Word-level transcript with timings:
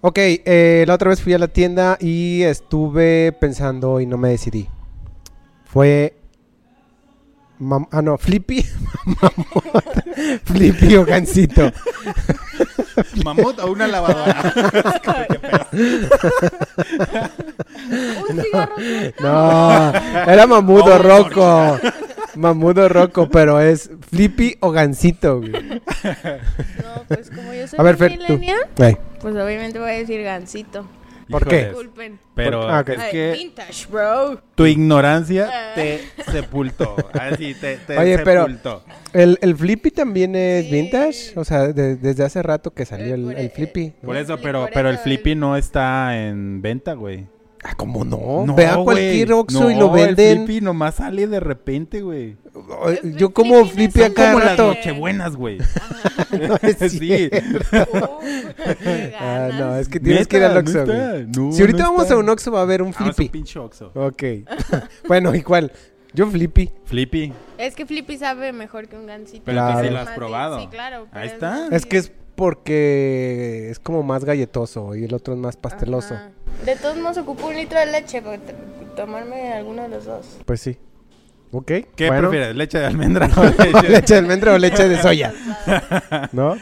Ok, 0.00 0.16
eh, 0.18 0.84
la 0.86 0.94
otra 0.94 1.10
vez 1.10 1.20
fui 1.20 1.34
a 1.34 1.38
la 1.38 1.48
tienda 1.48 1.96
y 2.00 2.42
estuve 2.42 3.32
pensando 3.32 4.00
y 4.00 4.06
no 4.06 4.16
me 4.16 4.28
decidí. 4.30 4.68
Fue... 5.64 6.14
mam- 7.58 7.88
ah, 7.90 8.00
no, 8.00 8.16
Flippy. 8.16 8.64
Mamut. 9.04 9.84
Flippy 10.44 10.94
o 10.96 11.04
Gansito. 11.04 11.72
Mamut 13.24 13.58
o 13.58 13.72
una 13.72 13.86
lavadora. 13.88 14.52
Un 18.30 18.42
cigarro. 18.42 18.74
No, 19.20 19.92
era 20.30 20.46
Mamudo 20.46 20.94
Oh, 20.94 20.98
Rocco. 20.98 21.78
Mamudo 22.36 22.88
Rocco, 22.88 23.28
pero 23.28 23.60
es 23.60 23.90
Flippy 24.10 24.56
o 24.60 24.70
Gansito. 24.70 25.38
güey. 25.40 25.50
No, 25.52 27.02
pues 27.08 27.30
como 27.30 27.52
yo 27.52 27.66
soy 27.66 27.78
A 27.78 27.82
ver, 27.82 27.96
Fer, 27.96 28.18
tú. 28.26 28.38
Ay, 28.78 28.96
pues 29.20 29.34
obviamente 29.34 29.78
voy 29.78 29.90
a 29.90 29.94
decir 29.94 30.22
gansito. 30.22 30.86
¿Por 31.30 31.46
qué? 31.46 31.66
Disculpen. 31.66 32.18
Pero 32.34 32.62
Ah, 32.70 32.80
ok. 32.80 32.88
es 32.88 33.04
que 33.10 33.32
vintage, 33.32 33.86
bro. 33.90 34.40
tu 34.54 34.64
ignorancia 34.64 35.50
Ah. 35.52 35.72
te 35.74 36.00
sepultó. 36.32 36.96
Así 37.12 37.52
te, 37.54 37.76
te 37.76 37.98
Oye, 37.98 38.18
pero- 38.20 38.46
sepultó. 38.46 38.82
¿El, 39.12 39.38
el 39.42 39.54
Flippy 39.54 39.90
también 39.90 40.34
es 40.34 40.64
Sí. 40.64 40.70
vintage? 40.72 41.32
O 41.38 41.44
sea, 41.44 41.68
de- 41.68 41.96
desde 41.96 42.24
hace 42.24 42.42
rato 42.42 42.70
que 42.72 42.86
salió 42.86 43.14
el, 43.14 43.24
por- 43.24 43.38
el 43.38 43.50
Flippy. 43.50 43.92
¿no? 44.00 44.06
Por 44.06 44.16
eso, 44.16 44.38
pero, 44.40 44.68
pero 44.72 44.88
el 44.88 44.96
Flippy 44.98 45.32
el- 45.32 45.40
no 45.40 45.54
está 45.56 46.16
en 46.18 46.62
venta, 46.62 46.94
güey. 46.94 47.26
Ah, 47.64 47.74
¿cómo 47.76 48.04
no? 48.04 48.44
No, 48.46 48.54
Ve 48.54 48.66
a 48.66 48.76
cualquier. 48.76 49.32
Oxxo 49.32 49.70
y 49.70 49.74
lo 49.74 49.90
venden. 49.90 50.38
El 50.40 50.46
Flippy 50.46 50.60
nomás 50.60 50.96
sale 50.96 51.26
de 51.26 51.40
repente, 51.40 52.02
güey. 52.02 52.36
Yo 53.16 53.30
como 53.30 53.64
Flippy 53.66 53.92
Flippy 53.92 54.02
a 54.02 54.14
cada 54.14 54.32
Como 54.32 54.44
las 54.44 54.58
nochebuenas, 54.58 55.36
güey. 55.36 55.58
No 56.32 56.56
es 56.62 56.76
Sí. 56.92 57.30
Ah, 59.18 59.48
no, 59.58 59.76
es 59.76 59.88
que 59.88 60.00
tienes 60.00 60.26
que 60.26 60.36
ir 60.36 60.44
al 60.44 60.56
Oxxo. 60.56 60.84
güey. 60.84 61.26
No, 61.26 61.52
si 61.52 61.60
ahorita 61.60 61.78
no 61.84 61.84
vamos 61.90 62.02
está. 62.02 62.14
a 62.14 62.18
un 62.18 62.28
Oxxo 62.28 62.52
va 62.52 62.60
a 62.60 62.62
haber 62.62 62.82
un 62.82 62.92
Vamos 62.92 63.00
a 63.00 63.04
un 63.10 63.14
Flippy. 63.14 63.30
pinche 63.30 63.58
Oxxo. 63.58 63.92
Ok. 63.94 64.22
bueno, 65.08 65.34
¿y 65.34 65.42
cuál? 65.42 65.72
Yo 66.14 66.26
Flippy. 66.26 66.70
Flippy. 66.84 67.32
Es 67.58 67.74
que 67.74 67.86
Flippy 67.86 68.18
sabe 68.18 68.52
mejor 68.52 68.88
que 68.88 68.96
un 68.96 69.06
gansito. 69.06 69.42
Pero 69.44 69.66
que 69.76 69.84
sí 69.84 69.90
lo 69.90 69.98
has 69.98 70.10
probado. 70.10 70.60
Sí, 70.60 70.66
claro. 70.68 71.06
Ahí 71.12 71.28
está. 71.28 71.68
Es 71.70 71.86
que 71.86 71.98
es 71.98 72.12
porque 72.38 73.68
es 73.68 73.80
como 73.80 74.04
más 74.04 74.24
galletoso 74.24 74.94
y 74.94 75.02
el 75.02 75.12
otro 75.12 75.34
es 75.34 75.40
más 75.40 75.56
pasteloso. 75.56 76.14
Ajá. 76.14 76.30
De 76.64 76.76
todos 76.76 76.96
modos 76.96 77.18
ocupo 77.18 77.48
un 77.48 77.56
litro 77.56 77.80
de 77.80 77.86
leche 77.86 78.22
para 78.22 78.38
tomarme 78.94 79.52
alguno 79.52 79.82
de 79.82 79.88
los 79.88 80.04
dos. 80.04 80.38
Pues 80.46 80.60
sí. 80.60 80.78
Ok. 81.50 81.72
¿Qué 81.96 82.06
bueno. 82.06 82.28
prefieres? 82.30 82.54
¿Leche 82.54 82.78
de 82.78 82.86
almendra 82.86 83.28
o 83.36 83.42
leche? 83.42 83.88
¿Leche 83.88 84.14
de 84.14 84.20
almendra 84.20 84.54
o 84.54 84.58
leche 84.58 84.88
de 84.88 85.02
soya? 85.02 85.34
¿No? 86.32 86.56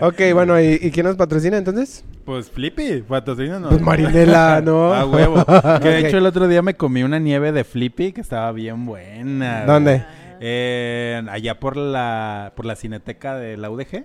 Ok, 0.00 0.20
bueno, 0.32 0.60
¿y, 0.60 0.78
y 0.80 0.92
quién 0.92 1.06
nos 1.06 1.16
patrocina 1.16 1.58
entonces? 1.58 2.04
Pues 2.24 2.48
Flippy, 2.48 3.02
patrocínanos. 3.02 3.68
Pues 3.68 3.82
Marinela, 3.82 4.60
¿no? 4.60 4.94
A 4.94 5.06
huevo. 5.06 5.44
Que 5.82 5.88
de 5.88 6.06
hecho 6.06 6.18
el 6.18 6.26
otro 6.26 6.46
día 6.46 6.62
me 6.62 6.74
comí 6.74 7.02
una 7.02 7.18
nieve 7.18 7.50
de 7.50 7.64
Flippy 7.64 8.12
que 8.12 8.20
estaba 8.20 8.52
bien 8.52 8.86
buena. 8.86 9.64
¿Dónde? 9.64 10.04
Eh, 10.38 11.20
allá 11.28 11.58
por 11.58 11.76
la 11.76 12.52
por 12.54 12.64
la 12.64 12.76
cineteca 12.76 13.34
de 13.34 13.56
la 13.56 13.70
UDG. 13.70 14.04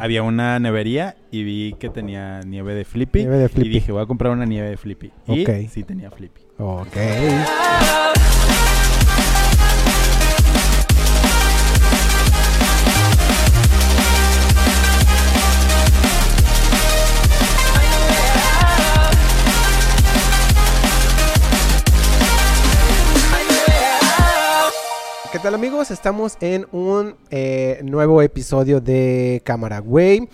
Había 0.00 0.22
una 0.22 0.58
nevería 0.58 1.16
y 1.30 1.42
vi 1.42 1.74
que 1.78 1.88
tenía 1.88 2.40
nieve 2.46 2.74
de 2.74 2.84
Flippy. 2.84 3.20
Nieve 3.20 3.38
de 3.38 3.48
Flippy. 3.48 3.68
Y 3.68 3.72
dije, 3.72 3.92
voy 3.92 4.02
a 4.02 4.06
comprar 4.06 4.32
una 4.32 4.44
nieve 4.46 4.68
de 4.70 4.76
Flippy. 4.76 5.10
Y 5.28 5.42
Ok. 5.42 5.50
sí 5.70 5.82
tenía 5.84 6.10
Flippy. 6.10 6.42
Ok. 6.58 6.96
Tal 25.42 25.54
amigos? 25.54 25.90
Estamos 25.90 26.36
en 26.40 26.66
un 26.72 27.16
eh, 27.30 27.80
nuevo 27.84 28.22
episodio 28.22 28.80
de 28.80 29.42
Cámara 29.44 29.80
Güey. 29.80 30.28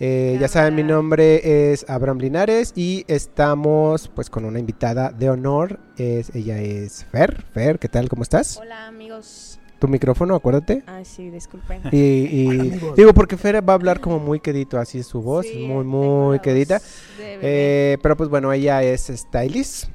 Eh, 0.00 0.36
ya 0.40 0.48
saben, 0.48 0.74
mi 0.74 0.82
nombre 0.82 1.72
es 1.72 1.88
Abraham 1.88 2.18
Linares 2.18 2.72
y 2.76 3.04
estamos 3.08 4.08
pues 4.08 4.28
con 4.30 4.44
una 4.44 4.58
invitada 4.58 5.10
de 5.10 5.30
honor. 5.30 5.80
Es, 5.96 6.34
ella 6.34 6.60
es 6.60 7.04
Fer. 7.04 7.44
Fer, 7.52 7.78
¿qué 7.78 7.88
tal? 7.88 8.08
¿Cómo 8.08 8.22
estás? 8.22 8.58
Hola 8.58 8.86
amigos. 8.86 9.58
Tu 9.78 9.88
micrófono, 9.88 10.34
acuérdate. 10.36 10.82
Ay, 10.86 11.04
sí, 11.04 11.30
disculpen. 11.30 11.82
Y, 11.90 11.96
y- 11.98 12.80
digo 12.96 13.12
porque 13.12 13.36
Fer 13.36 13.66
va 13.68 13.72
a 13.72 13.76
hablar 13.76 14.00
como 14.00 14.18
muy 14.18 14.40
quedito, 14.40 14.78
así 14.78 15.00
es 15.00 15.06
su 15.06 15.20
voz, 15.20 15.46
Sí, 15.46 15.66
muy, 15.66 15.84
muy 15.84 16.38
quedita. 16.40 16.80
Eh, 17.18 17.98
pero 18.02 18.16
pues 18.16 18.28
bueno, 18.30 18.52
ella 18.52 18.82
es 18.82 19.06
stylist. 19.14 19.88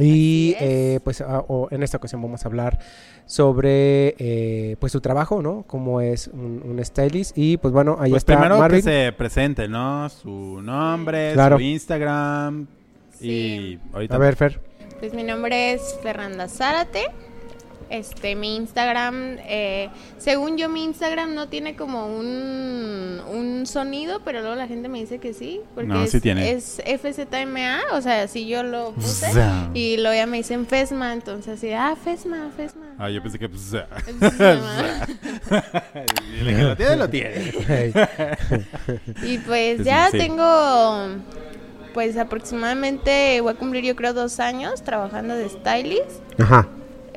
Y 0.00 0.54
eh, 0.60 1.00
pues 1.04 1.20
ah, 1.20 1.44
o- 1.48 1.68
en 1.70 1.82
esta 1.82 1.96
ocasión 1.96 2.20
vamos 2.22 2.44
a 2.44 2.48
hablar 2.48 2.78
sobre 3.26 4.14
eh, 4.18 4.76
pues 4.80 4.92
su 4.92 5.00
trabajo, 5.00 5.42
¿no? 5.42 5.64
Cómo 5.66 6.00
es 6.00 6.28
un, 6.28 6.62
un 6.64 6.84
stylist. 6.84 7.36
Y 7.36 7.56
pues 7.58 7.72
bueno, 7.72 7.96
ahí 8.00 8.10
Pues 8.10 8.20
está 8.22 8.34
primero 8.34 8.58
Marvin. 8.58 8.78
que 8.78 8.82
se 8.82 9.12
presente, 9.12 9.68
¿no? 9.68 10.08
Su 10.08 10.60
nombre, 10.62 11.32
Claro. 11.34 11.56
su 11.56 11.62
Instagram. 11.62 12.66
Sí. 13.18 13.28
Y 13.30 13.80
ahorita 13.94 14.14
A 14.14 14.18
ver, 14.18 14.36
Fer. 14.36 14.60
Pues 14.98 15.12
mi 15.14 15.22
nombre 15.22 15.72
es 15.74 15.96
Fernanda 16.02 16.48
Zárate. 16.48 17.06
Este, 17.90 18.34
mi 18.36 18.56
Instagram, 18.56 19.38
eh, 19.46 19.88
según 20.18 20.58
yo 20.58 20.68
mi 20.68 20.84
Instagram 20.84 21.34
no 21.34 21.48
tiene 21.48 21.74
como 21.74 22.06
un, 22.06 23.20
un 23.30 23.66
sonido, 23.66 24.20
pero 24.24 24.40
luego 24.40 24.56
la 24.56 24.66
gente 24.66 24.88
me 24.88 24.98
dice 25.00 25.18
que 25.18 25.32
sí, 25.32 25.60
porque 25.74 25.88
No, 25.88 26.02
es, 26.04 26.10
sí 26.10 26.20
tiene. 26.20 26.50
es 26.52 26.82
FZMA, 26.84 27.80
o 27.92 28.02
sea, 28.02 28.28
si 28.28 28.46
yo 28.46 28.62
lo 28.62 28.92
puse 28.92 29.28
y 29.72 29.96
luego 29.96 30.14
ya 30.14 30.26
me 30.26 30.36
dicen 30.38 30.66
Fesma, 30.66 31.12
entonces 31.14 31.54
así, 31.58 31.72
ah, 31.72 31.96
Fesma, 32.02 32.50
Fesma. 32.56 32.94
Ah, 32.98 33.08
yo 33.08 33.22
pensé 33.22 33.38
que 33.38 33.48
pues. 33.48 33.72
Y 33.72 33.76
el 36.40 36.46
que 36.56 36.62
lo 36.62 36.76
tiene, 36.76 36.96
lo 36.96 37.08
tiene. 37.08 37.52
Hey. 37.66 37.92
Y 39.22 39.38
pues 39.38 39.78
Sí, 39.78 39.84
ya 39.84 40.10
sí. 40.10 40.18
tengo, 40.18 41.08
pues 41.94 42.16
aproximadamente, 42.16 43.40
voy 43.40 43.52
a 43.52 43.56
cumplir 43.56 43.84
yo 43.84 43.96
creo 43.96 44.12
dos 44.12 44.40
años 44.40 44.82
trabajando 44.82 45.34
de 45.34 45.48
stylist. 45.48 46.20
Ajá. 46.38 46.68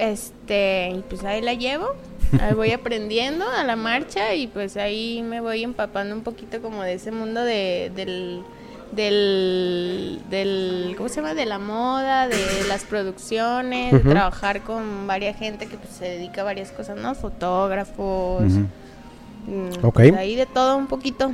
Este, 0.01 0.89
y 0.97 1.03
pues 1.07 1.23
ahí 1.23 1.41
la 1.41 1.53
llevo. 1.53 1.89
Ahí 2.41 2.53
voy 2.55 2.71
aprendiendo 2.71 3.45
a 3.47 3.63
la 3.63 3.75
marcha 3.75 4.33
y 4.33 4.47
pues 4.47 4.75
ahí 4.77 5.21
me 5.21 5.41
voy 5.41 5.63
empapando 5.63 6.15
un 6.15 6.21
poquito 6.23 6.59
como 6.61 6.81
de 6.81 6.93
ese 6.93 7.11
mundo 7.11 7.41
de, 7.43 7.91
del, 7.95 8.41
del, 8.93 10.19
del, 10.29 10.93
¿cómo 10.97 11.07
se 11.07 11.17
llama? 11.17 11.35
De 11.35 11.45
la 11.45 11.59
moda, 11.59 12.27
de 12.27 12.63
las 12.67 12.83
producciones, 12.83 13.91
de 13.91 13.99
trabajar 13.99 14.61
con 14.61 15.05
varias 15.05 15.37
gente 15.37 15.67
que 15.67 15.77
pues, 15.77 15.91
se 15.93 16.05
dedica 16.05 16.41
a 16.41 16.45
varias 16.45 16.71
cosas, 16.71 16.97
¿no? 16.97 17.13
Fotógrafos, 17.13 18.43
mm, 19.45 19.85
Ok. 19.85 19.93
pues, 19.93 20.13
ahí 20.15 20.35
de 20.35 20.47
todo 20.47 20.77
un 20.77 20.87
poquito. 20.87 21.31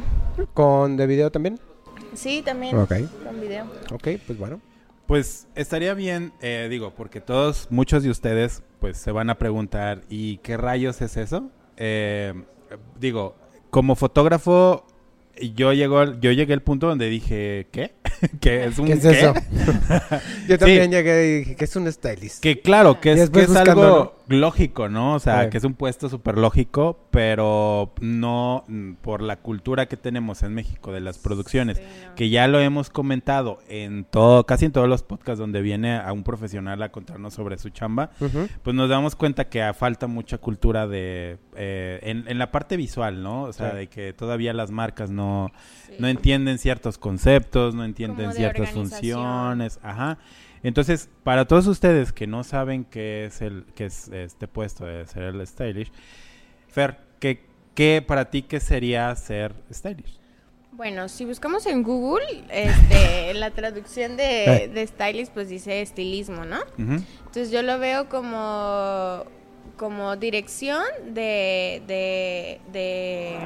¿Con 0.53 0.97
de 0.97 1.07
video 1.07 1.31
también? 1.31 1.57
Sí, 2.15 2.41
también 2.43 2.77
Ok. 2.77 2.93
con 3.23 3.39
video. 3.39 3.65
Ok, 3.93 4.07
pues 4.25 4.37
bueno. 4.37 4.59
Pues 5.07 5.47
estaría 5.55 5.93
bien, 5.93 6.33
eh, 6.41 6.67
digo, 6.69 6.93
porque 6.95 7.21
todos, 7.21 7.67
muchos 7.69 8.03
de 8.03 8.09
ustedes, 8.09 8.61
pues 8.79 8.97
se 8.97 9.11
van 9.11 9.29
a 9.29 9.37
preguntar, 9.37 10.01
¿y 10.09 10.37
qué 10.39 10.57
rayos 10.57 11.01
es 11.01 11.15
eso? 11.15 11.49
Eh, 11.77 12.33
digo, 12.99 13.35
como 13.69 13.95
fotógrafo, 13.95 14.85
yo 15.55 15.71
llego, 15.71 15.99
al- 15.99 16.19
yo 16.19 16.31
llegué 16.33 16.51
al 16.53 16.61
punto 16.61 16.87
donde 16.87 17.07
dije, 17.09 17.67
¿qué? 17.71 17.93
¿Qué 18.41 18.65
es 18.65 18.77
un 18.79 18.87
¿Qué 18.87 18.93
es 18.93 19.01
qué? 19.01 19.09
eso? 19.11 19.33
Yo 20.47 20.57
también 20.57 20.89
llegué 20.91 21.27
y 21.27 21.39
dije 21.39 21.55
que 21.55 21.65
es 21.65 21.75
un 21.75 21.91
stylist. 21.91 22.41
Que 22.41 22.59
claro, 22.61 22.99
que 22.99 23.13
es, 23.13 23.29
que 23.29 23.41
es 23.41 23.55
algo 23.55 24.16
lógico, 24.29 24.89
¿no? 24.89 25.13
O 25.15 25.19
sea, 25.19 25.43
Sí. 25.45 25.49
que 25.49 25.57
es 25.57 25.63
un 25.63 25.73
puesto 25.73 26.09
súper 26.09 26.37
lógico, 26.37 26.99
pero 27.11 27.93
no 28.01 28.63
mm, 28.67 28.93
por 28.95 29.21
la 29.21 29.37
cultura 29.37 29.85
que 29.87 29.97
tenemos 29.97 30.43
en 30.43 30.53
México 30.53 30.91
de 30.91 30.99
las 30.99 31.17
producciones, 31.17 31.77
Sí, 31.77 31.83
no. 32.07 32.15
que 32.15 32.29
ya 32.29 32.47
lo 32.47 32.59
hemos 32.59 32.89
comentado 32.89 33.59
en 33.69 34.03
todo, 34.05 34.45
casi 34.45 34.65
en 34.65 34.71
todos 34.71 34.89
los 34.89 35.03
podcasts 35.03 35.39
donde 35.39 35.61
viene 35.61 35.97
a 35.97 36.11
un 36.13 36.23
profesional 36.23 36.81
a 36.83 36.89
contarnos 36.91 37.33
sobre 37.33 37.57
su 37.57 37.69
chamba, 37.69 38.11
pues 38.63 38.75
nos 38.75 38.89
damos 38.89 39.15
cuenta 39.15 39.45
que 39.49 39.71
falta 39.73 40.07
mucha 40.07 40.37
cultura 40.37 40.87
de 40.87 41.37
eh, 41.55 41.99
en, 42.03 42.25
en 42.27 42.37
la 42.37 42.51
parte 42.51 42.77
visual, 42.77 43.23
¿no? 43.23 43.43
O 43.43 43.53
sea, 43.53 43.71
Sí. 43.71 43.77
de 43.77 43.87
que 43.87 44.13
todavía 44.13 44.53
las 44.53 44.71
marcas 44.71 45.09
no, 45.09 45.51
Sí. 45.87 45.93
no 45.99 46.07
entienden 46.07 46.57
ciertos 46.59 46.97
conceptos, 46.97 47.73
no 47.75 47.83
entienden 47.83 48.33
ciertas 48.33 48.69
funciones, 48.71 49.79
ajá. 49.83 50.17
Entonces, 50.67 51.09
para 51.23 51.45
todos 51.45 51.65
ustedes 51.67 52.11
que 52.11 52.27
no 52.27 52.43
saben 52.43 52.83
qué 52.83 53.25
es 53.25 53.41
el 53.41 53.63
qué 53.73 53.85
es 53.85 54.09
este 54.09 54.49
puesto 54.49 54.85
de 54.85 55.07
ser 55.07 55.23
el 55.23 55.47
stylish, 55.47 55.91
Fer, 56.67 56.97
¿qué, 57.21 57.45
qué 57.73 58.03
para 58.05 58.29
ti 58.29 58.41
qué 58.41 58.59
sería 58.59 59.15
ser 59.15 59.53
stylish? 59.71 60.19
Bueno, 60.73 61.07
si 61.07 61.23
buscamos 61.23 61.65
en 61.67 61.83
Google, 61.83 62.43
este, 62.49 63.33
la 63.35 63.51
traducción 63.51 64.17
de, 64.17 64.63
Eh. 64.63 64.67
de 64.67 64.85
stylist, 64.87 65.33
pues 65.33 65.47
dice 65.47 65.81
estilismo, 65.81 66.43
¿no? 66.43 66.59
Entonces 66.77 67.49
yo 67.49 67.61
lo 67.61 67.79
veo 67.79 68.09
como, 68.09 69.23
como 69.77 70.17
dirección 70.17 70.83
de, 71.13 71.81
de, 71.87 72.59
de, 72.73 73.37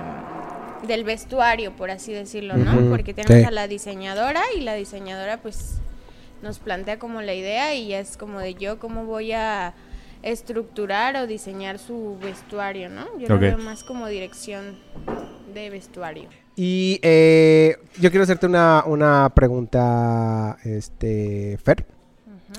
del 0.87 1.03
vestuario, 1.03 1.75
por 1.75 1.91
así 1.91 2.13
decirlo, 2.13 2.57
¿no? 2.57 2.89
Porque 2.89 3.13
tenemos 3.13 3.41
sí. 3.41 3.45
a 3.45 3.51
la 3.51 3.67
diseñadora 3.67 4.41
y 4.57 4.61
la 4.61 4.73
diseñadora 4.73 5.37
pues 5.37 5.79
nos 6.41 6.59
plantea 6.59 6.99
como 6.99 7.21
la 7.21 7.33
idea 7.33 7.75
y 7.75 7.89
ya 7.89 7.99
es 7.99 8.17
como 8.17 8.39
de 8.39 8.53
yo 8.55 8.79
cómo 8.79 9.05
voy 9.05 9.31
a 9.31 9.73
estructurar 10.23 11.15
o 11.15 11.27
diseñar 11.27 11.79
su 11.79 12.17
vestuario, 12.21 12.89
¿no? 12.89 13.05
Yo 13.17 13.27
lo 13.27 13.39
veo 13.39 13.57
más 13.57 13.83
como 13.83 14.07
dirección 14.07 14.77
de 15.53 15.69
vestuario. 15.69 16.29
Y 16.55 16.99
eh, 17.01 17.77
yo 17.99 18.09
quiero 18.11 18.23
hacerte 18.23 18.45
una, 18.45 18.83
una 18.85 19.31
pregunta, 19.33 20.57
este, 20.63 21.57
Fer. 21.63 21.85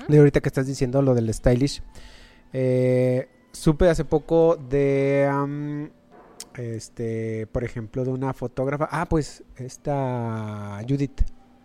De 0.07 0.17
ahorita 0.17 0.41
que 0.41 0.49
estás 0.49 0.65
diciendo 0.65 1.01
lo 1.01 1.13
del 1.13 1.31
stylish. 1.33 1.81
Eh, 2.51 3.27
supe 3.51 3.87
hace 3.87 4.03
poco 4.03 4.57
de, 4.57 5.29
este, 6.55 7.47
por 7.47 7.63
ejemplo, 7.63 8.03
de 8.03 8.11
una 8.11 8.33
fotógrafa. 8.33 8.89
Ah, 8.91 9.05
pues 9.07 9.43
esta 9.55 10.81
Judith. 10.87 11.21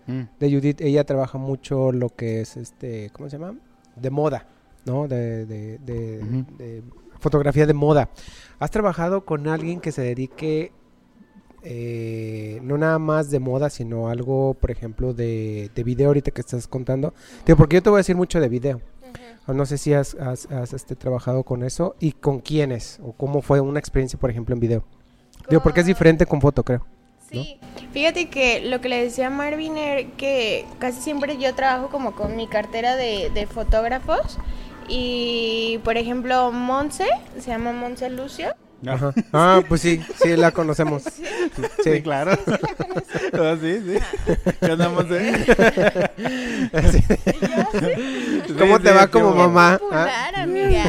Mm. 0.09 0.23
De 0.41 0.51
Judith, 0.51 0.81
ella 0.81 1.05
trabaja 1.05 1.39
mucho 1.39 1.93
lo 1.93 2.09
que 2.09 2.41
es, 2.41 2.57
este, 2.57 3.11
¿cómo 3.11 3.29
se 3.31 3.39
llama? 3.39 3.57
De 3.95 4.11
moda, 4.11 4.47
¿no? 4.85 5.07
De, 5.07 5.47
de, 5.47 5.79
de- 5.79 6.45
de 6.59 6.83
fotografía 7.21 7.67
de 7.67 7.75
moda. 7.75 8.09
¿Has 8.59 8.71
trabajado 8.71 9.25
con 9.25 9.47
alguien 9.49 9.81
que 9.81 9.93
se 9.93 10.03
dedique 10.03 10.73
eh, 11.63 12.61
no 12.63 12.79
nada 12.79 12.99
más 12.99 13.31
de 13.31 13.41
moda, 13.41 13.69
sino 13.71 14.09
algo, 14.09 14.55
por 14.55 14.71
ejemplo, 14.71 15.13
de, 15.13 15.71
de 15.75 15.85
video 15.85 16.09
ahorita 16.09 16.31
que 16.31 16.41
estás 16.41 16.67
contando? 16.69 17.15
Digo, 17.47 17.57
porque 17.57 17.77
yo 17.77 17.83
te 17.83 17.91
voy 17.91 17.99
a 17.99 18.01
decir 18.01 18.17
mucho 18.17 18.41
de 18.41 18.49
video. 18.49 18.81
No 19.47 19.65
sé 19.65 19.79
si 19.79 19.95
has, 19.95 20.15
has- 20.17 20.47
has, 20.53 20.73
este, 20.75 20.95
trabajado 20.95 21.43
con 21.43 21.63
eso 21.65 21.97
y 22.01 22.13
con 22.13 22.41
quiénes 22.41 23.01
o 23.03 23.13
cómo 23.13 23.41
fue 23.43 23.61
una 23.61 23.79
experiencia, 23.79 24.19
por 24.19 24.31
ejemplo, 24.31 24.55
en 24.55 24.61
video. 24.61 24.85
Digo, 25.49 25.63
porque 25.63 25.81
es 25.81 25.85
Con- 25.87 25.91
diferente 25.93 26.27
con 26.27 26.41
foto, 26.41 26.63
creo. 26.63 26.85
Sí, 27.31 27.59
fíjate 27.93 28.31
que 28.31 28.61
lo 28.61 28.81
que 28.81 28.89
le 28.89 29.03
decía 29.03 29.27
a 29.27 29.31
Marvin 29.31 29.77
era 29.77 30.09
que 30.17 30.65
casi 30.79 31.01
siempre 31.03 31.37
yo 31.37 31.55
trabajo 31.55 31.89
como 31.91 32.13
con 32.13 32.37
mi 32.37 32.47
cartera 32.47 32.97
de, 32.97 33.31
de 33.35 33.47
fotógrafos 33.47 34.39
y 34.89 35.79
por 35.85 35.99
ejemplo 35.99 36.51
Monse, 36.51 37.07
se 37.39 37.51
llama 37.51 37.73
Monse 37.73 38.09
Lucio. 38.09 38.55
Ajá. 38.87 39.13
Ah, 39.33 39.61
pues 39.69 39.81
sí, 39.83 40.01
sí 40.23 40.37
la 40.37 40.51
conocemos. 40.53 41.03
Sí, 41.03 41.63
Sí. 41.83 42.03
claro. 42.03 42.33
Ah, 43.33 43.57
sí, 43.61 43.81
sí. 43.85 43.99
¿Qué 44.61 44.73
andamos 44.73 45.07
eh? 45.11 46.09
Sí. 46.93 47.03
¿Cómo 48.59 48.77
Sí, 48.79 48.83
te 48.85 48.89
sí, 48.91 48.95
va 48.95 49.07
como 49.09 49.35
mamá? 49.35 49.79
Popular, 49.79 50.33
¿Ah? 50.37 50.43
amiga. 50.43 50.85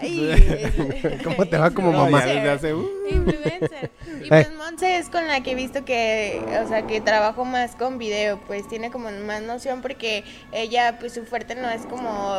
Ay, 0.00 1.18
¿Cómo 1.24 1.46
te 1.46 1.58
va 1.58 1.70
como 1.70 1.92
No, 1.92 2.04
mamá? 2.04 2.20
ya 2.20 2.26
desde 2.34 2.50
hace, 2.50 2.74
uh. 2.74 2.88
Influencer. 3.10 3.90
Y 4.24 4.28
pues 4.28 4.48
Monse 4.56 4.96
es 4.98 5.08
con 5.08 5.26
la 5.26 5.42
que 5.42 5.52
he 5.52 5.54
visto 5.54 5.84
que, 5.84 6.40
o 6.64 6.68
sea, 6.68 6.86
que 6.86 7.00
trabajo 7.00 7.44
más 7.44 7.74
con 7.76 7.98
video, 7.98 8.38
pues 8.46 8.66
tiene 8.68 8.90
como 8.90 9.10
más 9.26 9.42
noción 9.42 9.82
porque 9.82 10.24
ella, 10.52 10.96
pues 10.98 11.12
su 11.14 11.24
fuerte 11.24 11.54
no 11.54 11.68
es 11.68 11.82
como 11.86 12.34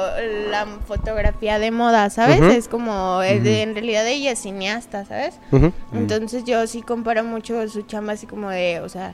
la 0.50 0.66
fotografía 0.88 1.60
de 1.60 1.72
moda, 1.72 2.10
¿sabes? 2.10 2.40
Ujú. 2.40 2.50
Es 2.50 2.68
como, 2.68 3.22
es 3.22 3.44
de- 3.44 3.62
en 3.62 3.74
realidad 3.76 4.08
ella 4.08 4.32
es 4.32 4.40
cineasta, 4.64 5.06
¿sabes? 5.06 5.36
Entonces 5.94 6.44
yo 6.46 6.66
sí 6.68 6.82
comparo 6.82 7.24
mucho 7.24 7.68
su 7.68 7.82
chamba 7.84 8.14
así 8.14 8.26
como 8.26 8.50
de, 8.50 8.80
o 8.82 8.90
sea, 8.90 9.14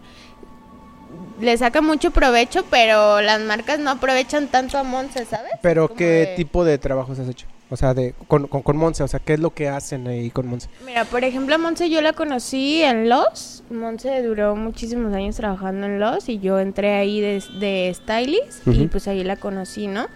le 1.40 1.58
saca 1.58 1.82
mucho 1.82 2.12
provecho, 2.12 2.64
pero 2.70 3.22
las 3.22 3.42
marcas 3.42 3.80
no 3.80 3.90
aprovechan 3.92 4.48
tanto 4.48 4.78
a 4.78 4.84
Monse, 4.84 5.26
¿sabes? 5.26 5.52
Pero 5.62 5.88
¿qué 5.94 6.06
de- 6.06 6.36
tipo 6.36 6.64
de 6.64 6.78
trabajos 6.78 7.18
has 7.20 7.28
hecho? 7.28 7.48
O 7.72 7.78
sea, 7.78 7.94
de, 7.94 8.16
con, 8.28 8.48
con, 8.48 8.64
con 8.64 8.78
Monse, 8.78 9.04
o 9.04 9.08
sea, 9.08 9.20
¿qué 9.20 9.34
es 9.34 9.40
lo 9.40 9.52
que 9.54 9.70
hacen 9.70 10.08
ahí 10.08 10.32
con 10.32 10.48
Monse? 10.48 10.70
Mira, 10.86 11.06
por 11.06 11.24
ejemplo, 11.24 11.54
a 11.54 11.58
Monse 11.60 11.90
yo 11.90 12.02
la 12.02 12.14
conocí 12.14 12.82
en 12.82 13.10
Los. 13.10 13.64
Monse 13.70 14.24
duró 14.24 14.56
muchísimos 14.56 15.14
años 15.14 15.36
trabajando 15.36 15.86
en 15.86 16.00
Los 16.00 16.28
y 16.30 16.40
yo 16.40 16.60
entré 16.60 16.96
ahí 16.96 17.22
de, 17.22 17.44
de 17.60 17.94
stylist 17.94 18.66
y 18.68 18.88
pues 18.88 19.08
ahí 19.08 19.24
la 19.24 19.36
conocí, 19.36 19.86
¿no? 19.88 20.08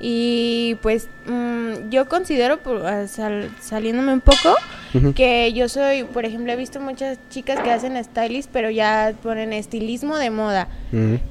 Y 0.00 0.76
pues 0.82 1.08
mm, 1.26 1.90
yo 1.90 2.08
considero, 2.08 2.58
ah, 2.84 3.06
sal- 3.06 3.50
saliéndome 3.60 4.12
un 4.12 4.20
poco, 4.20 4.54
que 5.14 5.52
yo 5.52 5.68
soy, 5.68 6.04
por 6.04 6.24
ejemplo, 6.24 6.52
he 6.52 6.56
visto 6.56 6.80
muchas 6.80 7.18
chicas 7.28 7.60
que 7.60 7.70
hacen 7.70 8.02
stylist, 8.02 8.50
pero 8.52 8.70
ya 8.70 9.12
ponen 9.22 9.52
estilismo 9.52 10.16
de 10.16 10.30
moda. 10.30 10.68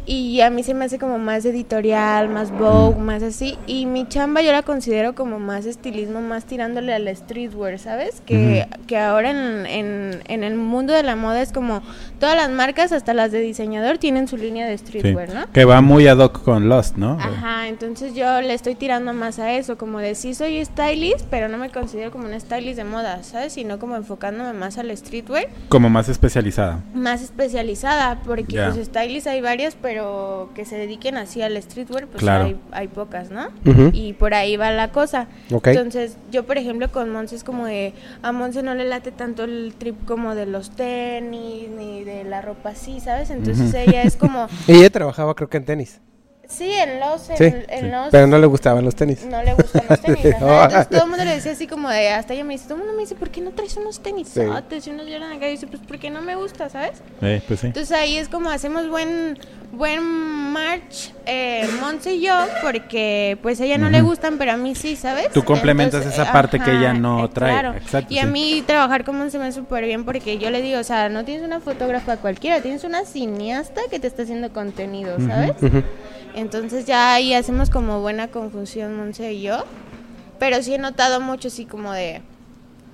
Y 0.05 0.39
a 0.41 0.49
mí 0.51 0.61
se 0.63 0.73
me 0.73 0.85
hace 0.85 0.99
como 0.99 1.17
más 1.17 1.43
editorial, 1.45 2.29
más 2.29 2.51
Vogue, 2.51 2.97
más 2.99 3.23
así. 3.23 3.57
Y 3.67 3.85
mi 3.87 4.07
chamba 4.07 4.41
yo 4.43 4.51
la 4.51 4.61
considero 4.61 5.15
como 5.15 5.39
más 5.39 5.64
estilismo, 5.65 6.21
más 6.21 6.45
tirándole 6.45 6.93
al 6.93 7.13
streetwear, 7.15 7.79
¿sabes? 7.79 8.21
Que, 8.25 8.67
que 8.87 8.97
ahora 8.97 9.31
en, 9.31 9.65
en, 9.65 10.21
en 10.27 10.43
el 10.43 10.55
mundo 10.55 10.93
de 10.93 11.03
la 11.03 11.15
moda 11.15 11.41
es 11.41 11.51
como 11.51 11.81
todas 12.19 12.35
las 12.35 12.49
marcas, 12.49 12.91
hasta 12.91 13.13
las 13.13 13.31
de 13.31 13.39
diseñador, 13.41 13.97
tienen 13.97 14.27
su 14.27 14.37
línea 14.37 14.67
de 14.67 14.77
Sí. 14.77 14.85
streetwear, 14.85 15.33
¿no? 15.33 15.51
Que 15.51 15.65
va 15.65 15.81
muy 15.81 16.07
ad 16.07 16.17
hoc 16.19 16.43
con 16.43 16.69
Lost, 16.69 16.97
¿no? 16.97 17.17
Ajá, 17.19 17.67
entonces 17.67 18.13
yo 18.13 18.41
le 18.41 18.53
estoy 18.53 18.75
tirando 18.75 19.13
más 19.13 19.39
a 19.39 19.53
eso, 19.53 19.77
como 19.77 19.99
de 19.99 20.15
sí 20.15 20.33
soy 20.33 20.63
stylist, 20.63 21.25
pero 21.29 21.47
no 21.47 21.57
me 21.57 21.69
considero 21.69 22.11
como 22.11 22.25
una 22.25 22.39
stylist 22.39 22.77
de 22.77 22.83
moda, 22.83 23.23
¿sabes? 23.23 23.53
Sino 23.53 23.79
como 23.79 23.95
enfocándome 23.95 24.53
más 24.53 24.77
al 24.77 24.95
streetwear, 24.95 25.47
Como 25.69 25.89
más 25.89 26.09
especializada. 26.09 26.79
más 26.93 27.21
especializada, 27.21 28.21
porque 28.25 28.55
Ya. 28.55 28.71
pues 28.71 28.85
stylists 28.87 29.27
hay 29.27 29.41
varias, 29.41 29.75
pero 29.81 30.49
que 30.55 30.65
se 30.65 30.77
dediquen 30.77 31.17
así 31.17 31.41
al 31.41 31.61
streetwear, 31.61 32.07
pues 32.07 32.21
Claro. 32.21 32.45
hay, 32.45 32.57
hay 32.71 32.87
pocas, 32.87 33.29
¿no? 33.31 33.47
Y 33.93 34.13
por 34.13 34.33
ahí 34.33 34.57
va 34.57 34.71
la 34.71 34.91
cosa. 34.91 35.27
Entonces, 35.63 36.17
yo 36.31 36.45
por 36.45 36.57
ejemplo 36.57 36.91
con 36.91 37.09
Monse 37.09 37.35
es 37.35 37.43
como 37.43 37.65
de, 37.65 37.93
a 38.21 38.31
Monse 38.31 38.63
no 38.63 38.75
le 38.75 38.85
late 38.85 39.11
tanto 39.11 39.43
el 39.43 39.73
trip 39.77 40.05
como 40.05 40.35
de 40.35 40.45
los 40.45 40.71
tenis, 40.71 41.69
ni 41.69 42.03
de 42.03 42.23
la 42.23 42.41
ropa 42.41 42.69
así, 42.69 42.99
¿sabes? 42.99 43.29
Entonces 43.29 43.73
ella 43.73 44.03
es 44.03 44.15
como, 44.15 44.47
Ella 44.67 44.89
trabajaba 44.89 45.35
creo 45.35 45.49
que 45.49 45.57
en 45.57 45.65
tenis. 45.65 46.01
Sí, 46.47 46.71
en 46.71 46.99
los, 46.99 47.29
en, 47.29 47.37
Sí, 47.37 47.43
en 47.43 47.79
sí. 47.81 47.89
los... 47.89 48.09
Pero 48.11 48.27
no 48.27 48.37
le 48.37 48.47
gustaban 48.47 48.83
los 48.85 48.95
tenis. 48.95 49.25
No 49.25 49.41
le 49.43 49.53
gustan 49.53 49.83
los 49.89 50.01
tenis. 50.01 50.25
ajá. 50.35 50.63
Entonces 50.65 50.89
todo 50.89 51.03
el 51.03 51.09
mundo 51.09 51.25
le 51.25 51.31
decía 51.35 51.51
así 51.51 51.67
como 51.67 51.89
de, 51.89 52.09
hasta 52.09 52.33
ella 52.33 52.43
me 52.43 52.53
dice, 52.53 52.65
todo 52.65 52.75
el 52.75 52.79
mundo 52.81 52.93
me 52.95 53.01
dice, 53.01 53.15
¿por 53.15 53.29
qué 53.29 53.41
no 53.41 53.51
traes 53.51 53.75
unos 53.77 53.99
tenis? 54.01 54.29
Sí. 54.29 54.41
Y 54.41 54.89
unos 54.89 55.07
lloran 55.07 55.31
acá 55.31 55.47
y 55.47 55.51
dice, 55.51 55.67
pues 55.67 55.81
porque 55.87 56.09
no 56.09 56.21
me 56.21 56.35
gusta, 56.35 56.69
¿sabes? 56.69 57.01
Eh, 57.21 57.41
pues 57.47 57.59
sí. 57.59 57.67
Entonces 57.67 57.91
ahí 57.97 58.17
es 58.17 58.29
como 58.29 58.49
hacemos 58.49 58.89
buen 58.89 59.37
buen 59.75 60.01
march 60.03 61.13
eh, 61.25 61.67
Monse 61.81 62.13
y 62.13 62.21
yo 62.21 62.33
porque 62.61 63.37
pues 63.41 63.59
a 63.59 63.65
ella 63.65 63.77
no 63.77 63.89
le 63.89 64.01
gustan 64.01 64.37
pero 64.37 64.53
a 64.53 64.57
mí 64.57 64.73
sí 64.75 64.95
sabes 64.95 65.31
Tú 65.31 65.43
complementas 65.43 66.05
esa 66.05 66.31
parte 66.31 66.59
que 66.59 66.71
ella 66.71 66.93
no 66.93 67.25
eh, 67.25 67.29
trae. 67.33 67.51
claro. 67.51 67.77
Exacto, 67.77 68.13
y 68.13 68.19
a 68.19 68.25
mí 68.25 68.63
trabajar 68.65 69.03
con 69.03 69.17
Monse 69.17 69.37
me 69.37 69.45
va 69.45 69.51
súper 69.51 69.85
bien 69.85 70.05
porque 70.05 70.37
yo 70.37 70.49
le 70.49 70.61
digo 70.61 70.79
o 70.79 70.83
sea 70.83 71.09
no 71.09 71.25
tienes 71.25 71.43
una 71.43 71.59
fotógrafa 71.59 72.17
cualquiera 72.17 72.61
tienes 72.61 72.83
una 72.83 73.05
cineasta 73.05 73.81
que 73.89 73.99
te 73.99 74.07
está 74.07 74.23
haciendo 74.23 74.51
contenido 74.53 75.17
sabes 75.19 75.51
Ujú. 75.61 75.83
Entonces 76.35 76.85
ya 76.85 77.13
ahí 77.13 77.33
hacemos 77.33 77.69
como 77.69 78.01
buena 78.01 78.27
confusión 78.29 78.95
Monse 78.95 79.33
y 79.33 79.41
yo 79.41 79.63
pero 80.39 80.61
sí 80.61 80.73
he 80.73 80.77
notado 80.77 81.21
mucho 81.21 81.47
así 81.47 81.65
como 81.65 81.91
de 81.91 82.21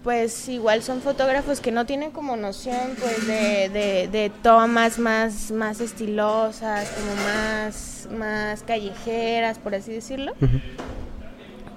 pues 0.03 0.49
igual 0.49 0.81
son 0.81 1.01
fotógrafos 1.01 1.59
que 1.61 1.71
no 1.71 1.85
tienen 1.85 2.11
como 2.11 2.35
noción 2.35 2.95
pues 2.99 3.27
de, 3.27 3.69
de, 3.69 4.07
de 4.07 4.31
tomas 4.41 4.97
más, 4.97 5.51
más 5.51 5.79
estilosas, 5.79 6.89
como 6.89 7.15
más, 7.23 8.07
más 8.11 8.63
callejeras, 8.63 9.59
por 9.59 9.75
así 9.75 9.93
decirlo. 9.93 10.33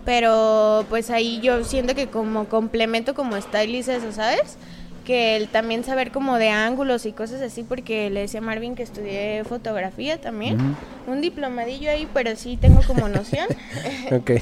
Pero 0.07 0.87
pues 0.89 1.11
ahí 1.11 1.41
yo 1.43 1.65
siento 1.65 1.95
que 1.95 2.09
como 2.09 2.47
complemento 2.49 3.15
como 3.15 3.41
stylist 3.41 3.91
eso, 3.91 4.13
¿sabes? 4.13 4.57
Que 5.05 5.37
el 5.37 5.49
también 5.49 5.85
saber 5.85 6.11
como 6.11 6.39
de 6.39 6.49
ángulos 6.49 7.05
y 7.05 7.13
cosas 7.13 7.43
así, 7.43 7.63
porque 7.63 8.09
le 8.09 8.21
decía 8.21 8.41
a 8.41 8.43
Marvin 8.43 8.75
que 8.75 8.83
estudié 8.83 9.45
fotografía 9.45 10.19
también. 10.19 10.77
Un 11.07 11.21
diplomadillo 11.21 11.91
ahí, 11.91 12.09
pero 12.15 12.35
sí 12.37 12.57
tengo 12.61 12.81
como 12.87 13.09
noción. 13.09 13.47
Ok. 14.11 14.31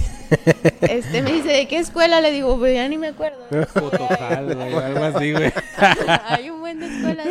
Este 0.82 1.22
me 1.22 1.32
dice, 1.32 1.48
¿de 1.48 1.68
qué 1.68 1.78
escuela? 1.78 2.20
Le 2.20 2.32
digo, 2.32 2.58
pues 2.58 2.74
ya 2.74 2.88
ni 2.88 2.98
me 2.98 3.08
acuerdo. 3.08 3.38
Fotojal, 3.68 4.54
güey, 4.54 4.74
algo 4.74 5.04
así, 5.04 5.32
güey. 5.32 5.52
Hay 6.28 6.50
un 6.50 6.60
buen 6.60 6.80
de 6.80 6.86
escuelas. 6.86 7.26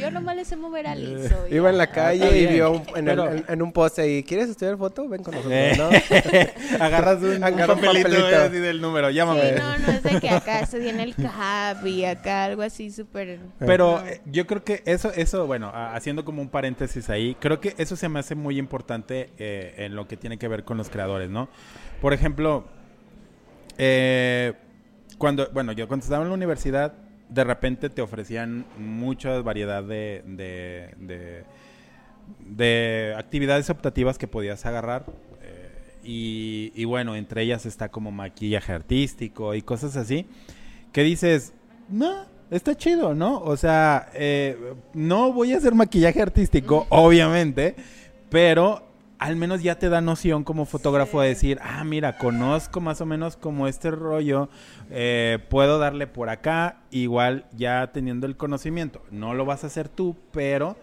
Yo 0.00 0.10
nomás 0.10 0.36
le 0.36 0.44
sé 0.44 0.56
mover 0.56 0.86
a 0.86 0.94
liso. 0.94 1.46
y 1.50 1.54
Iba 1.56 1.70
en 1.70 1.78
la 1.78 1.88
calle 1.88 2.38
y 2.38 2.46
vio 2.46 2.70
un- 2.72 2.82
en, 2.96 3.08
el- 3.08 3.16
Pero- 3.16 3.30
en- 3.32 3.44
en 3.48 3.62
un 3.62 3.72
poste 3.72 4.02
ahí, 4.02 4.22
¿quieres 4.24 4.48
estudiar 4.48 4.76
foto? 4.78 5.08
Ven 5.08 5.22
con 5.22 5.34
nosotros, 5.34 5.52
Eh. 5.56 5.74
¿no? 5.76 5.88
Agarras 6.84 7.18
un, 7.22 7.30
un 7.36 7.44
Agarra 7.44 7.74
un 7.74 7.80
papelito, 7.80 8.08
papelito. 8.08 8.22
güey, 8.28 8.34
así 8.34 8.56
del 8.58 8.80
número, 8.80 9.08
Sí, 9.08 9.14
llámame. 9.14 9.52
no, 9.52 9.78
no 9.78 9.88
es 9.92 10.02
de 10.02 10.20
que 10.20 10.30
acá 10.30 10.60
estudié 10.60 10.90
en 10.90 11.00
el 11.00 11.14
CAP 11.14 11.86
y 11.86 12.04
acá 12.04 12.44
algo 12.44 12.62
así 12.62 12.90
súper. 12.90 13.38
Pero 13.58 14.00
No. 14.00 14.06
eh, 14.06 14.20
yo 14.26 14.46
creo 14.46 14.64
que 14.64 14.82
eso, 14.86 15.12
eso, 15.14 15.46
bueno, 15.46 15.70
haciendo 15.74 16.24
como 16.24 16.40
un 16.42 16.48
paréntesis 16.48 17.10
ahí, 17.10 17.36
creo 17.40 17.60
que 17.60 17.74
eso 17.78 17.96
se 17.96 18.08
me 18.08 18.18
hace 18.20 18.34
muy 18.34 18.58
importante 18.58 19.30
eh, 19.38 19.74
en 19.78 19.94
lo 19.94 20.08
que 20.08 20.16
tiene 20.16 20.38
que 20.38 20.48
ver 20.48 20.64
con 20.64 20.76
los 20.78 20.88
creadores, 20.90 21.28
¿no? 21.30 21.48
Por 22.00 22.12
ejemplo, 22.14 22.64
eh, 23.78 24.54
cuando, 25.18 25.48
bueno, 25.52 25.72
yo 25.72 25.86
cuando 25.88 26.04
estaba 26.04 26.22
en 26.22 26.28
la 26.30 26.34
universidad, 26.34 26.94
de 27.30 27.44
repente 27.44 27.88
te 27.90 28.02
ofrecían 28.02 28.66
mucha 28.78 29.40
variedad 29.40 29.82
de, 29.82 30.22
de, 30.26 30.94
de, 30.98 31.44
de 32.40 33.14
actividades 33.16 33.70
optativas 33.70 34.18
que 34.18 34.26
podías 34.26 34.66
agarrar. 34.66 35.06
eh, 35.42 35.68
y, 36.02 36.72
y 36.74 36.84
bueno, 36.84 37.14
entre 37.14 37.42
ellas 37.42 37.66
está 37.66 37.88
como 37.90 38.10
maquillaje 38.10 38.72
artístico 38.72 39.54
y 39.54 39.62
cosas 39.62 39.96
así, 39.96 40.26
que 40.92 41.02
dices, 41.02 41.52
no, 41.88 42.24
está 42.50 42.74
chido, 42.74 43.14
¿no? 43.14 43.38
O 43.40 43.56
sea, 43.56 44.08
eh, 44.14 44.74
no 44.94 45.32
voy 45.32 45.52
a 45.52 45.58
hacer 45.58 45.74
maquillaje 45.74 46.20
artístico, 46.20 46.86
obviamente, 46.88 47.76
pero 48.28 48.89
al 49.20 49.36
menos 49.36 49.62
ya 49.62 49.78
te 49.78 49.90
da 49.90 50.00
noción 50.00 50.44
como 50.44 50.64
fotógrafo 50.64 51.20
de 51.20 51.28
decir, 51.28 51.58
ah, 51.62 51.84
mira, 51.84 52.16
conozco 52.16 52.80
más 52.80 53.02
o 53.02 53.06
menos 53.06 53.36
como 53.36 53.68
este 53.68 53.90
rollo, 53.90 54.48
eh, 54.90 55.38
puedo 55.50 55.78
darle 55.78 56.06
por 56.06 56.30
acá, 56.30 56.78
igual 56.90 57.44
ya 57.54 57.92
teniendo 57.92 58.26
el 58.26 58.38
conocimiento. 58.38 59.02
No 59.10 59.34
lo 59.34 59.44
vas 59.44 59.62
a 59.62 59.66
hacer 59.66 59.90
tú, 59.90 60.16
pero 60.32 60.78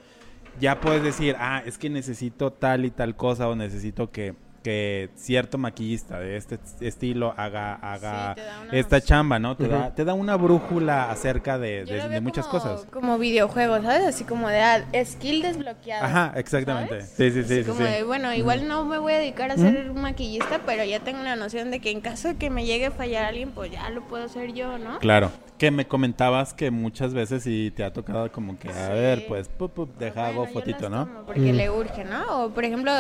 ya 0.60 0.80
puedes 0.80 1.02
decir, 1.02 1.36
ah, 1.40 1.64
es 1.66 1.80
que 1.80 1.90
necesito 1.90 2.54
tal 2.54 2.86
y 2.86 2.92
tal 2.92 3.16
cosa 3.16 3.50
o 3.50 3.56
necesito 3.56 4.12
que 4.12 4.36
que 4.68 5.10
cierto 5.16 5.58
maquillista 5.58 6.20
de 6.20 6.36
este 6.36 6.60
estilo 6.82 7.34
haga, 7.38 7.76
haga 7.76 8.36
Sí, 8.36 8.42
esta 8.74 9.00
chamba, 9.00 9.40
¿no? 9.40 9.56
Te, 9.56 9.70
da, 9.70 9.96
te 9.96 10.04
da 10.04 10.14
una 10.14 10.36
brújula 10.36 11.10
acerca 11.10 11.58
de, 11.58 12.20
muchas 12.22 12.48
como- 12.48 12.62
cosas. 12.64 12.86
Como 12.92 13.18
videojuegos, 13.18 13.84
¿sabes? 13.84 14.06
Así 14.08 14.26
como 14.26 14.50
de 14.50 14.60
ah, 14.60 14.84
skill 15.06 15.42
desbloqueado. 15.42 16.04
Ajá, 16.06 16.34
exactamente. 16.36 17.00
¿sabes? 17.00 17.14
Sí, 17.16 17.32
sí, 17.32 17.40
Así 17.40 17.64
sí, 17.64 17.64
como 17.64 17.78
sí. 17.80 17.84
de, 17.94 18.04
bueno, 18.04 18.34
igual 18.34 18.68
no 18.68 18.84
me 18.84 18.98
voy 18.98 19.14
a 19.14 19.20
dedicar 19.20 19.52
a 19.52 19.56
ser 19.56 19.94
maquillista, 19.94 20.60
pero 20.66 20.84
ya 20.84 21.00
tengo 21.00 21.24
la 21.24 21.38
noción 21.38 21.72
de 21.72 21.80
que 21.80 21.92
en 21.92 22.02
caso 22.02 22.28
de 22.28 22.36
que 22.36 22.50
me 22.50 22.66
llegue 22.66 22.88
a 22.88 22.92
fallar 22.92 23.24
alguien, 23.24 23.52
pues 23.52 23.72
ya 23.72 23.90
lo 23.90 24.02
puedo 24.06 24.26
hacer 24.26 24.52
yo, 24.52 24.78
¿no? 24.78 25.00
Claro. 25.00 25.32
Que 25.58 25.72
me 25.72 25.88
comentabas 25.88 26.54
que 26.54 26.70
muchas 26.72 27.14
veces 27.16 27.42
sí 27.44 27.72
te 27.76 27.84
ha 27.84 27.92
tocado 27.94 28.30
como 28.32 28.60
que, 28.60 28.68
a 28.70 28.88
Sí. 28.88 28.92
ver, 28.94 29.26
pues, 29.28 29.48
pup, 29.48 29.72
pup, 29.72 29.98
deja, 29.98 30.26
Bueno, 30.26 30.28
hago 30.42 30.46
yo 30.48 30.52
fotito, 30.54 30.90
¿no? 30.90 31.24
Porque 31.26 31.54
le 31.54 31.70
urge, 31.70 32.04
¿no? 32.04 32.44
O 32.44 32.50
por 32.50 32.64
ejemplo, 32.66 32.92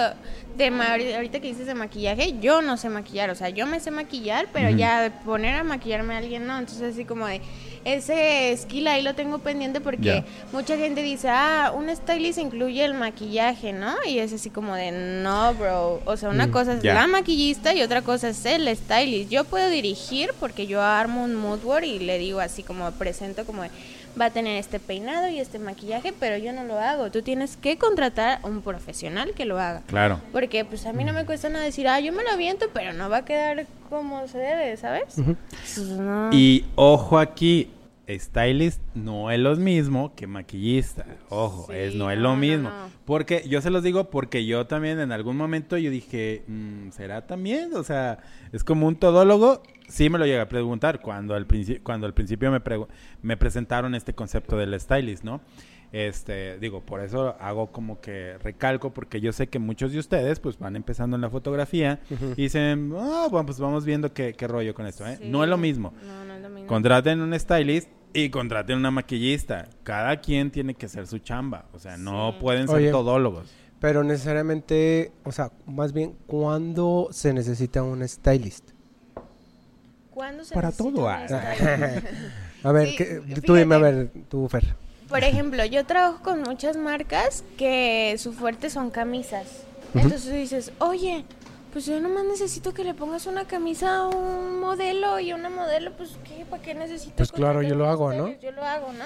de 0.58 1.14
ahorita 1.16 1.40
que 1.40 1.50
de 1.66 1.74
maquillaje, 1.74 2.36
yo 2.40 2.62
no 2.62 2.78
sé 2.78 2.90
maquillar, 2.90 3.30
o 3.32 3.36
sea, 3.36 3.50
yo 3.50 3.66
me 3.66 3.80
sé 3.80 3.90
maquillar, 3.92 4.48
pero 4.54 4.70
ya 4.70 5.22
poner 5.26 5.56
a 5.56 5.64
maquillarme 5.64 6.14
a 6.14 6.18
alguien 6.20 6.46
no, 6.46 6.58
entonces 6.60 6.94
así 6.94 7.06
como 7.06 7.26
de 7.28 7.42
ese 7.86 8.56
skill 8.58 8.88
ahí 8.88 9.02
lo 9.02 9.16
tengo 9.16 9.40
pendiente 9.40 9.80
porque 9.80 10.24
mucha 10.52 10.76
gente 10.78 11.02
dice, 11.02 11.30
ah, 11.30 11.72
un 11.76 11.94
stylist 11.96 12.38
incluye 12.40 12.84
el 12.84 12.94
maquillaje, 12.94 13.72
¿no? 13.72 13.96
Y 14.06 14.20
es 14.20 14.34
así 14.34 14.50
como 14.50 14.76
de, 14.76 14.92
no, 14.92 15.54
bro, 15.54 16.02
o 16.06 16.18
sea, 16.18 16.30
una 16.30 16.48
Mm, 16.48 16.52
cosa 16.52 16.74
es 16.74 16.84
la 16.84 17.08
maquillista 17.08 17.74
y 17.74 17.82
otra 17.82 18.02
cosa 18.02 18.30
es 18.30 18.46
el 18.46 18.68
stylist. 18.76 19.30
Yo 19.32 19.44
puedo 19.46 19.70
dirigir 19.70 20.32
porque 20.40 20.68
yo 20.68 20.82
armo 20.82 21.24
un 21.24 21.36
mood 21.36 21.60
board 21.60 21.84
y 21.86 22.00
le 22.00 22.18
digo 22.20 22.40
así 22.42 22.62
como 22.64 22.92
presento 22.92 23.46
como 23.46 23.64
de, 23.64 23.70
va 24.20 24.26
a 24.26 24.30
tener 24.32 24.58
este 24.58 24.80
peinado 24.80 25.28
y 25.30 25.40
este 25.40 25.60
maquillaje, 25.60 26.14
pero 26.20 26.38
yo 26.38 26.54
no 26.54 26.64
lo 26.64 26.80
hago. 26.80 27.12
Tú 27.12 27.22
tienes 27.22 27.58
que 27.58 27.78
contratar 27.78 28.40
a 28.44 28.48
un 28.48 28.62
profesional 28.62 29.34
que 29.36 29.46
lo 29.46 29.60
haga. 29.60 29.82
Claro. 29.88 30.20
Porque 30.32 30.66
pues 30.66 30.86
a 30.86 30.94
mí 30.94 31.04
no 31.04 31.14
me 31.14 31.26
cuesta 31.26 31.50
nada 31.50 31.66
decir, 31.66 31.88
ah, 31.88 32.00
yo 32.00 32.14
me 32.14 32.24
lo 32.24 32.32
aviento, 32.32 32.68
pero 32.74 32.94
no 32.94 33.10
va 33.10 33.18
a 33.18 33.26
quedar 33.26 33.66
como 33.90 34.28
se 34.28 34.38
debe, 34.38 34.76
¿sabes? 34.78 35.16
Pues, 35.16 35.78
no. 35.78 36.30
Y 36.34 36.66
ojo 36.76 37.18
aquí, 37.20 37.72
stylist 38.10 38.82
no 38.96 39.32
es 39.32 39.40
lo 39.40 39.56
mismo 39.56 40.14
que 40.16 40.28
maquillista. 40.28 41.06
Ojo, 41.30 41.68
Sí, 41.70 41.78
es 41.78 41.96
no 41.96 42.10
es 42.12 42.18
lo 42.18 42.30
no, 42.32 42.38
mismo. 42.38 42.70
no. 42.70 42.90
Porque 43.06 43.44
yo 43.48 43.62
se 43.62 43.70
los 43.70 43.84
digo 43.84 44.10
porque 44.10 44.46
yo 44.46 44.66
también 44.68 45.00
en 45.00 45.12
algún 45.12 45.38
momento 45.38 45.78
yo 45.78 45.90
dije, 45.92 46.44
mm, 46.48 46.92
¿será 46.92 47.26
también? 47.28 47.74
O 47.76 47.84
sea, 47.84 48.20
es 48.52 48.64
como 48.64 48.88
un 48.88 48.96
todólogo. 48.96 49.62
Sí 49.88 50.10
me 50.10 50.18
lo 50.18 50.26
llegué 50.26 50.40
a 50.40 50.50
preguntar 50.50 51.02
cuando 51.02 51.34
al, 51.34 51.48
principio 51.48 51.82
cuando 51.84 52.08
al 52.08 52.14
principio 52.14 52.52
me, 52.52 52.62
me 53.22 53.38
presentaron 53.38 53.96
este 53.96 54.14
concepto 54.14 54.58
del 54.58 54.80
stylist, 54.80 55.24
¿no? 55.24 55.42
Este, 55.92 56.60
digo, 56.60 56.82
por 56.82 57.00
eso 57.00 57.38
hago 57.40 57.72
como 57.72 58.02
que 58.02 58.38
recalco, 58.40 58.94
porque 58.94 59.22
yo 59.22 59.32
sé 59.32 59.48
que 59.48 59.58
muchos 59.58 59.94
de 59.94 60.00
ustedes 60.00 60.40
pues 60.40 60.60
van 60.60 60.76
empezando 60.76 61.16
en 61.16 61.22
la 61.22 61.30
fotografía 61.30 62.02
y 62.36 62.42
dicen, 62.44 62.94
ah, 62.98 63.28
bueno, 63.32 63.46
pues 63.46 63.60
vamos 63.60 63.86
viendo 63.86 64.14
qué, 64.14 64.34
qué 64.34 64.48
rollo 64.48 64.74
con 64.76 64.86
esto, 64.86 65.08
¿eh? 65.08 65.18
Sí. 65.22 65.30
No 65.30 65.44
es 65.44 65.50
lo 65.50 65.58
mismo. 65.58 65.94
No, 66.06 66.26
no 66.26 66.34
es 66.34 66.42
lo 66.42 66.50
mismo. 66.50 66.68
Contraten 66.68 67.22
un 67.22 67.38
stylist 67.40 67.90
y 68.14 68.30
contraten 68.30 68.78
una 68.78 68.92
maquillista. 68.92 69.70
Cada 69.84 70.20
quien 70.20 70.52
tiene 70.52 70.74
que 70.74 70.88
hacer 70.88 71.08
su 71.08 71.20
chamba. 71.20 71.66
O 71.74 71.80
sea, 71.80 71.98
no 71.98 72.38
pueden 72.40 72.68
ser 72.68 72.78
Oye. 72.78 72.92
todólogos. 72.92 73.50
Pero 73.80 74.04
necesariamente, 74.04 75.12
o 75.24 75.32
sea, 75.32 75.52
más 75.68 75.94
bien, 75.94 76.18
¿cuándo 76.26 77.10
se 77.12 77.32
necesita 77.34 77.84
un 77.84 78.06
stylist? 78.08 78.72
¿Cuándo 80.18 80.44
se 80.44 80.56
Para 80.56 80.72
todo? 80.72 81.08
A 82.64 82.72
ver, 82.72 82.88
Sí, 82.90 82.96
¿qué- 82.96 83.22
fíjate. 83.22 83.42
tú 83.42 83.54
dime, 83.54 83.76
a 83.76 83.78
ver, 83.78 84.10
tú, 84.30 84.50
Fer. 84.50 84.74
Por 85.08 85.24
ejemplo, 85.24 85.64
yo 85.64 85.86
trabajo 85.86 86.24
con 86.24 86.42
muchas 86.42 86.76
marcas 86.76 87.44
que 87.56 88.16
su 88.18 88.34
fuerte 88.34 88.72
son 88.72 88.90
camisas. 88.90 89.46
Entonces 89.94 90.24
tú 90.24 90.32
dices, 90.32 90.72
oye, 90.80 91.24
pues 91.72 91.86
yo 91.86 92.00
nomás 92.00 92.24
necesito 92.26 92.74
que 92.74 92.84
le 92.84 92.96
pongas 92.96 93.28
una 93.28 93.46
camisa 93.46 93.98
a 93.98 94.08
un 94.08 94.60
modelo 94.60 95.20
y 95.20 95.34
una 95.34 95.52
modelo, 95.52 95.92
pues 95.96 96.18
¿qué? 96.24 96.46
¿Para 96.50 96.64
qué 96.64 96.74
necesito? 96.74 97.14
Pues 97.18 97.32
claro, 97.32 97.62
yo 97.62 97.76
lo 97.76 97.88
hago, 97.88 98.12
¿no? 98.12 98.30
Yo 98.40 98.52
lo 98.54 98.64
hago, 98.66 98.92
¿no? 98.94 99.06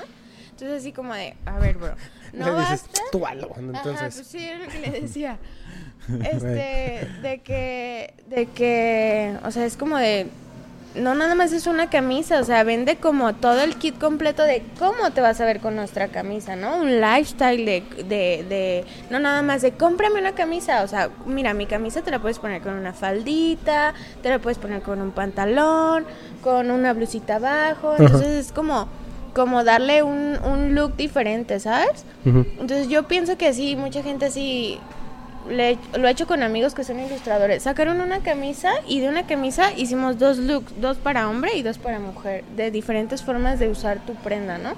Entonces 0.52 0.80
así 0.80 0.94
como 0.94 1.14
de, 1.14 1.36
a 1.46 1.60
ver, 1.60 1.76
bro, 1.78 1.94
no 2.34 2.46
Le 2.46 2.52
dices, 2.62 2.84
basta. 2.84 3.02
tú. 3.12 3.26
Ajá, 3.26 3.36
Entonces, 3.60 4.16
pues 4.16 4.28
sí, 4.28 4.46
era 4.46 4.60
lo 4.60 4.72
que 4.72 4.80
le 4.80 4.92
decía. 5.02 5.38
Este, 6.24 7.06
de 7.22 7.42
que, 7.44 8.14
de 8.28 8.46
que, 8.46 9.38
o 9.44 9.52
sea, 9.52 9.66
es 9.66 9.76
como 9.76 9.98
de, 9.98 10.28
no 10.96 11.16
nada 11.16 11.36
más 11.36 11.54
es 11.54 11.68
una 11.68 11.90
camisa, 11.90 12.40
o 12.40 12.44
sea, 12.44 12.64
vende 12.64 12.98
como 12.98 13.34
todo 13.34 13.62
el 13.62 13.76
kit 13.76 13.98
completo 13.98 14.44
de 14.44 14.64
cómo 14.78 15.12
te 15.12 15.22
vas 15.22 15.40
a 15.40 15.46
ver 15.46 15.60
con 15.60 15.76
nuestra 15.76 16.10
camisa, 16.10 16.56
¿no? 16.56 16.78
Un 16.78 17.00
lifestyle 17.00 17.66
de, 17.66 17.84
de, 17.98 18.46
de, 18.48 18.86
no 19.10 19.20
nada 19.20 19.42
más 19.42 19.62
de 19.62 19.72
cómprame 19.72 20.20
una 20.20 20.34
camisa, 20.34 20.84
o 20.84 20.88
sea, 20.88 21.10
mira, 21.26 21.54
mi 21.54 21.66
camisa 21.66 22.02
te 22.02 22.12
la 22.12 22.20
puedes 22.20 22.40
poner 22.40 22.62
con 22.62 22.74
una 22.74 22.94
faldita, 22.94 23.94
te 24.22 24.30
la 24.30 24.40
puedes 24.40 24.58
poner 24.58 24.82
con 24.82 25.02
un 25.02 25.12
pantalón, 25.12 26.06
con 26.44 26.72
una 26.72 26.94
blusita 26.94 27.36
abajo, 27.36 27.96
entonces 27.98 28.48
es 28.48 28.52
como, 28.52 28.88
como 29.34 29.64
darle 29.64 30.04
un, 30.04 30.38
un 30.44 30.76
look 30.76 30.98
diferente, 30.98 31.60
¿sabes? 31.60 32.06
Entonces 32.26 32.90
yo 32.90 33.08
pienso 33.08 33.38
que 33.38 33.54
sí, 33.54 33.76
mucha 33.76 34.04
gente 34.04 34.26
así 34.26 34.80
le- 35.50 35.78
lo 35.98 36.08
he 36.08 36.12
hecho 36.12 36.28
con 36.28 36.44
amigos 36.44 36.74
que 36.74 36.84
son 36.84 37.00
ilustradores. 37.00 37.64
Sacaron 37.64 38.02
una 38.02 38.20
camisa 38.20 38.72
y 38.88 39.00
de 39.00 39.10
una 39.10 39.26
camisa 39.28 39.72
hicimos 39.76 40.20
dos 40.20 40.38
looks, 40.38 40.80
dos 40.80 40.98
para 40.98 41.30
hombre 41.30 41.56
y 41.56 41.64
dos 41.64 41.78
para 41.78 42.00
mujer, 42.00 42.44
de 42.56 42.72
diferentes 42.72 43.24
formas 43.24 43.60
de 43.60 43.70
usar 43.70 44.00
tu 44.06 44.14
prenda, 44.16 44.58
¿no? 44.58 44.74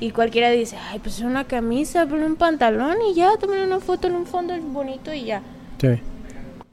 Y 0.00 0.10
cualquiera 0.10 0.50
dice, 0.50 0.76
ay, 0.90 0.98
pues 0.98 1.16
es 1.18 1.22
una 1.24 1.44
camisa, 1.44 2.06
ponle 2.06 2.26
un 2.26 2.36
pantalón 2.36 2.96
y 3.10 3.14
ya, 3.14 3.36
tomen 3.38 3.60
una 3.62 3.80
foto 3.80 4.08
en 4.08 4.14
un 4.14 4.26
fondo 4.26 4.54
bonito 4.60 5.12
y 5.12 5.24
ya. 5.24 5.42
Sí. 5.80 6.00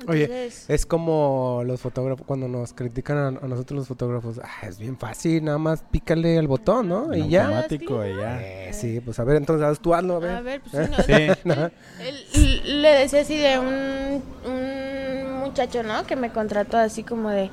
Oye, 0.08 0.48
es 0.68 0.86
como 0.86 1.62
los 1.66 1.80
fotógrafos, 1.82 2.26
cuando 2.26 2.48
nos 2.48 2.74
critican 2.74 3.18
a, 3.18 3.28
a 3.28 3.48
nosotros 3.48 3.80
los 3.80 3.88
fotógrafos, 3.88 4.40
ah, 4.44 4.68
es 4.68 4.78
bien 4.78 4.98
fácil, 4.98 5.44
nada 5.46 5.58
más 5.58 5.84
pícale 5.92 6.38
al 6.38 6.48
botón, 6.48 6.90
¿no? 6.90 7.14
Y 7.16 7.22
En 7.22 7.30
ya. 7.30 7.44
automático 7.46 8.06
y 8.06 8.16
ya. 8.16 8.42
Eh, 8.42 8.74
sí, 8.74 9.00
pues 9.00 9.20
a 9.20 9.24
ver, 9.24 9.38
entonces 9.38 9.66
haz 9.68 9.80
tú 9.80 9.94
hazlo, 9.94 10.16
a 10.16 10.20
ver. 10.20 10.32
A 10.32 10.42
ver, 10.42 10.62
pues 10.62 10.88
sí, 10.88 10.92
no, 10.92 11.04
Sí. 11.06 11.72
Él- 12.34 12.82
le 12.82 12.90
decía 12.90 13.22
así 13.22 13.38
de 13.38 13.60
un, 13.60 14.24
un 14.52 15.40
muchacho, 15.40 15.84
¿no? 15.84 16.04
Que 16.06 16.16
me 16.16 16.32
contrató 16.32 16.78
así 16.78 17.04
como 17.04 17.30
de, 17.30 17.50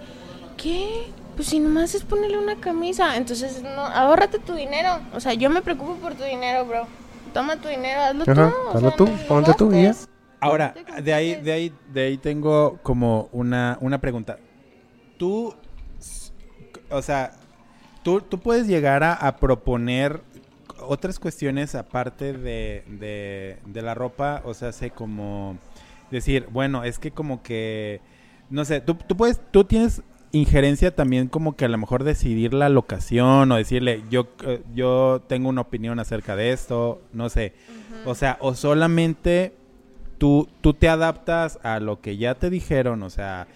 ¿qué? 0.56 1.06
Pues 1.36 1.48
si 1.48 1.60
nomás 1.60 1.94
es 1.94 2.02
ponerle 2.02 2.38
una 2.38 2.56
camisa, 2.60 3.16
entonces 3.16 3.62
no, 3.62 3.68
ahórrate 3.86 4.38
tu 4.38 4.54
dinero. 4.54 5.00
O 5.14 5.20
sea, 5.20 5.34
yo 5.34 5.50
me 5.50 5.62
preocupo 5.62 5.94
por 5.96 6.14
tu 6.14 6.24
dinero, 6.24 6.64
bro. 6.64 6.86
Toma 7.32 7.56
tu 7.56 7.68
dinero, 7.68 8.00
hazlo 8.00 8.22
Ajá, 8.26 8.50
tú. 8.50 8.56
o 8.68 8.70
hazlo 8.76 8.88
sea, 8.88 8.96
tú, 8.96 9.06
no 9.06 9.18
ponte 9.28 9.54
tú 9.54 9.72
y 9.72 9.82
ya. 9.82 9.94
Ahora, 10.40 10.74
de 11.02 11.12
ahí, 11.14 11.40
de 11.40 11.52
ahí, 11.52 11.72
de 11.92 12.02
ahí 12.02 12.18
tengo 12.18 12.78
como 12.82 13.28
una, 13.32 13.78
una 13.80 14.00
pregunta. 14.00 14.38
Tú, 15.16 15.54
o 16.90 17.02
sea, 17.02 17.32
tú, 18.02 18.20
tú 18.20 18.38
puedes 18.38 18.66
llegar 18.66 19.02
a, 19.02 19.14
a 19.14 19.36
proponer 19.36 20.20
otras 20.80 21.18
cuestiones 21.18 21.74
aparte 21.74 22.32
de, 22.32 22.84
de, 22.86 23.58
de 23.66 23.82
la 23.82 23.94
ropa, 23.94 24.42
o 24.44 24.54
sea, 24.54 24.72
sé 24.72 24.90
como 24.90 25.58
decir, 26.10 26.46
bueno, 26.50 26.84
es 26.84 26.98
que 26.98 27.10
como 27.10 27.42
que, 27.42 28.00
no 28.50 28.64
sé, 28.64 28.80
tú, 28.80 28.94
tú 28.94 29.16
puedes, 29.16 29.40
tú 29.50 29.64
tienes 29.64 30.02
injerencia 30.32 30.94
también 30.94 31.28
como 31.28 31.56
que 31.56 31.64
a 31.64 31.68
lo 31.68 31.78
mejor 31.78 32.04
decidir 32.04 32.54
la 32.54 32.68
locación 32.68 33.50
o 33.50 33.56
decirle, 33.56 34.04
yo, 34.10 34.28
eh, 34.44 34.62
yo 34.74 35.22
tengo 35.26 35.48
una 35.48 35.62
opinión 35.62 35.98
acerca 35.98 36.36
de 36.36 36.52
esto, 36.52 37.00
no 37.12 37.28
sé. 37.28 37.54
O 38.04 38.14
sea, 38.14 38.36
o 38.40 38.54
solamente 38.54 39.54
tú, 40.18 40.48
tú 40.60 40.74
te 40.74 40.88
adaptas 40.88 41.58
a 41.62 41.80
lo 41.80 42.00
que 42.00 42.16
ya 42.16 42.34
te 42.34 42.50
dijeron, 42.50 43.02
o 43.02 43.10
sea, 43.10 43.46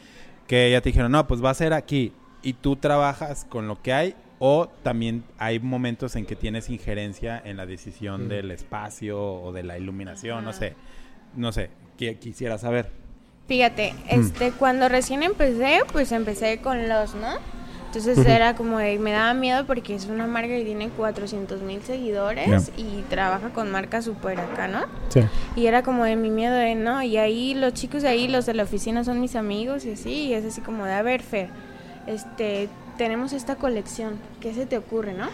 que 0.46 0.70
ya 0.70 0.80
te 0.80 0.88
dijeron, 0.90 1.12
no, 1.12 1.26
pues 1.26 1.42
va 1.44 1.50
a 1.50 1.54
ser 1.54 1.72
aquí, 1.72 2.12
y 2.42 2.54
tú 2.54 2.76
trabajas 2.76 3.44
con 3.48 3.68
lo 3.68 3.80
que 3.82 3.92
hay, 3.92 4.14
o 4.38 4.68
también 4.82 5.22
hay 5.38 5.60
momentos 5.60 6.16
en 6.16 6.26
que 6.26 6.34
tienes 6.36 6.68
injerencia 6.70 7.40
en 7.44 7.56
la 7.56 7.66
decisión 7.66 8.24
Mm. 8.26 8.28
del 8.28 8.50
espacio 8.50 9.20
o 9.22 9.52
de 9.52 9.62
la 9.62 9.78
iluminación, 9.78 10.44
no 10.44 10.52
sé, 10.52 10.74
no 11.36 11.52
sé, 11.52 11.70
qui- 11.98 12.18
quisiera 12.18 12.58
saber. 12.58 12.90
Fíjate, 13.48 13.94
este, 14.08 14.50
cuando 14.52 14.88
recién 14.88 15.22
empecé, 15.22 15.80
pues 15.92 16.10
empecé 16.12 16.58
con 16.58 16.88
los, 16.88 17.14
¿no? 17.14 17.34
Entonces 17.94 18.24
era 18.26 18.54
como 18.54 18.78
de, 18.78 18.98
me 18.98 19.12
daba 19.12 19.34
miedo 19.34 19.66
porque 19.66 19.94
es 19.94 20.06
una 20.06 20.26
marca 20.26 20.48
que 20.48 20.64
tiene 20.64 20.88
400 20.88 21.60
mil 21.60 21.82
seguidores 21.82 22.72
y 22.78 23.02
trabaja 23.10 23.50
con 23.50 23.70
marcas 23.70 24.06
súper 24.06 24.40
acá, 24.40 24.66
¿no? 24.66 24.86
Sí. 25.10 25.20
Y 25.56 25.66
era 25.66 25.82
como 25.82 26.04
de 26.04 26.16
mi 26.16 26.30
miedo 26.30 26.54
de 26.54 26.74
no, 26.74 27.02
y 27.02 27.18
ahí 27.18 27.52
los 27.52 27.74
chicos 27.74 28.00
de 28.00 28.08
ahí, 28.08 28.28
los 28.28 28.46
de 28.46 28.54
la 28.54 28.62
oficina 28.62 29.04
son 29.04 29.20
mis 29.20 29.36
amigos 29.36 29.84
y 29.84 29.92
así, 29.92 30.10
y 30.28 30.32
es 30.32 30.42
así 30.42 30.62
como 30.62 30.86
de, 30.86 30.94
a 30.94 31.02
ver, 31.02 31.20
Fer, 31.20 31.50
este, 32.06 32.70
tenemos 32.96 33.34
esta 33.34 33.56
colección, 33.56 34.14
¿qué 34.40 34.54
se 34.54 34.64
te 34.64 34.78
ocurre, 34.78 35.12
no? 35.12 35.28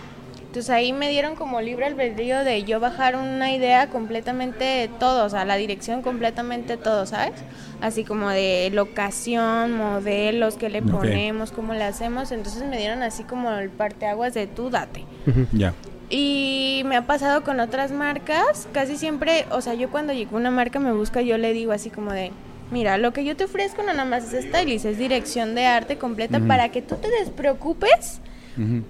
Entonces 0.59 0.75
ahí 0.75 0.93
me 0.93 1.09
dieron 1.09 1.37
como 1.37 1.61
libre 1.61 1.87
albedrío 1.87 2.43
de 2.43 2.65
yo 2.65 2.81
bajar 2.81 3.15
una 3.15 3.53
idea 3.53 3.91
completamente 3.91 4.91
todo, 4.99 5.25
o 5.25 5.29
sea, 5.29 5.45
la 5.45 5.55
dirección 5.55 6.03
completamente 6.03 6.77
todo, 6.77 7.07
¿sabes? 7.07 7.35
Así 7.81 8.03
como 8.03 8.29
de 8.29 8.69
locación, 8.75 9.77
modelos, 9.77 10.57
qué 10.57 10.69
le 10.69 10.83
ponemos, 10.83 11.53
cómo 11.53 11.75
le 11.75 11.85
hacemos. 11.85 12.33
Entonces 12.33 12.65
me 12.65 12.77
dieron 12.77 13.05
así 13.05 13.23
como 13.23 13.53
el 13.53 13.71
parteaguas 13.71 14.35
de 14.35 14.49
tú 14.49 14.69
date. 14.69 15.05
Ya. 15.53 15.75
Y 16.11 16.83
me 16.87 16.97
ha 16.97 17.07
pasado 17.07 17.45
con 17.45 17.61
otras 17.61 17.93
marcas, 17.93 18.67
casi 18.73 18.97
siempre, 18.97 19.47
o 19.53 19.61
sea, 19.61 19.75
yo 19.75 19.91
cuando 19.91 20.12
llega 20.12 20.37
una 20.37 20.50
marca 20.50 20.81
me 20.81 20.91
busca, 20.91 21.23
yo 21.23 21.38
le 21.38 21.53
digo 21.53 21.71
así 21.71 21.88
como 21.88 22.12
de, 22.12 22.33
mira, 22.73 22.99
lo 22.99 23.12
que 23.12 23.25
yo 23.25 23.37
te 23.37 23.45
ofrezco 23.45 23.85
no 23.85 23.93
nada 23.93 24.07
más 24.07 24.33
es 24.33 24.45
stylist, 24.45 24.87
es 24.87 24.99
dirección 24.99 25.55
de 25.55 25.67
arte 25.67 25.99
completa 25.99 26.41
para 26.41 26.71
que 26.71 26.83
tú 26.83 26.97
te 26.97 27.09
despreocupes 27.09 28.23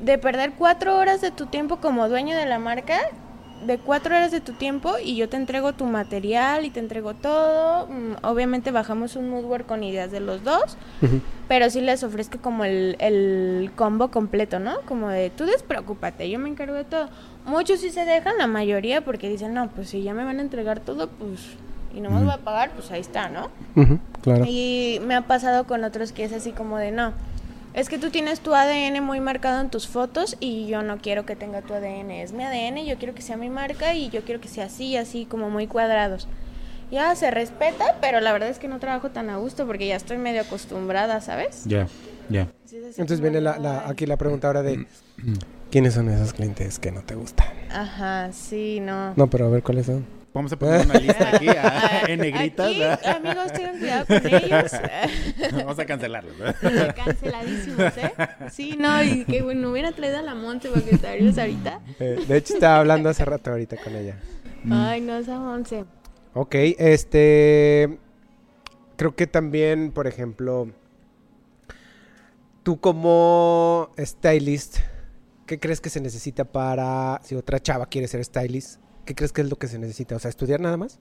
De 0.05 0.19
perder 0.19 0.53
cuatro 0.57 0.97
horas 0.97 1.21
de 1.21 1.31
tu 1.31 1.47
tiempo 1.47 1.77
como 1.77 2.09
dueño 2.09 2.37
de 2.37 2.47
la 2.47 2.59
marca, 2.59 2.99
de 3.67 3.79
cuatro 3.79 4.15
horas 4.17 4.31
de 4.31 4.41
tu 4.41 4.53
tiempo 4.53 4.95
y 5.03 5.17
yo 5.17 5.29
te 5.29 5.37
entrego 5.37 5.73
tu 5.73 5.85
material 5.85 6.65
y 6.65 6.71
te 6.71 6.81
entrego 6.81 7.15
todo. 7.15 7.87
Mm, 7.87 8.25
Obviamente 8.25 8.71
bajamos 8.71 9.17
un 9.17 9.29
moodboard 9.31 9.67
con 9.67 9.83
ideas 9.83 10.11
de 10.11 10.21
los 10.21 10.43
dos, 10.45 10.77
pero 11.49 11.69
sí 11.71 11.81
les 11.81 12.03
ofrezco 12.03 12.39
como 12.39 12.65
el, 12.65 12.97
el 13.01 13.71
combo 13.77 14.09
completo, 14.09 14.59
¿no? 14.59 14.81
Como 14.87 15.09
de 15.09 15.31
tú 15.31 15.45
despreocúpate, 15.45 16.31
yo 16.31 16.39
me 16.39 16.49
encargo 16.49 16.75
de 16.75 16.85
todo. 16.85 17.09
Muchos 17.47 17.81
sí 17.81 17.91
se 17.91 18.05
dejan, 18.05 18.39
la 18.39 18.47
mayoría, 18.47 19.01
porque 19.05 19.29
dicen, 19.29 19.55
no, 19.55 19.69
pues 19.71 19.89
si 19.89 20.03
ya 20.03 20.15
me 20.15 20.25
van 20.25 20.39
a 20.39 20.43
entregar 20.43 20.81
todo, 20.81 21.09
pues 21.09 21.57
y 21.95 22.01
no 22.01 22.11
me 22.11 22.23
voy 22.23 22.33
a 22.33 22.39
pagar, 22.39 22.71
pues 22.73 22.91
ahí 22.91 23.01
está, 23.01 23.29
¿no? 23.29 23.49
Claro. 24.23 24.45
Y 24.47 25.01
me 25.05 25.15
ha 25.15 25.23
pasado 25.23 25.65
con 25.65 25.85
otros 25.85 26.13
que 26.13 26.25
es 26.25 26.33
así 26.33 26.53
como 26.53 26.77
de 26.79 26.93
no. 26.93 27.13
Es 27.75 27.89
que 27.89 27.99
tú 27.99 28.11
tienes 28.11 28.41
tu 28.41 28.55
ADN 28.55 29.03
muy 29.05 29.21
marcado 29.21 29.61
en 29.61 29.71
tus 29.71 29.87
fotos 29.87 30.37
y 30.41 30.67
yo 30.67 30.83
no 30.83 30.99
quiero 30.99 31.27
que 31.27 31.37
tenga 31.37 31.63
tu 31.63 31.75
ADN. 31.75 32.11
Es 32.11 32.33
mi 32.33 32.43
ADN, 32.43 32.85
yo 32.87 32.97
quiero 32.97 33.15
que 33.15 33.23
sea 33.23 33.37
mi 33.37 33.51
marca 33.51 33.95
y 33.95 34.09
yo 34.11 34.23
quiero 34.23 34.41
que 34.41 34.49
sea 34.49 34.65
así, 34.65 34.97
así 34.97 35.27
como 35.27 35.51
muy 35.51 35.67
cuadrados. 35.67 36.29
Ya 36.91 37.15
se 37.15 37.31
respeta, 37.31 37.97
pero 38.01 38.21
la 38.21 38.33
verdad 38.33 38.49
es 38.49 38.59
que 38.59 38.67
no 38.67 38.79
trabajo 38.79 39.11
tan 39.11 39.29
a 39.31 39.37
gusto 39.37 39.67
porque 39.67 39.87
ya 39.87 39.97
estoy 39.97 40.17
medio 40.17 40.41
acostumbrada, 40.41 41.21
¿sabes? 41.21 41.65
Ya. 41.67 41.87
Ya. 42.31 42.49
Entonces 42.73 43.21
viene 43.21 43.41
la, 43.41 43.85
aquí 43.87 44.07
la 44.07 44.17
pregunta 44.17 44.49
ahora 44.49 44.63
de 44.63 44.87
¿quiénes 45.71 45.95
son 45.95 46.09
esos 46.11 46.33
clientes 46.33 46.79
que 46.79 46.91
no 46.91 47.03
te 47.03 47.15
gustan? 47.15 47.49
Ajá, 47.71 48.33
sí, 48.33 48.81
no. 48.81 49.15
No, 49.17 49.29
pero 49.29 49.47
a 49.47 49.51
ver 49.51 49.63
cuáles 49.63 49.87
son. 49.87 50.05
Vamos 50.35 50.53
a 50.53 50.59
poner 50.59 50.85
una 50.85 50.95
lista 50.99 51.31
aquí 51.35 51.49
ah, 51.57 52.03
en 52.07 52.21
negritas. 52.21 52.69
Aquí, 52.69 52.79
¿verdad? 52.79 53.17
amigos, 53.17 53.53
tengan 53.53 53.79
cuidado 53.79 54.07
con 54.07 54.27
ellos. 54.27 54.73
Vamos 55.53 55.79
a 55.79 55.87
cancelarlos. 55.87 56.39
¿verdad? 56.39 56.95
Canceladísimos, 56.95 57.97
¿eh? 57.97 58.13
Sí, 58.51 58.77
no, 58.79 59.03
y 59.03 59.25
que 59.25 59.43
bueno, 59.43 59.71
hubiera 59.71 59.93
traído 59.93 60.19
a 60.19 60.23
la 60.23 60.35
Monte 60.35 60.69
para 60.69 60.85
que 60.85 60.95
estuvieras 60.95 61.39
ahorita. 61.39 61.81
Eh, 61.99 62.25
de 62.29 62.37
hecho, 62.37 62.55
estaba 62.55 62.79
hablando 62.79 63.09
hace 63.09 63.25
rato 63.25 63.51
ahorita 63.51 63.77
con 63.79 63.97
ella. 63.97 64.17
Ay, 64.71 65.01
no, 65.01 65.17
esa 65.17 65.39
Monse. 65.39 65.85
Ok, 66.35 66.55
este. 66.55 67.99
Creo 68.97 69.15
que 69.15 69.27
también, 69.27 69.93
por 69.93 70.07
ejemplo, 70.07 70.71
tú 72.63 72.81
como 72.81 73.91
stylist, 73.99 74.79
¿qué 75.47 75.59
crees 75.59 75.81
que 75.81 75.91
se 75.91 76.01
necesita 76.01 76.45
para. 76.45 77.21
Si 77.25 77.35
otra 77.35 77.61
chava 77.61 77.87
quiere 77.87 78.09
ser 78.09 78.25
stylist, 78.25 78.81
¿qué 79.09 79.15
crees 79.15 79.33
que 79.33 79.41
es 79.41 79.49
lo 79.49 79.57
que 79.57 79.69
se 79.69 79.79
necesita? 79.79 80.17
O 80.17 80.19
sea, 80.19 80.29
¿estudiar 80.29 80.61
nada 80.61 80.77
más? 80.77 80.99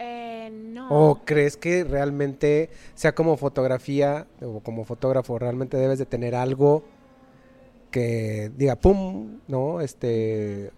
Eh, 0.00 0.50
no. 0.52 0.88
¿O 0.90 1.24
crees 1.24 1.56
que 1.56 1.84
realmente, 1.84 2.68
sea 2.96 3.14
como 3.14 3.36
fotografía 3.36 4.26
o 4.42 4.58
como 4.58 4.84
fotógrafo, 4.84 5.38
realmente 5.38 5.76
debes 5.76 6.00
de 6.00 6.04
tener 6.06 6.34
algo 6.34 6.82
que 7.92 8.50
diga, 8.56 8.74
pum, 8.74 9.38
¿no? 9.46 9.80
Este. 9.80 10.72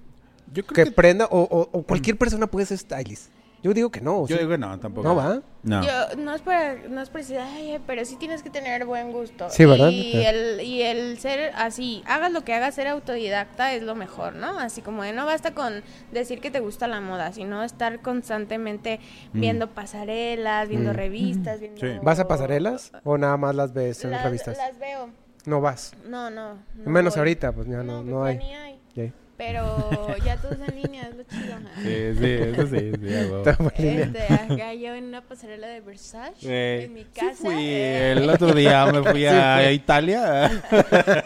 Yo 0.53 0.65
creo 0.67 0.75
Que 0.75 0.85
que. 0.85 0.93
prenda, 0.93 1.25
o, 1.31 1.41
o- 1.41 1.69
o 1.73 1.83
cualquier 1.83 2.19
persona 2.19 2.47
puede 2.47 2.67
ser 2.67 2.77
stylist. 2.77 3.31
Yo 3.63 3.75
digo 3.75 3.91
que 3.91 4.01
no. 4.01 4.21
Yo 4.29 4.37
¿sí? 4.37 4.39
digo 4.39 4.51
que 4.51 4.59
no, 4.59 4.79
tampoco. 4.79 5.09
¿No 5.09 5.17
va? 5.17 5.41
No. 5.65 5.83
Yo, 5.83 6.17
no 6.19 6.35
es 6.35 6.43
para, 6.43 6.75
no 6.89 7.01
es 7.01 7.09
para 7.11 7.23
decir, 7.23 7.39
ay, 7.41 7.81
pero 7.87 8.05
sí 8.05 8.15
tienes 8.17 8.43
que 8.45 8.51
tener 8.51 8.85
buen 8.85 9.11
gusto. 9.11 9.49
Sí, 9.51 9.65
¿verdad? 9.65 9.89
Y 9.89 10.13
Sí. 10.13 10.23
el, 10.25 10.61
y 10.61 10.83
el 10.83 11.19
ser 11.19 11.53
así, 11.57 12.03
hagas 12.07 12.31
lo 12.31 12.45
que 12.45 12.55
hagas, 12.55 12.75
ser 12.77 12.87
autodidacta 12.87 13.73
es 13.75 13.83
lo 13.83 13.95
mejor, 13.97 14.37
¿no? 14.37 14.59
Así 14.61 14.83
como 14.83 15.03
de 15.03 15.13
no 15.13 15.27
basta 15.27 15.53
con 15.55 15.83
decir 16.13 16.41
que 16.41 16.51
te 16.53 16.61
gusta 16.61 16.87
la 16.87 17.01
moda, 17.01 17.33
sino 17.33 17.65
estar 17.65 18.01
constantemente 18.03 19.01
Mm. 19.33 19.41
viendo 19.41 19.71
pasarelas, 19.71 20.69
viendo 20.69 20.93
Mm. 20.93 20.97
revistas, 20.97 21.59
viendo... 21.59 21.81
Sí. 21.81 21.89
¿Vas 22.03 22.21
a 22.21 22.29
pasarelas 22.29 22.93
o 23.03 23.19
nada 23.19 23.37
más 23.37 23.55
las 23.57 23.73
ves 23.73 24.05
en 24.05 24.13
Las- 24.13 24.23
revistas? 24.23 24.57
Las 24.59 24.79
veo. 24.79 25.11
No 25.47 25.61
vas. 25.61 25.93
No, 26.09 26.29
no. 26.31 26.55
no 26.77 26.91
Menos 26.91 27.15
voy. 27.15 27.21
ahorita, 27.21 27.53
pues 27.53 27.67
ya 27.69 27.83
no, 27.83 27.95
pues 28.03 28.07
no 28.07 28.23
ya 28.25 28.29
hay. 28.31 28.39
ni 28.39 28.55
hay. 28.55 29.13
Pero 29.37 30.17
ya 30.25 30.37
todo 30.39 30.53
es 30.53 30.61
en 30.67 30.83
línea, 30.83 31.09
es 31.09 31.17
lo 31.17 31.23
chido. 31.25 31.57
Sí, 31.83 32.19
sí, 32.19 32.33
eso 32.33 32.67
sí. 32.69 32.93
sí. 32.93 33.15
Estamos 33.47 33.73
en 33.77 33.85
línea. 33.87 34.05
Este, 34.07 34.35
acá 34.35 34.75
yo 34.75 34.95
en 34.95 35.05
una 35.05 35.21
pasarela 35.21 35.67
de 35.67 35.81
Versace, 35.81 36.33
Eh, 36.43 36.85
en 36.85 36.95
mi 36.95 37.03
sí 37.03 37.09
casa. 37.15 37.35
fui, 37.37 37.55
eh, 37.59 38.13
el 38.13 38.31
otro 38.31 38.53
día 38.55 38.87
me 38.87 39.03
fui 39.11 39.27
a, 39.27 39.31
fue. 39.57 39.67
a 39.67 39.73
Italia. 39.73 40.45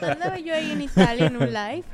Andaba 0.02 0.38
yo 0.38 0.54
ahí 0.54 0.72
en 0.72 0.80
Italia 0.82 1.26
en 1.26 1.36
un 1.36 1.52
live. 1.52 1.84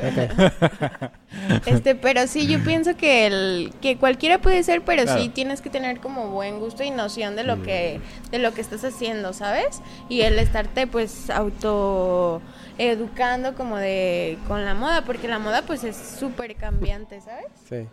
Este, 1.67 1.95
pero 1.95 2.27
sí, 2.27 2.47
yo 2.47 2.63
pienso 2.65 2.97
que 2.97 3.27
el 3.27 3.73
que 3.83 3.99
cualquiera 3.99 4.39
puede 4.41 4.63
ser, 4.63 4.83
pero 4.83 5.07
sí 5.19 5.29
tienes 5.29 5.61
que 5.61 5.69
tener 5.71 6.01
como 6.01 6.31
buen 6.31 6.61
gusto 6.61 6.83
y 6.83 6.91
noción 6.91 7.37
de 7.37 7.45
lo 7.45 7.63
que 7.63 8.01
de 8.31 8.39
lo 8.39 8.55
que 8.55 8.63
estás 8.63 8.85
haciendo, 8.85 9.33
¿sabes? 9.35 9.83
Y 10.09 10.23
el 10.23 10.39
estarte 10.39 10.87
pues 10.87 11.29
auto 11.29 12.41
educando 12.79 13.55
como 13.55 13.77
de 13.79 14.39
con 14.49 14.65
la 14.65 14.75
moda, 14.75 15.05
porque 15.05 15.29
la 15.29 15.39
moda 15.39 15.63
pues 15.63 15.85
es 15.85 15.97
súper 15.97 16.55
cambiante, 16.57 17.21
¿sabes? 17.21 17.47
Sí. 17.69 17.87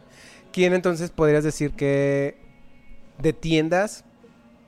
¿Quién 0.52 0.74
entonces 0.74 1.10
podrías 1.12 1.44
decir 1.44 1.72
que 1.72 2.38
de 3.18 3.34
tiendas 3.34 4.04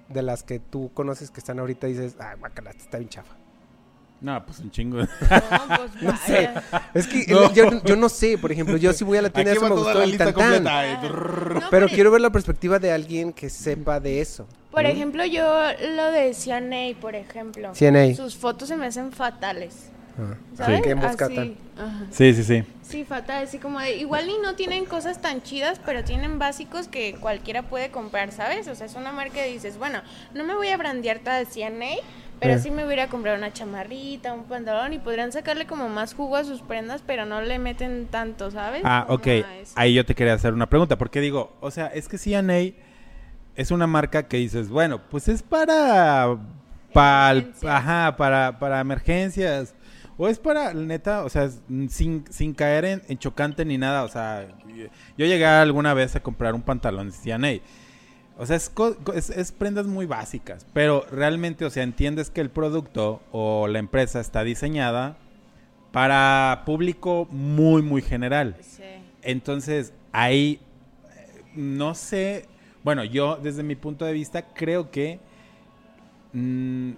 de 0.10 0.22
las 0.22 0.44
que 0.44 0.60
tú 0.60 0.92
conoces 0.94 1.32
que 1.32 1.40
están 1.40 1.60
ahorita 1.60 1.88
dices, 1.88 2.16
ay, 2.20 2.38
guacala, 2.40 2.72
está 2.72 2.98
bien 2.98 3.10
chafa? 3.10 3.36
No, 4.22 4.44
pues 4.46 4.60
un 4.60 4.72
chingo. 4.72 4.98
No, 5.02 5.08
pues 5.78 5.92
vaya. 6.30 6.64
Es 6.94 7.06
que 7.06 7.26
No. 7.28 7.54
yo, 7.54 7.84
yo 7.84 7.96
no 7.96 8.08
sé, 8.10 8.38
por 8.38 8.52
ejemplo, 8.52 8.78
yo 8.78 8.94
si 8.94 9.04
voy 9.04 9.18
a 9.18 9.22
la 9.22 9.30
tienda, 9.30 9.52
Aquí 9.52 9.58
eso 9.58 9.68
me 9.70 9.76
gustó 9.76 10.02
el 10.02 10.10
lista 10.10 10.26
tan 10.26 10.34
tan. 10.34 10.44
completa. 10.44 10.70
Ajá. 10.80 10.80
Ay, 11.02 11.08
trrr. 11.10 11.62
No, 11.62 11.70
Pero 11.70 11.88
quiero 11.90 12.12
ver 12.12 12.22
la 12.22 12.30
perspectiva 12.32 12.80
de 12.80 12.92
alguien 12.92 13.34
que 13.34 13.50
sepa 13.50 14.00
de 14.00 14.22
eso. 14.22 14.48
Por 14.72 14.84
¿Mm? 14.84 14.88
ejemplo, 14.88 15.26
yo 15.26 15.44
lo 15.96 16.12
de 16.12 16.34
CNA, 16.34 17.00
por 17.00 17.14
ejemplo. 17.16 17.74
CNA. 17.76 18.16
Sus 18.16 18.36
fotos 18.38 18.70
se 18.70 18.78
me 18.78 18.88
hacen 18.88 19.12
fatales. 19.12 19.90
Ah, 20.18 20.36
¿Sabes? 20.56 20.82
¿Qué 20.82 20.96
mosca 20.96 21.26
Así, 21.26 21.58
ajá. 21.78 22.06
Sí, 22.12 22.34
sí, 22.34 22.44
sí. 22.44 22.64
Sí, 22.82 23.04
fatal, 23.04 23.44
así 23.44 23.58
como 23.60 23.80
de, 23.80 23.98
igual 23.98 24.30
y 24.30 24.34
no 24.44 24.56
tienen 24.56 24.86
cosas 24.86 25.22
tan 25.22 25.42
chidas, 25.44 25.82
pero 25.86 26.04
tienen 26.04 26.40
básicos 26.40 26.88
que 26.88 27.16
cualquiera 27.16 27.64
puede 27.64 27.90
comprar, 27.90 28.32
¿sabes? 28.32 28.68
O 28.68 28.76
sea, 28.76 28.86
es 28.86 28.96
una 28.96 29.12
marca 29.12 29.34
que 29.34 29.48
dices, 29.48 29.78
bueno, 29.78 30.02
no 30.34 30.44
me 30.44 30.56
voy 30.56 30.70
a 30.70 30.78
brandear 30.78 31.20
tal 31.20 31.46
CNA, 31.48 31.96
pero 32.40 32.54
Eh. 32.54 32.60
sí 32.60 32.70
me 32.72 32.84
voy 32.84 32.92
a 32.92 32.94
ir 32.94 33.00
a 33.02 33.08
comprar 33.10 33.38
una 33.38 33.52
chamarrita, 33.52 34.34
un 34.34 34.46
pantalón 34.46 34.94
y 34.94 35.00
podrían 35.00 35.32
sacarle 35.32 35.66
como 35.66 35.90
más 35.90 36.14
jugo 36.14 36.38
a 36.38 36.44
sus 36.44 36.62
prendas, 36.62 37.02
pero 37.06 37.26
no 37.26 37.42
le 37.42 37.60
meten 37.60 38.08
tanto, 38.08 38.52
¿sabes? 38.52 38.82
Ah, 38.86 39.04
Como 39.08 39.18
ok. 39.20 39.28
Ahí 39.76 39.94
yo 39.96 40.06
te 40.06 40.16
quería 40.16 40.34
hacer 40.34 40.54
una 40.54 40.70
pregunta. 40.70 40.98
Porque 40.98 41.20
digo, 41.22 41.58
o 41.60 41.72
sea, 41.72 41.88
es 41.88 42.08
que 42.08 42.18
CNA 42.18 42.74
es 43.56 43.72
una 43.72 43.88
marca 43.88 44.28
que 44.28 44.38
dices, 44.38 44.70
bueno, 44.70 45.02
pues 45.10 45.28
es 45.28 45.42
para. 45.44 46.38
para 46.94 47.32
Emergencias. 47.32 47.74
ajá, 47.74 48.16
para, 48.16 48.60
para 48.60 48.80
emergencias. 48.80 49.74
O 50.18 50.28
es 50.30 50.40
para, 50.40 50.74
neta, 50.74 51.24
o 51.26 51.30
sea, 51.30 51.44
es- 51.46 51.62
sin, 51.90 52.24
sin 52.30 52.54
caer 52.54 52.86
en, 52.86 53.02
en 53.08 53.18
chocante 53.18 53.66
ni 53.66 53.78
nada. 53.78 54.04
O 54.04 54.08
sea, 54.08 54.48
yo 55.18 55.26
llegué 55.26 55.46
alguna 55.46 55.94
vez 55.94 56.16
a 56.16 56.22
comprar 56.22 56.54
un 56.56 56.62
pantalón 56.62 57.12
de. 57.12 57.62
O 58.38 58.46
sea, 58.46 58.56
es, 58.56 58.72
es, 59.14 59.30
es 59.30 59.52
prendas 59.52 59.88
muy 59.88 60.06
básicas. 60.06 60.66
Pero 60.74 61.06
realmente, 61.12 61.66
o 61.66 61.70
sea, 61.70 61.84
entiendes 61.84 62.30
que 62.30 62.42
el 62.42 62.50
producto 62.50 63.22
o 63.32 63.68
la 63.68 63.80
empresa 63.80 64.20
está 64.20 64.44
diseñada 64.44 65.18
para 65.92 66.64
público 66.66 67.28
muy, 67.32 67.82
muy 67.82 68.02
general. 68.02 68.58
Sí. 68.62 68.84
Entonces, 69.22 69.94
ahí 70.12 70.60
eh, 71.16 71.42
no 71.56 71.96
sé, 71.96 72.46
bueno, 72.84 73.04
yo 73.06 73.38
desde 73.42 73.64
mi 73.64 73.76
punto 73.76 74.04
de 74.06 74.12
vista 74.14 74.42
creo 74.54 74.92
que 74.92 75.20
mm, 76.34 76.92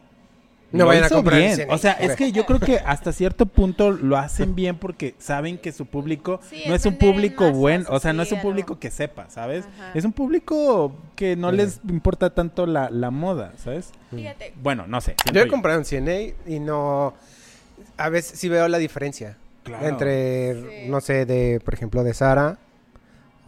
No 0.72 0.80
lo 0.80 0.88
vayan 0.88 1.06
a 1.06 1.10
comprar 1.10 1.40
bien. 1.40 1.68
O 1.70 1.78
sea, 1.78 1.94
es 1.94 2.16
que 2.18 2.32
yo 2.34 2.46
creo 2.46 2.60
que 2.60 2.78
hasta 2.86 3.14
cierto 3.14 3.46
punto 3.46 3.92
lo 3.92 4.18
hacen 4.18 4.54
bien 4.54 4.78
porque 4.78 5.16
saben 5.18 5.58
que 5.58 5.72
su 5.72 5.86
público 5.86 6.42
Sí, 6.50 6.64
no 6.68 6.76
es 6.76 6.86
un 6.86 6.98
público 6.98 7.52
bueno, 7.52 7.86
o 7.90 8.00
sea, 8.00 8.12
no 8.14 8.24
es 8.24 8.32
un 8.34 8.42
público 8.42 8.78
que 8.78 8.92
sepa, 8.92 9.30
¿sabes? 9.30 9.66
Ajá. 9.78 9.92
Es 9.94 10.04
un 10.04 10.12
público 10.14 10.94
que 11.16 11.36
no 11.38 11.52
Sí. 11.52 11.58
les 11.58 11.80
importa 11.90 12.34
tanto 12.34 12.66
la, 12.66 12.90
la 12.90 13.12
moda, 13.12 13.54
¿sabes? 13.58 13.92
Fíjate, 14.12 14.54
Bueno, 14.62 14.86
no 14.88 15.00
sé. 15.00 15.16
Yo 15.34 15.42
he 15.42 15.48
comprado 15.48 15.80
en 15.80 15.86
CNA 15.86 16.34
y 16.46 16.60
no... 16.60 17.14
A 17.98 18.10
veces 18.10 18.38
sí 18.38 18.50
veo 18.50 18.68
la 18.68 18.78
diferencia. 18.78 19.38
Claro. 19.64 19.88
Entre, 19.88 20.54
Sí. 20.84 20.90
no 20.90 21.00
sé, 21.02 21.26
de, 21.26 21.62
por 21.64 21.74
ejemplo, 21.74 22.04
de 22.04 22.14
Sara. 22.14 22.58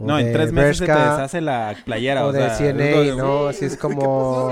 No, 0.06 0.18
en 0.18 0.26
de 0.26 0.32
tres 0.32 0.52
meses 0.52 0.78
se 0.78 0.86
te 0.86 0.92
Bershka, 0.92 1.12
deshace 1.16 1.40
la 1.40 1.76
playera. 1.84 2.24
o, 2.26 2.28
O, 2.28 2.32
de 2.32 2.40
sea, 2.50 2.72
CNA, 2.72 3.14
¿no? 3.16 3.46
Así 3.48 3.64
es 3.64 3.76
como... 3.78 4.50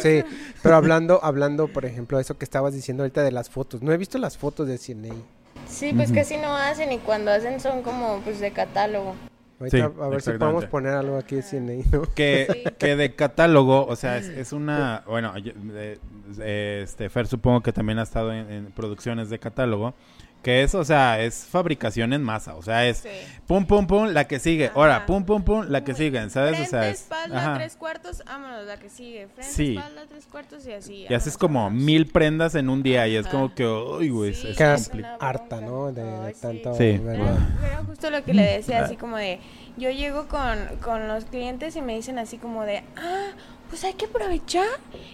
Sí, 0.00 0.22
pero 0.62 0.76
hablando, 0.76 1.20
hablando, 1.22 1.68
por 1.68 1.84
ejemplo, 1.84 2.18
eso 2.20 2.38
que 2.38 2.44
estabas 2.44 2.74
diciendo 2.74 3.02
ahorita 3.02 3.22
de 3.22 3.32
las 3.32 3.50
fotos. 3.50 3.82
No 3.82 3.92
he 3.92 3.96
visto 3.96 4.18
las 4.18 4.38
fotos 4.38 4.66
de 4.68 4.78
CNA. 4.78 5.14
Sí, 5.68 5.92
pues 5.94 6.08
Ujú. 6.10 6.18
casi 6.18 6.36
no 6.36 6.54
hacen 6.56 6.92
y 6.92 6.98
cuando 6.98 7.30
hacen 7.30 7.58
son 7.60 7.82
como 7.82 8.20
pues 8.24 8.38
de 8.40 8.50
catálogo. 8.52 9.14
Ahorita, 9.60 9.76
Sí, 9.76 9.82
a 9.82 10.08
ver 10.08 10.20
si 10.20 10.32
podemos 10.32 10.66
poner 10.66 10.94
algo 10.94 11.16
aquí 11.16 11.40
sin 11.40 11.68
ahí, 11.70 11.84
¿no? 11.92 12.02
que, 12.14 12.48
Sí. 12.52 12.74
que 12.78 12.96
de 12.96 13.14
catálogo, 13.14 13.86
o 13.86 13.96
sea, 13.96 14.18
es, 14.18 14.26
es 14.28 14.52
una, 14.52 15.04
bueno, 15.06 15.36
yo- 15.38 15.52
eh, 16.40 16.80
este 16.82 17.08
Fer 17.08 17.26
supongo 17.28 17.62
que 17.62 17.72
también 17.72 17.98
ha 18.00 18.02
estado 18.02 18.32
en, 18.32 18.50
en 18.50 18.66
producciones 18.72 19.30
de 19.30 19.38
catálogo, 19.38 19.94
que 20.44 20.62
es, 20.62 20.74
o 20.76 20.84
sea, 20.84 21.20
es 21.20 21.44
fabricación 21.50 22.12
en 22.12 22.22
masa, 22.22 22.54
o 22.54 22.62
sea, 22.62 22.86
es 22.86 22.98
Sí. 22.98 23.08
pum 23.48 23.66
pum 23.66 23.86
pum 23.88 24.06
la 24.08 24.28
que 24.28 24.38
sigue, 24.38 24.70
ahora 24.74 25.06
pum 25.06 25.24
pum 25.24 25.42
pum 25.42 25.64
la 25.68 25.82
que 25.82 25.94
sigue, 25.94 26.30
¿sabes? 26.30 26.50
Frente, 26.56 26.66
o 26.66 26.70
sea, 26.70 26.88
es, 26.88 27.00
espalda, 27.00 27.38
ajá. 27.40 27.54
tres 27.54 27.74
cuartos, 27.76 28.22
vámonos, 28.26 28.64
la 28.66 28.76
que 28.76 28.88
sigue. 28.90 29.26
Frente, 29.34 29.52
Sí. 29.52 29.76
espalda, 29.76 30.02
tres 30.08 30.26
cuartos 30.26 30.66
y 30.66 30.72
así. 30.72 31.06
y 31.08 31.14
haces 31.14 31.36
como 31.36 31.64
vámonos. 31.64 31.82
mil 31.84 32.06
prendas 32.06 32.54
en 32.54 32.68
un 32.68 32.82
día 32.84 33.08
y 33.08 33.16
es 33.16 33.26
como 33.26 33.52
que, 33.54 33.66
uy, 33.66 34.10
güey, 34.10 34.30
es- 34.30 34.38
Sí, 34.40 34.48
es 34.50 34.60
es 34.60 34.90
harta. 35.18 35.60
¿no? 35.62 35.90
De, 35.92 36.02
de 36.04 36.26
Ay, 36.26 36.34
sí. 36.34 36.40
tanto... 36.40 36.74
Sí. 36.74 37.00
justo 37.86 38.10
lo 38.10 38.22
que 38.22 38.34
le 38.34 38.42
decía, 38.42 38.84
así 38.84 38.96
como 38.96 39.16
de, 39.16 39.40
yo 39.76 39.90
llego 39.90 40.28
con, 40.28 40.58
con 40.82 41.08
los 41.08 41.24
clientes 41.24 41.74
y 41.76 41.82
me 41.82 41.94
dicen 41.94 42.18
así 42.18 42.36
como 42.38 42.62
de, 42.64 42.84
ah, 42.96 43.30
pues 43.74 43.82
hay 43.82 43.94
que 43.94 44.04
aprovechar 44.04 44.68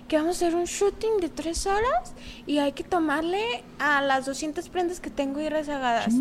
que 0.07 0.19
vamos 0.19 0.43
a 0.43 0.47
hacer 0.47 0.55
un 0.55 0.67
shooting 0.67 1.17
de 1.23 1.31
tres 1.31 1.65
horas 1.65 2.13
y 2.47 2.59
hay 2.59 2.73
que 2.73 2.85
tomarle 2.85 3.65
a 3.79 4.03
las 4.03 4.27
200 4.27 4.69
prendas 4.69 5.01
que 5.01 5.09
tengo 5.09 5.41
ahí 5.41 5.49
rezagadas. 5.49 6.13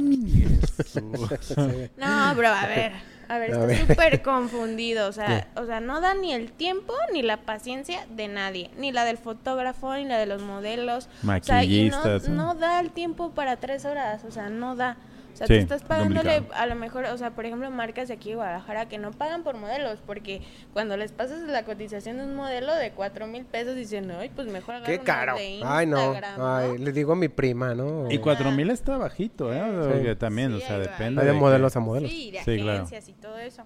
No, 1.97 2.35
bro, 2.35 2.47
a 2.47 2.65
ver, 2.65 2.93
a 3.27 3.39
ver, 3.39 3.51
A 3.51 3.55
está 3.55 3.65
ver. 3.65 3.87
súper 3.87 4.21
confundido, 4.21 5.09
o 5.09 5.11
sea, 5.11 5.49
o 5.57 5.65
sea, 5.65 5.81
no 5.81 5.99
da 5.99 6.13
ni 6.13 6.31
el 6.31 6.53
tiempo 6.53 6.93
ni 7.11 7.23
la 7.23 7.41
paciencia 7.41 8.07
de 8.09 8.29
nadie, 8.29 8.71
ni 8.77 8.93
la 8.93 9.03
del 9.03 9.17
fotógrafo, 9.17 9.93
ni 9.95 10.05
la 10.05 10.17
de 10.17 10.25
los 10.25 10.41
modelos. 10.41 11.09
O 11.25 11.43
sea, 11.43 11.65
y 11.65 11.89
no, 11.89 11.97
Maquillistas, 11.97 12.29
¿no? 12.29 12.53
no 12.53 12.55
da 12.55 12.79
el 12.79 12.91
tiempo 12.91 13.31
para 13.31 13.57
tres 13.57 13.83
horas, 13.83 14.23
o 14.23 14.31
sea, 14.31 14.49
no 14.49 14.77
da. 14.77 14.95
O 15.33 15.37
sea, 15.39 15.47
Sí, 15.47 15.53
tú 15.53 15.59
estás 15.61 15.83
pagándole 15.83 16.35
complicado. 16.37 16.61
a 16.61 16.65
lo 16.65 16.75
mejor, 16.75 17.05
o 17.05 17.17
sea, 17.17 17.31
por 17.31 17.45
ejemplo, 17.45 17.71
marcas 17.71 18.07
de 18.09 18.15
aquí 18.15 18.29
de 18.29 18.35
Guadalajara 18.35 18.87
que 18.89 18.97
no 18.97 19.11
pagan 19.11 19.43
por 19.43 19.55
modelos, 19.55 19.99
porque 20.05 20.41
cuando 20.73 20.97
les 20.97 21.11
pasas 21.11 21.41
la 21.43 21.63
cotización 21.63 22.17
de 22.17 22.23
un 22.23 22.35
modelo 22.35 22.73
de 22.75 22.91
cuatro 22.91 23.25
mil 23.27 23.45
pesos 23.45 23.75
dicen, 23.75 24.11
ay, 24.11 24.29
pues 24.35 24.47
mejor 24.47 24.75
agarro 24.75 24.91
¡Qué 24.91 24.99
caro! 24.99 25.35
de 25.37 25.61
Ay, 25.63 25.85
no. 25.85 25.97
Instagram, 25.97 26.37
¿no?". 26.39 26.55
Ay, 26.57 26.77
le 26.77 26.91
digo 26.91 27.13
a 27.13 27.15
mi 27.15 27.29
prima, 27.29 27.73
¿no? 27.75 28.11
Y 28.11 28.17
cuatro 28.17 28.51
mil 28.51 28.69
está 28.69 28.97
bajito, 28.97 29.53
¿eh? 29.53 29.61
Sí. 30.09 30.15
también, 30.17 30.51
Sí, 30.57 30.63
o 30.63 30.67
sea, 30.67 30.77
depende. 30.79 31.21
Hay 31.21 31.27
de 31.27 31.33
modelos 31.33 31.75
a 31.75 31.79
modelos. 31.79 32.09
Sí, 32.11 32.31
de 32.31 32.39
Sí, 32.43 32.55
claro. 32.57 32.71
agencias 32.83 33.07
y 33.07 33.13
todo 33.13 33.37
eso. 33.37 33.63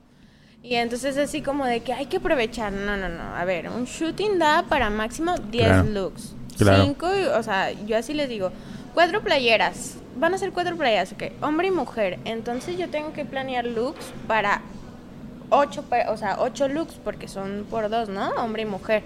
Y 0.62 0.76
entonces 0.76 1.18
así 1.18 1.42
como 1.42 1.66
de 1.66 1.82
que 1.82 1.92
hay 1.94 2.06
que 2.06 2.18
aprovechar. 2.18 2.72
No, 2.72 2.96
no, 2.96 3.10
no. 3.10 3.36
A 3.36 3.44
ver, 3.46 3.68
un 3.70 3.84
shooting 3.86 4.40
da 4.40 4.64
para 4.70 4.90
máximo 4.90 5.36
10 5.38 5.66
Claro. 5.68 5.84
looks. 5.90 6.36
Claro. 6.58 6.84
Cinco, 6.84 7.08
y- 7.18 7.26
o 7.26 7.42
sea, 7.44 7.72
yo 7.72 7.98
así 7.98 8.14
les 8.14 8.30
digo, 8.30 8.52
cuatro 8.94 9.22
playeras. 9.22 9.98
Van 10.16 10.34
a 10.34 10.38
ser 10.38 10.52
cuatro 10.52 10.76
playeras, 10.78 11.12
ok. 11.14 11.24
Hombre 11.42 11.68
y 11.68 11.72
mujer. 11.72 12.20
Entonces 12.26 12.78
yo 12.78 12.90
tengo 12.90 13.14
que 13.14 13.26
planear 13.26 13.66
looks 13.66 14.12
para 14.28 14.62
ocho, 15.50 15.84
o 16.10 16.18
sea, 16.18 16.38
ocho 16.40 16.68
looks 16.68 16.96
porque 17.04 17.28
son 17.28 17.66
por 17.70 17.90
dos, 17.90 18.10
¿no? 18.10 18.30
Hombre 18.32 18.64
y 18.64 18.66
mujer. 18.66 19.04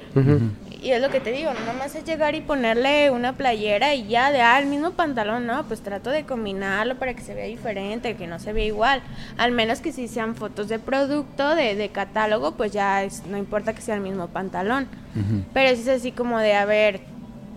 Y 0.81 0.91
es 0.91 1.01
lo 1.01 1.09
que 1.09 1.19
te 1.19 1.31
digo, 1.31 1.51
no 1.53 1.59
nomás 1.73 1.95
es 1.95 2.05
llegar 2.05 2.35
y 2.35 2.41
ponerle 2.41 3.09
una 3.09 3.33
playera 3.33 3.95
y 3.95 4.07
ya 4.07 4.31
de 4.31 4.41
ah, 4.41 4.59
el 4.59 4.67
mismo 4.67 4.91
pantalón, 4.91 5.47
no, 5.47 5.63
pues 5.63 5.81
trato 5.81 6.11
de 6.11 6.23
combinarlo 6.23 6.95
para 6.95 7.15
que 7.15 7.21
se 7.23 7.33
vea 7.33 7.45
diferente, 7.45 8.15
que 8.15 8.27
no 8.27 8.37
se 8.39 8.53
vea 8.53 8.65
igual. 8.65 9.01
Al 9.37 9.51
menos 9.51 9.79
que 9.81 9.91
si 9.91 10.07
sean 10.07 10.35
fotos 10.35 10.67
de 10.69 10.77
producto, 10.77 11.55
de, 11.55 11.75
de 11.75 11.89
catálogo, 11.89 12.51
pues 12.51 12.71
ya 12.73 13.03
es- 13.03 13.25
no 13.25 13.37
importa 13.37 13.73
que 13.73 13.81
sea 13.81 13.95
el 13.95 14.01
mismo 14.01 14.27
pantalón. 14.27 14.87
Ujú. 15.15 15.43
Pero 15.53 15.75
si 15.75 15.81
es 15.81 15.87
así 15.89 16.11
como 16.11 16.37
de, 16.39 16.53
a 16.53 16.65
ver, 16.65 17.01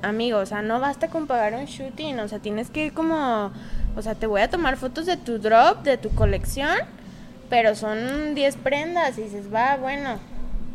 amigo, 0.03 0.39
o 0.39 0.47
sea, 0.47 0.63
no 0.63 0.81
basta 0.81 1.09
con 1.09 1.27
pagar 1.27 1.55
un 1.55 1.65
shooting, 1.67 2.19
o 2.21 2.29
sea, 2.29 2.39
tienes 2.39 2.71
que 2.71 2.87
ir 2.87 2.93
como, 2.93 3.51
o 3.97 4.03
sea, 4.03 4.15
te 4.15 4.27
voy 4.27 4.41
a 4.41 4.51
tomar 4.51 4.77
fotos 4.77 5.07
de 5.07 5.17
tu 5.17 5.39
drop, 5.39 5.83
de 5.83 5.99
tu 5.99 6.11
colección, 6.11 6.77
pero 7.49 7.75
son 7.75 8.35
10 8.35 8.57
prendas 8.57 9.19
y 9.19 9.23
dices, 9.23 9.53
va, 9.53 9.77
bueno, 9.77 10.19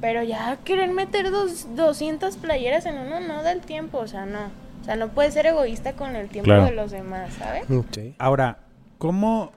pero 0.02 0.22
ya 0.24 0.58
querer 0.64 0.92
meter 0.92 1.32
dos, 1.32 1.68
200 1.76 2.38
playeras 2.38 2.86
en 2.86 2.98
uno 2.98 3.20
no 3.22 3.42
da 3.44 3.52
el 3.52 3.62
tiempo, 3.62 3.98
o 4.00 4.08
sea, 4.08 4.26
no. 4.26 4.52
O 4.82 4.84
sea, 4.86 4.96
no 4.98 5.08
puedes 5.10 5.34
ser 5.34 5.48
egoísta 5.48 5.94
con 5.94 6.16
el 6.16 6.30
tiempo 6.30 6.46
Claro. 6.50 6.66
de 6.66 6.72
los 6.74 6.92
demás, 6.92 7.34
¿sabes? 7.40 7.64
Sí. 7.92 8.14
Ahora, 8.20 8.60
¿cómo, 9.00 9.52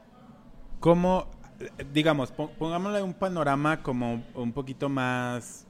cómo, 0.81 1.27
digamos, 1.93 2.31
pon- 2.33 2.51
pongámosle 2.59 3.03
un 3.03 3.13
panorama 3.13 3.83
como 3.83 4.23
un 4.35 4.53
poquito 4.53 4.89
más 4.89 5.67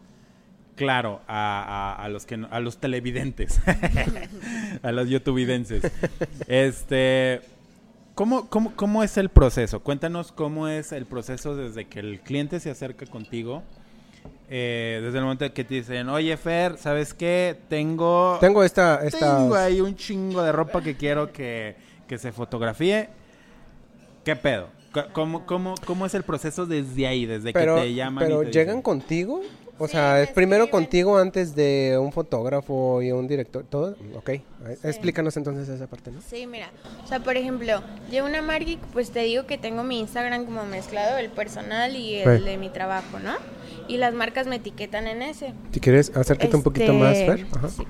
claro 0.79 1.21
a, 1.27 1.95
a- 1.99 2.05
a 2.05 2.09
los 2.09 2.25
que 2.25 2.38
a 2.51 2.61
los 2.61 2.79
televidentes, 2.79 3.61
a 4.83 4.93
los 4.93 5.09
youtubidenses. 5.09 5.83
Este, 6.47 7.41
¿cómo, 8.14 8.49
cómo, 8.49 8.75
¿cómo 8.77 9.03
es 9.03 9.17
el 9.19 9.29
proceso? 9.29 9.81
Cuéntanos 9.81 10.31
cómo 10.33 10.69
es 10.69 10.93
el 10.93 11.05
proceso 11.05 11.57
desde 11.57 11.87
que 11.87 11.99
el 12.01 12.21
cliente 12.21 12.61
se 12.61 12.71
acerca 12.71 13.05
contigo. 13.07 13.62
eh, 14.49 15.01
desde 15.03 15.19
el 15.19 15.25
momento 15.25 15.53
que 15.53 15.64
te 15.64 15.75
dicen, 15.75 16.09
oye 16.09 16.37
Fer, 16.37 16.79
¿sabes 16.79 17.12
qué? 17.12 17.59
Tengo, 17.69 18.38
Tengo 18.41 18.62
esta... 18.64 19.05
esta 19.05 19.19
tengo 19.38 19.55
ahí 19.57 19.81
un 19.81 19.97
chingo 19.97 20.43
de 20.43 20.53
ropa 20.53 20.81
que 20.83 20.97
quiero 20.97 21.33
que, 21.33 21.77
que 22.07 22.17
se 22.19 22.33
fotografíe. 22.33 23.09
¿Qué 24.25 24.37
pedo? 24.37 24.69
¿Cómo, 25.12 25.45
cómo, 25.45 25.75
¿Cómo 25.85 26.07
es 26.07 26.14
el 26.14 26.23
proceso 26.23 26.64
desde 26.67 27.07
ahí, 27.07 27.27
desde 27.27 27.53
pero, 27.53 27.75
que 27.77 27.83
te 27.83 27.95
llaman? 27.95 28.25
y 28.25 28.27
pero 28.27 28.41
te 28.41 28.47
llegan 28.47 28.77
dicen? 28.77 28.83
contigo 28.83 29.43
o 29.79 29.87
Sí, 29.87 29.93
sea 29.93 30.23
es 30.23 30.31
primero 30.31 30.71
contigo 30.71 31.19
antes 31.19 31.55
de 31.55 31.97
un 32.01 32.12
fotógrafo 32.12 33.01
y 33.03 33.12
un 33.12 33.27
director 33.29 33.64
todo 33.69 33.97
ok 34.17 34.31
explícanos 34.83 35.37
entonces 35.37 35.69
esa 35.69 35.87
parte 35.87 36.11
no 36.11 36.21
Sí, 36.21 36.47
mira, 36.47 36.71
o 37.05 37.07
sea, 37.07 37.21
por 37.21 37.37
ejemplo, 37.37 37.81
yo 38.11 38.25
una 38.25 38.43
marca, 38.43 38.71
y, 38.71 38.79
pues 38.93 39.11
te 39.11 39.21
digo 39.21 39.47
que 39.47 39.57
tengo 39.59 39.85
mi 39.85 40.01
Instagram 40.01 40.45
como 40.45 40.64
mezclado, 40.67 41.17
el 41.19 41.31
personal 41.31 41.97
y 41.97 42.17
el 42.17 42.38
Sí. 42.38 42.45
de 42.45 42.57
mi 42.59 42.69
trabajo, 42.71 43.19
¿no? 43.19 43.35
Y 43.87 43.97
las 43.97 44.12
marcas 44.14 44.47
me 44.47 44.57
etiquetan 44.57 45.07
en 45.07 45.23
ese. 45.23 45.55
si 45.73 45.81
quieres 45.81 46.11
acércate 46.14 46.55
un 46.57 46.62
poquito 46.62 46.93
más 46.93 47.17
Este, 47.17 47.27
Fer 47.38 47.47
Ajá. 47.57 47.69
sí. 47.69 47.85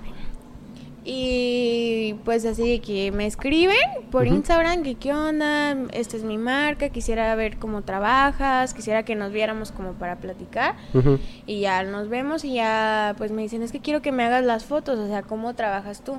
Y 1.10 2.16
pues 2.26 2.44
así 2.44 2.68
de 2.68 2.80
que 2.80 3.10
me 3.12 3.24
escriben 3.24 3.78
por. 4.10 4.26
Instagram 4.26 4.82
que 4.82 4.94
qué 4.94 5.14
onda, 5.14 5.74
esta 5.92 6.18
es 6.18 6.22
mi 6.22 6.36
marca, 6.36 6.90
quisiera 6.90 7.34
ver 7.34 7.56
cómo 7.56 7.80
trabajas, 7.80 8.74
quisiera 8.74 9.04
que 9.04 9.14
nos 9.14 9.32
viéramos 9.32 9.72
como 9.72 9.94
para 9.94 10.16
platicar. 10.16 10.76
Y 11.46 11.60
ya 11.60 11.82
nos 11.84 12.10
vemos 12.10 12.44
y 12.44 12.52
ya 12.54 13.14
pues 13.16 13.32
me 13.32 13.40
dicen, 13.40 13.62
es 13.62 13.72
que 13.72 13.80
quiero 13.80 14.02
que 14.02 14.12
me 14.12 14.22
hagas 14.22 14.44
las 14.44 14.66
fotos, 14.66 14.98
o 14.98 15.08
sea, 15.08 15.22
¿cómo 15.22 15.54
trabajas 15.54 16.04
tú? 16.04 16.18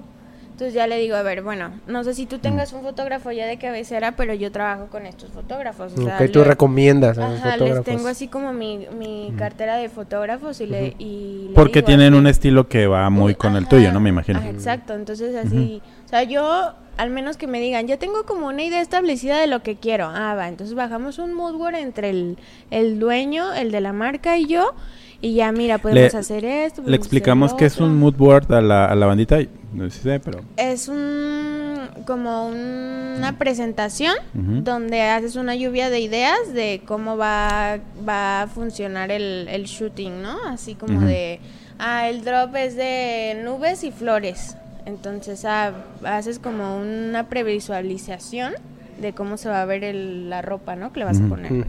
Entonces 0.59 0.73
ya 0.73 0.87
le 0.87 0.97
digo, 0.97 1.15
a 1.15 1.23
ver, 1.23 1.41
bueno, 1.41 1.71
no 1.87 2.03
sé 2.03 2.13
si 2.13 2.25
tú 2.25 2.39
tengas 2.39 2.73
un 2.73 2.81
fotógrafo 2.81 3.31
ya 3.31 3.45
de 3.45 3.57
cabecera, 3.57 4.17
pero 4.17 4.33
yo 4.33 4.51
trabajo 4.51 4.87
con 4.87 5.05
estos 5.05 5.29
fotógrafos. 5.31 5.93
O 5.93 6.03
sea, 6.03 6.17
tú 6.27 6.39
le- 6.39 6.43
recomiendas 6.43 7.17
a 7.17 7.29
los 7.29 7.39
Ajá, 7.39 7.51
les 7.51 7.53
fotógrafos 7.59 7.85
tengo 7.85 8.07
así 8.09 8.27
como 8.27 8.51
mi, 8.51 8.85
mi 8.99 9.31
cartera 9.37 9.77
de 9.77 9.87
fotógrafos 9.87 10.59
y 10.59 10.65
le, 10.65 10.95
y 10.99 11.45
le 11.47 11.55
Porque 11.55 11.75
digo 11.79 11.85
tienen 11.85 12.13
así, 12.13 12.19
un 12.19 12.27
estilo 12.27 12.67
que 12.67 12.87
va 12.87 13.09
muy 13.09 13.27
Uy, 13.27 13.35
con 13.35 13.55
el 13.55 13.69
tuyo, 13.69 13.93
¿no? 13.93 14.01
Me 14.01 14.09
imagino. 14.09 14.39
ajá, 14.39 14.49
exacto, 14.49 14.95
entonces 14.95 15.33
así, 15.33 15.81
o 16.05 16.09
sea, 16.09 16.23
yo 16.23 16.73
al 16.97 17.09
menos 17.09 17.37
que 17.37 17.47
me 17.47 17.61
digan, 17.61 17.87
ya 17.87 17.95
tengo 17.95 18.25
como 18.25 18.47
una 18.47 18.61
idea 18.61 18.81
establecida 18.81 19.39
de 19.39 19.47
lo 19.47 19.63
que 19.63 19.77
quiero. 19.77 20.11
Ah, 20.13 20.35
va, 20.35 20.49
entonces 20.49 20.75
bajamos 20.75 21.19
un 21.19 21.33
mood 21.33 21.53
board 21.55 21.75
entre 21.75 22.09
el, 22.09 22.37
el 22.69 22.99
dueño, 22.99 23.53
el 23.53 23.71
de 23.71 23.79
la 23.79 23.93
marca 23.93 24.37
y 24.37 24.45
yo, 24.47 24.73
y 25.21 25.33
ya 25.35 25.51
mira, 25.51 25.77
podemos 25.77 26.13
hacer 26.15 26.45
esto. 26.45 26.81
Le 26.85 26.95
explicamos 26.95 27.53
que 27.53 27.65
es 27.65 27.77
un 27.79 27.97
mood 27.97 28.15
board 28.15 28.51
a 28.53 28.61
la, 28.61 28.85
a 28.85 28.95
la 28.95 29.05
bandita. 29.05 29.37
No 29.73 29.83
sé 29.89 29.97
si 29.97 30.03
sé, 30.03 30.19
pero... 30.19 30.39
Es 30.57 30.87
un 30.87 31.69
como 32.05 32.47
un- 32.47 33.15
una 33.17 33.37
presentación 33.37 34.15
donde 34.33 35.01
haces 35.01 35.35
una 35.35 35.55
lluvia 35.55 35.89
de 35.89 35.99
ideas 35.99 36.53
de 36.53 36.81
cómo 36.85 37.17
va, 37.17 37.79
va 38.07 38.43
a 38.43 38.47
funcionar 38.47 39.11
el, 39.11 39.47
el 39.49 39.65
shooting, 39.65 40.21
¿no? 40.21 40.37
Así 40.47 40.75
como 40.75 41.01
de, 41.01 41.39
ah, 41.77 42.07
el 42.09 42.23
drop 42.23 42.55
es 42.55 42.75
de 42.75 43.41
nubes 43.43 43.83
y 43.83 43.91
flores. 43.91 44.55
Entonces 44.85 45.43
ah, 45.45 45.73
haces 46.05 46.39
como 46.39 46.77
una 46.77 47.27
previsualización 47.27 48.53
de 49.01 49.13
cómo 49.13 49.37
se 49.37 49.49
va 49.49 49.61
a 49.61 49.65
ver 49.65 49.83
el- 49.83 50.29
la 50.29 50.41
ropa, 50.41 50.75
¿no? 50.75 50.91
Que 50.93 50.99
le 50.99 51.05
vas 51.05 51.19
a 51.19 51.27
poner. 51.27 51.65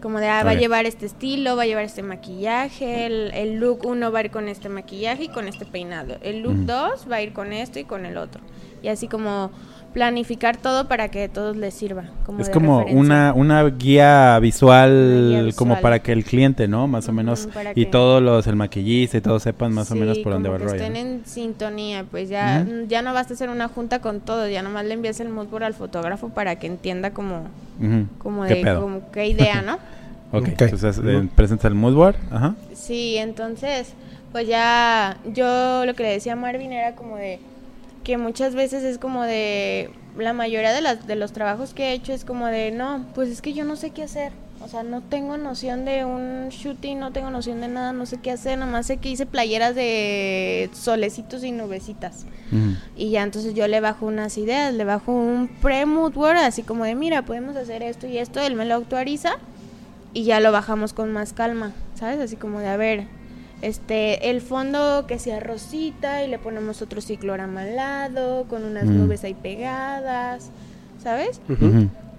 Mm. 0.00 0.02
Como 0.02 0.20
de, 0.20 0.28
ah, 0.28 0.42
va 0.42 0.50
a 0.50 0.54
llevar 0.54 0.86
este 0.86 1.06
estilo, 1.06 1.56
va 1.56 1.62
a 1.62 1.66
llevar 1.66 1.84
este 1.84 2.02
maquillaje, 2.02 3.06
el, 3.06 3.30
el 3.34 3.56
look 3.56 3.84
uno 3.86 4.10
va 4.10 4.20
a 4.20 4.24
ir 4.24 4.30
con 4.30 4.48
este 4.48 4.68
maquillaje 4.68 5.24
y 5.24 5.28
con 5.28 5.46
este 5.46 5.66
peinado. 5.66 6.16
El 6.22 6.40
look 6.40 6.54
Ujú. 6.54 6.64
2 6.64 7.06
va 7.10 7.16
a 7.16 7.22
ir 7.22 7.32
con 7.32 7.52
esto 7.52 7.78
y 7.78 7.84
con 7.84 8.06
el 8.06 8.16
otro. 8.16 8.40
Y 8.82 8.88
así 8.88 9.08
como 9.08 9.50
planificar 9.92 10.56
todo 10.56 10.86
para 10.86 11.08
que 11.08 11.24
a 11.24 11.28
todos 11.28 11.56
les 11.56 11.74
sirva. 11.74 12.04
Como 12.24 12.40
Es 12.40 12.48
como 12.48 12.84
una, 12.86 13.32
una 13.34 13.64
guía 13.64 14.38
visual, 14.38 14.90
Una 15.30 15.42
guía 15.42 15.52
como 15.56 15.80
para 15.80 15.98
que 15.98 16.12
el 16.12 16.24
cliente, 16.24 16.68
¿no? 16.68 16.86
Más 16.86 17.08
o 17.08 17.12
menos. 17.12 17.48
Y 17.74 17.84
que- 17.86 17.90
todos 17.90 18.22
los, 18.22 18.46
el 18.46 18.56
maquillista 18.56 19.16
y 19.18 19.20
todos 19.20 19.42
sepan 19.42 19.72
más 19.72 19.90
o 19.90 19.96
menos 19.96 20.18
por 20.18 20.32
dónde 20.32 20.48
va 20.48 20.56
el 20.56 20.62
que 20.62 20.68
rollo. 20.68 20.82
estén 20.82 20.96
en 20.96 21.22
sintonía, 21.26 22.04
pues 22.10 22.28
ya, 22.28 22.64
ya 22.88 23.02
no 23.02 23.12
basta 23.12 23.34
hacer 23.34 23.48
una 23.50 23.68
junta 23.68 24.00
con 24.00 24.20
todos, 24.20 24.50
ya 24.50 24.62
nomás 24.62 24.84
le 24.84 24.94
envías 24.94 25.18
el 25.20 25.28
mood 25.28 25.48
board 25.48 25.64
al 25.64 25.74
fotógrafo 25.74 26.28
para 26.28 26.56
que 26.56 26.66
entienda 26.68 27.10
como, 27.10 27.44
como 28.18 28.44
¿Qué 28.44 28.54
de 28.56 28.62
pedo? 28.62 28.80
como 28.82 29.10
qué 29.10 29.26
idea, 29.26 29.62
¿no? 29.62 29.78
Ok, 30.32 30.46
entonces 30.46 31.00
eh, 31.04 31.28
presenta 31.34 31.66
el 31.66 31.74
mood 31.74 31.94
board. 31.94 32.14
Ajá. 32.30 32.54
Sí, 32.72 33.16
entonces, 33.16 33.94
pues 34.30 34.46
ya 34.46 35.16
yo 35.34 35.84
lo 35.84 35.94
que 35.94 36.04
le 36.04 36.10
decía 36.10 36.34
a 36.34 36.36
Marvin 36.36 36.70
era 36.72 36.94
como 36.94 37.16
de 37.16 37.40
que 38.04 38.16
muchas 38.16 38.54
veces 38.54 38.82
es 38.82 38.98
como 38.98 39.24
de 39.24 39.90
la 40.16 40.32
mayoría 40.32 40.72
de, 40.72 40.80
las, 40.80 41.06
de 41.06 41.16
los 41.16 41.32
trabajos 41.32 41.74
que 41.74 41.88
he 41.88 41.92
hecho 41.92 42.12
es 42.12 42.24
como 42.24 42.46
de, 42.46 42.70
no, 42.70 43.04
pues 43.14 43.28
es 43.28 43.42
que 43.42 43.52
yo 43.52 43.64
no 43.64 43.76
sé 43.76 43.90
qué 43.90 44.02
hacer. 44.02 44.32
O 44.62 44.68
sea, 44.68 44.82
no 44.82 45.00
tengo 45.00 45.38
noción 45.38 45.86
de 45.86 46.04
un 46.04 46.50
shooting, 46.50 46.98
no 46.98 47.12
tengo 47.12 47.30
noción 47.30 47.62
de 47.62 47.68
nada, 47.68 47.94
no 47.94 48.04
sé 48.04 48.18
qué 48.18 48.30
hacer, 48.30 48.58
nomás 48.58 48.86
sé 48.86 48.98
que 48.98 49.08
hice 49.08 49.24
playeras 49.24 49.74
de 49.74 50.68
solecitos 50.74 51.44
y 51.44 51.52
nubecitas. 51.52 52.26
Y 52.96 53.10
ya 53.10 53.22
entonces 53.22 53.54
yo 53.54 53.68
le 53.68 53.80
bajo 53.80 54.06
unas 54.06 54.36
ideas, 54.36 54.74
le 54.74 54.84
bajo 54.84 55.12
un 55.12 55.48
pre-mood 55.62 56.12
board, 56.12 56.38
así 56.38 56.62
como 56.62 56.84
de, 56.84 56.94
mira, 56.94 57.24
podemos 57.24 57.56
hacer 57.56 57.82
esto 57.82 58.06
y 58.06 58.18
esto, 58.18 58.40
él 58.40 58.54
me 58.54 58.66
lo 58.66 58.74
actualiza 58.74 59.36
y 60.12 60.24
ya 60.24 60.40
lo 60.40 60.52
bajamos 60.52 60.92
con 60.92 61.12
más 61.12 61.32
calma, 61.32 61.72
¿sabes? 61.94 62.18
Así 62.20 62.36
como 62.36 62.58
de, 62.58 62.68
a 62.68 62.76
ver, 62.76 63.06
este, 63.62 64.30
el 64.30 64.40
fondo 64.40 65.04
que 65.06 65.18
sea 65.18 65.40
rosita 65.40 66.24
y 66.24 66.28
le 66.28 66.38
ponemos 66.38 66.82
otro 66.82 67.00
ciclorama 67.00 67.62
al 67.62 67.76
lado, 67.76 68.44
con 68.48 68.64
unas 68.64 68.84
Mm. 68.86 68.98
nubes 68.98 69.24
ahí 69.24 69.34
pegadas, 69.34 70.50
¿sabes? 71.02 71.40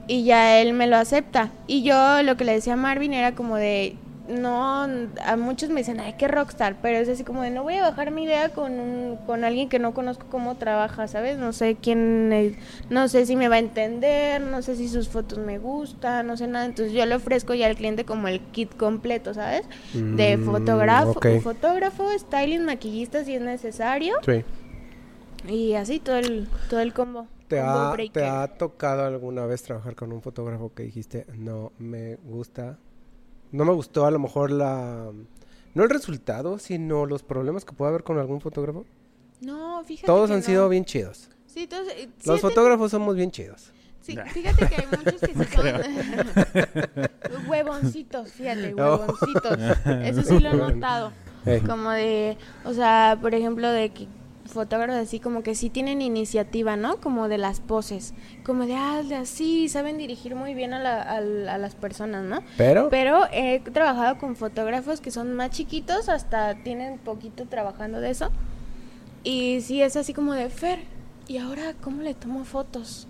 Y 0.08 0.24
ya 0.24 0.60
él 0.60 0.74
me 0.74 0.88
lo 0.88 0.98
acepta. 0.98 1.50
Y 1.68 1.84
yo 1.84 2.22
lo 2.24 2.36
que 2.38 2.44
le 2.46 2.54
decía 2.54 2.74
a 2.74 2.78
Marvin 2.78 3.14
era 3.14 3.34
como 3.34 3.56
de, 3.58 3.96
no, 4.32 4.84
a 5.24 5.36
muchos 5.38 5.70
me 5.70 5.82
dicen, 5.82 6.00
ay, 6.00 6.14
qué 6.18 6.28
rockstar, 6.28 6.78
pero 6.82 6.98
es 6.98 7.08
así 7.10 7.24
como 7.24 7.42
de, 7.44 7.50
no 7.52 7.64
voy 7.64 7.76
a 7.76 7.84
bajar 7.84 8.12
mi 8.12 8.24
idea 8.24 8.50
con, 8.50 8.80
un- 8.80 9.18
con 9.26 9.44
alguien 9.44 9.70
que 9.70 9.80
no 9.80 9.94
conozco 9.94 10.26
cómo 10.30 10.56
trabaja, 10.56 11.08
¿sabes? 11.08 11.38
No 11.38 11.54
sé 11.54 11.76
quién, 11.82 12.32
es- 12.34 12.56
no 12.90 13.08
sé 13.08 13.26
si 13.26 13.36
me 13.36 13.48
va 13.48 13.56
a 13.56 13.60
entender, 13.60 14.42
no 14.42 14.62
sé 14.62 14.76
si 14.76 14.88
sus 14.90 15.10
fotos 15.10 15.38
me 15.40 15.60
gustan, 15.60 16.28
no 16.28 16.38
sé 16.38 16.48
nada. 16.48 16.66
Entonces 16.66 16.94
yo 16.94 17.06
le 17.06 17.16
ofrezco 17.16 17.54
ya 17.54 17.68
al 17.68 17.76
cliente 17.76 18.06
como 18.06 18.28
el 18.28 18.40
kit 18.40 18.76
completo, 18.76 19.34
¿sabes? 19.34 19.64
De 19.94 20.38
Mm, 20.38 20.46
fotógrafo, 20.46 21.20
fotógrafo, 21.42 22.06
styling, 22.18 22.66
maquillista 22.66 23.24
si 23.24 23.36
es 23.36 23.42
necesario. 23.42 24.16
Sí. 24.26 24.44
Y 25.48 25.74
así 25.74 26.00
todo 26.00 26.18
el, 26.18 26.48
todo 26.70 26.80
el 26.82 26.94
combo. 26.94 27.28
¿Te 27.48 27.58
combo 27.60 27.80
ha, 27.80 27.92
breaker. 27.92 28.14
¿Te 28.24 28.26
ha 28.30 28.48
tocado 28.48 29.06
alguna 29.06 29.46
vez 29.46 29.64
trabajar 29.64 29.96
con 29.96 30.12
un 30.14 30.22
fotógrafo 30.22 30.72
que 30.74 30.84
dijiste, 30.84 31.26
no 31.38 31.72
me 31.80 32.16
gusta? 32.16 32.78
No 33.52 33.66
me 33.66 33.74
gustó 33.74 34.06
a 34.06 34.12
lo 34.12 34.20
mejor 34.20 34.52
la... 34.52 35.12
No 35.74 35.84
el 35.84 35.90
resultado, 35.90 36.60
sino 36.60 37.06
los 37.06 37.24
problemas 37.24 37.64
que 37.66 37.74
puede 37.74 37.90
haber 37.90 38.04
con 38.04 38.18
algún 38.18 38.42
fotógrafo. 38.42 38.86
No, 39.42 39.84
fíjate 39.86 40.06
Todos 40.08 40.28
que 40.30 40.34
han 40.36 40.40
no. 40.42 40.46
sido 40.46 40.70
bien 40.70 40.86
chidos. 40.86 41.30
Sí, 41.48 41.68
todos, 41.68 41.88
eh, 41.90 42.10
sí 42.18 42.30
Los 42.30 42.42
fotógrafos 42.42 42.92
somos 42.92 43.16
bien 43.16 43.32
chidos. 43.32 43.72
Sí, 44.02 44.18
fíjate 44.34 44.68
que 44.68 44.76
hay 44.76 44.88
muchos 44.98 45.22
que 45.22 45.28
sí 45.28 45.34
son 45.56 47.48
huevoncitos, 47.50 48.32
fíjate, 48.32 48.74
Oh. 48.74 48.98
huevoncitos. 48.98 49.58
Eso 50.04 50.24
sí 50.24 50.40
lo 50.40 50.50
he 50.50 50.54
notado. 50.74 51.12
Como 51.68 51.90
de, 51.92 52.38
o 52.66 52.74
sea, 52.74 53.18
por 53.22 53.34
ejemplo, 53.34 53.70
de 53.70 53.90
que 53.92 54.08
fotógrafos 54.52 54.96
así 55.02 55.20
como 55.20 55.42
que 55.44 55.56
sí 55.56 55.70
tienen 55.70 56.02
iniciativa, 56.02 56.76
¿no? 56.76 56.98
Como 56.98 57.28
de 57.28 57.38
las 57.38 57.60
poses. 57.60 58.14
Como 58.46 58.66
de, 58.66 58.76
ah, 58.76 59.02
de 59.04 59.16
así, 59.16 59.68
saben 59.70 59.98
dirigir 59.98 60.36
muy 60.36 60.54
bien 60.54 60.74
a, 60.74 60.80
la- 60.80 61.02
a 61.02 61.18
a 61.18 61.58
las 61.58 61.76
personas, 61.76 62.24
¿no? 62.24 62.44
Pero, 62.58 62.90
Pero 62.90 63.22
he 63.32 63.60
trabajado 63.60 64.18
con 64.18 64.36
fotógrafos 64.36 65.02
que 65.02 65.12
son 65.12 65.34
más 65.36 65.50
chiquitos, 65.52 66.10
hasta 66.10 66.56
tienen 66.64 66.98
poquito 67.00 67.46
trabajando 67.48 68.00
de 68.00 68.12
eso. 68.12 68.30
Y 69.24 69.62
sí 69.62 69.82
es 69.82 69.96
así 69.96 70.14
como 70.14 70.34
de 70.34 70.50
Fer, 70.50 70.80
¿y 71.28 71.38
ahora 71.38 71.74
cómo 71.82 72.02
le 72.02 72.14
tomo 72.14 72.44
fotos? 72.44 73.08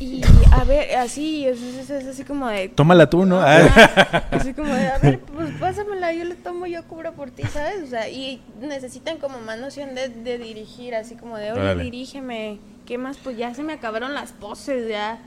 Y 0.00 0.22
a 0.52 0.64
ver, 0.64 0.96
así, 0.96 1.46
es, 1.46 1.60
es- 1.62 1.90
es 1.90 2.06
así 2.06 2.24
como 2.24 2.48
de... 2.48 2.70
Tómala 2.70 3.08
tú, 3.08 3.24
¿no? 3.26 3.40
Ajá. 3.40 4.24
Así 4.30 4.54
como 4.54 4.72
de, 4.74 4.88
a 4.88 4.98
ver, 4.98 5.20
pues 5.34 5.50
pásamela, 5.60 6.12
yo 6.14 6.24
le 6.24 6.34
tomo, 6.36 6.66
yo 6.66 6.82
cubro 6.88 7.12
por 7.12 7.30
ti, 7.30 7.42
¿sabes? 7.44 7.82
O 7.82 7.86
sea, 7.86 8.08
y 8.08 8.42
necesitan 8.60 9.18
como 9.18 9.38
más 9.40 9.58
noción 9.60 9.94
de, 9.94 10.08
de 10.08 10.38
dirigir, 10.38 10.94
así 10.94 11.14
como 11.16 11.36
de, 11.36 11.52
oye, 11.52 11.60
Órale. 11.60 11.84
dirígeme, 11.84 12.58
¿qué 12.86 12.96
más? 12.98 13.18
Pues 13.18 13.36
ya 13.36 13.54
se 13.54 13.62
me 13.62 13.74
acabaron 13.74 14.14
las 14.14 14.32
poses, 14.32 14.88
ya. 14.88 15.18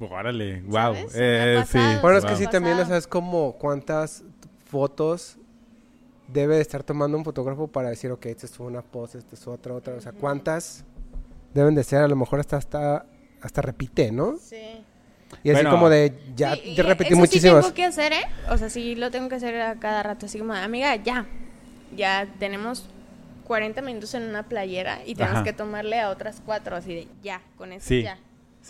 Órale, 0.00 0.62
wow. 0.62 0.94
Ha 0.94 1.64
sí. 1.66 1.78
bueno, 2.00 2.16
es 2.18 2.24
que 2.24 2.30
Wow. 2.30 2.38
sí 2.38 2.46
también, 2.46 2.78
o 2.80 2.86
sea, 2.86 2.96
es 2.96 3.06
como 3.06 3.52
cuántas 3.58 4.22
fotos 4.64 5.36
debe 6.28 6.54
de 6.56 6.62
estar 6.62 6.82
tomando 6.82 7.18
un 7.18 7.24
fotógrafo 7.24 7.66
para 7.68 7.90
decir, 7.90 8.10
ok, 8.10 8.24
esta 8.26 8.46
es 8.46 8.58
una 8.60 8.80
pose, 8.80 9.18
esta 9.18 9.34
es 9.34 9.46
otra, 9.46 9.74
otra. 9.74 9.94
O 9.96 10.00
sea, 10.00 10.12
cuántas 10.12 10.84
deben 11.52 11.74
de 11.74 11.84
ser, 11.84 12.00
a 12.02 12.08
lo 12.08 12.16
mejor 12.16 12.40
hasta, 12.40 12.56
hasta, 12.56 13.04
hasta 13.42 13.62
repite, 13.62 14.10
¿no? 14.12 14.36
Sí. 14.38 14.56
Y 15.44 15.50
así 15.50 15.52
Bueno. 15.62 15.70
como 15.70 15.88
de, 15.88 16.12
ya, 16.34 16.54
Sí, 16.56 16.74
ya 16.74 16.82
repetí 16.82 17.10
eso 17.12 17.18
muchísimas. 17.20 17.64
Sí 17.64 17.70
tengo 17.70 17.74
que 17.74 17.84
hacer, 17.84 18.12
¿eh? 18.12 18.24
O 18.50 18.58
sea, 18.58 18.68
sí 18.68 18.94
lo 18.96 19.10
tengo 19.10 19.28
que 19.28 19.36
hacer 19.36 19.60
a 19.60 19.76
cada 19.76 20.02
rato. 20.02 20.26
Así 20.26 20.38
como, 20.38 20.52
amiga, 20.54 20.96
ya. 20.96 21.26
Ya 21.96 22.26
tenemos 22.38 22.88
40 23.46 23.80
minutos 23.82 24.14
en 24.14 24.24
una 24.24 24.44
playera 24.44 25.00
y 25.06 25.14
tenemos 25.14 25.36
Ajá. 25.36 25.44
que 25.44 25.52
tomarle 25.52 26.00
a 26.00 26.10
otras 26.10 26.42
cuatro. 26.44 26.76
Así 26.76 26.94
de, 26.94 27.08
ya, 27.22 27.40
con 27.56 27.72
eso 27.72 27.86
Sí. 27.88 28.02
ya. 28.02 28.18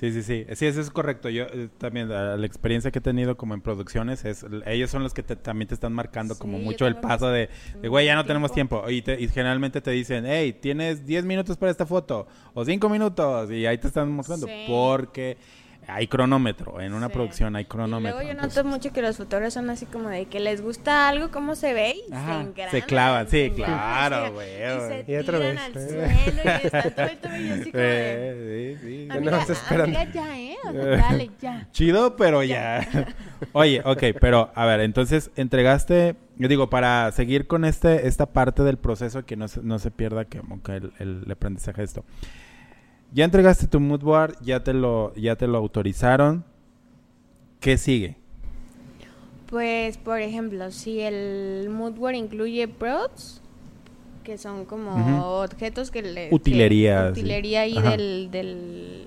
Sí, 0.01 0.11
sí, 0.13 0.23
sí. 0.23 0.47
Sí, 0.55 0.65
eso 0.67 0.81
es 0.81 0.89
correcto. 0.91 1.29
Yo 1.29 1.45
eh, 1.45 1.69
también, 1.77 2.09
la, 2.09 2.35
la 2.39 2.47
experiencia 2.47 2.91
que 2.91 3.01
he 3.01 3.03
tenido 3.03 3.37
como 3.37 3.53
en 3.53 3.61
producciones 3.61 4.25
es, 4.25 4.47
ellos 4.65 4.91
son 4.91 5.03
los 5.03 5.13
que 5.13 5.23
te- 5.23 5.37
también 5.37 5.69
te 5.69 5.75
están 5.75 5.93
marcando 5.93 6.39
como 6.39 6.57
Sí, 6.57 6.65
mucho 6.65 6.87
el 6.87 6.97
paso 6.97 7.29
de, 7.29 7.51
de, 7.83 7.89
güey, 7.89 8.07
ya 8.07 8.15
no 8.15 8.25
tenemos 8.25 8.51
tiempo. 8.51 8.83
tiempo. 8.85 8.91
Y, 8.91 9.03
te- 9.03 9.21
y 9.23 9.29
generalmente 9.29 9.83
te 9.83 9.91
dicen, 9.91 10.25
hey, 10.27 10.55
tienes 10.59 11.05
10 11.05 11.25
minutos 11.27 11.59
para 11.59 11.71
esta 11.71 11.85
foto 11.85 12.27
o 12.55 12.65
5 12.65 12.89
minutos 12.89 13.51
y 13.51 13.67
ahí 13.67 13.77
te 13.77 13.89
están 13.89 14.11
mostrando 14.11 14.47
Sí. 14.47 14.65
porque 14.67 15.37
hay 15.87 16.07
cronómetro. 16.07 16.81
En 16.81 16.93
una 16.95 17.09
Sí. 17.09 17.13
producción 17.15 17.57
hay 17.57 17.63
Y 17.63 17.67
cronómetro. 17.67 18.19
luego 18.19 18.29
yo 18.29 18.35
noto 18.35 18.47
entonces- 18.49 18.65
mucho 18.65 18.93
que 18.93 19.03
los 19.03 19.17
fotógrafos 19.17 19.55
son 19.55 19.71
así 19.71 19.87
como 19.87 20.09
de 20.09 20.27
que 20.27 20.39
les 20.41 20.61
gusta 20.63 21.09
algo, 21.09 21.31
cómo 21.31 21.55
se 21.57 21.75
ve 21.75 21.97
y 22.09 22.13
Ajá, 22.13 22.35
se 22.43 22.49
engranan. 22.49 22.71
se 22.71 22.83
clavan, 22.83 23.29
sí, 23.29 23.53
claro, 23.57 24.33
güey, 24.33 24.49
Y 24.49 25.05
se 25.05 25.05
Y 25.13 25.17
otra 25.17 25.39
tiran 25.39 25.55
vez, 25.57 25.65
al 25.65 25.77
eh. 25.77 25.89
suelo 25.89 26.43
y 26.63 26.67
están 26.67 26.95
todo 26.95 27.07
el 27.07 27.19
tobillo 27.19 27.55
así 27.55 27.71
como 27.73 27.83
de... 27.83 27.91
Eh, 28.23 28.77
sí, 28.81 28.87
sí. 28.87 29.09
Amiga, 29.11 29.31
no 29.39 29.45
se 29.47 29.53
esperan. 29.53 29.87
amiga, 29.87 30.05
ya, 30.13 30.39
¿eh? 30.39 30.57
O 30.69 30.73
sea, 30.73 30.85
dale, 30.97 31.31
ya. 31.41 31.69
Chido, 31.73 32.17
pero 32.17 32.43
ya. 32.43 32.87
Oye, 33.53 33.83
ok, 33.85 34.03
pero 34.21 34.51
a 34.55 34.67
ver, 34.67 34.81
entonces 34.81 35.31
entregaste, 35.37 36.15
yo 36.37 36.49
digo, 36.49 36.71
para 36.71 37.11
seguir 37.13 37.47
con 37.47 37.65
este 37.65 38.07
esta 38.07 38.27
parte 38.27 38.63
del 38.63 38.77
proceso 38.79 39.25
que 39.25 39.37
no 39.37 39.49
se, 39.49 39.61
no 39.63 39.79
se 39.79 39.91
pierda 39.91 40.25
que, 40.25 40.39
como 40.39 40.63
que 40.63 40.77
el, 40.77 40.93
el 40.99 41.31
aprendizaje 41.31 41.81
de 41.81 41.85
esto. 41.87 42.05
Ya 43.13 43.25
entregaste 43.25 43.67
tu 43.67 43.81
mood 43.81 44.01
board, 44.03 44.37
ya 44.41 44.63
te 44.63 44.73
lo 44.73 45.13
ya 45.15 45.37
te 45.37 45.47
lo 45.47 45.59
autorizaron. 45.59 46.45
¿Qué 47.61 47.77
sigue? 47.77 48.17
Pues, 49.47 49.99
por 49.99 50.21
ejemplo, 50.21 50.71
si 50.71 51.01
el 51.01 51.69
moodboard 51.71 52.15
incluye 52.15 52.69
props, 52.69 53.43
que 54.23 54.39
son 54.39 54.65
como 54.65 55.41
objetos 55.43 55.91
que 55.91 56.03
le... 56.03 56.29
Utilería, 56.31 57.09
que- 57.09 57.15
sí. 57.17 57.21
utilería 57.23 57.63
ahí 57.63 57.75
del, 57.83 58.31
del, 58.31 59.07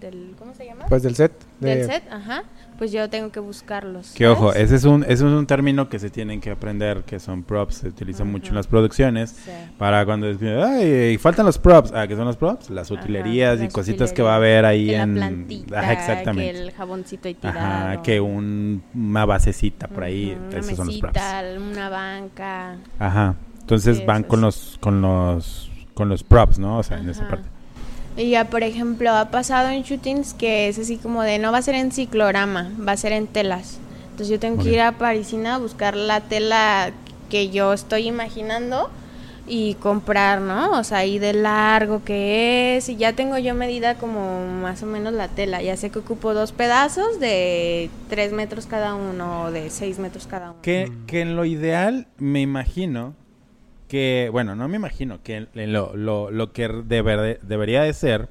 del... 0.00 0.34
¿Cómo 0.38 0.54
se 0.54 0.64
llama? 0.66 0.86
Pues 0.88 1.02
del 1.02 1.14
set. 1.14 1.32
de- 1.60 1.76
del 1.76 1.86
set, 1.86 2.04
ajá. 2.10 2.44
Pues 2.78 2.90
yo 2.90 3.08
tengo 3.08 3.30
que 3.30 3.38
buscarlos. 3.40 4.12
Que 4.12 4.26
ojo, 4.26 4.52
ese 4.52 4.74
es 4.74 4.84
un 4.84 5.04
ese 5.04 5.12
es 5.12 5.22
un 5.22 5.46
término 5.46 5.88
que 5.88 5.98
se 6.00 6.10
tienen 6.10 6.40
que 6.40 6.50
aprender, 6.50 7.04
que 7.04 7.20
son 7.20 7.44
props, 7.44 7.76
se 7.76 7.88
utiliza 7.88 8.24
mucho 8.24 8.48
en 8.48 8.56
las 8.56 8.66
producciones. 8.66 9.30
Sí. 9.30 9.50
Para 9.78 10.04
cuando 10.04 10.26
ay, 10.66 11.16
faltan 11.18 11.46
los 11.46 11.58
props. 11.58 11.92
Ah, 11.94 12.06
¿qué 12.08 12.16
son 12.16 12.24
los 12.24 12.36
props? 12.36 12.70
Las 12.70 12.90
Ajá, 12.90 13.00
utilerías 13.00 13.60
y 13.60 13.64
las 13.64 13.72
cositas 13.72 14.12
que 14.12 14.22
va 14.22 14.32
a 14.32 14.36
haber 14.36 14.64
ahí 14.64 14.86
que 14.88 14.96
en... 14.96 15.14
la 15.20 15.26
plantita, 15.28 15.80
Ajá, 15.80 15.92
exactamente. 15.92 16.52
que 16.52 16.58
el 16.64 16.72
jaboncito 16.72 17.28
ahí 17.28 17.34
tirado. 17.34 17.58
Ajá, 17.60 18.02
que 18.02 18.20
un- 18.20 18.82
una 18.94 19.24
basecita 19.24 19.86
por 19.86 20.02
ahí. 20.04 20.36
Una 20.48 20.58
Esos 20.58 20.76
son 20.76 20.86
los 20.88 20.98
props. 20.98 21.20
una 21.58 21.88
banca. 21.88 22.76
Ajá. 22.98 23.36
Entonces 23.60 23.98
Sí, 23.98 24.04
van 24.04 24.24
con 24.24 24.40
los, 24.40 24.78
con 24.80 25.00
los, 25.00 25.70
con 25.94 26.08
los 26.08 26.22
props, 26.24 26.58
¿no? 26.58 26.78
O 26.78 26.82
sea, 26.82 26.98
en 26.98 27.08
esa 27.08 27.26
parte. 27.28 27.48
Y 28.16 28.30
ya, 28.30 28.48
por 28.48 28.62
ejemplo, 28.62 29.10
ha 29.10 29.30
pasado 29.30 29.70
en 29.70 29.82
shootings 29.82 30.34
que 30.34 30.68
es 30.68 30.78
así 30.78 30.96
como 30.96 31.22
de 31.22 31.38
no 31.38 31.50
va 31.50 31.58
a 31.58 31.62
ser 31.62 31.74
en 31.74 31.90
ciclorama, 31.90 32.70
va 32.86 32.92
a 32.92 32.96
ser 32.96 33.12
en 33.12 33.26
telas. 33.26 33.78
Entonces 34.04 34.28
yo 34.28 34.38
tengo 34.38 34.62
que 34.62 34.70
ir 34.70 34.80
a 34.80 34.92
Parisina 34.92 35.56
a 35.56 35.58
buscar 35.58 35.96
la 35.96 36.20
tela 36.20 36.92
que 37.28 37.50
yo 37.50 37.72
estoy 37.72 38.06
imaginando 38.06 38.88
y 39.48 39.74
comprar, 39.74 40.40
¿no? 40.40 40.78
O 40.78 40.84
sea, 40.84 40.98
ahí 40.98 41.18
de 41.18 41.32
largo 41.32 42.04
que 42.04 42.76
es. 42.76 42.88
Y 42.88 42.96
ya 42.96 43.14
tengo 43.14 43.36
yo 43.38 43.54
medida 43.54 43.96
como 43.96 44.46
más 44.46 44.84
o 44.84 44.86
menos 44.86 45.12
la 45.12 45.26
tela. 45.26 45.60
Ya 45.62 45.76
sé 45.76 45.90
que 45.90 45.98
ocupo 45.98 46.32
dos 46.32 46.52
pedazos 46.52 47.18
de 47.18 47.90
tres 48.08 48.32
metros 48.32 48.66
cada 48.66 48.94
uno 48.94 49.42
o 49.42 49.50
de 49.50 49.70
seis 49.70 49.98
metros 49.98 50.28
cada 50.28 50.52
uno. 50.52 50.62
Que, 50.62 50.92
que 51.08 51.20
en 51.20 51.34
lo 51.34 51.44
ideal, 51.44 52.06
me 52.18 52.40
imagino 52.40 53.16
que, 53.88 54.28
bueno, 54.32 54.54
no 54.56 54.68
me 54.68 54.76
imagino, 54.76 55.22
que 55.22 55.46
lo, 55.54 55.96
lo, 55.96 56.30
lo 56.30 56.52
que 56.52 56.68
deber- 56.68 57.40
debería 57.40 57.82
de 57.82 57.92
ser, 57.92 58.28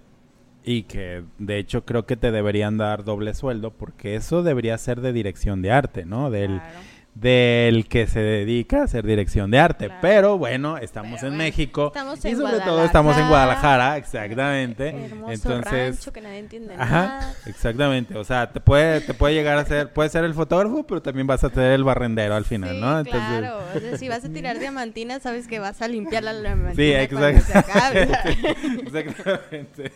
y 0.66 0.84
que 0.84 1.24
de 1.40 1.58
hecho 1.58 1.84
creo 1.86 2.06
que 2.06 2.16
te 2.16 2.32
deberían 2.32 2.78
dar 2.78 3.04
doble 3.04 3.34
sueldo, 3.34 3.72
porque 3.72 4.16
eso 4.16 4.44
debería 4.44 4.78
ser 4.78 5.02
de 5.02 5.12
dirección 5.14 5.62
de 5.62 5.72
arte, 5.72 6.06
¿no? 6.06 6.30
Del. 6.32 6.62
Del 7.16 7.88
que 7.88 8.08
se 8.08 8.20
dedica 8.20 8.82
a 8.82 8.84
hacer 8.86 9.06
dirección 9.06 9.52
de 9.52 9.60
arte. 9.60 9.86
Claro. 9.86 10.00
Pero 10.02 10.38
bueno, 10.38 10.78
estamos 10.78 11.20
Pero 11.20 11.28
en 11.28 11.34
bueno, 11.34 11.44
México 11.44 11.88
estamos 11.88 12.26
y 12.26 12.30
en 12.30 12.38
sobre 12.38 12.60
todo 12.60 12.84
estamos 12.84 13.18
en 13.18 13.28
Guadalajara. 13.28 13.98
Exactamente. 13.98 14.90
Hermoso 14.90 15.32
Entonces, 15.32 15.96
rancho 15.98 16.12
que 16.14 16.22
nadie 16.22 16.40
entiende 16.40 16.74
Ajá, 16.78 17.06
nada. 17.20 17.34
exactamente. 17.46 18.18
O 18.18 18.24
sea, 18.24 18.52
te 18.52 18.60
puede, 18.60 19.02
te 19.02 19.14
puede 19.14 19.36
llegar 19.36 19.58
a 19.58 19.66
ser, 19.66 19.94
puede 19.94 20.10
ser 20.10 20.24
el 20.24 20.34
fotógrafo, 20.34 20.84
pero 20.88 21.02
también 21.02 21.28
vas 21.28 21.44
a 21.44 21.50
tener 21.50 21.74
el 21.74 21.84
barrendero 21.84 22.36
al 22.36 22.46
final, 22.46 22.72
Sí, 22.76 22.82
¿no? 22.82 22.98
Entonces, 23.00 23.22
claro. 23.40 23.60
O 23.76 23.80
sea, 23.80 23.98
si 23.98 24.10
vas 24.10 24.26
a 24.26 24.30
tirar 24.30 24.60
diamantina, 24.60 25.20
sabes 25.20 25.48
que 25.48 25.60
vas 25.60 25.82
a 25.82 25.88
limpiar 25.88 26.24
la 26.24 26.34
diamantina 26.34 26.74
Sí, 26.76 26.92
exactamente. 26.94 28.30
exactamente. 28.86 29.92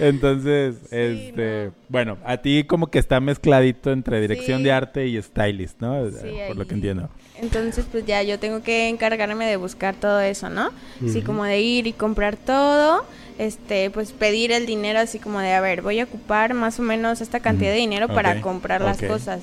Entonces, 0.00 0.76
Sí, 0.88 0.96
este, 0.96 1.66
no. 1.66 1.72
bueno, 1.88 2.18
a 2.24 2.36
ti 2.38 2.64
como 2.64 2.88
que 2.88 2.98
está 2.98 3.20
mezcladito 3.20 3.92
entre 3.92 4.20
dirección 4.20 4.62
de 4.62 4.72
arte 4.72 5.06
y 5.06 5.20
stylist, 5.20 5.80
¿no? 5.80 6.08
Sí, 6.10 6.28
Por 6.48 6.56
lo 6.56 6.66
que 6.66 6.74
entiendo. 6.74 7.08
Entonces, 7.38 7.84
pues 7.90 8.06
ya 8.06 8.22
yo 8.22 8.38
tengo 8.38 8.62
que 8.62 8.88
encargarme 8.88 9.46
de 9.46 9.56
buscar 9.56 9.94
todo 9.94 10.20
eso, 10.20 10.48
¿no? 10.48 10.70
Así 11.04 11.18
Ujú. 11.18 11.26
como 11.26 11.44
de 11.44 11.60
ir 11.60 11.86
y 11.86 11.92
comprar 11.92 12.36
todo, 12.36 13.04
este, 13.38 13.90
pues 13.90 14.12
pedir 14.12 14.52
el 14.52 14.64
dinero 14.64 14.98
así 15.00 15.18
como 15.18 15.40
de, 15.40 15.52
a 15.52 15.60
ver, 15.60 15.82
voy 15.82 16.00
a 16.00 16.04
ocupar 16.04 16.54
más 16.54 16.78
o 16.78 16.82
menos 16.82 17.20
esta 17.20 17.40
cantidad 17.40 17.70
de 17.70 17.76
dinero 17.76 18.08
para 18.08 18.40
comprar 18.40 18.80
las 18.80 19.02
cosas. 19.02 19.42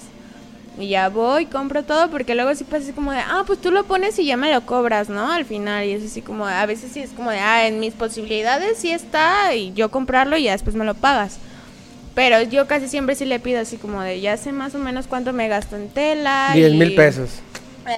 Y 0.79 0.89
ya 0.89 1.09
voy, 1.09 1.45
compro 1.45 1.83
todo, 1.83 2.09
porque 2.09 2.33
luego 2.33 2.55
sí 2.55 2.63
pasa 2.63 2.85
así 2.85 2.93
como 2.93 3.11
de, 3.11 3.19
ah, 3.19 3.43
pues 3.45 3.61
tú 3.61 3.69
lo 3.69 3.83
pones 3.83 4.17
y 4.17 4.25
ya 4.25 4.37
me 4.37 4.51
lo 4.51 4.65
cobras, 4.65 5.07
¿no? 5.07 5.31
Al 5.31 5.45
final, 5.45 5.85
y 5.85 5.91
es 5.91 6.03
así 6.03 6.23
como, 6.23 6.47
a 6.47 6.65
veces 6.65 6.91
sí 6.91 6.99
es 6.99 7.11
como 7.11 7.29
de, 7.29 7.37
ah, 7.37 7.67
en 7.67 7.79
mis 7.79 7.93
posibilidades 7.93 8.79
sí 8.79 8.89
está, 8.89 9.53
y 9.53 9.71
yo 9.73 9.91
comprarlo 9.91 10.35
y 10.35 10.43
ya 10.43 10.53
después 10.53 10.75
me 10.75 10.83
lo 10.83 10.95
pagas. 10.95 11.37
Pero 12.15 12.41
yo 12.43 12.67
casi 12.67 12.87
siempre 12.87 13.15
sí 13.15 13.25
le 13.25 13.39
pido 13.39 13.59
así 13.61 13.77
como 13.77 14.01
de, 14.01 14.21
ya 14.21 14.37
sé 14.37 14.51
más 14.51 14.75
o 14.75 14.77
menos 14.79 15.07
cuánto 15.07 15.33
me 15.33 15.47
gasto 15.47 15.75
en 15.75 15.89
tela. 15.89 16.51
10 16.53 16.73
y- 16.73 16.77
mil 16.77 16.95
pesos. 16.95 17.41
Eh. 17.85 17.97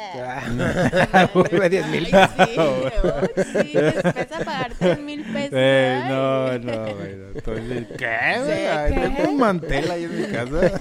Ah, 1.14 1.30
Uy, 1.36 1.70
10 1.70 1.88
mil. 1.90 2.06
Sí, 2.08 2.14
sí, 2.14 3.72
después 3.74 4.32
a 4.32 4.40
pagar 4.44 4.72
3 4.80 5.00
mil 5.00 5.24
pesos. 5.26 5.50
Eh, 5.54 6.02
no, 6.08 6.58
no, 6.58 6.96
güey. 6.96 7.16
no, 7.16 7.30
estoy- 7.36 7.86
¿Qué? 7.96 7.96
¿qué? 7.98 9.12
Tengo 9.16 9.30
un 9.30 9.38
mantel 9.38 9.92
ahí 9.92 10.06
en 10.06 10.22
mi 10.22 10.28
casa 10.28 10.72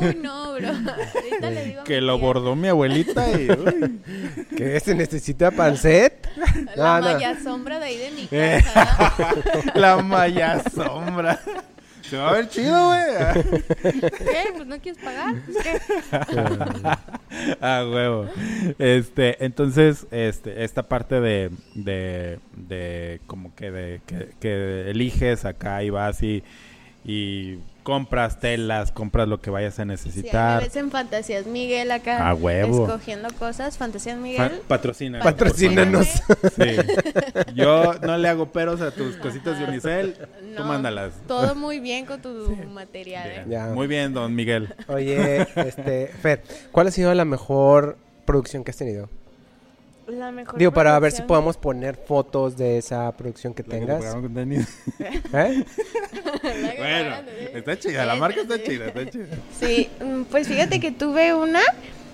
Uy, 0.00 0.14
no, 0.22 0.54
bro. 0.54 0.68
Ahorita 0.68 1.50
le 1.50 1.64
digo 1.66 1.84
que 1.84 2.00
lo 2.00 2.16
tía. 2.16 2.26
bordó 2.26 2.56
mi 2.56 2.68
abuelita 2.68 3.28
y... 3.32 3.50
uy. 3.50 4.00
¿Qué 4.56 4.80
se 4.80 4.94
necesita 4.94 5.50
para 5.50 5.68
el 5.72 5.76
set? 5.78 6.26
La 6.76 7.00
No, 7.00 7.06
no. 7.08 7.12
malla 7.14 7.36
sombra 7.42 7.78
de 7.80 7.84
ahí 7.84 7.96
de 7.98 8.10
mi 8.12 8.28
Eh. 8.30 8.64
casa. 8.72 9.14
La 9.74 9.96
malla 9.98 10.62
sombra. 10.74 11.38
Se 12.10 12.16
va 12.16 12.30
a 12.30 12.32
ver 12.32 12.48
chido, 12.48 12.86
güey. 12.88 14.02
¿Qué? 14.18 14.50
Pues 14.56 14.66
no 14.66 14.80
quieres 14.80 15.00
pagar. 15.00 15.36
Pues, 15.44 15.56
¿qué? 15.62 15.78
Ah, 17.60 17.86
huevo. 17.88 18.26
Este, 18.80 19.44
entonces, 19.44 20.08
este, 20.10 20.64
esta 20.64 20.82
parte 20.82 21.20
de, 21.20 21.50
de, 21.76 22.40
de 22.56 23.20
como 23.28 23.54
que 23.54 23.70
de 23.70 24.00
que, 24.06 24.30
que 24.40 24.90
eliges 24.90 25.44
acá 25.44 25.84
y 25.84 25.90
vas 25.90 26.20
y, 26.24 26.42
y 27.04 27.58
compras 27.82 28.40
telas, 28.40 28.92
compras 28.92 29.26
lo 29.28 29.40
que 29.40 29.50
vayas 29.50 29.78
a 29.78 29.82
Sí, 29.82 29.88
necesitar. 29.88 30.62
ves 30.62 30.76
en 30.76 30.90
Fantasías 30.90 31.46
Miguel 31.46 31.90
acá. 31.90 32.28
A 32.28 32.34
huevo. 32.34 32.84
Escogiendo 32.86 33.28
cosas. 33.38 33.76
Fantasías 33.78 34.16
Fa- 34.16 34.22
Miguel. 34.22 34.62
patrocina. 34.68 35.20
Patrocínanos. 35.20 36.06
Sí. 36.06 36.76
Yo 37.54 37.94
no 38.02 38.16
le 38.16 38.28
hago 38.28 38.46
peros 38.46 38.80
a 38.80 38.90
tus 38.90 39.16
cositas 39.16 39.58
de 39.58 39.64
Unicel. 39.64 40.14
Tú 40.14 40.62
No, 40.62 40.64
mándalas. 40.64 41.12
Todo 41.26 41.54
muy 41.54 41.80
bien 41.80 42.06
con 42.06 42.20
tu 42.22 42.56
material. 42.72 43.28
¿eh? 43.28 43.32
Bien. 43.46 43.50
Ya. 43.50 43.66
Muy 43.74 43.86
bien, 43.86 44.12
don 44.12 44.34
Miguel. 44.34 44.74
Oye, 44.88 45.46
este, 45.56 46.08
Fer, 46.20 46.42
¿cuál 46.72 46.88
ha 46.88 46.90
sido 46.90 47.12
la 47.14 47.24
mejor 47.24 47.96
producción 48.24 48.64
que 48.64 48.70
has 48.70 48.76
tenido? 48.76 49.08
La 50.10 50.30
mejor 50.30 50.58
Digo, 50.58 50.72
para 50.72 50.98
ver 50.98 51.12
si 51.12 51.22
podemos 51.22 51.56
poner 51.56 51.96
fotos 51.96 52.56
de 52.56 52.78
esa 52.78 53.10
producción 53.12 53.54
que 53.54 53.62
tengas. 53.62 54.02
¿Eh? 54.14 54.14
La 54.22 54.22
que 55.32 56.76
Bueno, 56.78 57.14
¿eh? 57.28 57.52
está 57.54 57.78
chida, 57.78 58.04
la 58.04 58.16
marca 58.16 58.40
está 58.40 58.62
chida, 58.62 58.86
está 58.86 59.08
chida. 59.08 59.26
Sí, 59.58 59.88
mm, 60.04 60.22
pues 60.24 60.48
fíjate 60.48 60.80
que 60.80 60.90
tuve 60.92 61.34
una 61.34 61.60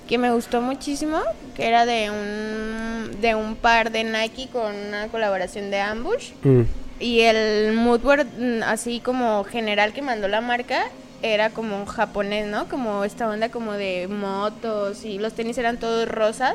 que 0.08 0.18
me 0.18 0.32
gustó 0.32 0.60
muchísimo, 0.60 1.20
que 1.54 1.66
era 1.66 1.84
de 1.86 2.10
un 2.10 3.20
de 3.20 3.34
un 3.34 3.56
par 3.56 3.90
de 3.90 4.04
Nike 4.04 4.48
con 4.52 4.74
una 4.74 5.08
colaboración 5.08 5.70
de 5.70 5.80
Ambush 5.80 6.32
Mm. 6.42 6.62
y 7.00 7.20
el 7.20 7.72
moodboard 7.72 8.26
mm, 8.38 8.62
así 8.64 9.00
como 9.00 9.42
general 9.44 9.92
que 9.92 10.02
mandó 10.02 10.28
la 10.28 10.40
marca 10.40 10.84
era 11.22 11.50
como 11.50 11.86
japonés, 11.86 12.46
¿no? 12.46 12.68
Como 12.68 13.04
esta 13.04 13.28
onda 13.28 13.48
como 13.48 13.72
de 13.72 14.06
motos 14.06 15.04
y 15.04 15.18
los 15.18 15.32
tenis 15.32 15.56
eran 15.58 15.78
todos 15.78 16.06
rosas 16.08 16.54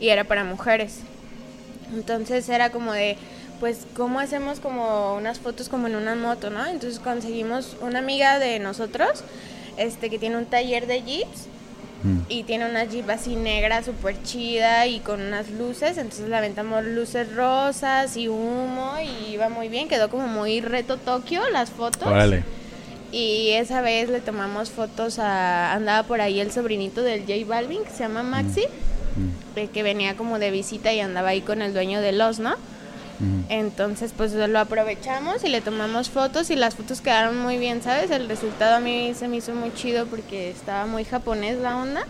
y 0.00 0.08
era 0.08 0.24
para 0.24 0.44
mujeres. 0.44 1.00
Entonces 1.94 2.48
era 2.48 2.70
como 2.70 2.92
de, 2.92 3.16
pues, 3.60 3.86
¿cómo 3.96 4.20
hacemos 4.20 4.60
como 4.60 5.14
unas 5.14 5.38
fotos 5.38 5.68
como 5.68 5.86
en 5.86 5.96
una 5.96 6.14
moto, 6.14 6.50
no? 6.50 6.66
Entonces 6.66 6.98
conseguimos 6.98 7.76
una 7.80 7.98
amiga 7.98 8.38
de 8.38 8.58
nosotros, 8.58 9.24
este, 9.76 10.10
que 10.10 10.18
tiene 10.18 10.36
un 10.36 10.46
taller 10.46 10.86
de 10.86 11.02
jeeps 11.02 11.48
y 12.28 12.44
tiene 12.44 12.68
una 12.68 12.84
jeep 12.84 13.10
así 13.10 13.34
negra 13.34 13.82
súper 13.82 14.22
chida 14.22 14.86
y 14.86 15.00
con 15.00 15.20
unas 15.20 15.50
luces, 15.50 15.98
entonces 15.98 16.28
le 16.28 16.36
aventamos 16.36 16.84
luces 16.84 17.34
rosas 17.34 18.16
y 18.16 18.28
humo 18.28 18.92
y 19.02 19.32
iba 19.32 19.48
muy 19.48 19.68
bien, 19.68 19.88
quedó 19.88 20.08
como 20.08 20.28
muy 20.28 20.60
reto 20.60 20.96
Tokio 20.96 21.48
las 21.50 21.70
fotos. 21.70 22.06
Órale. 22.06 22.44
Y 23.10 23.50
esa 23.52 23.80
vez 23.80 24.10
le 24.10 24.20
tomamos 24.20 24.70
fotos 24.70 25.18
a, 25.18 25.72
andaba 25.72 26.06
por 26.06 26.20
ahí 26.20 26.38
el 26.40 26.52
sobrinito 26.52 27.02
del 27.02 27.22
J 27.22 27.34
Balvin, 27.46 27.82
que 27.82 27.90
se 27.90 28.00
llama 28.00 28.22
Maxi, 28.22 28.66
de 29.54 29.68
que 29.68 29.82
venía 29.82 30.16
como 30.16 30.38
de 30.38 30.50
visita 30.50 30.92
y 30.92 31.00
andaba 31.00 31.28
ahí 31.28 31.40
con 31.40 31.62
el 31.62 31.72
dueño 31.72 32.00
de 32.00 32.12
los, 32.12 32.38
¿no? 32.38 32.54
Entonces, 33.48 34.12
pues 34.16 34.32
lo 34.32 34.58
aprovechamos 34.60 35.42
y 35.42 35.48
le 35.48 35.60
tomamos 35.60 36.08
fotos 36.08 36.50
y 36.50 36.56
las 36.56 36.76
fotos 36.76 37.00
quedaron 37.00 37.36
muy 37.36 37.58
bien, 37.58 37.82
¿sabes? 37.82 38.10
El 38.12 38.28
resultado 38.28 38.76
a 38.76 38.80
mí 38.80 39.12
se 39.14 39.26
me 39.26 39.38
hizo 39.38 39.54
muy 39.54 39.74
chido 39.74 40.06
porque 40.06 40.50
estaba 40.50 40.86
muy 40.86 41.04
japonés 41.04 41.58
la 41.58 41.76
onda 41.78 42.06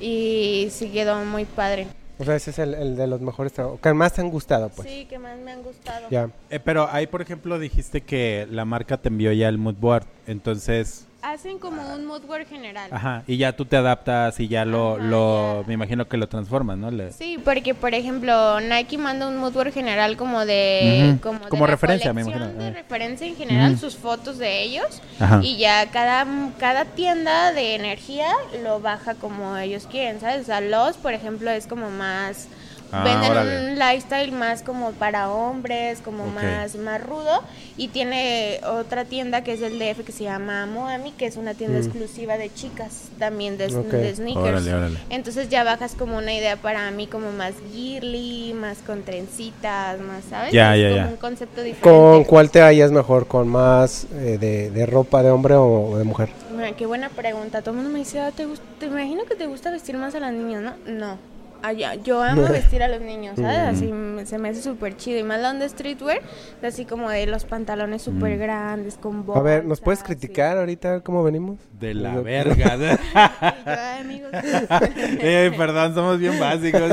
y 0.00 0.68
sí 0.70 0.88
quedó 0.88 1.24
muy 1.24 1.44
padre. 1.44 1.86
O 2.18 2.24
sea, 2.24 2.36
ese 2.36 2.50
es 2.50 2.58
el, 2.58 2.74
el 2.74 2.94
de 2.94 3.06
los 3.06 3.20
mejores 3.20 3.52
trabajos. 3.52 3.80
Que 3.80 3.92
más 3.94 4.12
te 4.12 4.20
han 4.20 4.30
gustado, 4.30 4.68
pues. 4.68 4.88
Sí, 4.88 5.06
que 5.06 5.18
más 5.18 5.38
me 5.38 5.50
han 5.50 5.62
gustado. 5.62 6.08
Ya. 6.10 6.28
Eh, 6.50 6.60
pero 6.60 6.88
ahí, 6.92 7.06
por 7.06 7.22
ejemplo, 7.22 7.58
dijiste 7.58 8.02
que 8.02 8.46
la 8.50 8.64
marca 8.64 8.96
te 8.96 9.08
envió 9.08 9.32
ya 9.32 9.48
el 9.48 9.58
mood 9.58 9.74
board. 9.74 10.06
Entonces, 10.26 11.06
Hacen 11.22 11.58
como 11.60 11.94
un 11.94 12.04
moodboard 12.04 12.46
general. 12.48 12.90
ajá, 12.92 13.22
y 13.28 13.36
ya 13.36 13.54
tú 13.54 13.64
te 13.64 13.76
adaptas 13.76 14.40
y 14.40 14.48
ya 14.48 14.64
lo, 14.64 14.94
Ajá, 14.96 15.04
lo 15.04 15.60
ya. 15.62 15.68
me 15.68 15.74
imagino 15.74 16.08
que 16.08 16.16
lo 16.16 16.28
transformas, 16.28 16.76
¿no? 16.78 16.90
Le- 16.90 17.12
Sí, 17.12 17.38
porque 17.44 17.74
por 17.74 17.94
ejemplo 17.94 18.60
Nike 18.60 18.98
manda 18.98 19.28
un 19.28 19.36
moodboard 19.36 19.72
general 19.72 20.16
como 20.16 20.44
de 20.44 21.16
como, 21.22 21.38
de 21.38 21.48
como 21.48 21.64
la 21.66 21.70
referencia, 21.72 22.12
me 22.12 22.22
imagino, 22.22 22.48
de 22.48 22.66
ah. 22.66 22.70
referencia 22.72 23.24
en 23.26 23.36
general 23.36 23.78
sus 23.78 23.96
fotos 23.96 24.38
de 24.38 24.62
ellos 24.62 25.00
Ajá. 25.20 25.40
y 25.44 25.58
ya 25.58 25.88
cada 25.92 26.26
cada 26.58 26.84
tienda 26.86 27.52
de 27.52 27.76
energía 27.76 28.26
lo 28.64 28.80
baja 28.80 29.14
como 29.14 29.56
ellos 29.56 29.86
quieren, 29.88 30.18
¿sabes? 30.20 30.42
O 30.42 30.44
sea, 30.46 30.60
los 30.60 30.96
por 30.96 31.14
ejemplo 31.14 31.50
es 31.52 31.68
como 31.68 31.88
más 31.90 32.48
Ah, 32.92 33.04
venden 33.04 33.30
órale. 33.30 33.72
un 33.72 33.78
lifestyle 33.78 34.32
más 34.32 34.62
como 34.62 34.92
para 34.92 35.30
hombres, 35.30 36.00
como 36.04 36.26
más 36.26 36.76
más 36.76 37.02
rudo 37.02 37.42
y 37.78 37.88
tiene 37.88 38.60
otra 38.66 39.04
tienda 39.06 39.42
que 39.42 39.54
es 39.54 39.62
el 39.62 39.78
DF 39.78 40.04
que 40.04 40.12
se 40.12 40.24
llama 40.24 40.66
Moami, 40.66 41.12
que 41.12 41.24
es 41.26 41.36
una 41.36 41.54
tienda 41.54 41.78
Mm. 41.78 41.82
exclusiva 41.82 42.36
de 42.36 42.52
chicas 42.52 43.08
también 43.18 43.56
de, 43.56 43.70
sneakers. 43.70 44.36
Órale, 44.36 44.74
órale. 44.74 44.98
Entonces 45.10 45.48
ya 45.48 45.64
bajas 45.64 45.94
como 45.94 46.18
una 46.18 46.34
idea 46.34 46.56
para 46.56 46.90
mí 46.90 47.06
como 47.06 47.32
más 47.32 47.54
girly, 47.72 48.52
más 48.54 48.78
con 48.86 49.02
trencitas, 49.02 49.98
más, 50.00 50.24
¿sabes? 50.28 50.52
Ya, 50.52 50.76
es 50.76 50.82
ya, 50.82 50.88
como 50.90 51.02
ya. 51.04 51.08
un 51.12 51.16
concepto 51.16 51.62
diferente. 51.62 51.88
¿Con 51.88 52.24
cuál 52.24 52.50
te 52.50 52.60
hallas 52.60 52.92
mejor? 52.92 53.26
¿Con 53.26 53.48
más 53.48 54.06
eh, 54.12 54.36
de, 54.38 54.70
de 54.70 54.86
ropa 54.86 55.22
de 55.22 55.30
hombre 55.30 55.54
o, 55.54 55.90
o 55.92 55.96
de 55.96 56.04
mujer? 56.04 56.28
Mira, 56.54 56.72
qué 56.72 56.84
buena 56.86 57.08
pregunta. 57.08 57.60
Todo 57.62 57.70
el 57.70 57.76
mundo 57.76 57.90
me 57.90 58.00
dice, 58.00 58.20
ah, 58.20 58.30
¿te, 58.30 58.46
gust- 58.46 58.60
te 58.78 58.86
imagino 58.86 59.24
que 59.24 59.34
te 59.34 59.46
gusta 59.46 59.70
vestir 59.70 59.96
más 59.96 60.14
a 60.14 60.20
las 60.20 60.32
niñas, 60.32 60.62
¿no? 60.62 60.72
No. 60.86 61.31
Yo 62.04 62.22
amo 62.22 62.42
vestir 62.50 62.82
a 62.82 62.88
los 62.88 63.00
niños, 63.00 63.36
¿sabes? 63.36 63.58
Así 63.76 63.86
me- 63.92 64.26
se 64.26 64.38
me 64.38 64.48
hace 64.50 64.62
súper 64.62 64.96
chido. 64.96 65.18
Y 65.20 65.22
más 65.22 65.40
la 65.40 65.50
onda 65.50 65.68
streetwear, 65.68 66.20
así 66.62 66.84
como 66.84 67.08
de 67.10 67.26
los 67.26 67.44
pantalones 67.44 68.02
súper 68.02 68.36
grandes, 68.38 68.96
con 68.96 69.24
A 69.34 69.40
ver, 69.40 69.64
¿nos 69.64 69.80
puedes 69.80 70.02
criticar 70.02 70.58
ahorita 70.58 71.00
cómo 71.00 71.22
venimos? 71.22 71.58
De 71.78 71.94
la 71.94 72.14
Yo- 72.14 72.22
verga. 72.24 72.76
Y 72.76 72.80
yo, 72.80 72.96
"Ay, 73.66 74.00
amigos. 74.00 74.30
eh, 74.32 75.52
perdón, 75.56 75.94
somos 75.94 76.18
bien 76.18 76.38
básicos. 76.38 76.90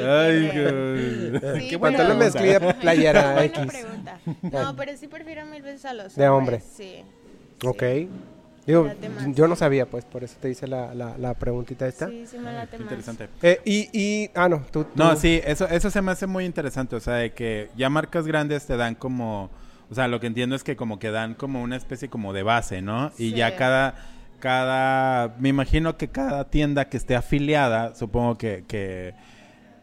Ay, 0.00 0.50
qué 1.70 1.76
buena 1.78 1.98
Pantalón 1.98 2.18
mezclilla, 2.18 2.60
playera 2.78 3.32
Buena 3.34 3.44
X. 3.44 3.66
pregunta. 3.66 4.18
No, 4.42 4.76
pero 4.76 4.96
sí 4.96 5.08
prefiero 5.08 5.46
mil 5.46 5.62
veces 5.62 5.84
a 5.84 5.94
los 5.94 6.14
De 6.14 6.28
hombre. 6.28 6.60
Sí. 6.60 7.02
Ok. 7.64 7.82
Digo, 8.68 8.86
yo 9.34 9.48
no 9.48 9.56
sabía, 9.56 9.86
pues, 9.86 10.04
por 10.04 10.22
eso 10.22 10.36
te 10.40 10.50
hice 10.50 10.68
la, 10.68 10.94
la, 10.94 11.16
la 11.16 11.32
preguntita 11.34 11.88
esta. 11.88 12.06
Sí, 12.08 12.26
sí 12.30 12.36
me 12.38 12.52
late 12.52 12.76
más. 12.76 12.82
interesante. 12.82 13.28
Eh, 13.42 13.60
y, 13.64 13.88
y, 13.98 14.30
ah, 14.34 14.46
no, 14.48 14.58
tú, 14.70 14.84
tú- 14.84 14.90
No, 14.94 15.16
sí, 15.16 15.40
eso, 15.44 15.66
eso 15.68 15.90
se 15.90 16.02
me 16.02 16.12
hace 16.12 16.26
muy 16.26 16.44
interesante, 16.44 16.94
o 16.94 17.00
sea, 17.00 17.14
de 17.14 17.32
que 17.32 17.70
ya 17.78 17.88
marcas 17.88 18.26
grandes 18.26 18.66
te 18.66 18.76
dan 18.76 18.94
como, 18.94 19.48
o 19.90 19.94
sea, 19.94 20.06
lo 20.06 20.20
que 20.20 20.26
entiendo 20.26 20.54
es 20.54 20.62
que 20.64 20.76
como 20.76 20.98
que 20.98 21.10
dan 21.10 21.32
como 21.34 21.62
una 21.62 21.76
especie 21.76 22.10
como 22.10 22.34
de 22.34 22.42
base, 22.42 22.82
¿no? 22.82 23.06
Y 23.16 23.30
Sí. 23.30 23.36
ya 23.36 23.56
cada, 23.56 23.94
cada, 24.38 25.34
me 25.38 25.48
imagino 25.48 25.96
que 25.96 26.08
cada 26.08 26.44
tienda 26.50 26.88
que 26.90 26.96
esté 26.98 27.16
afiliada, 27.16 27.94
supongo 27.94 28.36
que, 28.38 28.64
que, 28.68 29.14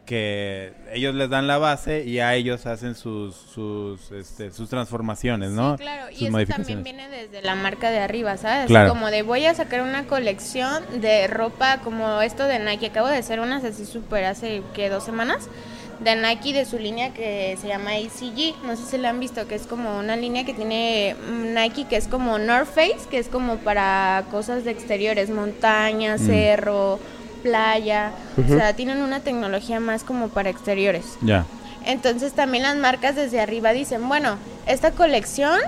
que 0.05 0.73
ellos 0.93 1.15
les 1.15 1.29
dan 1.29 1.47
la 1.47 1.57
base 1.57 2.03
y 2.05 2.19
a 2.19 2.35
ellos 2.35 2.65
hacen 2.65 2.95
sus, 2.95 3.35
sus, 3.35 4.11
este, 4.11 4.51
sus 4.51 4.69
transformaciones, 4.69 5.51
¿no? 5.51 5.77
Sí, 5.77 5.83
claro, 5.83 6.07
Sus 6.11 6.21
y 6.21 6.25
eso 6.27 6.37
también 6.45 6.83
viene 6.83 7.09
desde 7.09 7.41
la 7.41 7.55
marca 7.55 7.89
de 7.89 7.99
arriba, 7.99 8.37
¿sabes? 8.37 8.67
Claro. 8.67 8.89
Como 8.89 9.09
de 9.11 9.23
voy 9.23 9.45
a 9.45 9.55
sacar 9.55 9.81
una 9.81 10.05
colección 10.05 10.83
de 11.01 11.27
ropa 11.27 11.79
como 11.83 12.21
esto 12.21 12.45
de 12.45 12.59
Nike. 12.59 12.87
Acabo 12.87 13.07
de 13.07 13.17
hacer 13.17 13.39
unas 13.39 13.63
así 13.63 13.85
súper 13.85 14.25
hace 14.25 14.61
que 14.73 14.89
dos 14.89 15.03
semanas 15.03 15.49
de 15.99 16.13
Nike 16.17 16.51
de 16.51 16.65
su 16.65 16.77
línea 16.77 17.13
que 17.13 17.57
se 17.59 17.67
llama 17.69 17.91
ACG. 17.91 18.63
No 18.65 18.75
sé 18.75 18.83
si 18.85 18.97
la 18.97 19.09
han 19.09 19.19
visto, 19.19 19.47
que 19.47 19.55
es 19.55 19.65
como 19.65 19.97
una 19.97 20.15
línea 20.17 20.43
que 20.45 20.53
tiene 20.53 21.15
mm, 21.29 21.53
Nike 21.53 21.85
que 21.89 21.95
es 21.95 22.07
como 22.07 22.37
North 22.37 22.67
Face, 22.67 23.07
que 23.09 23.17
es 23.17 23.27
como 23.29 23.55
para 23.57 24.25
cosas 24.29 24.65
de 24.65 24.71
exteriores, 24.71 25.29
montaña, 25.29 26.15
Mm. 26.15 26.19
cerro, 26.19 26.99
playa. 27.45 28.11
O 28.43 28.47
sea, 28.47 28.73
tienen 28.73 29.01
una 29.03 29.19
tecnología 29.19 29.79
más 29.79 30.03
como 30.03 30.29
para 30.29 30.49
exteriores. 30.49 31.17
Ya. 31.21 31.45
Entonces 31.85 32.33
también 32.33 32.63
las 32.63 32.75
marcas 32.75 33.15
desde 33.15 33.39
arriba 33.39 33.71
dicen, 33.71 34.07
bueno, 34.09 34.37
esta 34.65 34.91
colección 34.91 35.59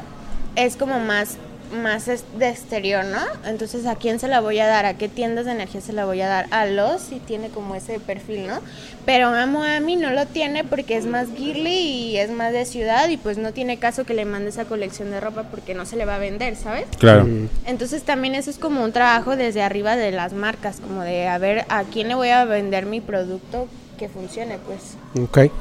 es 0.55 0.75
como 0.75 0.99
más 0.99 1.37
más 1.71 2.07
es- 2.07 2.23
de 2.37 2.49
exterior, 2.49 3.03
¿no? 3.05 3.19
Entonces, 3.45 3.85
¿a 3.85 3.95
quién 3.95 4.19
se 4.19 4.27
la 4.27 4.39
voy 4.41 4.59
a 4.59 4.67
dar? 4.67 4.85
¿A 4.85 4.95
qué 4.95 5.07
tiendas 5.09 5.45
de 5.45 5.51
energía 5.51 5.81
se 5.81 5.93
la 5.93 6.05
voy 6.05 6.21
a 6.21 6.27
dar? 6.27 6.47
A 6.51 6.65
los 6.65 7.01
si 7.01 7.19
tiene 7.19 7.49
como 7.49 7.75
ese 7.75 7.99
perfil, 7.99 8.47
¿no? 8.47 8.59
Pero 9.05 9.27
Amo 9.27 9.63
Ami 9.63 9.95
no 9.95 10.11
lo 10.11 10.25
tiene 10.25 10.63
porque 10.63 10.97
es 10.97 11.05
más 11.05 11.27
girly 11.35 11.69
y 11.69 12.17
es 12.17 12.29
más 12.31 12.51
de 12.53 12.65
ciudad 12.65 13.07
y 13.09 13.17
pues 13.17 13.37
no 13.37 13.51
tiene 13.53 13.77
caso 13.77 14.05
que 14.05 14.13
le 14.13 14.25
mande 14.25 14.49
esa 14.49 14.65
colección 14.65 15.11
de 15.11 15.19
ropa 15.19 15.43
porque 15.43 15.73
no 15.73 15.85
se 15.85 15.95
le 15.95 16.05
va 16.05 16.15
a 16.15 16.19
vender, 16.19 16.55
¿sabes? 16.55 16.85
Claro. 16.97 17.27
Entonces 17.65 18.03
también 18.03 18.35
eso 18.35 18.49
es 18.49 18.57
como 18.57 18.83
un 18.83 18.91
trabajo 18.91 19.35
desde 19.35 19.61
arriba 19.61 19.95
de 19.95 20.11
las 20.11 20.33
marcas, 20.33 20.79
como 20.79 21.03
de 21.03 21.27
a 21.27 21.37
ver 21.37 21.65
a 21.69 21.83
quién 21.83 22.07
le 22.09 22.15
voy 22.15 22.29
a 22.29 22.43
vender 22.45 22.85
mi 22.85 23.01
producto 23.01 23.67
que 23.97 24.09
funcione, 24.09 24.57
pues. 24.59 24.95
ok. 25.21 25.51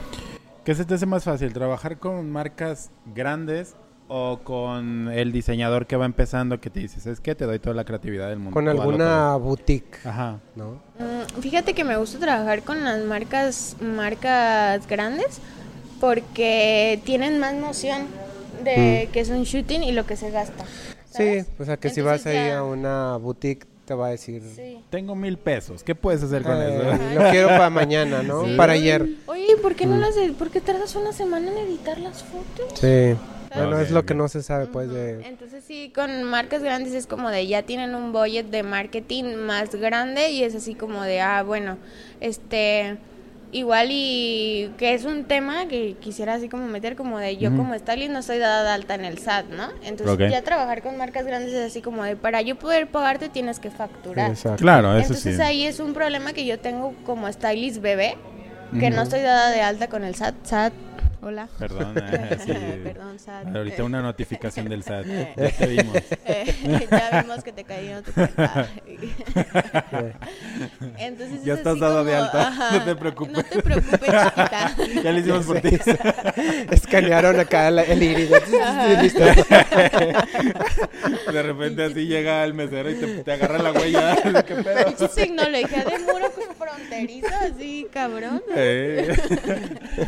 ¿Qué 0.65 0.75
se 0.75 0.85
te 0.85 0.95
hace 0.95 1.07
más 1.07 1.23
fácil? 1.23 1.53
¿Trabajar 1.53 1.97
con 1.99 2.29
marcas 2.31 2.91
grandes 3.15 3.75
o 4.09 4.39
con 4.45 5.09
el 5.09 5.33
diseñador 5.33 5.87
que 5.87 5.97
va 5.97 6.05
empezando 6.07 6.61
que 6.61 6.71
te 6.71 6.81
dices, 6.81 7.07
es 7.07 7.21
que 7.21 7.35
te 7.35 7.45
doy 7.45 7.59
toda 7.59 7.75
la 7.75 7.85
creatividad 7.85 8.29
del 8.29 8.39
mundo? 8.39 8.53
Con 8.53 8.69
alguna 8.69 9.35
boutique, 9.37 9.99
todo"? 10.03 10.13
Ajá. 10.13 10.39
¿no? 10.55 10.81
Mm, 10.99 11.41
Fíjate 11.41 11.75
que 11.75 11.83
me 11.85 11.97
gusta 11.97 12.19
trabajar 12.19 12.63
con 12.63 12.85
las 12.85 13.03
marcas 13.05 13.77
marcas 13.81 14.87
grandes 14.87 15.41
porque 16.01 17.01
tienen 17.05 17.39
más 17.39 17.55
noción 17.55 18.07
de 18.65 19.09
que 19.13 19.21
es 19.21 19.29
un 19.31 19.43
shooting 19.45 19.83
y 19.83 19.93
lo 19.93 20.07
que 20.07 20.17
se 20.17 20.31
gasta. 20.31 20.65
Sí, 21.11 21.39
o 21.59 21.65
sea 21.65 21.77
que 21.77 21.89
si 21.91 22.01
vas 22.01 22.27
ahí 22.27 22.35
ya- 22.35 22.59
a 22.59 22.63
una 22.65 23.17
boutique 23.17 23.67
te 23.87 23.95
va 23.95 24.09
a 24.09 24.11
decir... 24.11 24.43
Sí. 24.55 24.81
Tengo 24.91 25.15
mil 25.15 25.39
pesos. 25.39 25.83
¿Qué 25.85 25.95
puedes 25.95 26.21
hacer 26.23 26.43
con 26.43 26.57
"Eh, 26.61 26.77
eso? 26.93 27.21
lo 27.23 27.31
quiero 27.31 27.49
para 27.49 27.71
mañana, 27.71 28.23
¿no? 28.23 28.45
Sí. 28.45 28.55
Para 28.57 28.73
ayer. 28.73 29.09
Oye, 29.27 29.57
¿por 29.63 29.77
qué 29.77 29.87
no 29.87 29.97
las 29.97 30.17
ed- 30.17 30.33
por 30.35 30.51
qué 30.51 30.61
tardas 30.61 30.97
una 30.97 31.13
semana 31.13 31.51
en 31.53 31.59
editar 31.59 31.97
las 31.99 32.25
fotos? 32.25 32.79
Sí. 32.81 33.17
Bueno, 33.57 33.81
es 33.81 33.91
lo 33.91 34.05
que 34.05 34.15
no 34.15 34.29
se 34.29 34.43
sabe, 34.43 34.67
pues, 34.67 34.91
de... 34.91 35.27
Entonces 35.27 35.65
sí, 35.65 35.93
con 35.95 36.23
marcas 36.25 36.63
grandes 36.63 36.95
es 36.95 37.07
como 37.07 37.31
de 37.31 37.47
ya 37.47 37.63
tienen 37.63 37.95
un 37.95 38.13
budget 38.13 38.47
de 38.47 38.63
marketing 38.63 39.35
más 39.37 39.75
grande 39.75 40.31
y 40.31 40.43
es 40.45 40.55
así 40.55 40.75
como 40.75 41.03
de, 41.03 41.21
ah, 41.21 41.43
bueno, 41.43 41.79
este, 42.21 42.99
igual 43.53 43.89
y 43.91 44.73
que 44.77 44.95
es 44.95 45.05
un 45.05 45.25
tema 45.25 45.67
que 45.67 45.95
quisiera 46.01 46.35
así 46.35 46.49
como 46.49 46.67
meter 46.67 46.97
como 46.97 47.19
de 47.19 47.37
yo 47.37 47.55
como 47.57 47.77
stylist 47.79 48.11
no 48.11 48.19
estoy 48.19 48.39
dada 48.39 48.65
de 48.65 48.71
alta 48.71 48.95
en 48.95 49.05
el 49.05 49.19
SAT, 49.19 49.47
¿no? 49.51 49.69
Entonces 49.83 50.15
Ok. 50.15 50.31
ya 50.31 50.43
trabajar 50.43 50.83
con 50.83 50.97
marcas 50.97 51.27
grandes 51.27 51.53
es 51.53 51.71
así 51.71 51.81
como 51.81 52.05
de 52.05 52.17
para 52.17 52.43
yo 52.43 52.57
poder 52.57 52.89
pagarte 52.89 53.29
tienes 53.29 53.59
que 53.59 53.71
facturar. 53.71 54.31
Exacto. 54.31 54.63
Claro, 54.63 54.91
eso 54.97 55.07
Entonces 55.07 55.37
sí. 55.37 55.43
ahí 55.43 55.65
es 55.65 55.81
un 55.81 55.95
problema 55.95 56.33
que 56.33 56.45
yo 56.45 56.59
tengo 56.59 56.95
como 57.05 57.31
stylist 57.33 57.81
bebé, 57.81 58.17
que 58.79 58.91
no 58.91 59.03
estoy 59.03 59.21
dada 59.21 59.51
de 59.51 59.63
alta 59.63 59.89
con 59.89 60.05
el 60.05 60.15
SAT. 60.17 60.35
SAT, 60.45 60.73
hola. 61.27 61.49
Perdón. 61.59 61.95
eh, 62.13 62.39
sí. 62.45 62.53
Perdón, 62.85 63.19
SAT. 63.19 63.55
Ahorita 63.55 63.83
una 63.85 64.01
notificación 64.01 64.69
del 64.69 64.83
SAT. 64.85 65.07
Ya 65.07 65.51
te 65.51 65.67
vimos. 65.67 65.97
Eh, 66.29 66.89
ya 66.91 67.23
vimos 67.23 67.45
que 67.45 67.53
te 67.53 67.63
cayeron 67.63 68.03
tu 68.03 68.11
cuenta. 68.13 68.69
Entonces 70.99 71.45
Ya 71.45 71.53
es 71.53 71.59
estás 71.59 71.75
así 71.75 71.81
dado 71.81 72.05
de 72.05 72.17
alta, 72.17 72.71
no 72.73 72.85
te 72.85 72.97
preocupes. 72.97 73.33
No 73.33 73.45
te 73.45 73.63
preocupes, 73.63 74.01
chiquita. 74.01 74.77
Ya 75.05 75.13
lo 75.13 75.19
hicimos 75.21 75.47
por 75.47 75.61
ti. 75.61 75.79
Escanearon 76.71 77.39
acá 77.39 77.71
la- 77.71 77.85
el 77.85 78.03
iris. 78.03 78.31
Listo. 79.03 79.21
De 81.33 81.43
repente 81.43 81.85
así 81.85 82.07
llega 82.07 82.43
el 82.45 82.55
mesero 82.55 82.91
y 82.91 82.95
te, 82.97 83.07
te 83.23 83.33
agarra 83.33 83.59
la 83.59 83.73
huella. 83.73 84.17
¿Qué 84.45 84.55
pedo? 84.57 84.85
Pinche 84.87 85.09
tecnología 85.09 85.85
de 85.85 85.99
muro 86.01 86.33
fronterizo, 86.59 87.29
así, 87.41 87.87
cabrón. 87.93 88.43
Eh. 88.55 89.15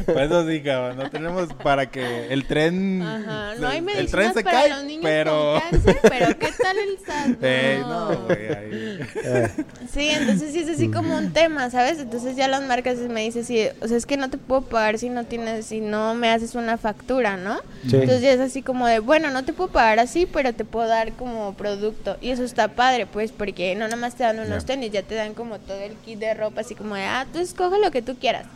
Pues 0.07 0.19
eso 0.27 0.49
sí, 0.49 0.61
cabrón. 0.63 0.97
No 0.99 1.08
tenemos 1.11 1.53
para 1.55 1.91
que 1.91 2.33
el 2.33 2.47
tren. 2.47 3.03
Ajá, 3.03 3.55
no 3.59 3.69
hay 3.69 3.79
el 3.79 3.85
medicinas 3.85 4.11
tren 4.11 4.35
se 4.35 4.43
para 4.43 4.59
cae, 4.59 4.71
los 4.71 4.85
niños 4.85 5.05
pero. 5.05 5.61
con 5.61 5.71
cáncer, 5.71 5.99
pero 6.03 6.39
¿qué 6.39 6.49
tal 6.61 6.79
el 6.79 6.99
SAT? 6.99 7.39
Eh, 7.43 7.79
no, 7.81 8.17
güey. 8.27 8.49
ahí. 8.49 8.99
Sí, 9.93 10.09
entonces 10.11 10.53
sí 10.53 10.61
es 10.61 10.69
así 10.69 10.89
como 10.89 11.17
un 11.17 11.33
tema, 11.33 11.71
¿sabes? 11.71 11.99
Entonces 11.99 12.37
ya 12.37 12.47
las 12.47 12.63
marcas 12.63 12.99
me 12.99 13.23
dicen, 13.23 13.45
sí, 13.45 13.67
o 13.81 13.89
sea, 13.89 13.97
es 13.97 14.07
que 14.07 14.17
no 14.17 14.29
te 14.29 14.39
puedo 14.39 14.63
pagar 14.63 14.99
si 14.99 15.09
no 15.09 15.25
tienes, 15.25 15.67
si 15.67 15.81
no 15.81 16.15
me 16.15 16.31
haces 16.31 16.55
una 16.55 16.77
factura, 16.77 17.37
¿no? 17.37 17.57
Sí. 17.89 17.97
Entonces 17.97 18.21
ya 18.21 18.33
es 18.33 18.41
así 18.41 18.63
como 18.63 18.87
de, 18.87 18.99
bueno, 18.99 19.31
no 19.31 19.45
te 19.45 19.53
puedo 19.53 19.71
pagar 19.71 19.99
así, 19.99 20.27
pero 20.27 20.53
te 20.53 20.65
puedo 20.65 20.87
dar 20.89 21.13
como 21.13 21.55
producto. 21.55 22.17
Y 22.21 22.31
eso 22.31 22.45
está 22.45 22.69
padre, 22.69 23.07
pues, 23.07 23.33
porque 23.33 23.75
no 23.75 23.85
nada 23.85 23.97
más 23.97 24.15
te 24.15 24.25
dan 24.25 24.39
unos 24.39 24.67
tenis, 24.67 24.93
ya 24.93 25.03
te 25.03 25.15
dan 25.15 25.35
como 25.35 25.59
todo 25.59 25.81
el 25.81 25.95
kit 26.05 26.19
de 26.19 26.35
ropa, 26.35 26.61
así 26.61 26.75
como 26.75 26.95
de, 26.95 27.03
ah, 27.03 27.27
tú 27.33 27.39
escoge 27.39 27.81
lo 27.81 27.91
que 27.91 28.03
tú 28.03 28.17
quieras. 28.17 28.47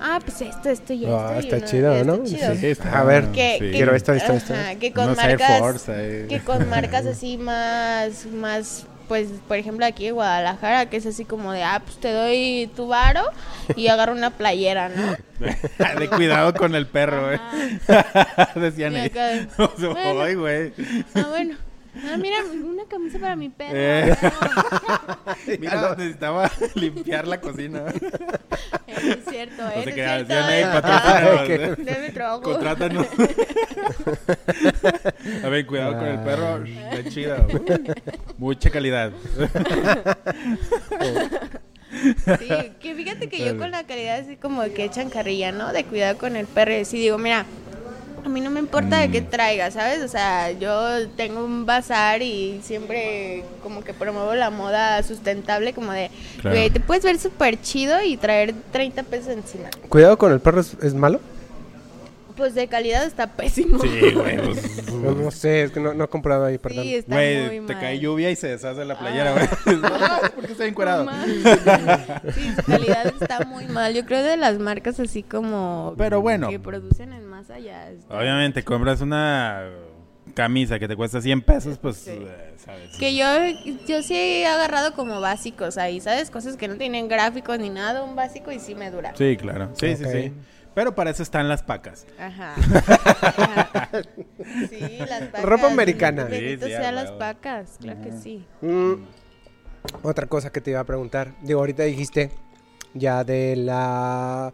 Ah, 0.00 0.20
pues 0.24 0.40
esto, 0.42 0.68
esto 0.70 0.92
y 0.92 1.04
esto. 1.04 1.18
Ah, 1.18 1.34
y 1.36 1.38
está 1.40 1.56
uno- 1.56 1.66
chido, 1.66 1.92
está 1.92 2.04
¿no? 2.16 2.24
chido. 2.24 2.54
Sí, 2.56 2.66
está- 2.66 3.00
A 3.00 3.04
ver, 3.04 3.26
Que, 3.32 3.56
sí. 3.58 3.64
que- 3.66 3.70
Quiero 3.72 3.94
esto, 3.96 4.12
esto, 4.12 4.32
esto. 4.32 4.54
que 4.78 4.92
con 4.92 5.16
marcas 5.16 5.58
Force 5.58 5.92
ahí. 5.92 6.26
que 6.28 6.40
con 6.40 6.68
marcas 6.68 7.06
así 7.06 7.36
más 7.38 8.26
más 8.26 8.86
pues 9.08 9.28
por 9.48 9.56
ejemplo 9.56 9.86
aquí 9.86 10.06
en 10.06 10.14
Guadalajara 10.14 10.90
que 10.90 10.98
es 10.98 11.06
así 11.06 11.24
como 11.24 11.50
de 11.52 11.62
ah 11.64 11.80
pues 11.82 11.96
te 11.98 12.12
doy 12.12 12.70
tu 12.76 12.88
varo 12.88 13.22
y 13.74 13.88
agarro 13.88 14.12
una 14.12 14.28
playera 14.36 14.90
no 14.90 15.16
de 15.98 16.08
cuidado 16.10 16.52
con 16.52 16.74
el 16.74 16.86
perro, 16.86 17.32
eh. 17.32 17.40
Decían 18.54 18.92
bueno. 19.56 20.20
ay, 20.22 20.34
güey. 20.34 20.72
ah 21.14 21.26
bueno 21.30 21.54
ah 21.96 22.16
mira 22.16 22.36
una 22.44 22.84
camisa 22.84 23.18
para 23.18 23.36
mi 23.36 23.48
perro 23.48 23.72
Eh. 23.74 24.14
Mira, 25.58 25.94
necesitaba 25.96 26.50
limpiar 26.74 27.26
la 27.26 27.40
cocina. 27.40 27.80
no, 27.80 27.90
es 27.90 29.24
cierto 29.28 29.62
No 29.62 29.68
eh, 29.70 29.82
se 29.84 29.88
es 29.88 29.94
crean, 29.94 30.26
cierto, 30.26 30.48
eh. 30.50 31.76
eh. 31.78 32.06
mi 32.06 32.12
trabajo 32.12 32.42
Contrátanos. 32.42 33.06
A 35.44 35.48
ver, 35.48 35.66
cuidado 35.66 35.92
con 35.94 36.06
el 36.06 36.20
perro. 36.20 36.64
Está 36.64 37.10
chido. 37.10 37.36
Mucha 38.36 38.70
calidad. 38.70 39.12
Sí, 41.90 42.48
que 42.80 42.94
fíjate 42.94 43.28
que 43.28 43.44
yo 43.44 43.56
con 43.56 43.70
la 43.70 43.84
calidad 43.84 44.18
así 44.18 44.36
como 44.36 44.62
que 44.62 44.84
echan 44.84 45.08
carrilla, 45.10 45.52
¿no? 45.52 45.72
De 45.72 45.84
cuidado 45.84 46.18
con 46.18 46.36
el 46.36 46.46
perro 46.46 46.72
y 46.72 46.80
así 46.80 46.98
digo, 46.98 47.18
mira, 47.18 47.46
a 48.24 48.28
mí 48.28 48.40
no 48.40 48.50
me 48.50 48.60
importa 48.60 48.98
de 48.98 49.10
qué 49.10 49.20
Mm. 49.22 49.26
traiga, 49.30 49.70
¿sabes? 49.70 50.02
O 50.02 50.08
sea, 50.08 50.50
yo 50.52 51.08
tengo 51.10 51.44
un 51.44 51.66
bazar 51.66 52.22
y 52.22 52.60
siempre 52.62 53.44
como 53.62 53.82
que 53.84 53.92
promuevo 53.94 54.34
la 54.34 54.50
moda 54.50 55.02
sustentable, 55.02 55.72
como 55.72 55.92
de, 55.92 56.10
Claro. 56.40 56.56
güey, 56.56 56.70
te 56.70 56.80
puedes 56.80 57.04
ver 57.04 57.18
súper 57.18 57.60
chido 57.60 58.02
y 58.02 58.16
traer 58.16 58.54
30 58.72 59.02
pesos 59.02 59.28
encima. 59.28 59.68
Cuidado 59.88 60.16
con 60.18 60.32
el 60.32 60.40
perro, 60.40 60.60
¿es, 60.60 60.74
es 60.82 60.94
malo? 60.94 61.20
Pues 62.36 62.54
de 62.54 62.68
calidad 62.68 63.04
está 63.04 63.26
pésimo. 63.26 63.80
Sí, 63.80 64.12
güey. 64.14 64.36
pues, 64.36 64.92
No, 64.94 65.10
no 65.10 65.30
sé, 65.32 65.64
es 65.64 65.72
que 65.72 65.80
no, 65.80 65.92
no 65.92 66.04
he 66.04 66.08
comprado 66.08 66.44
ahí, 66.44 66.56
perdón. 66.56 66.84
Sí, 66.84 66.94
está 66.94 67.14
muy 67.16 67.24
Güey, 67.34 67.66
te 67.66 67.72
mal. 67.74 67.80
cae 67.80 67.98
lluvia 67.98 68.30
y 68.30 68.36
se 68.36 68.46
deshace 68.46 68.84
la 68.84 68.96
playera, 68.96 69.34
Ah. 69.36 69.48
güey. 69.64 69.76
No, 69.82 70.30
¿Por 70.36 70.46
qué 70.46 70.52
está 70.52 70.64
encuerado? 70.66 71.08
Sí, 72.34 72.52
su 72.54 72.62
calidad 72.62 73.06
está 73.20 73.44
muy 73.44 73.66
mal. 73.66 73.92
Yo 73.92 74.04
creo 74.06 74.22
de 74.22 74.36
las 74.36 74.56
marcas 74.60 75.00
así 75.00 75.24
como 75.24 75.94
Pero 75.98 76.20
bueno. 76.20 76.48
que 76.48 76.60
producen 76.60 77.12
en 77.12 77.26
ya. 77.60 77.90
está- 77.90 78.18
Obviamente, 78.18 78.62
compras 78.64 79.00
una 79.00 79.68
camisa 80.34 80.78
que 80.78 80.86
te 80.88 80.94
cuesta 80.96 81.20
100 81.20 81.40
pesos, 81.42 81.78
pues, 81.78 81.96
Sí. 81.96 82.10
eh, 82.12 82.54
¿sabes? 82.58 82.96
Que 82.98 83.16
yo, 83.16 83.26
yo 83.86 84.02
sí 84.02 84.14
he 84.14 84.46
agarrado 84.46 84.92
como 84.94 85.20
básicos 85.20 85.78
ahí, 85.78 86.00
¿sabes? 86.00 86.30
Cosas 86.30 86.56
que 86.56 86.68
no 86.68 86.76
tienen 86.76 87.08
gráficos 87.08 87.58
ni 87.58 87.70
nada, 87.70 88.02
un 88.04 88.14
básico 88.14 88.52
y 88.52 88.58
sí 88.60 88.74
me 88.74 88.90
dura. 88.90 89.12
Sí, 89.16 89.36
claro. 89.36 89.70
Sí, 89.74 89.96
sí, 89.96 90.04
sí. 90.04 90.32
Pero 90.74 90.94
para 90.94 91.10
eso 91.10 91.22
están 91.22 91.48
las 91.48 91.62
pacas. 91.62 92.06
Ajá. 92.18 92.54
Ajá. 92.56 93.88
Sí, 94.70 94.98
las 95.00 95.22
pacas. 95.24 95.44
Ropa 95.44 95.66
americana. 95.66 96.24
Bendito 96.24 96.66
Sí, 96.66 96.72
sí, 96.72 96.78
sea 96.78 96.92
las 96.92 97.10
pacas, 97.12 97.76
claro 97.80 98.00
que 98.02 98.12
sí. 98.12 98.46
Mm, 98.62 98.94
otra 100.02 100.26
cosa 100.26 100.50
que 100.50 100.60
te 100.60 100.70
iba 100.70 100.80
a 100.80 100.84
preguntar. 100.84 101.32
Digo, 101.42 101.60
ahorita 101.60 101.82
dijiste 101.84 102.30
ya 102.94 103.24
de 103.24 103.56
la... 103.56 104.52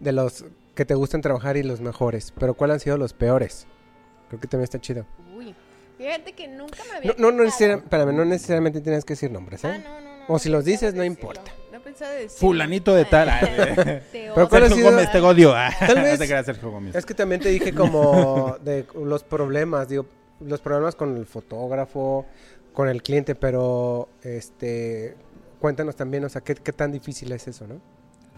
De 0.00 0.12
los 0.12 0.44
que 0.74 0.84
te 0.84 0.94
gustan 0.94 1.20
trabajar 1.20 1.56
y 1.56 1.62
los 1.62 1.80
mejores. 1.80 2.32
Pero 2.38 2.54
¿cuáles 2.54 2.74
han 2.74 2.80
sido 2.80 2.96
los 2.96 3.12
peores? 3.12 3.66
Creo 4.28 4.40
que 4.40 4.48
también 4.48 4.64
está 4.64 4.80
chido. 4.80 5.04
Uy. 5.36 5.54
Fíjate 5.98 6.32
que 6.32 6.48
nunca 6.48 6.78
me 6.90 6.96
había 6.96 7.14
No, 7.18 7.30
no, 7.30 7.44
necesariamente, 7.44 7.86
espérame, 7.86 8.16
no 8.16 8.24
necesariamente 8.24 8.80
tienes 8.80 9.04
que 9.04 9.12
decir 9.12 9.30
nombres, 9.30 9.64
¿eh? 9.64 9.68
Ah, 9.74 9.78
no, 9.78 10.00
no, 10.00 10.16
no. 10.28 10.34
O 10.34 10.38
si 10.38 10.48
los 10.48 10.64
dices, 10.64 10.94
no 10.94 11.04
importa. 11.04 11.52
No 11.72 11.80
pensaba 11.82 12.12
decirlo. 12.12 12.38
Fulanito 12.38 12.94
de 12.94 13.04
tal. 13.04 13.28
Ah, 13.28 13.40
Te 13.40 14.02
Pero 14.12 14.34
odio. 14.34 14.48
¿cuál 14.48 14.62
ha 14.62 14.66
Sergio 14.68 14.76
sido- 14.76 14.90
Gómez, 14.92 15.12
te 15.12 15.20
odio. 15.20 15.52
Ah, 15.54 15.70
no 15.88 16.18
te 16.18 16.26
creas, 16.26 16.46
Sergio 16.46 16.70
Gómez. 16.70 16.94
Es 16.94 17.04
que 17.04 17.12
también 17.14 17.40
te 17.42 17.48
dije 17.50 17.74
como 17.74 18.56
de 18.64 18.86
los 18.94 19.24
problemas, 19.24 19.88
digo, 19.88 20.06
los 20.40 20.60
problemas 20.60 20.94
con 20.94 21.16
el 21.18 21.26
fotógrafo, 21.26 22.24
con 22.72 22.88
el 22.88 23.02
cliente, 23.02 23.34
pero 23.34 24.08
este, 24.22 25.16
cuéntanos 25.58 25.96
también, 25.96 26.24
o 26.24 26.28
sea, 26.30 26.40
qué, 26.40 26.54
qué 26.54 26.72
tan 26.72 26.92
difícil 26.92 27.30
es 27.32 27.46
eso, 27.48 27.66
¿no? 27.66 27.80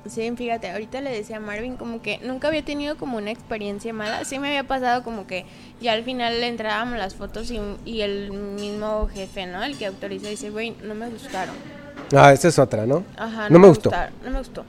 Sí, 0.08 0.32
fíjate, 0.36 0.70
ahorita 0.70 1.00
le 1.00 1.10
decía 1.10 1.36
a 1.36 1.40
Marvin 1.40 1.76
como 1.76 2.02
que 2.02 2.18
nunca 2.24 2.48
había 2.48 2.64
tenido 2.64 2.96
como 2.96 3.18
una 3.18 3.30
experiencia 3.30 3.92
mala. 3.92 4.24
Sí 4.24 4.38
me 4.40 4.48
había 4.48 4.64
pasado 4.64 5.04
como 5.04 5.26
que 5.28 5.44
ya 5.80 5.92
al 5.92 6.02
final 6.02 6.40
le 6.40 6.48
entrábamos 6.48 6.98
las 6.98 7.14
fotos 7.14 7.50
y, 7.52 7.60
y 7.84 8.00
el 8.00 8.32
mismo 8.32 9.08
jefe, 9.12 9.46
¿no? 9.46 9.62
El 9.62 9.78
que 9.78 9.86
autoriza 9.86 10.28
dice, 10.28 10.50
güey, 10.50 10.74
no 10.82 10.94
me 10.94 11.08
gustaron. 11.08 11.54
Ah, 12.16 12.32
esa 12.32 12.48
es 12.48 12.58
otra, 12.58 12.84
¿no? 12.84 13.04
Ajá, 13.16 13.48
No 13.48 13.58
me 13.60 13.68
gustó. 13.68 13.90
gustaron, 13.90 14.14
no 14.24 14.30
me 14.30 14.38
gustó. 14.38 14.64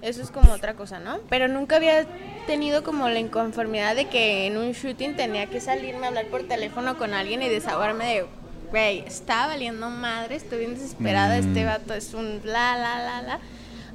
Eso 0.00 0.22
es 0.22 0.30
como 0.30 0.52
otra 0.52 0.74
cosa, 0.74 1.00
¿no? 1.00 1.18
Pero 1.28 1.48
nunca 1.48 1.76
había 1.76 2.06
tenido 2.46 2.82
como 2.82 3.08
la 3.08 3.18
inconformidad 3.18 3.94
de 3.94 4.06
que 4.06 4.46
en 4.46 4.56
un 4.56 4.72
shooting 4.72 5.16
tenía 5.16 5.46
que 5.46 5.60
salirme 5.60 6.06
a 6.06 6.08
hablar 6.08 6.26
por 6.28 6.44
teléfono 6.44 6.96
con 6.96 7.12
alguien 7.14 7.42
y 7.42 7.48
desahogarme 7.48 8.06
de, 8.06 8.26
güey, 8.70 9.00
está 9.00 9.48
valiendo 9.48 9.90
madre, 9.90 10.36
estoy 10.36 10.60
bien 10.60 10.74
desesperada, 10.74 11.36
Mm. 11.36 11.48
este 11.48 11.64
vato 11.64 11.94
es 11.94 12.14
un 12.14 12.40
la, 12.44 12.76
la, 12.78 13.02
la, 13.02 13.22
la. 13.22 13.38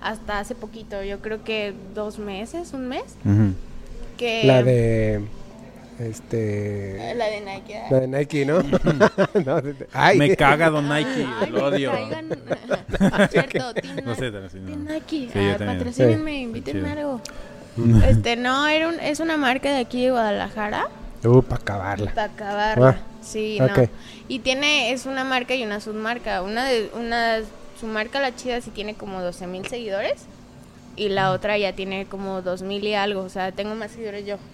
Hasta 0.04 0.40
hace 0.40 0.54
poquito, 0.56 1.02
yo 1.04 1.20
creo 1.20 1.44
que 1.44 1.74
dos 1.96 2.20
meses, 2.20 2.74
un 2.74 2.88
mes, 2.90 3.04
que... 4.18 4.44
La 4.44 4.62
de, 4.64 5.22
este, 6.00 7.14
La 7.16 7.26
de 7.28 7.42
Nike. 7.42 7.74
¿eh? 7.74 7.84
la 7.90 8.00
de 8.02 8.08
Nike, 8.08 8.46
¿no? 8.46 8.62
No, 9.46 9.62
de- 9.62 9.74
de- 9.74 9.88
ay, 9.94 10.18
Me 10.18 10.36
caga 10.36 10.70
Don 10.70 10.90
Nike, 10.90 11.26
Ay, 11.42 11.50
lo 11.52 11.66
odio. 11.68 11.92
traigan- 11.92 13.30
Cierto, 13.32 13.74
Team 13.74 13.96
No 14.06 14.16
sé. 14.16 14.32
Team 14.32 14.86
Nike. 14.90 15.30
Sí, 15.32 15.40
Ah, 15.40 15.56
también. 15.58 15.78
patrocínenme, 15.80 16.32
Sí. 16.32 16.38
invítenme 16.42 16.92
algo. 16.92 17.22
Este, 18.08 18.36
no, 18.36 18.68
era 18.68 18.90
un, 18.90 19.00
es 19.00 19.20
una 19.20 19.38
marca 19.38 19.72
de 19.72 19.80
aquí 19.80 20.04
de 20.04 20.12
Guadalajara. 20.12 20.88
Uh, 21.24 21.42
para 21.42 21.62
acabarla. 21.62 22.14
Para 22.14 22.34
acabarla. 22.34 22.90
Ah, 22.90 23.24
sí, 23.24 23.58
ok. 23.62 23.78
no. 23.78 23.88
Y 24.28 24.40
tiene, 24.40 24.92
es 24.92 25.06
una 25.06 25.24
marca 25.24 25.56
y 25.56 25.64
una 25.64 25.80
submarca. 25.80 26.42
Una 26.42 26.66
de, 26.66 26.90
una, 26.96 27.38
su 27.84 27.88
marca 27.90 28.22
la 28.22 28.34
chida 28.34 28.62
sí 28.62 28.70
tiene 28.70 28.94
como 28.96 29.22
12 29.22 29.46
mil 29.46 29.66
seguidores. 29.68 30.24
Y 30.96 31.10
la 31.10 31.32
otra 31.32 31.58
ya 31.58 31.74
tiene 31.74 32.06
como 32.06 32.42
2 32.42 32.62
mil 32.62 32.82
y 32.86 32.94
algo. 32.94 33.22
O 33.24 33.30
sea, 33.30 33.52
tengo 33.52 33.76
más 33.76 33.92
seguidores 33.92 34.26
yo. 34.26 34.38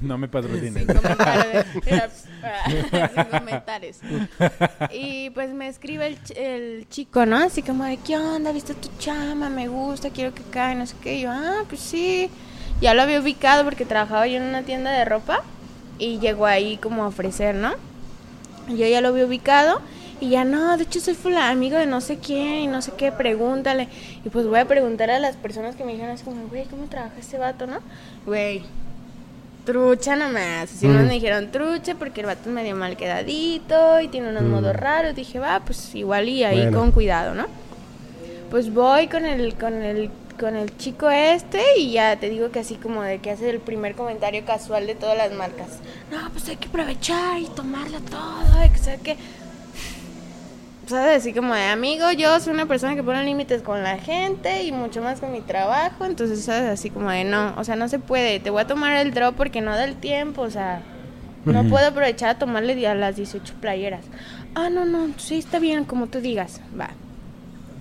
No 0.00 0.16
me 0.18 0.28
patrocines. 0.28 0.84
Sin 0.86 0.94
comentarios. 0.94 1.64
Sin 3.14 3.24
comentarios. 3.38 3.96
Y 4.92 5.30
pues 5.30 5.52
me 5.52 5.66
escribe 5.68 6.06
el, 6.06 6.22
ch- 6.22 6.36
el 6.36 6.88
chico, 6.88 7.26
¿no? 7.26 7.38
Así 7.38 7.62
como 7.62 7.82
de, 7.84 7.96
¿qué 7.96 8.16
onda? 8.16 8.52
¿Viste 8.52 8.74
tu 8.74 8.88
chama? 8.98 9.50
Me 9.50 9.66
gusta, 9.68 10.10
quiero 10.10 10.32
que 10.32 10.42
cae, 10.44 10.74
no 10.76 10.86
sé 10.86 10.94
qué. 11.02 11.16
Y 11.16 11.22
yo, 11.22 11.30
ah, 11.32 11.64
pues 11.68 11.80
sí. 11.80 12.30
Ya 12.80 12.94
lo 12.94 13.02
había 13.02 13.20
ubicado 13.20 13.64
porque 13.64 13.84
trabajaba 13.84 14.26
yo 14.28 14.36
en 14.36 14.44
una 14.44 14.62
tienda 14.62 14.92
de 14.92 15.04
ropa. 15.04 15.42
Y 15.98 16.18
llegó 16.20 16.46
ahí 16.46 16.76
como 16.76 17.02
a 17.04 17.08
ofrecer, 17.08 17.54
¿no? 17.56 17.72
Yo 18.68 18.86
ya 18.86 19.00
lo 19.00 19.08
había 19.08 19.26
ubicado. 19.26 19.80
Y 20.20 20.30
ya 20.30 20.44
no, 20.44 20.76
de 20.76 20.84
hecho 20.84 21.00
soy 21.00 21.14
fula, 21.14 21.50
amigo 21.50 21.76
de 21.76 21.86
no 21.86 22.00
sé 22.00 22.18
quién 22.18 22.54
y 22.54 22.66
no 22.66 22.80
sé 22.82 22.92
qué, 22.96 23.12
pregúntale. 23.12 23.88
Y 24.24 24.28
pues 24.30 24.46
voy 24.46 24.60
a 24.60 24.64
preguntar 24.64 25.10
a 25.10 25.18
las 25.18 25.36
personas 25.36 25.76
que 25.76 25.84
me 25.84 25.92
dijeron 25.92 26.14
así 26.14 26.24
como, 26.24 26.46
güey, 26.48 26.64
¿cómo 26.66 26.84
trabaja 26.86 27.14
ese 27.18 27.36
vato, 27.36 27.66
no? 27.66 27.78
Güey, 28.24 28.62
trucha 29.64 30.16
nomás. 30.16 30.64
Así 30.72 30.86
no 30.86 31.00
Mm. 31.00 31.06
me 31.06 31.14
dijeron 31.14 31.50
trucha 31.50 31.94
porque 31.96 32.20
el 32.20 32.26
vato 32.26 32.42
es 32.48 32.54
medio 32.54 32.76
mal 32.76 32.96
quedadito 32.96 34.00
y 34.00 34.08
tiene 34.08 34.28
unos 34.28 34.42
Mm. 34.44 34.50
modos 34.50 34.76
raros. 34.76 35.14
Dije, 35.14 35.38
va, 35.38 35.60
pues 35.60 35.94
igual 35.94 36.28
y 36.28 36.44
ahí 36.44 36.62
Bueno. 36.62 36.78
con 36.78 36.92
cuidado, 36.92 37.34
¿no? 37.34 37.46
Pues 38.50 38.72
voy 38.72 39.08
con 39.08 39.24
el, 39.26 39.54
con 39.56 39.82
el, 39.82 40.10
con 40.38 40.54
el 40.56 40.76
chico 40.76 41.10
este 41.10 41.60
y 41.78 41.92
ya 41.92 42.16
te 42.16 42.28
digo 42.30 42.50
que 42.50 42.60
así 42.60 42.76
como 42.76 43.02
de 43.02 43.18
que 43.18 43.30
hace 43.30 43.50
el 43.50 43.58
primer 43.60 43.94
comentario 43.94 44.44
casual 44.44 44.86
de 44.86 44.94
todas 44.94 45.16
las 45.18 45.32
marcas. 45.32 45.68
No, 46.10 46.30
pues 46.30 46.48
hay 46.48 46.56
que 46.56 46.68
aprovechar 46.68 47.40
y 47.40 47.46
tomarla 47.46 47.98
todo, 48.00 48.64
y 48.64 48.68
que 48.70 48.78
sea 48.78 48.96
que... 48.98 49.16
¿Sabes? 50.86 51.22
Así 51.22 51.32
como 51.32 51.54
de 51.54 51.62
amigo, 51.62 52.12
yo 52.12 52.38
soy 52.40 52.52
una 52.52 52.66
persona 52.66 52.94
que 52.94 53.02
pone 53.02 53.24
límites 53.24 53.62
con 53.62 53.82
la 53.82 53.98
gente 53.98 54.64
y 54.64 54.72
mucho 54.72 55.00
más 55.00 55.18
con 55.20 55.32
mi 55.32 55.40
trabajo, 55.40 56.04
entonces, 56.04 56.44
¿sabes? 56.44 56.68
Así 56.68 56.90
como 56.90 57.10
de 57.10 57.24
no, 57.24 57.54
o 57.56 57.64
sea, 57.64 57.74
no 57.74 57.88
se 57.88 57.98
puede, 57.98 58.38
te 58.38 58.50
voy 58.50 58.62
a 58.62 58.66
tomar 58.66 58.94
el 58.96 59.14
drop 59.14 59.34
porque 59.34 59.62
no 59.62 59.70
da 59.70 59.84
el 59.84 59.96
tiempo, 59.96 60.42
o 60.42 60.50
sea, 60.50 60.82
no 61.46 61.64
puedo 61.64 61.88
aprovechar 61.88 62.30
a 62.30 62.38
tomarle 62.38 62.86
a 62.86 62.94
las 62.94 63.16
18 63.16 63.54
playeras. 63.60 64.04
Ah, 64.54 64.68
no, 64.68 64.84
no, 64.84 65.08
sí, 65.16 65.38
está 65.38 65.58
bien, 65.58 65.84
como 65.84 66.06
tú 66.06 66.20
digas, 66.20 66.60
va. 66.78 66.90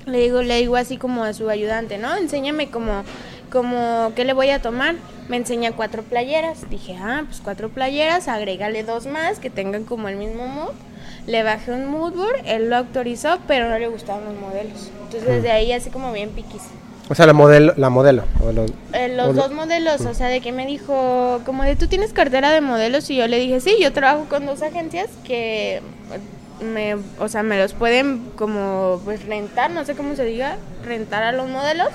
Le 0.06 0.20
digo, 0.20 0.41
le 0.41 0.58
digo 0.58 0.76
así 0.76 0.97
como 0.97 1.24
a 1.24 1.34
su 1.34 1.49
ayudante, 1.49 1.97
¿no? 1.97 2.16
Enséñame 2.16 2.70
como, 2.70 3.04
como, 3.51 4.12
¿qué 4.16 4.26
le 4.26 4.34
voy 4.34 4.49
a 4.49 4.62
tomar? 4.62 4.95
Me 5.30 5.38
enseña 5.38 5.72
cuatro 5.72 6.04
playeras. 6.04 6.70
Dije, 6.70 6.97
ah, 7.01 7.24
pues 7.26 7.39
cuatro 7.41 7.70
playeras, 7.70 8.28
agrégale 8.28 8.84
dos 8.84 9.06
más 9.06 9.39
que 9.39 9.49
tengan 9.49 9.86
como 9.86 10.10
el 10.10 10.18
mismo 10.18 10.47
mood. 10.47 10.74
Le 11.28 11.41
bajé 11.43 11.71
un 11.71 11.86
moodboard, 11.86 12.41
él 12.45 12.69
lo 12.69 12.76
autorizó, 12.78 13.38
pero 13.47 13.69
no 13.69 13.78
le 13.80 13.88
gustaban 13.88 14.26
los 14.26 14.36
modelos. 14.36 14.89
Entonces 15.03 15.28
desde 15.28 15.51
ahí 15.51 15.71
así 15.71 15.89
como 15.89 16.11
bien 16.11 16.30
piquis. 16.32 16.61
O 17.09 17.15
sea, 17.15 17.26
la 17.26 17.34
modelo, 17.34 17.74
la 17.78 17.89
modelo. 17.89 18.24
o 18.45 18.51
los- 18.51 18.71
Eh, 18.93 19.09
los 19.15 19.30
o 19.30 19.34
lo- 19.34 19.41
dos 19.43 19.51
modelos, 19.53 20.01
o 20.01 20.13
sea, 20.13 20.28
de 20.28 20.41
que 20.41 20.51
me 20.51 20.65
dijo, 20.65 21.41
como 21.45 21.63
de 21.63 21.76
tú 21.76 21.88
tienes 21.88 22.13
cartera 22.13 22.49
de 22.51 22.61
modelos 22.61 23.09
y 23.09 23.15
yo 23.17 23.28
le 23.28 23.39
dije, 23.39 23.59
sí, 23.59 23.76
yo 23.82 23.91
trabajo 23.93 24.26
con 24.30 24.45
dos 24.45 24.61
agencias 24.61 25.09
que 25.26 25.82
me, 26.61 26.95
o 27.19 27.28
sea, 27.28 27.43
me 27.43 27.57
los 27.57 27.74
pueden 27.74 28.32
como 28.38 29.01
pues 29.03 29.26
rentar, 29.26 29.69
no 29.71 29.84
sé 29.86 29.95
cómo 29.95 30.15
se 30.15 30.24
diga, 30.26 30.57
rentar 30.86 31.24
a 31.24 31.32
los 31.34 31.49
modelos, 31.49 31.89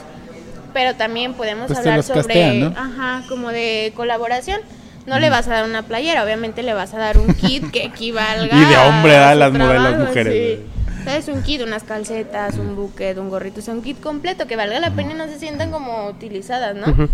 pero 0.75 0.95
también 0.95 1.35
podemos 1.35 1.69
Pues 1.69 1.79
hablar 1.79 2.03
sobre, 2.03 2.21
castean, 2.21 2.61
¿no? 2.61 2.67
ajá, 2.77 3.25
como 3.29 3.49
de 3.51 3.93
colaboración. 3.97 4.61
No 5.07 5.19
le 5.19 5.31
vas 5.31 5.49
a 5.49 5.53
dar 5.53 5.65
una 5.65 5.83
playera, 5.83 6.23
obviamente 6.25 6.63
le 6.63 6.75
vas 6.75 6.93
a 6.95 6.99
dar 6.99 7.19
un 7.19 7.33
kit 7.35 7.71
que 7.71 7.85
equivalga 7.85 8.57
Y 8.57 8.65
de 8.65 8.77
hombre, 8.77 9.17
a 9.17 9.31
a 9.31 9.35
las 9.35 9.53
modelos 9.53 9.83
trabajo, 9.83 10.05
mujeres. 10.07 10.59
sí. 10.59 10.65
¿Sabes? 11.05 11.29
Un 11.29 11.43
kit, 11.43 11.63
unas 11.63 11.85
calcetas, 11.85 12.57
un 12.59 12.77
bucket, 12.77 13.17
un 13.17 13.31
gorrito, 13.31 13.61
o 13.61 13.63
sea, 13.63 13.73
un 13.73 13.81
kit 13.83 13.99
completo 14.01 14.47
que 14.47 14.57
valga 14.57 14.79
la 14.79 14.91
pena 14.91 15.13
y 15.13 15.15
no 15.15 15.27
se 15.27 15.39
sientan 15.39 15.71
como 15.71 16.07
utilizadas, 16.09 16.77
¿no? 16.77 17.09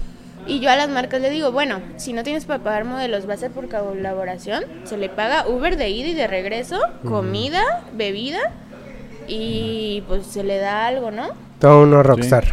Y 0.47 0.59
yo 0.61 0.71
a 0.71 0.77
las 0.77 0.89
marcas 0.89 1.21
le 1.21 1.31
digo, 1.31 1.53
bueno, 1.53 1.81
si 1.97 2.13
no 2.13 2.23
tienes 2.25 2.45
para 2.45 2.63
pagar 2.63 2.85
modelos, 2.85 3.29
va 3.29 3.35
a 3.35 3.37
ser 3.37 3.53
por 3.53 3.69
colaboración, 3.69 4.65
se 4.85 4.97
le 4.97 5.09
paga 5.09 5.47
Uber 5.47 5.77
de 5.77 5.91
ida 5.91 6.09
y 6.09 6.15
de 6.15 6.27
regreso, 6.27 6.81
comida, 7.07 7.63
bebida 7.93 8.41
y 9.29 10.03
pues 10.09 10.27
se 10.27 10.43
le 10.43 10.59
da 10.59 10.87
algo, 10.87 11.11
¿no? 11.11 11.29
Todo 11.61 11.83
uno 11.83 12.03
rockstar. 12.03 12.45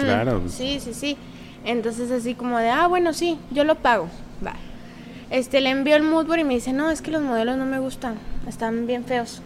Claro, 0.00 0.40
pues. 0.40 0.54
Sí, 0.54 0.80
sí, 0.80 0.92
sí. 0.94 1.16
Entonces 1.64 2.10
así 2.10 2.34
como 2.34 2.58
de, 2.58 2.70
ah, 2.70 2.86
bueno, 2.86 3.12
sí, 3.12 3.38
yo 3.50 3.64
lo 3.64 3.76
pago. 3.76 4.08
Este, 5.30 5.60
le 5.60 5.70
envió 5.70 5.96
el 5.96 6.02
moodboard 6.02 6.40
y 6.40 6.44
me 6.44 6.54
dice, 6.54 6.72
no, 6.72 6.90
es 6.90 7.02
que 7.02 7.10
los 7.10 7.22
modelos 7.22 7.56
no 7.56 7.66
me 7.66 7.78
gustan, 7.78 8.14
están 8.46 8.86
bien 8.86 9.04
feos. 9.04 9.42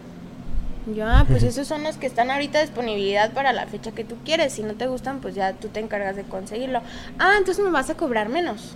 Yo, 0.95 1.07
ah, 1.07 1.25
pues 1.29 1.45
esos 1.45 1.69
son 1.69 1.85
los 1.85 1.97
que 1.97 2.07
están 2.07 2.31
ahorita 2.31 2.61
disponibilidad 2.61 3.33
para 3.33 3.53
la 3.53 3.67
fecha 3.67 3.93
que 3.93 4.03
tú 4.03 4.17
quieres. 4.25 4.53
Si 4.53 4.63
no 4.65 4.75
te 4.75 4.89
gustan, 4.89 5.21
pues 5.21 5.35
ya 5.35 5.53
tú 5.53 5.69
te 5.69 5.79
encargas 5.79 6.17
de 6.17 6.25
conseguirlo. 6.25 6.81
Ah, 7.21 7.35
entonces 7.39 7.65
me 7.65 7.71
vas 7.71 7.89
a 7.89 7.95
cobrar 7.95 8.29
menos. 8.29 8.75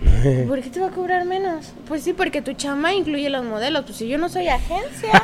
¿Por 0.48 0.60
qué 0.62 0.70
te 0.70 0.80
va 0.80 0.86
a 0.86 0.90
cobrar 0.90 1.26
menos? 1.26 1.72
Pues 1.86 2.02
sí, 2.02 2.14
porque 2.14 2.40
tu 2.40 2.54
chama 2.54 2.94
incluye 2.94 3.28
los 3.28 3.44
modelos. 3.44 3.84
Pues 3.84 3.98
si 3.98 4.08
yo 4.08 4.16
no 4.16 4.30
soy 4.30 4.48
agencia. 4.48 5.22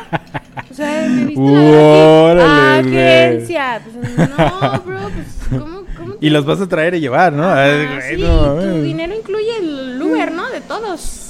O 0.71 0.75
sea, 0.75 1.09
¿me 1.09 1.25
viste 1.25 1.43
la. 1.43 2.79
Agencia. 2.79 3.81
Pues 3.83 4.29
no, 4.29 4.83
bro, 4.85 4.99
pues 5.11 5.61
¿cómo, 5.61 5.85
cómo 5.97 6.15
Y 6.21 6.29
los 6.29 6.45
vas 6.45 6.61
a 6.61 6.69
traer 6.69 6.95
y 6.95 7.01
llevar, 7.01 7.33
¿no? 7.33 7.51
Ay, 7.51 7.87
sí, 8.11 8.23
no 8.23 8.55
tu 8.57 8.83
dinero 8.83 9.15
incluye 9.15 9.59
el 9.59 9.96
¿no? 10.33 10.49
De 10.51 10.61
todos. 10.61 11.23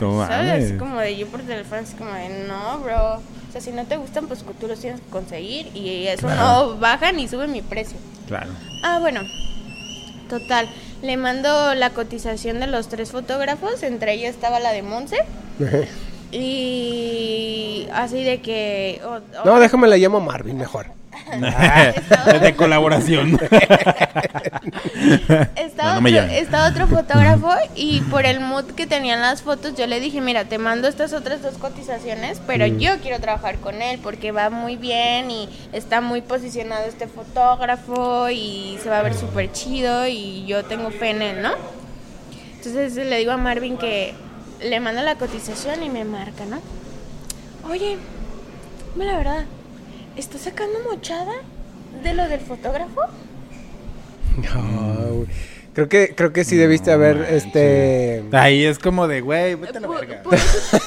No 0.00 0.26
¿Sabes? 0.26 0.72
como 0.78 0.98
de 1.00 1.16
yo 1.16 1.26
por 1.26 1.42
teléfono, 1.42 1.82
como 1.98 2.12
de 2.14 2.46
no, 2.48 2.78
bro. 2.78 3.14
O 3.16 3.52
sea, 3.52 3.60
si 3.60 3.70
no 3.70 3.84
te 3.84 3.96
gustan, 3.96 4.26
pues 4.26 4.44
tú 4.60 4.66
los 4.66 4.78
tienes 4.80 5.00
que 5.00 5.06
conseguir. 5.10 5.70
Y 5.74 6.06
eso 6.06 6.26
Claro. 6.26 6.42
no 6.42 6.76
baja 6.78 7.12
ni 7.12 7.28
sube 7.28 7.46
mi 7.48 7.60
precio. 7.62 7.96
Claro. 8.26 8.50
Ah, 8.82 8.98
bueno. 9.00 9.20
Total. 10.28 10.68
Le 11.02 11.16
mando 11.16 11.74
la 11.74 11.90
cotización 11.90 12.60
de 12.60 12.66
los 12.66 12.88
tres 12.88 13.10
fotógrafos. 13.10 13.82
Entre 13.82 14.14
ellos 14.14 14.30
estaba 14.30 14.58
la 14.60 14.72
de 14.72 14.82
Monse. 14.82 15.18
Y 16.30 17.88
así 17.92 18.22
de 18.22 18.40
que. 18.40 19.00
No, 19.44 19.58
déjame 19.60 19.88
la 19.88 19.96
llamo 19.96 20.20
Marvin 20.20 20.58
mejor. 20.58 20.86
De 22.40 22.54
colaboración. 22.56 23.38
Estaba, 25.56 25.94
No, 25.94 26.00
no 26.00 26.08
otro, 26.08 26.20
llame. 26.20 26.38
estaba 26.38 26.68
otro 26.68 26.86
fotógrafo 26.88 27.50
y 27.74 28.00
por 28.02 28.26
el 28.26 28.40
mood 28.40 28.64
que 28.72 28.86
tenían 28.86 29.20
las 29.20 29.42
fotos 29.42 29.74
yo 29.76 29.86
le 29.86 30.00
dije, 30.00 30.20
mira, 30.20 30.44
te 30.44 30.58
mando 30.58 30.88
estas 30.88 31.12
otras 31.12 31.42
dos 31.42 31.54
cotizaciones, 31.58 32.40
pero 32.46 32.66
Mm. 32.66 32.78
yo 32.78 32.98
quiero 33.00 33.20
trabajar 33.20 33.56
con 33.58 33.80
él 33.82 33.98
porque 34.02 34.32
va 34.32 34.50
muy 34.50 34.76
bien 34.76 35.30
y 35.30 35.48
está 35.72 36.00
muy 36.00 36.20
posicionado 36.20 36.84
este 36.86 37.06
fotógrafo 37.06 38.28
y 38.30 38.78
se 38.82 38.88
va 38.90 38.98
a 38.98 39.02
ver 39.02 39.14
súper 39.14 39.52
chido 39.52 40.06
y 40.06 40.44
yo 40.46 40.64
tengo 40.64 40.90
fe 40.90 41.10
en 41.10 41.22
él, 41.22 41.42
¿no? 41.42 41.52
Entonces 42.56 42.94
le 42.96 43.18
digo 43.18 43.32
a 43.32 43.36
Marvin 43.36 43.76
que 43.78 44.14
le 44.62 44.80
mando 44.80 45.02
la 45.02 45.14
cotización 45.14 45.82
y 45.82 45.90
me 45.90 46.04
marca, 46.04 46.44
¿no? 46.44 46.60
Oye, 47.70 47.96
dime 48.94 49.04
la 49.06 49.16
verdad, 49.18 49.44
¿estás 50.18 50.42
sacando 50.42 50.78
mochada 50.90 51.32
de 52.02 52.12
lo 52.14 52.28
del 52.28 52.40
fotógrafo? 52.40 53.00
No, 54.36 55.14
güey. 55.14 55.26
creo 55.72 55.88
que 55.88 56.14
creo 56.14 56.32
que 56.32 56.44
sí 56.44 56.56
debiste 56.56 56.92
haber 56.92 57.26
este 57.30 58.22
Ahí 58.32 58.64
es 58.64 58.78
como 58.78 59.08
de, 59.08 59.20
güey, 59.20 59.54
vete 59.54 59.78
a 59.78 59.80
la 59.80 59.86
Por- 59.88 60.00
verga. 60.06 60.22
por 60.22 60.34
eso- 60.34 60.78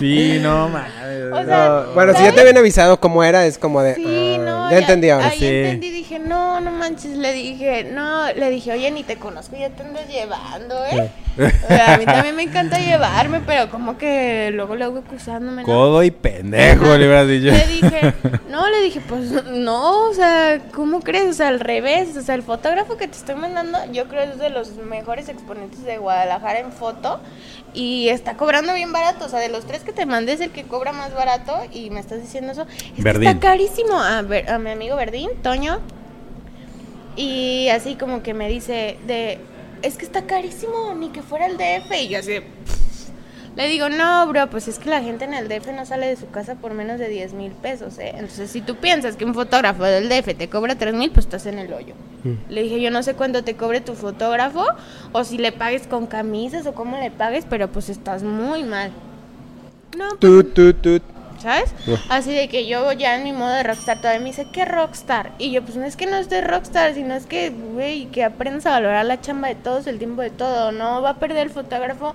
Sí, 0.00 0.38
no, 0.42 0.68
mames. 0.68 0.92
O 1.32 1.44
sea, 1.44 1.68
no, 1.86 1.92
bueno, 1.94 2.14
si 2.14 2.22
ya 2.22 2.32
te 2.32 2.40
habían 2.40 2.56
avisado 2.58 3.00
cómo 3.00 3.22
era, 3.24 3.46
es 3.46 3.58
como 3.58 3.82
de 3.82 3.94
Sí, 3.94 4.36
ah, 4.38 4.42
no. 4.44 4.70
ya 4.70 4.78
entendí 4.78 5.10
ahora. 5.10 5.28
Ahí 5.28 5.38
Sí. 5.38 5.46
entendí, 5.46 5.90
dije, 5.90 6.18
no, 6.18 6.60
no 6.60 6.70
manches. 6.70 7.16
Le 7.16 7.32
dije, 7.32 7.84
no, 7.84 8.32
le 8.32 8.50
dije, 8.50 8.72
oye, 8.72 8.90
ni 8.90 9.02
te 9.02 9.16
conozco, 9.16 9.56
ya 9.56 9.70
te 9.70 9.82
andas 9.82 10.06
llevando, 10.08 10.84
¿eh? 10.86 11.10
O 11.38 11.68
sea, 11.68 11.94
a 11.94 11.98
mí 11.98 12.06
también 12.06 12.34
me 12.34 12.42
encanta 12.44 12.78
llevarme, 12.78 13.40
pero 13.46 13.70
como 13.70 13.98
que 13.98 14.50
luego 14.54 14.74
luego 14.74 14.98
acusándome. 15.00 15.62
¿no? 15.62 15.66
Codo 15.66 16.02
y 16.02 16.10
pendejo, 16.10 16.84
le 16.96 17.06
hubieras 17.06 17.28
dicho. 17.28 17.50
Le 17.52 17.66
dije, 17.66 18.14
no, 18.50 18.66
le 18.70 18.80
dije, 18.80 19.02
pues 19.06 19.44
no, 19.44 20.08
o 20.08 20.14
sea, 20.14 20.60
¿cómo 20.74 21.00
crees? 21.00 21.26
O 21.28 21.32
sea, 21.34 21.48
al 21.48 21.60
revés, 21.60 22.16
o 22.16 22.22
sea, 22.22 22.34
el 22.36 22.42
fotógrafo 22.42 22.96
que 22.96 23.06
te 23.08 23.16
estoy 23.18 23.34
mandando, 23.34 23.78
yo 23.92 24.08
creo 24.08 24.22
es 24.22 24.38
de 24.38 24.48
los 24.48 24.76
mejores 24.76 25.28
exponentes 25.28 25.84
de 25.84 25.98
Guadalajara 25.98 26.60
en 26.60 26.72
foto 26.72 27.20
y 27.74 28.08
está 28.08 28.38
cobrando 28.38 28.72
bien 28.72 28.85
barato, 28.92 29.24
o 29.24 29.28
sea, 29.28 29.40
de 29.40 29.48
los 29.48 29.66
tres 29.66 29.82
que 29.82 29.92
te 29.92 30.06
mandé 30.06 30.32
es 30.32 30.40
el 30.40 30.50
que 30.50 30.64
cobra 30.64 30.92
más 30.92 31.14
barato 31.14 31.56
y 31.72 31.90
me 31.90 32.00
estás 32.00 32.20
diciendo 32.20 32.52
eso. 32.52 32.66
Es 32.96 33.04
que 33.04 33.10
está 33.10 33.38
carísimo 33.38 33.94
a, 33.94 34.22
ver, 34.22 34.50
a 34.50 34.58
mi 34.58 34.70
amigo 34.70 34.96
Verdín, 34.96 35.30
Toño, 35.42 35.80
y 37.16 37.68
así 37.68 37.94
como 37.94 38.22
que 38.22 38.34
me 38.34 38.48
dice 38.48 38.98
de, 39.06 39.38
es 39.82 39.96
que 39.96 40.04
está 40.04 40.26
carísimo, 40.26 40.94
ni 40.94 41.10
que 41.10 41.22
fuera 41.22 41.46
el 41.46 41.56
DF, 41.56 41.92
y 42.02 42.08
yo 42.08 42.18
así 42.18 42.32
de, 42.32 42.42
le 43.56 43.68
digo, 43.68 43.88
no, 43.88 44.26
bro, 44.26 44.50
pues 44.50 44.68
es 44.68 44.78
que 44.78 44.90
la 44.90 45.02
gente 45.02 45.24
en 45.24 45.32
el 45.32 45.48
DF 45.48 45.68
no 45.72 45.86
sale 45.86 46.06
de 46.06 46.16
su 46.16 46.28
casa 46.28 46.56
por 46.56 46.74
menos 46.74 46.98
de 46.98 47.08
10 47.08 47.32
mil 47.32 47.52
pesos, 47.52 47.98
¿eh? 47.98 48.10
Entonces, 48.14 48.50
si 48.50 48.60
tú 48.60 48.76
piensas 48.76 49.16
que 49.16 49.24
un 49.24 49.32
fotógrafo 49.32 49.82
del 49.84 50.10
DF 50.10 50.36
te 50.36 50.48
cobra 50.50 50.74
3 50.74 50.94
mil, 50.94 51.10
pues 51.10 51.24
estás 51.24 51.46
en 51.46 51.58
el 51.58 51.72
hoyo. 51.72 51.94
Mm. 52.24 52.52
Le 52.52 52.62
dije, 52.62 52.80
yo 52.82 52.90
no 52.90 53.02
sé 53.02 53.14
cuánto 53.14 53.44
te 53.44 53.56
cobre 53.56 53.80
tu 53.80 53.94
fotógrafo, 53.94 54.64
o 55.12 55.24
si 55.24 55.38
le 55.38 55.52
pagues 55.52 55.86
con 55.86 56.06
camisas, 56.06 56.66
o 56.66 56.74
cómo 56.74 56.98
le 56.98 57.10
pagues, 57.10 57.46
pero 57.48 57.68
pues 57.68 57.88
estás 57.88 58.22
muy 58.22 58.62
mal. 58.62 58.90
No, 59.96 60.08
pues, 60.10 60.20
Tut, 60.20 60.54
tut, 60.54 60.82
tut. 60.82 61.02
¿sabes? 61.38 61.74
Así 62.08 62.32
de 62.32 62.48
que 62.48 62.66
yo 62.66 62.92
ya 62.92 63.16
en 63.16 63.24
mi 63.24 63.32
modo 63.32 63.50
de 63.50 63.62
rockstar 63.62 63.98
todavía 63.98 64.20
me 64.20 64.26
dice, 64.26 64.46
¿qué 64.52 64.64
rockstar? 64.64 65.32
Y 65.38 65.50
yo, 65.50 65.62
pues 65.62 65.76
no 65.76 65.84
es 65.84 65.96
que 65.96 66.06
no 66.06 66.16
esté 66.16 66.40
rockstar, 66.40 66.94
sino 66.94 67.14
es 67.14 67.26
que, 67.26 67.50
güey, 67.50 68.06
que 68.06 68.24
aprendas 68.24 68.66
a 68.66 68.70
valorar 68.70 69.04
la 69.06 69.20
chamba 69.20 69.48
de 69.48 69.54
todos, 69.54 69.86
el 69.86 69.98
tiempo 69.98 70.22
de 70.22 70.30
todo. 70.30 70.72
No 70.72 71.02
va 71.02 71.10
a 71.10 71.18
perder 71.18 71.46
el 71.46 71.52
fotógrafo 71.52 72.14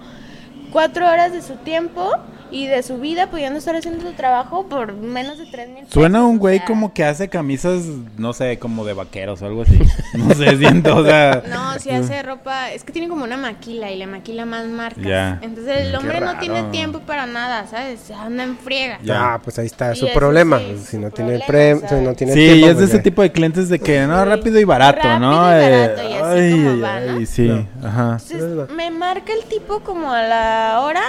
cuatro 0.72 1.08
horas 1.08 1.32
de 1.34 1.42
su 1.42 1.56
tiempo 1.58 2.16
y 2.52 2.68
de 2.68 2.84
su 2.84 2.98
vida 2.98 3.28
pudiendo 3.28 3.58
estar 3.60 3.76
haciendo 3.76 4.02
su 4.06 4.14
trabajo 4.14 4.66
por 4.68 4.94
menos 4.94 5.38
de 5.38 5.46
tres 5.46 5.70
mil 5.70 5.86
Suena 5.90 6.24
un 6.26 6.36
o 6.36 6.40
güey 6.40 6.58
sea. 6.58 6.68
como 6.68 6.94
que 6.94 7.04
hace 7.06 7.30
camisas, 7.30 7.84
no 8.18 8.34
sé, 8.34 8.60
como 8.60 8.84
de 8.86 8.94
vaqueros 8.94 9.42
o 9.42 9.46
algo 9.46 9.62
así. 9.64 9.80
No 10.14 10.34
sé, 10.36 10.58
siento, 10.58 10.98
o 10.98 11.06
sea. 11.06 11.44
No, 11.50 11.80
si 11.80 11.90
hace 11.90 12.22
ropa, 12.24 12.72
es 12.72 12.84
que 12.84 12.92
tiene 12.92 13.08
como 13.08 13.24
una 13.24 13.38
maquila 13.38 13.90
y 13.92 13.98
le 13.98 14.06
maquila 14.08 14.46
más 14.46 14.66
marcas. 14.68 15.04
Ya. 15.04 15.40
Entonces 15.42 15.78
el 15.86 15.92
Qué 15.92 15.98
hombre 15.98 16.20
no 16.20 16.38
tiene 16.40 16.64
tiempo 16.64 17.00
para 17.00 17.26
nada, 17.26 17.66
¿sabes? 17.68 18.12
Anda 18.12 18.44
en 18.44 18.58
friega. 18.58 19.00
Ya. 19.04 19.34
Ah, 19.36 19.40
pues 19.42 19.58
ahí 19.60 19.68
está 19.68 19.94
Y 19.94 19.96
su 19.96 20.10
problema. 20.14 20.60
sí 20.60 20.78
si 20.78 20.92
su 20.92 21.00
no 21.00 21.10
tiene 21.12 21.40
pre, 21.48 21.76
o 21.76 21.80
sea. 21.80 21.90
si 21.90 21.96
no 21.96 22.14
tiene 22.14 22.34
Sí, 22.34 22.40
tiempo, 22.40 22.58
y 22.58 22.64
es 22.64 22.68
de 22.70 22.74
pues 22.76 22.90
ese 22.90 22.98
ya. 22.98 23.04
tipo 23.04 23.22
de 23.22 23.32
clientes 23.32 23.70
de 23.70 23.80
que, 23.80 24.02
no, 24.02 24.26
rápido 24.26 24.60
y 24.60 24.64
barato, 24.66 25.20
¿no? 25.20 25.50
Rápido 25.50 25.62
y 25.62 25.74
Eh, 25.74 25.88
barato, 25.88 26.10
y 26.10 26.14
así 26.14 26.52
como 26.66 26.80
va, 26.82 27.00
¿no? 27.00 27.18
ay, 27.18 27.26
sí, 27.26 27.48
No. 27.48 27.88
ajá. 27.88 28.18
Entonces 28.30 28.76
me 28.76 28.92
marca 28.92 29.32
el 29.34 29.44
tipo 29.46 29.80
como 29.80 30.12
a 30.12 30.22
la 30.24 30.82
hora, 30.82 31.02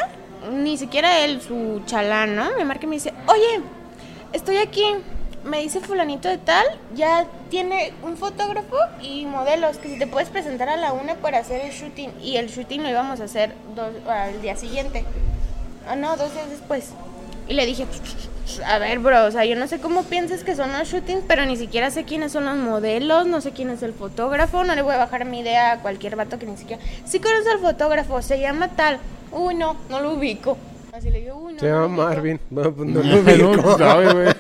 ni 0.50 0.76
siquiera 0.76 1.20
él, 1.20 1.40
su 1.40 1.82
chalán, 1.86 2.36
¿no? 2.36 2.50
Me 2.56 2.64
marca 2.64 2.84
y 2.84 2.88
me 2.88 2.96
dice, 2.96 3.12
oye, 3.26 3.64
estoy 4.32 4.56
aquí, 4.58 4.84
me 5.44 5.60
dice 5.60 5.80
fulanito 5.80 6.28
de 6.28 6.38
tal, 6.38 6.64
ya 6.94 7.26
tiene 7.50 7.92
un 8.02 8.16
fotógrafo 8.16 8.76
y 9.00 9.26
modelos, 9.26 9.78
que 9.78 9.88
si 9.88 9.98
te 9.98 10.06
puedes 10.06 10.28
presentar 10.28 10.68
a 10.68 10.76
la 10.76 10.92
una 10.92 11.14
para 11.16 11.38
hacer 11.38 11.60
el 11.62 11.72
shooting. 11.72 12.10
Y 12.22 12.36
el 12.36 12.48
shooting 12.48 12.82
lo 12.82 12.88
íbamos 12.88 13.20
a 13.20 13.24
hacer 13.24 13.54
dos, 13.74 13.90
al 14.08 14.40
día 14.40 14.56
siguiente. 14.56 15.04
Ah, 15.88 15.96
no, 15.96 16.16
dos 16.16 16.32
días 16.32 16.48
después. 16.50 16.90
Y 17.52 17.54
le 17.54 17.66
dije, 17.66 17.86
a 18.64 18.78
ver, 18.78 18.98
bro, 18.98 19.26
o 19.26 19.30
sea, 19.30 19.44
yo 19.44 19.56
no 19.56 19.68
sé 19.68 19.78
cómo 19.78 20.04
piensas 20.04 20.42
que 20.42 20.56
son 20.56 20.72
los 20.72 20.88
shootings, 20.88 21.22
pero 21.28 21.44
ni 21.44 21.58
siquiera 21.58 21.90
sé 21.90 22.04
quiénes 22.04 22.32
son 22.32 22.46
los 22.46 22.56
modelos, 22.56 23.26
no 23.26 23.42
sé 23.42 23.50
quién 23.50 23.68
es 23.68 23.82
el 23.82 23.92
fotógrafo, 23.92 24.64
no 24.64 24.74
le 24.74 24.80
voy 24.80 24.94
a 24.94 24.96
bajar 24.96 25.26
mi 25.26 25.40
idea 25.40 25.72
a 25.72 25.78
cualquier 25.80 26.16
vato 26.16 26.38
que 26.38 26.46
ni 26.46 26.56
siquiera... 26.56 26.82
Sí 27.04 27.20
conoce 27.20 27.50
al 27.50 27.58
fotógrafo, 27.58 28.22
se 28.22 28.40
llama 28.40 28.68
tal. 28.68 29.00
Uy, 29.32 29.54
no, 29.54 29.76
no 29.90 30.00
lo 30.00 30.14
ubico. 30.14 30.56
Así 30.92 31.10
le 31.10 31.20
digo, 31.20 31.36
uy, 31.36 31.54
no. 31.54 31.60
Se 31.60 31.68
no 31.70 31.82
llama. 31.82 32.04
Marvin. 32.04 32.38
Pues 32.50 32.76
no 32.76 33.02
No, 33.02 33.02
lo 33.02 33.20
ubico. 33.50 33.56
no 33.62 33.78
sabe, 33.78 34.12
güey. 34.12 34.28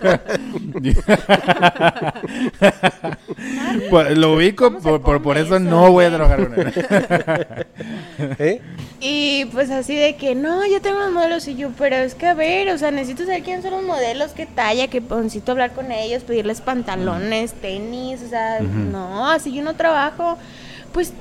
Pues, 3.88 4.18
lo 4.18 4.34
ubico, 4.34 4.64
¿Cómo 4.66 4.78
se 4.80 4.84
por, 4.84 5.00
por, 5.00 5.22
por 5.22 5.38
eso 5.38 5.56
eso, 5.56 5.64
no 5.64 5.90
voy 5.90 6.04
a 6.04 6.10
trabajar 6.10 6.46
con 6.48 6.60
él. 6.60 6.74
¿Eh? 8.38 8.60
Y 9.00 9.46
pues 9.46 9.70
así 9.70 9.96
de 9.96 10.16
que, 10.16 10.34
no, 10.34 10.66
yo 10.66 10.82
tengo 10.82 10.98
los 10.98 11.10
modelos 11.10 11.48
y 11.48 11.56
yo, 11.56 11.70
pero 11.78 11.96
es 11.96 12.14
que 12.14 12.26
a 12.26 12.34
ver, 12.34 12.68
o 12.68 12.76
sea, 12.78 12.90
necesito 12.90 13.24
saber 13.24 13.42
quiénes 13.42 13.62
son 13.64 13.72
los 13.72 13.82
modelos, 13.82 14.32
qué 14.32 14.44
talla, 14.46 14.88
que 14.88 15.00
necesito 15.00 15.52
hablar 15.52 15.72
con 15.72 15.90
ellos, 15.90 16.22
pedirles 16.22 16.60
pantalones, 16.60 17.54
tenis, 17.54 18.20
o 18.22 18.28
sea, 18.28 18.60
no, 18.60 19.30
así 19.30 19.54
yo 19.54 19.62
no 19.62 19.74
trabajo. 19.74 20.36
Pues, 20.92 21.14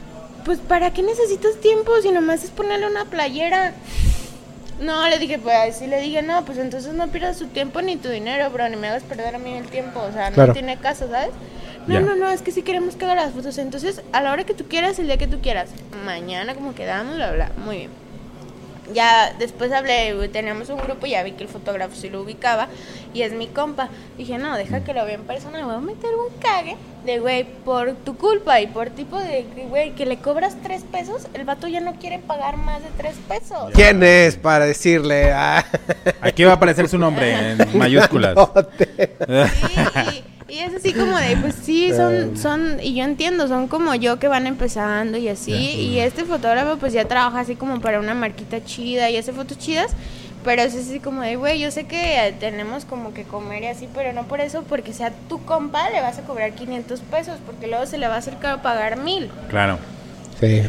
pues, 0.44 0.60
¿para 0.60 0.92
qué 0.92 1.04
necesitas 1.04 1.56
tiempo 1.62 1.94
si 2.02 2.12
nomás 2.12 2.44
es 2.44 2.50
ponerle 2.50 2.88
una 2.88 3.06
playera? 3.06 3.74
No, 4.82 5.08
le 5.08 5.20
dije, 5.20 5.38
pues 5.38 5.78
sí 5.78 5.86
le 5.86 6.02
dije, 6.02 6.24
no, 6.24 6.44
pues 6.44 6.58
entonces 6.58 6.94
no 6.94 7.08
pierdas 7.10 7.38
tu 7.38 7.46
tiempo 7.48 7.82
ni 7.84 7.98
tu 7.98 8.10
dinero, 8.10 8.50
bro, 8.50 8.68
ni 8.68 8.76
me 8.78 8.88
hagas 8.88 9.04
perder 9.04 9.36
a 9.36 9.38
mí 9.38 9.54
el 9.54 9.66
tiempo, 9.68 10.00
o 10.02 10.12
sea, 10.12 10.30
no 10.32 10.36
Claro. 10.36 10.54
tiene 10.54 10.78
caso, 10.78 11.08
¿sabes? 11.08 11.30
No, 11.88 12.00
no, 12.00 12.16
no, 12.16 12.30
es 12.30 12.42
que 12.42 12.52
sí 12.52 12.64
queremos 12.64 12.96
que 12.96 13.06
haga 13.06 13.16
las 13.16 13.32
fotos, 13.34 13.58
entonces 13.60 14.02
a 14.12 14.22
la 14.22 14.32
hora 14.32 14.44
que 14.44 14.54
tú 14.56 14.68
quieras, 14.68 14.98
el 15.00 15.06
día 15.06 15.18
que 15.18 15.28
tú 15.28 15.40
quieras, 15.40 15.70
mañana 16.06 16.56
como 16.56 16.74
quedamos, 16.74 17.16
bla, 17.16 17.32
bla, 17.32 17.52
muy 17.64 17.78
bien. 17.78 18.01
Ya 18.94 19.34
después 19.40 19.72
hablé, 19.72 20.28
teníamos 20.30 20.70
un 20.70 20.78
grupo, 20.78 21.06
ya 21.06 21.24
vi 21.24 21.32
que 21.34 21.44
el 21.44 21.50
fotógrafo 21.50 21.96
sí 21.96 22.10
lo 22.10 22.22
ubicaba 22.22 22.68
y 23.14 23.22
es 23.22 23.32
mi 23.32 23.48
compa. 23.48 23.90
Dije, 24.18 24.38
no, 24.38 24.58
deja 24.58 24.84
que 24.84 24.94
lo 24.94 25.06
vea 25.06 25.16
en 25.16 25.24
persona, 25.24 25.60
me 25.60 25.66
voy 25.66 25.76
a 25.76 25.80
meter 25.80 26.10
un 26.16 26.36
cague 26.40 26.76
de, 27.06 27.20
güey, 27.20 27.44
por 27.44 27.94
tu 27.96 28.18
culpa 28.18 28.60
y 28.60 28.68
por 28.68 28.90
tipo 28.90 29.18
de, 29.20 29.46
güey, 29.70 29.92
que 29.96 30.06
le 30.06 30.18
cobras 30.18 30.56
tres 30.62 30.84
pesos, 30.84 31.28
el 31.34 31.46
vato 31.46 31.68
ya 31.68 31.80
no 31.80 31.94
quiere 31.96 32.20
pagar 32.20 32.58
más 32.58 32.82
de 32.82 32.90
tres 32.98 33.16
pesos. 33.28 33.72
¿Quién 33.74 34.04
es 34.04 34.36
para 34.36 34.66
decirle? 34.66 35.32
Ah, 35.32 35.64
Aquí 36.22 36.44
va 36.44 36.52
a 36.52 36.56
aparecer 36.56 36.90
su 36.90 36.98
nombre 36.98 37.52
en 37.52 37.58
mayúsculas. 37.78 38.36
Sí, 38.78 40.24
y, 40.52 40.60
es 40.60 40.74
así 40.74 40.94
como 40.94 41.18
de, 41.18 41.38
pues 41.38 41.56
sí, 41.56 41.92
son, 41.96 42.38
son, 42.38 42.80
y 42.82 42.96
yo 42.96 43.04
entiendo, 43.04 43.48
son 43.48 43.68
como 43.68 43.96
yo 43.96 44.20
que 44.20 44.28
van 44.28 44.48
empezando 44.48 45.18
y 45.18 45.28
así, 45.30 45.54
y 45.54 46.00
este 46.00 46.26
fotógrafo 46.26 46.78
pues 46.78 46.94
ya 46.94 47.08
trabaja 47.08 47.40
así 47.40 47.56
como 47.56 47.80
para 47.80 48.00
una 48.00 48.14
marquita 48.14 48.64
chida 48.64 49.10
y 49.10 49.18
hace 49.18 49.34
fotos 49.34 49.58
chidas, 49.58 49.96
pero 50.44 50.62
es 50.62 50.76
así 50.76 51.00
como 51.00 51.22
de, 51.22 51.36
güey, 51.36 51.60
yo 51.60 51.72
sé 51.72 51.86
que 51.86 52.36
tenemos 52.40 52.86
como 52.86 53.14
que 53.14 53.24
comer 53.24 53.64
y 53.64 53.68
así, 53.68 53.88
pero 53.94 54.12
no 54.14 54.28
por 54.28 54.42
eso, 54.42 54.64
porque 54.68 54.94
sea 54.94 55.12
tu 55.30 55.44
compa, 55.46 55.90
le 55.90 56.02
vas 56.02 56.18
a 56.18 56.24
cobrar 56.24 56.54
500 56.54 57.00
pesos, 57.02 57.38
porque 57.46 57.68
luego 57.68 57.86
se 57.86 57.98
le 57.98 58.08
va 58.08 58.16
a 58.16 58.18
hacer 58.18 58.38
caro 58.40 58.62
pagar 58.62 58.98
mil. 58.98 59.30
Claro. 59.50 59.78
Sí. 60.40 60.64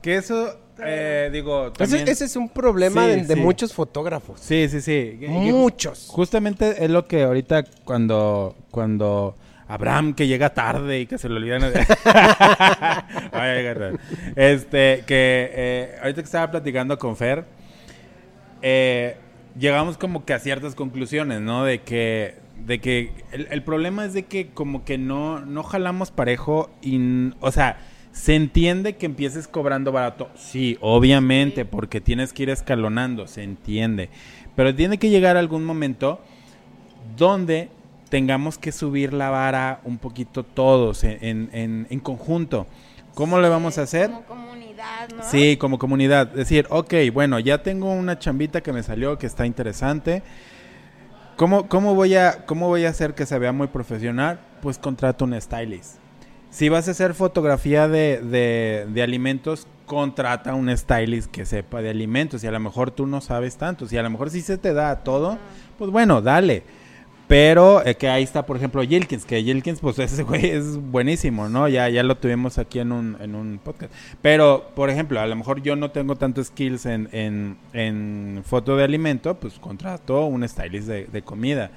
Que 0.00 0.16
eso, 0.16 0.56
eh, 0.82 1.30
digo, 1.32 1.66
Ese, 1.68 1.76
también... 1.78 2.08
ese 2.08 2.24
es 2.24 2.36
un 2.36 2.48
problema 2.48 3.04
Sí, 3.04 3.10
de, 3.10 3.16
de 3.24 3.34
sí. 3.34 3.40
muchos 3.40 3.72
fotógrafos. 3.72 4.40
Sí, 4.40 4.68
sí, 4.68 4.80
sí. 4.80 5.18
Muchos. 5.28 6.06
Justamente 6.08 6.84
es 6.84 6.90
lo 6.90 7.06
que 7.06 7.22
ahorita 7.22 7.64
cuando 7.84 8.56
cuando 8.70 9.36
Abraham 9.68 10.14
que 10.14 10.26
llega 10.26 10.52
tarde 10.52 11.00
y 11.00 11.06
que 11.06 11.16
se 11.18 11.28
le 11.28 11.36
olvidan 11.36 11.62
este 14.36 15.04
que 15.06 15.50
eh, 15.54 15.96
ahorita 16.02 16.20
que 16.22 16.26
estaba 16.26 16.50
platicando 16.50 16.98
con 16.98 17.16
Fer 17.16 17.44
eh, 18.62 19.16
llegamos 19.58 19.96
como 19.96 20.24
que 20.24 20.34
a 20.34 20.38
ciertas 20.38 20.74
conclusiones, 20.74 21.40
¿no? 21.40 21.64
De 21.64 21.80
que 21.82 22.36
de 22.58 22.80
que 22.80 23.12
el, 23.32 23.48
el 23.50 23.62
problema 23.62 24.04
es 24.04 24.12
de 24.14 24.24
que 24.24 24.48
como 24.48 24.84
que 24.84 24.98
no 24.98 25.40
no 25.40 25.62
jalamos 25.62 26.10
parejo 26.10 26.70
y 26.82 27.30
o 27.40 27.50
sea 27.52 27.78
se 28.14 28.36
entiende 28.36 28.94
que 28.94 29.06
empieces 29.06 29.48
cobrando 29.48 29.90
barato, 29.90 30.30
sí, 30.36 30.78
obviamente, 30.80 31.64
porque 31.64 32.00
tienes 32.00 32.32
que 32.32 32.44
ir 32.44 32.50
escalonando, 32.50 33.26
se 33.26 33.42
entiende. 33.42 34.08
Pero 34.54 34.72
tiene 34.72 34.98
que 34.98 35.10
llegar 35.10 35.36
algún 35.36 35.64
momento 35.64 36.20
donde 37.16 37.70
tengamos 38.10 38.56
que 38.56 38.70
subir 38.70 39.12
la 39.12 39.30
vara 39.30 39.80
un 39.82 39.98
poquito 39.98 40.44
todos 40.44 41.02
en, 41.02 41.50
en- 41.52 41.86
en- 41.90 42.00
conjunto. 42.00 42.68
¿Cómo 43.14 43.40
le 43.40 43.48
vamos 43.48 43.78
a 43.78 43.82
hacer? 43.82 44.10
Como 44.10 44.22
comunidad, 44.26 45.08
¿no? 45.16 45.22
Sí, 45.24 45.56
como 45.56 45.78
comunidad. 45.80 46.28
Decir, 46.28 46.66
ok, 46.70 46.94
bueno, 47.12 47.40
ya 47.40 47.64
tengo 47.64 47.90
una 47.92 48.18
chambita 48.20 48.60
que 48.62 48.72
me 48.72 48.84
salió 48.84 49.18
que 49.18 49.26
está 49.26 49.44
interesante. 49.44 50.22
¿Cómo, 51.34 51.68
cómo, 51.68 51.96
voy, 51.96 52.14
a, 52.14 52.46
¿Cómo 52.46 52.68
voy 52.68 52.84
a 52.84 52.90
hacer 52.90 53.14
que 53.14 53.26
se 53.26 53.36
vea 53.40 53.50
muy 53.50 53.66
profesional? 53.66 54.38
Pues 54.62 54.78
contrato 54.78 55.24
un 55.24 55.40
stylist. 55.40 55.96
Si 56.54 56.68
vas 56.68 56.86
a 56.86 56.92
hacer 56.92 57.14
fotografía 57.14 57.88
de, 57.88 58.20
de- 58.20 58.86
de 58.88 59.02
alimentos, 59.02 59.66
contrata 59.86 60.54
un 60.54 60.74
stylist 60.76 61.28
que 61.28 61.44
sepa 61.46 61.82
de 61.82 61.90
alimentos 61.90 62.44
y 62.44 62.46
a 62.46 62.52
lo 62.52 62.60
mejor 62.60 62.92
tú 62.92 63.08
no 63.08 63.20
sabes 63.20 63.56
tanto. 63.56 63.88
Si 63.88 63.96
a 63.98 64.04
lo 64.04 64.10
mejor 64.10 64.30
sí 64.30 64.40
se 64.40 64.56
te 64.56 64.72
da 64.72 65.02
todo, 65.02 65.36
pues 65.78 65.90
bueno, 65.90 66.22
dale. 66.22 66.62
Pero 67.26 67.84
eh, 67.84 67.96
que 67.96 68.08
ahí 68.08 68.22
está, 68.22 68.46
por 68.46 68.56
ejemplo, 68.56 68.82
Jilkins, 68.82 69.24
que 69.24 69.42
Jilkins, 69.42 69.80
pues 69.80 69.98
ese 69.98 70.22
güey 70.22 70.46
es 70.46 70.76
buenísimo, 70.76 71.48
¿no? 71.48 71.66
Ya, 71.66 71.88
ya 71.88 72.04
lo 72.04 72.16
tuvimos 72.18 72.56
aquí 72.58 72.78
en 72.78 72.92
un, 72.92 73.16
en 73.18 73.34
un 73.34 73.58
podcast. 73.58 73.92
Pero, 74.22 74.70
por 74.76 74.90
ejemplo, 74.90 75.18
a 75.20 75.26
lo 75.26 75.34
mejor 75.34 75.60
yo 75.60 75.74
no 75.74 75.90
tengo 75.90 76.14
tanto 76.14 76.44
skills 76.44 76.86
en, 76.86 77.08
en, 77.10 77.56
en 77.72 78.42
foto 78.46 78.76
de 78.76 78.84
alimento, 78.84 79.34
pues 79.40 79.54
contrato 79.58 80.24
un 80.26 80.48
stylist 80.48 80.86
de, 80.86 81.06
de 81.06 81.22
comida. 81.22 81.72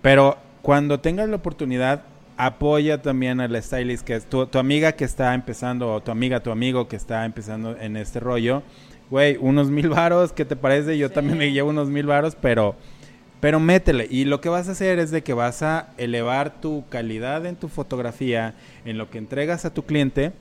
Pero 0.00 0.38
cuando 0.62 1.00
tengas 1.00 1.28
la 1.28 1.36
oportunidad, 1.36 2.04
apoya 2.46 3.02
también 3.02 3.40
al 3.40 3.60
stylist, 3.62 4.04
que 4.04 4.14
es 4.16 4.24
tu, 4.26 4.46
tu 4.46 4.58
amiga 4.58 4.92
que 4.92 5.04
está 5.04 5.34
empezando, 5.34 5.92
o 5.94 6.00
tu 6.00 6.10
amiga, 6.10 6.40
tu 6.40 6.50
amigo 6.50 6.88
que 6.88 6.96
está 6.96 7.24
empezando 7.24 7.76
en 7.78 7.96
este 7.96 8.20
rollo. 8.20 8.62
Güey, 9.10 9.36
unos 9.40 9.70
mil 9.70 9.88
varos, 9.88 10.32
¿qué 10.32 10.44
te 10.44 10.56
parece? 10.56 10.96
Yo 10.96 11.08
Sí. 11.08 11.14
también 11.14 11.36
me 11.38 11.52
llevo 11.52 11.70
unos 11.70 11.88
mil 11.88 12.06
varos, 12.06 12.36
pero, 12.40 12.76
pero 13.40 13.58
métele. 13.60 14.06
Y 14.08 14.24
lo 14.24 14.40
que 14.40 14.48
vas 14.48 14.68
a 14.68 14.72
hacer 14.72 14.98
es 14.98 15.10
de 15.10 15.22
que 15.22 15.32
vas 15.32 15.62
a 15.62 15.88
elevar 15.98 16.60
tu 16.60 16.84
calidad 16.88 17.44
en 17.46 17.56
tu 17.56 17.68
fotografía, 17.68 18.54
en 18.84 18.98
lo 18.98 19.10
que 19.10 19.18
entregas 19.18 19.64
a 19.64 19.74
tu 19.74 19.84
cliente. 19.84 20.32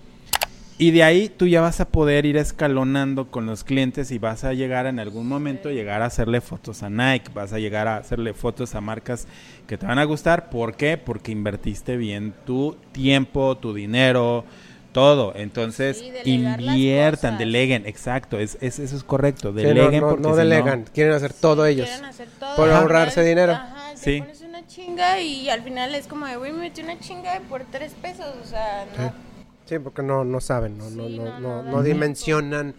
Y 0.81 0.91
de 0.91 1.03
ahí 1.03 1.27
tú 1.27 1.45
ya 1.45 1.59
vas 1.59 1.81
a 1.81 1.89
poder 1.89 2.25
ir 2.25 2.37
escalonando 2.37 3.29
con 3.29 3.45
los 3.45 3.65
clientes 3.65 4.11
y 4.11 4.17
vas 4.17 4.45
a 4.45 4.53
llegar 4.53 4.85
en 4.85 4.97
algún 4.99 5.27
momento, 5.27 5.69
llegar 5.71 6.01
a 6.01 6.05
hacerle 6.05 6.39
fotos 6.39 6.83
a 6.83 6.89
Nike, 6.89 7.29
vas 7.33 7.51
a 7.51 7.59
llegar 7.59 7.89
a 7.89 7.97
hacerle 7.97 8.33
fotos 8.33 8.75
a 8.75 8.79
marcas 8.81 9.27
que 9.67 9.77
te 9.77 9.85
van 9.85 9.99
a 9.99 10.05
gustar. 10.05 10.49
¿Por 10.49 10.75
qué? 10.77 10.97
Porque 10.97 11.33
invertiste 11.33 11.97
bien 11.97 12.33
tu 12.45 12.77
tiempo, 12.93 13.57
tu 13.57 13.73
dinero, 13.73 14.45
todo. 14.93 15.33
Entonces, 15.35 15.97
Sí, 15.97 16.13
inviertan, 16.31 17.37
deleguen, 17.37 17.85
exacto, 17.85 18.39
es, 18.39 18.57
es- 18.61 18.79
eso 18.79 18.95
es 18.95 19.03
correcto, 19.03 19.49
Sí, 19.49 19.55
no, 19.55 19.61
deleguen 19.67 19.99
no, 19.99 20.09
porque 20.11 20.27
no 20.29 20.33
si 20.33 20.39
delegan, 20.39 20.85
quieren 20.93 21.11
hacer 21.13 21.33
todo 21.33 21.65
Sí, 21.65 21.73
ellos. 21.73 21.87
quieren 21.89 22.05
hacer 22.05 22.27
todo. 22.39 22.55
Por 22.55 22.69
ahorrarse 22.71 23.21
dinero. 23.25 23.51
Ajá, 23.51 23.91
te 23.91 23.97
Sí. 23.97 24.19
pones 24.21 24.41
una 24.43 24.65
chinga 24.65 25.19
y 25.19 25.49
al 25.49 25.61
final 25.61 25.93
es 25.93 26.07
como 26.07 26.25
de, 26.25 26.37
güey, 26.37 26.53
me 26.53 26.59
metí 26.59 26.81
una 26.81 26.97
chinga 26.99 27.37
por 27.49 27.65
tres 27.65 27.91
pesos, 28.01 28.27
o 28.41 28.45
sea, 28.47 28.85
no. 28.97 29.28
Sí, 29.69 29.77
porque 29.79 30.01
no, 30.01 30.23
no 30.25 30.41
saben, 30.41 30.77
no, 30.79 30.89
no, 30.89 31.07
Sí, 31.07 31.19
no, 31.39 31.61
no, 31.63 31.83
dimensionan 31.83 32.73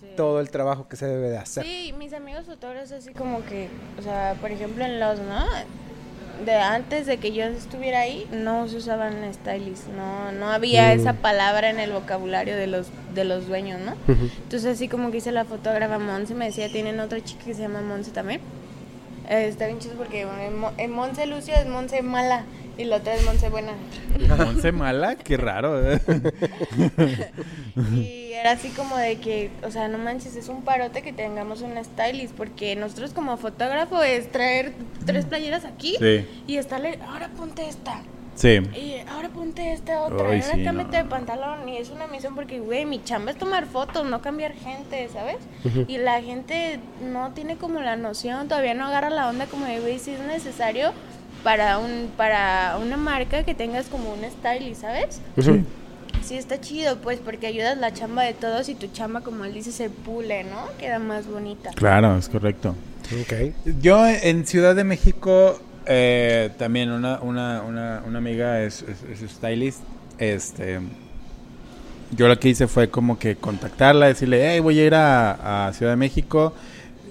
Sí. 0.00 0.08
todo 0.16 0.40
el 0.40 0.50
trabajo 0.50 0.88
que 0.88 0.96
se 0.96 1.06
debe 1.06 1.30
de 1.30 1.38
hacer. 1.38 1.64
Sí, 1.64 1.94
mis 1.96 2.12
amigos 2.12 2.44
fotógrafos 2.46 2.90
así 2.92 3.12
como 3.12 3.44
que, 3.44 3.68
o 3.98 4.02
sea, 4.02 4.34
por 4.40 4.50
ejemplo 4.50 4.84
en 4.84 4.98
los, 4.98 5.20
¿no? 5.20 5.44
De 6.44 6.56
antes 6.56 7.06
de 7.06 7.18
que 7.18 7.30
yo 7.32 7.44
estuviera 7.44 8.00
ahí, 8.00 8.26
no 8.32 8.66
se 8.66 8.78
usaban 8.78 9.32
stylists, 9.32 9.86
no, 9.96 10.32
no 10.32 10.50
había 10.50 10.88
Mm. 10.88 10.98
esa 10.98 11.12
palabra 11.12 11.70
en 11.70 11.78
el 11.78 11.92
vocabulario 11.92 12.56
de 12.56 12.66
los, 12.66 12.88
de 13.14 13.22
los 13.24 13.46
dueños, 13.46 13.80
¿no? 13.80 13.94
Entonces 14.08 14.64
así 14.74 14.88
como 14.88 15.12
que 15.12 15.18
hice 15.18 15.30
la 15.30 15.44
fotógrafa 15.44 16.00
Monse, 16.00 16.34
me 16.34 16.46
decía, 16.46 16.68
tienen 16.72 16.98
otra 16.98 17.22
chica 17.22 17.44
que 17.44 17.54
se 17.54 17.62
llama 17.62 17.80
Monse 17.82 18.10
también. 18.10 18.40
Eh, 19.28 19.46
está 19.46 19.66
bien 19.66 19.78
chido 19.78 19.94
porque 19.94 20.24
bueno, 20.24 20.40
en 20.42 20.58
Mo- 20.58 20.72
en 20.78 20.90
Monse 20.90 21.26
Lucio 21.26 21.54
es 21.54 21.66
Monse 21.68 22.02
mala 22.02 22.44
y 22.78 22.84
la 22.84 22.96
otra 22.96 23.14
es 23.14 23.24
Monse 23.24 23.48
buena. 23.48 23.72
Once 24.48 24.72
mala, 24.72 25.16
qué 25.16 25.36
raro. 25.36 25.80
¿eh? 25.92 26.00
Y 27.96 28.32
era 28.32 28.52
así 28.52 28.68
como 28.70 28.96
de 28.96 29.16
que, 29.16 29.50
o 29.62 29.70
sea, 29.70 29.88
no 29.88 29.98
manches, 29.98 30.36
es 30.36 30.48
un 30.48 30.62
parote 30.62 31.02
que 31.02 31.12
tengamos 31.12 31.62
un 31.62 31.72
stylist, 31.84 32.34
porque 32.34 32.76
nosotros 32.76 33.12
como 33.12 33.36
fotógrafo 33.36 34.02
es 34.02 34.30
traer 34.30 34.72
tres 35.06 35.24
playeras 35.26 35.64
aquí 35.64 35.96
Sí. 35.98 36.26
y 36.46 36.56
estarle, 36.56 36.98
ahora 37.06 37.28
ponte 37.36 37.68
esta, 37.68 38.02
Sí. 38.34 38.60
y 38.74 38.96
ahora 39.08 39.28
ponte 39.28 39.72
esta 39.72 40.02
otra, 40.02 40.28
Ay, 40.30 40.38
y 40.38 40.42
ahora 40.42 40.54
sí, 40.56 40.64
cámbiate 40.64 40.96
no. 40.98 41.04
de 41.04 41.08
pantalón, 41.10 41.68
y 41.68 41.76
es 41.76 41.90
una 41.90 42.06
misión 42.06 42.34
porque, 42.34 42.60
güey, 42.60 42.84
mi 42.86 43.02
chamba 43.04 43.30
es 43.32 43.38
tomar 43.38 43.66
fotos, 43.66 44.04
no 44.06 44.20
cambiar 44.22 44.52
gente, 44.54 45.08
¿sabes? 45.12 45.36
Y 45.86 45.98
la 45.98 46.20
gente 46.22 46.80
no 47.02 47.32
tiene 47.32 47.56
como 47.56 47.80
la 47.80 47.96
noción, 47.96 48.48
todavía 48.48 48.74
no 48.74 48.86
agarra 48.86 49.10
la 49.10 49.28
onda 49.28 49.46
como 49.46 49.66
de, 49.66 49.80
güey, 49.80 49.98
si 49.98 50.12
es 50.12 50.20
necesario 50.20 50.92
para 51.42 51.78
un 51.78 52.10
para 52.16 52.76
una 52.80 52.96
marca 52.96 53.42
que 53.44 53.54
tengas 53.54 53.86
como 53.86 54.12
un 54.12 54.24
stylist, 54.24 54.82
¿sabes? 54.82 55.20
Ujú. 55.36 55.64
Sí, 56.24 56.36
está 56.36 56.60
chido, 56.60 56.98
pues, 56.98 57.18
porque 57.18 57.48
ayudas 57.48 57.76
la 57.78 57.92
chamba 57.92 58.22
de 58.22 58.32
todos 58.32 58.68
y 58.68 58.74
tu 58.76 58.86
chamba, 58.86 59.22
como 59.22 59.44
él 59.44 59.54
dice, 59.54 59.72
se 59.72 59.90
pule, 59.90 60.44
¿no? 60.44 60.66
Queda 60.78 60.98
más 61.00 61.26
bonita. 61.26 61.70
Claro, 61.74 62.16
es 62.16 62.28
correcto. 62.28 62.76
Ok. 63.22 63.32
Yo 63.80 64.06
en 64.06 64.46
Ciudad 64.46 64.76
de 64.76 64.84
México 64.84 65.58
eh, 65.86 66.50
también 66.58 66.90
una, 66.92 67.18
una, 67.20 67.62
una, 67.62 68.02
una 68.06 68.18
amiga 68.18 68.62
es, 68.62 68.82
es- 68.82 69.22
es 69.22 69.30
stylist. 69.32 69.80
Este, 70.18 70.78
yo 72.12 72.28
lo 72.28 72.38
que 72.38 72.50
hice 72.50 72.68
fue 72.68 72.88
como 72.88 73.18
que 73.18 73.36
contactarla, 73.36 74.06
decirle, 74.06 74.46
hey, 74.50 74.60
voy 74.60 74.78
a 74.78 74.84
ir 74.86 74.94
a, 74.94 75.66
a 75.66 75.72
Ciudad 75.72 75.92
de 75.92 75.96
México. 75.96 76.52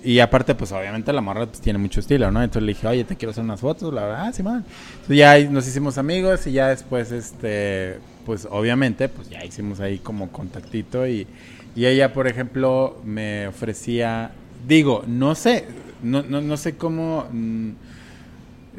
Y 0.04 0.20
aparte, 0.20 0.56
pues 0.56 0.72
obviamente 0.72 1.14
la 1.14 1.22
morra 1.22 1.46
pues, 1.46 1.62
tiene 1.62 1.78
mucho 1.78 2.00
estilo, 2.00 2.32
¿no? 2.32 2.42
Entonces 2.42 2.64
le 2.64 2.74
dije, 2.74 2.88
oye, 2.88 3.04
te 3.04 3.16
quiero 3.16 3.32
hacer 3.32 3.44
unas 3.44 3.60
fotos. 3.60 3.94
La 3.94 4.04
verdad, 4.04 4.28
ah, 4.28 4.34
sí, 4.34 4.42
man. 4.42 4.66
Entonces 4.94 5.18
ya 5.18 5.40
nos 5.50 5.68
hicimos 5.68 5.98
amigos 5.98 6.48
y 6.48 6.54
ya 6.54 6.70
después, 6.70 7.12
este, 7.12 8.00
pues 8.26 8.48
obviamente, 8.50 9.10
pues 9.10 9.30
ya 9.30 9.46
hicimos 9.46 9.80
ahí 9.80 10.00
como 10.00 10.32
contactito. 10.32 11.08
Y, 11.08 11.28
y 11.76 11.86
ella, 11.86 12.14
por 12.14 12.28
ejemplo, 12.28 13.00
me 13.06 13.48
ofrecía, 13.48 14.32
digo, 14.68 15.04
no 15.06 15.36
sé, 15.36 15.68
no, 16.02 16.24
no, 16.24 16.42
no 16.42 16.58
sé 16.58 16.76
cómo, 16.78 17.28
mm, 17.32 17.70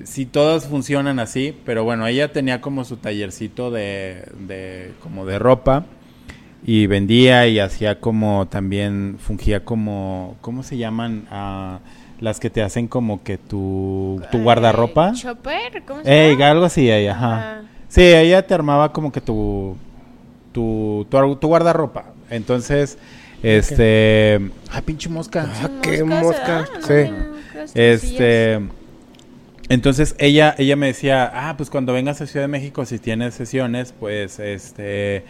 si 0.04 0.26
todos 0.26 0.64
funcionan 0.64 1.20
así, 1.20 1.56
pero 1.64 1.84
bueno, 1.84 2.06
ella 2.06 2.32
tenía 2.32 2.60
como 2.60 2.84
su 2.84 2.96
tallercito 2.96 3.70
de, 3.70 4.24
de 4.46 4.92
como 5.00 5.24
de 5.24 5.38
ropa 5.38 5.84
y 6.64 6.86
vendía 6.86 7.46
y 7.48 7.58
hacía 7.58 8.00
como 8.00 8.46
también 8.46 9.16
fungía 9.18 9.64
como 9.64 10.36
¿cómo 10.40 10.62
se 10.62 10.76
llaman? 10.76 11.26
Ah, 11.30 11.80
las 12.20 12.38
que 12.38 12.50
te 12.50 12.62
hacen 12.62 12.86
como 12.86 13.22
que 13.24 13.36
tu, 13.36 14.22
tu 14.30 14.42
guardarropa. 14.42 15.12
¿Chopper? 15.12 15.82
¿Cómo 15.86 16.04
se 16.04 16.26
Ey, 16.26 16.32
llama? 16.32 16.50
algo 16.50 16.64
así, 16.66 16.88
ella, 16.90 17.12
ajá. 17.12 17.36
Ajá. 17.36 17.62
Sí, 17.88 18.02
ella 18.02 18.46
te 18.46 18.54
armaba 18.54 18.92
como 18.92 19.10
que 19.10 19.20
tu 19.20 19.76
tu, 20.52 21.06
tu, 21.10 21.36
tu 21.36 21.46
guardarropa. 21.48 22.04
Entonces, 22.30 22.96
este, 23.42 24.40
ah, 24.70 24.80
pinche 24.82 25.08
mosca. 25.08 25.48
Ah, 25.50 25.62
Son 25.62 25.80
qué 25.80 26.04
mosca, 26.04 26.68
sí. 26.86 27.10
Este, 27.74 28.60
entonces 29.68 30.14
ella, 30.18 30.54
ella 30.58 30.76
me 30.76 30.86
decía, 30.86 31.30
ah, 31.34 31.56
pues 31.56 31.70
cuando 31.70 31.92
vengas 31.92 32.20
a 32.20 32.26
Ciudad 32.26 32.44
de 32.44 32.48
México, 32.48 32.84
si 32.84 32.98
tienes 32.98 33.34
sesiones, 33.34 33.94
pues, 33.98 34.38
este, 34.38 35.24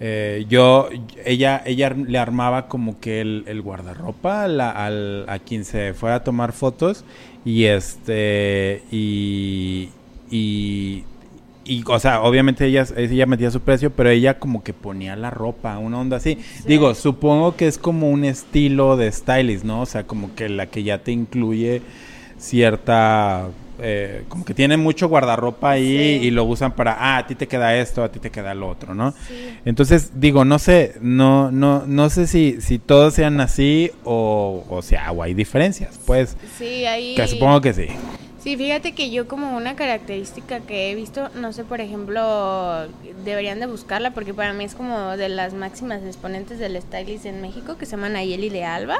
eh, 0.00 0.44
yo, 0.48 0.88
ella, 1.24 1.62
ella 1.64 1.90
le 1.90 2.18
armaba 2.18 2.68
como 2.68 2.98
que 3.00 3.20
el, 3.20 3.44
el 3.46 3.62
guardarropa 3.62 4.48
la- 4.48 4.70
al, 4.70 5.28
a 5.28 5.38
quien 5.38 5.64
se 5.64 5.94
fuera 5.94 6.16
a 6.16 6.24
tomar 6.24 6.52
fotos 6.52 7.04
y 7.44 7.64
este, 7.64 8.82
y, 8.90 9.90
y, 10.30 11.04
y, 11.64 11.84
o 11.86 11.98
sea, 12.00 12.22
obviamente 12.22 12.66
ella, 12.66 12.86
ella 12.96 13.26
metía 13.26 13.50
su 13.50 13.60
precio, 13.60 13.90
pero 13.90 14.10
ella 14.10 14.38
como 14.38 14.62
que 14.64 14.72
ponía 14.72 15.14
la 15.16 15.30
ropa, 15.30 15.78
una 15.78 15.98
onda 16.00 16.16
así. 16.18 16.38
Sí. 16.56 16.64
Digo, 16.66 16.94
supongo 16.94 17.56
que 17.56 17.66
es 17.68 17.78
como 17.78 18.10
un 18.10 18.24
estilo 18.24 18.96
de 18.96 19.10
stylist, 19.12 19.64
¿no? 19.64 19.82
O 19.82 19.86
sea, 19.86 20.04
como 20.04 20.34
que 20.34 20.48
la 20.48 20.66
que 20.66 20.82
ya 20.82 20.98
te 20.98 21.12
incluye 21.12 21.82
cierta... 22.38 23.48
eh, 23.80 24.24
como 24.28 24.44
que 24.44 24.54
tiene 24.54 24.76
mucho 24.76 25.08
guardarropa 25.08 25.70
ahí 25.70 26.18
Sí. 26.20 26.26
y 26.26 26.30
lo 26.30 26.44
usan 26.44 26.72
para, 26.72 26.92
ah, 26.98 27.18
a 27.18 27.26
ti 27.26 27.34
te 27.34 27.48
queda 27.48 27.74
esto, 27.76 28.02
a 28.04 28.10
ti 28.12 28.18
te 28.18 28.30
queda 28.30 28.54
lo 28.54 28.68
otro, 28.68 28.94
¿no? 28.94 29.12
Sí. 29.28 29.58
Entonces, 29.64 30.12
digo, 30.20 30.44
no 30.44 30.58
sé, 30.58 30.94
no, 31.00 31.50
no, 31.50 31.84
no 31.86 32.10
sé 32.10 32.26
si, 32.26 32.60
si 32.60 32.78
todos 32.78 33.14
sean 33.14 33.40
así 33.40 33.90
o, 34.04 34.64
o 34.68 34.82
sea, 34.82 35.10
o 35.12 35.22
hay 35.22 35.34
diferencias, 35.34 35.98
pues, 36.06 36.36
Sí, 36.58 36.84
ahí... 36.86 37.14
que 37.14 37.26
supongo 37.26 37.60
que 37.60 37.72
sí. 37.72 37.86
Sí, 38.42 38.56
fíjate 38.56 38.90
que 38.92 39.10
yo 39.12 39.28
como 39.28 39.56
una 39.56 39.76
característica 39.76 40.58
que 40.60 40.90
he 40.90 40.96
visto, 40.96 41.28
no 41.36 41.52
sé, 41.52 41.62
por 41.62 41.80
ejemplo, 41.80 42.88
deberían 43.24 43.60
de 43.60 43.66
buscarla 43.66 44.10
porque 44.14 44.34
para 44.34 44.52
mí 44.52 44.64
es 44.64 44.74
como 44.74 45.16
de 45.16 45.28
las 45.28 45.54
máximas 45.54 46.02
exponentes 46.02 46.58
del 46.58 46.80
stylist 46.82 47.24
en 47.26 47.40
México 47.40 47.76
que 47.78 47.86
se 47.86 47.92
llama 47.92 48.08
Nayeli 48.08 48.48
de 48.48 48.64
Alba, 48.64 48.98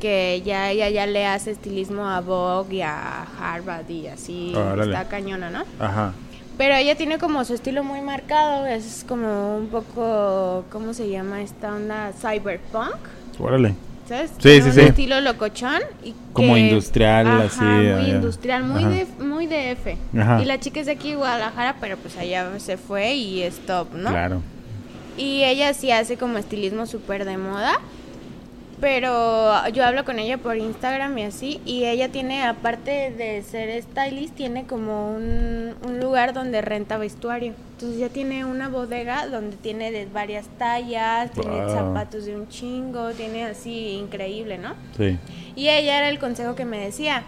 que 0.00 0.42
ya 0.44 0.70
ella 0.70 0.88
ya 0.88 1.06
le 1.06 1.26
hace 1.26 1.50
estilismo 1.50 2.06
a 2.08 2.20
Vogue 2.20 2.76
y 2.76 2.82
a 2.82 3.24
Harvard 3.40 3.88
y 3.90 4.06
así 4.06 4.52
Órale. 4.54 4.92
está 4.94 5.08
cañona, 5.08 5.50
¿no? 5.50 5.64
Ajá. 5.80 6.12
Pero 6.56 6.74
ella 6.74 6.96
tiene 6.96 7.18
como 7.18 7.44
su 7.44 7.54
estilo 7.54 7.84
muy 7.84 8.00
marcado, 8.00 8.66
es 8.66 9.04
como 9.08 9.56
un 9.56 9.68
poco, 9.68 10.64
¿cómo 10.70 10.92
se 10.92 11.08
llama 11.08 11.40
esta 11.42 11.72
onda? 11.74 12.12
Cyberpunk. 12.20 12.96
Órale. 13.38 13.74
¿Sabes? 14.08 14.30
Sí, 14.30 14.36
Tiene 14.40 14.62
sí, 14.62 14.68
un 14.68 14.74
sí. 14.74 14.80
estilo 14.80 15.20
locochón. 15.20 15.80
Y 16.02 16.14
Como 16.32 16.54
que- 16.54 16.60
industrial, 16.60 17.26
Ajá, 17.26 17.44
así, 17.44 17.60
Muy 17.62 17.86
eh, 17.86 18.08
industrial, 18.08 18.64
muy, 18.64 18.82
ajá. 18.82 18.90
de, 18.90 19.06
muy 19.22 19.46
DF. 19.46 19.96
Ajá. 20.18 20.42
Y 20.42 20.46
la 20.46 20.58
chica 20.58 20.80
es 20.80 20.86
de 20.86 20.92
aquí, 20.92 21.14
Guadalajara, 21.14 21.76
pero 21.78 21.96
pues 21.98 22.16
allá 22.16 22.48
se 22.58 22.76
fue 22.78 23.14
y 23.14 23.42
es 23.42 23.58
top, 23.66 23.92
¿no? 23.92 24.10
Claro. 24.10 24.40
Y 25.18 25.44
ella 25.44 25.74
sí 25.74 25.90
hace 25.92 26.16
como 26.16 26.38
estilismo 26.38 26.86
súper 26.86 27.24
de 27.26 27.36
moda. 27.36 27.78
Pero 28.80 29.68
yo 29.68 29.84
hablo 29.84 30.04
con 30.04 30.18
ella 30.18 30.38
por 30.38 30.56
Instagram 30.56 31.16
y 31.18 31.24
así, 31.24 31.60
y 31.64 31.84
ella 31.84 32.10
tiene, 32.10 32.44
aparte 32.44 33.10
de 33.10 33.42
ser 33.42 33.82
stylist, 33.82 34.34
tiene 34.34 34.66
como 34.66 35.12
un, 35.14 35.74
un 35.84 36.00
lugar 36.00 36.32
donde 36.32 36.60
renta 36.60 36.98
vestuario. 36.98 37.54
Entonces 37.72 37.98
ya 37.98 38.08
tiene 38.08 38.44
una 38.44 38.68
bodega 38.68 39.26
donde 39.26 39.56
tiene 39.56 39.90
de 39.90 40.06
varias 40.06 40.46
tallas, 40.58 41.30
tiene 41.32 41.68
zapatos 41.70 42.24
de 42.24 42.36
un 42.36 42.48
chingo, 42.48 43.10
tiene 43.12 43.44
así 43.44 43.90
increíble, 43.90 44.58
¿no? 44.58 44.74
Sí. 44.96 45.18
Y 45.56 45.68
ella 45.68 45.98
era 45.98 46.08
el 46.08 46.18
consejo 46.18 46.54
que 46.54 46.64
me 46.64 46.78
decía, 46.78 47.22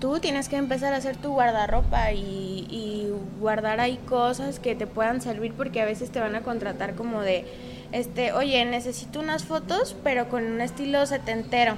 tú 0.00 0.18
tienes 0.18 0.48
que 0.48 0.56
empezar 0.56 0.92
a 0.94 0.96
hacer 0.96 1.16
tu 1.16 1.30
guardarropa 1.30 2.12
y, 2.12 2.66
y 2.70 3.10
guardar 3.40 3.80
ahí 3.80 3.98
cosas 4.08 4.58
que 4.58 4.74
te 4.74 4.86
puedan 4.86 5.20
servir 5.20 5.52
porque 5.54 5.80
a 5.80 5.84
veces 5.84 6.10
te 6.10 6.20
van 6.20 6.34
a 6.34 6.42
contratar 6.42 6.94
como 6.94 7.22
de, 7.22 7.44
este, 7.92 8.32
oye, 8.32 8.64
necesito 8.64 9.20
unas 9.20 9.44
fotos 9.44 9.96
pero 10.04 10.28
con 10.28 10.44
un 10.44 10.60
estilo 10.60 11.04
setentero. 11.06 11.74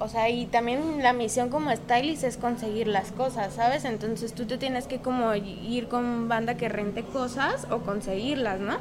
O 0.00 0.06
sea, 0.06 0.30
y 0.30 0.46
también 0.46 1.02
la 1.02 1.12
misión 1.12 1.48
como 1.48 1.72
stylist 1.74 2.22
es 2.22 2.36
conseguir 2.36 2.86
las 2.86 3.10
cosas, 3.10 3.52
¿sabes? 3.54 3.84
Entonces 3.84 4.32
tú 4.32 4.44
te 4.46 4.56
tienes 4.56 4.86
que 4.86 4.98
como 4.98 5.34
ir 5.34 5.88
con 5.88 6.28
banda 6.28 6.54
que 6.56 6.68
rente 6.68 7.02
cosas 7.02 7.66
o 7.68 7.78
conseguirlas, 7.78 8.60
¿no? 8.60 8.76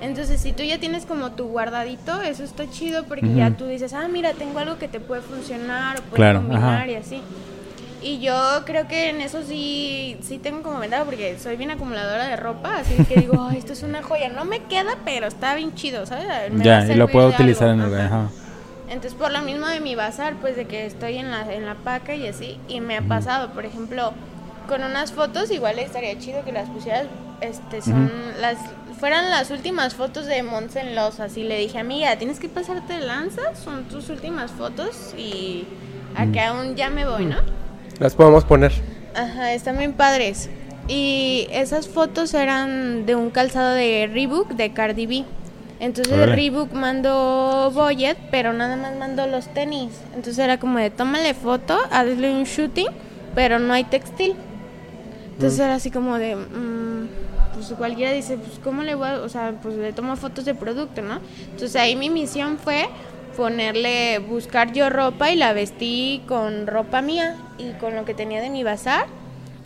Entonces, 0.00 0.40
si 0.40 0.54
tú 0.54 0.62
ya 0.62 0.78
tienes 0.78 1.04
como 1.04 1.32
tu 1.32 1.48
guardadito, 1.48 2.22
eso 2.22 2.42
está 2.42 2.70
chido 2.70 3.04
porque 3.04 3.34
ya 3.34 3.50
tú 3.50 3.66
dices, 3.66 3.92
ah, 3.92 4.08
mira, 4.08 4.32
tengo 4.32 4.58
algo 4.58 4.78
que 4.78 4.88
te 4.88 4.98
puede 4.98 5.20
funcionar 5.20 5.98
o 5.98 6.02
puede 6.04 6.16
Claro, 6.16 6.38
combinar 6.38 6.74
ajá. 6.84 6.88
y 6.90 6.94
así. 6.94 7.20
Y 8.06 8.20
yo 8.20 8.62
creo 8.64 8.86
que 8.86 9.10
en 9.10 9.20
eso 9.20 9.42
sí, 9.42 10.16
sí 10.22 10.38
tengo 10.38 10.62
como 10.62 10.78
ventaja 10.78 11.04
porque 11.04 11.36
soy 11.40 11.56
bien 11.56 11.72
acumuladora 11.72 12.28
de 12.28 12.36
ropa, 12.36 12.76
así 12.76 12.94
que 13.04 13.16
digo, 13.16 13.44
"Ay, 13.50 13.58
esto 13.58 13.72
es 13.72 13.82
una 13.82 14.00
joya. 14.00 14.28
No 14.28 14.44
me 14.44 14.60
queda, 14.60 14.96
pero 15.04 15.26
está 15.26 15.56
bien 15.56 15.74
chido, 15.74 16.06
¿sabes? 16.06 16.52
Me 16.52 16.64
Ya, 16.64 16.86
y 16.86 16.94
lo 16.94 17.08
puedo 17.08 17.30
utilizar 17.30 17.70
algo". 17.70 17.86
en 17.88 17.94
el... 17.94 18.00
Ajá. 18.06 18.28
Entonces, 18.88 19.14
por 19.14 19.32
lo 19.32 19.42
mismo 19.42 19.66
de 19.66 19.80
mi 19.80 19.96
bazar, 19.96 20.34
pues 20.40 20.54
de 20.54 20.66
que 20.66 20.86
estoy 20.86 21.16
en 21.16 21.32
la, 21.32 21.52
en 21.52 21.66
la 21.66 21.74
paca 21.74 22.14
y 22.14 22.28
así, 22.28 22.60
y 22.68 22.80
me 22.80 22.96
ha 22.96 23.02
pasado, 23.02 23.50
por 23.50 23.64
ejemplo, 23.66 24.12
con 24.68 24.84
unas 24.84 25.10
fotos, 25.10 25.50
igual 25.50 25.80
estaría 25.80 26.16
chido 26.20 26.44
que 26.44 26.52
las 26.52 26.68
pusieras, 26.68 27.06
este, 27.40 27.82
son 27.82 28.08
las, 28.40 28.56
fueran 29.00 29.30
las 29.30 29.50
últimas 29.50 29.94
fotos 29.94 30.26
de 30.26 30.44
Monts 30.44 30.76
en 30.76 30.94
Los, 30.94 31.18
así 31.18 31.42
le 31.42 31.58
dije, 31.58 31.80
amiga, 31.80 32.14
tienes 32.18 32.38
que 32.38 32.48
pasarte 32.48 32.92
de 32.92 33.00
lanza, 33.00 33.56
son 33.56 33.82
tus 33.88 34.08
últimas 34.10 34.52
fotos 34.52 35.12
y 35.18 35.64
a 36.16 36.26
que 36.26 36.40
aún 36.40 36.76
ya 36.76 36.88
me 36.88 37.04
voy, 37.04 37.26
¿no? 37.26 37.38
Las 37.98 38.14
podemos 38.14 38.44
poner. 38.44 38.72
Ajá, 39.14 39.52
están 39.52 39.78
bien 39.78 39.94
padres. 39.94 40.50
Y 40.88 41.48
esas 41.50 41.88
fotos 41.88 42.34
eran 42.34 43.06
de 43.06 43.14
un 43.14 43.30
calzado 43.30 43.74
de 43.74 44.08
Reebok 44.12 44.50
de 44.50 44.72
Cardi 44.72 45.06
B. 45.06 45.24
Entonces 45.80 46.12
Órale. 46.12 46.36
Reebok 46.36 46.72
mandó 46.72 47.70
Boyet, 47.72 48.16
pero 48.30 48.52
nada 48.52 48.76
más 48.76 48.96
mandó 48.96 49.26
los 49.26 49.48
tenis. 49.52 49.90
Entonces 50.14 50.38
era 50.38 50.58
como 50.58 50.78
de 50.78 50.90
tómale 50.90 51.34
foto, 51.34 51.78
hazle 51.90 52.30
un 52.30 52.44
shooting, 52.44 52.88
pero 53.34 53.58
no 53.58 53.72
hay 53.72 53.84
textil. 53.84 54.34
Entonces 55.32 55.58
era 55.58 55.74
así 55.74 55.90
como 55.90 56.18
de, 56.18 56.36
mm, 56.36 57.08
pues 57.54 57.72
cualquiera 57.76 58.12
dice, 58.12 58.38
pues 58.38 58.58
cómo 58.62 58.82
le 58.82 58.94
voy 58.94 59.08
a, 59.08 59.20
o 59.20 59.28
sea, 59.28 59.52
pues 59.62 59.76
le 59.76 59.92
tomo 59.92 60.16
fotos 60.16 60.44
de 60.44 60.54
producto, 60.54 61.02
¿no? 61.02 61.20
Entonces 61.50 61.76
ahí 61.76 61.94
mi 61.96 62.08
misión 62.08 62.58
fue 62.58 62.86
ponerle, 63.36 64.18
buscar 64.18 64.72
yo 64.72 64.90
ropa 64.90 65.30
y 65.30 65.36
la 65.36 65.52
vestí 65.52 66.22
con 66.26 66.66
ropa 66.66 67.02
mía 67.02 67.36
y 67.58 67.72
con 67.72 67.94
lo 67.94 68.04
que 68.04 68.14
tenía 68.14 68.40
de 68.40 68.50
mi 68.50 68.64
bazar. 68.64 69.06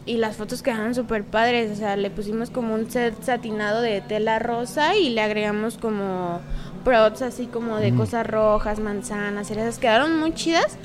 Y 0.06 0.16
las 0.16 0.36
fotos 0.36 0.62
quedaron 0.62 0.94
súper 0.94 1.24
padres, 1.24 1.70
o 1.70 1.76
sea, 1.76 1.96
le 1.96 2.10
pusimos 2.10 2.50
como 2.50 2.74
un 2.74 2.90
set 2.90 3.22
satinado 3.22 3.80
de 3.80 4.00
tela 4.00 4.38
rosa 4.38 4.96
y 4.96 5.10
le 5.10 5.20
agregamos 5.20 5.76
como 5.76 6.40
props 6.84 7.22
así 7.22 7.46
como 7.46 7.76
de 7.76 7.94
cosas 7.94 8.26
rojas, 8.26 8.80
manzanas, 8.80 9.48
cerezas, 9.48 9.78
quedaron 9.78 10.18
muy 10.18 10.34
chidas. 10.34 10.78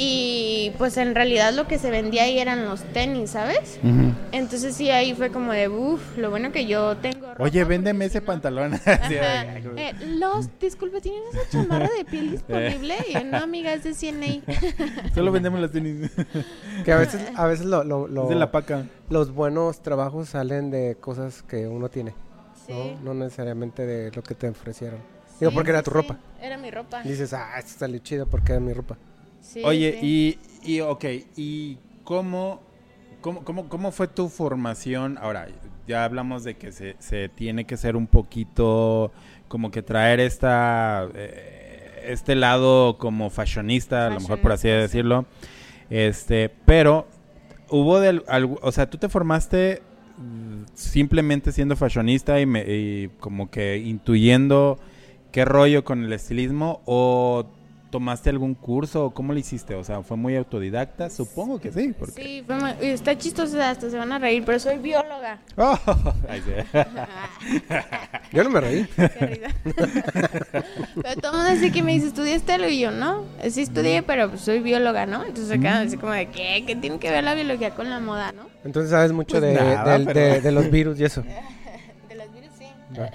Y 0.00 0.72
pues 0.78 0.96
en 0.96 1.12
realidad 1.16 1.52
lo 1.52 1.66
que 1.66 1.76
se 1.76 1.90
vendía 1.90 2.22
ahí 2.22 2.38
eran 2.38 2.64
los 2.66 2.84
tenis, 2.92 3.30
¿sabes? 3.30 3.80
Entonces 4.30 4.76
sí, 4.76 4.90
ahí 4.90 5.12
fue 5.12 5.30
como 5.30 5.50
de, 5.52 5.68
uff, 5.68 6.16
lo 6.16 6.30
bueno 6.30 6.52
que 6.52 6.66
yo 6.66 6.96
tengo. 6.98 7.26
ropa, 7.32 7.42
Oye, 7.42 7.64
véndeme 7.64 8.04
ese 8.04 8.20
no- 8.20 8.26
pantalón. 8.26 8.78
Eh, 9.10 9.92
los, 10.06 10.48
disculpe, 10.60 11.00
¿tienen 11.00 11.22
esa 11.32 11.50
chamarra 11.50 11.88
de 11.98 12.04
piel 12.04 12.30
disponible? 12.32 12.94
Y 13.08 13.12
yo, 13.14 13.24
no, 13.24 13.38
amiga, 13.38 13.72
es 13.72 13.82
de 13.82 13.92
CNA. 13.94 14.42
Solo 15.14 15.32
vendemos 15.32 15.58
las 15.60 15.72
tenis. 15.72 16.10
Que 16.84 16.92
a 16.92 16.96
veces, 16.96 17.20
a 17.34 17.46
veces 17.46 17.66
lo, 17.66 17.82
lo- 17.82 18.06
lo- 18.06 18.22
Es 18.24 18.28
de 18.28 18.34
la 18.36 18.52
paca. 18.52 18.84
los 19.10 19.32
buenos 19.32 19.82
trabajos 19.82 20.28
salen 20.28 20.70
de 20.70 20.96
cosas 21.00 21.42
que 21.42 21.66
uno 21.66 21.88
tiene. 21.88 22.14
Sí. 22.66 22.72
¿no? 23.02 23.14
no 23.14 23.24
necesariamente 23.24 23.84
de 23.84 24.12
lo 24.12 24.22
que 24.22 24.34
te 24.36 24.48
ofrecieron. 24.48 25.00
Digo, 25.40 25.50
Sí, 25.50 25.54
porque 25.56 25.70
era 25.70 25.82
tu 25.82 25.90
sí, 25.90 25.94
ropa. 25.96 26.18
Era 26.40 26.56
mi 26.56 26.70
ropa. 26.70 27.02
Y 27.04 27.08
dices, 27.08 27.32
ah, 27.32 27.58
esto 27.58 27.72
salió 27.80 27.98
chido 27.98 28.26
porque 28.26 28.52
era 28.52 28.60
mi 28.60 28.72
ropa. 28.72 28.96
Sí, 29.48 29.62
Oye, 29.64 29.96
sí. 30.00 30.38
y, 30.62 30.74
y, 30.74 30.80
ok, 30.82 31.04
¿y 31.36 31.78
cómo, 32.04 32.60
cómo, 33.22 33.44
cómo, 33.44 33.68
cómo 33.70 33.92
fue 33.92 34.06
tu 34.08 34.28
formación? 34.28 35.16
Ahora, 35.18 35.48
ya 35.86 36.04
hablamos 36.04 36.44
de 36.44 36.56
que 36.58 36.70
se, 36.70 36.96
se 36.98 37.30
tiene 37.30 37.64
que 37.64 37.78
ser 37.78 37.96
un 37.96 38.06
poquito, 38.06 39.10
como 39.48 39.70
que 39.70 39.82
traer 39.82 40.20
esta, 40.20 41.08
eh, 41.14 42.04
este 42.08 42.34
lado 42.34 42.98
como 42.98 43.30
fashionista, 43.30 44.06
a 44.08 44.10
lo 44.10 44.20
mejor 44.20 44.40
por 44.40 44.52
así 44.52 44.68
decirlo. 44.68 45.24
Este, 45.88 46.50
pero 46.66 47.06
hubo 47.70 48.00
del, 48.00 48.24
algo- 48.28 48.58
o 48.60 48.70
sea, 48.70 48.90
tú 48.90 48.98
te 48.98 49.08
formaste 49.08 49.80
mm, 50.18 50.64
simplemente 50.74 51.52
siendo 51.52 51.74
fashionista 51.74 52.38
y, 52.38 52.44
me- 52.44 52.64
y 52.68 53.08
como 53.18 53.50
que 53.50 53.78
intuyendo 53.78 54.78
qué 55.32 55.46
rollo 55.46 55.84
con 55.84 56.04
el 56.04 56.12
estilismo 56.12 56.82
o 56.84 57.46
tomaste 57.90 58.28
algún 58.30 58.54
curso 58.54 59.06
o 59.06 59.10
cómo 59.14 59.32
lo 59.32 59.38
hiciste, 59.38 59.74
o 59.74 59.82
sea, 59.82 60.02
fue 60.02 60.16
muy 60.16 60.36
autodidacta, 60.36 61.08
supongo 61.10 61.58
que 61.60 61.72
sí, 61.72 61.94
porque 61.98 62.22
Sí, 62.22 62.42
fue 62.46 62.56
muy- 62.56 62.72
está 62.82 63.16
chistoso, 63.16 63.60
hasta 63.62 63.88
se 63.90 63.96
van 63.96 64.12
a 64.12 64.18
reír, 64.18 64.42
pero 64.44 64.58
soy 64.58 64.76
bióloga. 64.78 65.38
Oh, 65.56 65.78
ay, 66.28 66.42
sí. 66.44 66.52
Yo 68.32 68.44
no 68.44 68.50
me 68.50 68.60
reí. 68.60 68.86
Pero 71.02 71.20
todo 71.20 71.32
el 71.32 71.38
mundo 71.38 71.50
dice 71.54 71.72
que 71.72 71.82
me 71.82 71.92
dice, 71.92 72.08
¿estudiaste 72.08 72.58
lo? 72.58 72.68
Y 72.68 72.80
yo, 72.80 72.90
no, 72.90 73.24
sí 73.48 73.62
estudié, 73.62 74.02
pero 74.02 74.28
pues 74.28 74.42
soy 74.42 74.58
bióloga, 74.60 75.06
¿no? 75.06 75.22
Entonces 75.22 75.48
se 75.48 75.58
quedan 75.60 75.86
así 75.86 75.96
como 75.96 76.12
de, 76.12 76.26
¿qué? 76.26 76.64
¿Qué 76.66 76.76
tiene 76.76 76.98
que 76.98 77.10
ver 77.10 77.24
la 77.24 77.34
biología 77.34 77.70
con 77.74 77.88
la 77.88 78.00
moda, 78.00 78.32
no? 78.32 78.42
Entonces 78.64 78.90
sabes 78.90 79.12
mucho 79.12 79.38
Pues 79.38 79.42
de, 79.42 79.54
nada, 79.54 79.92
del- 79.98 80.06
pero- 80.06 80.20
de- 80.20 80.40
de 80.40 80.52
los 80.52 80.70
virus 80.70 81.00
y 81.00 81.04
eso. 81.04 81.22
Los 82.90 83.10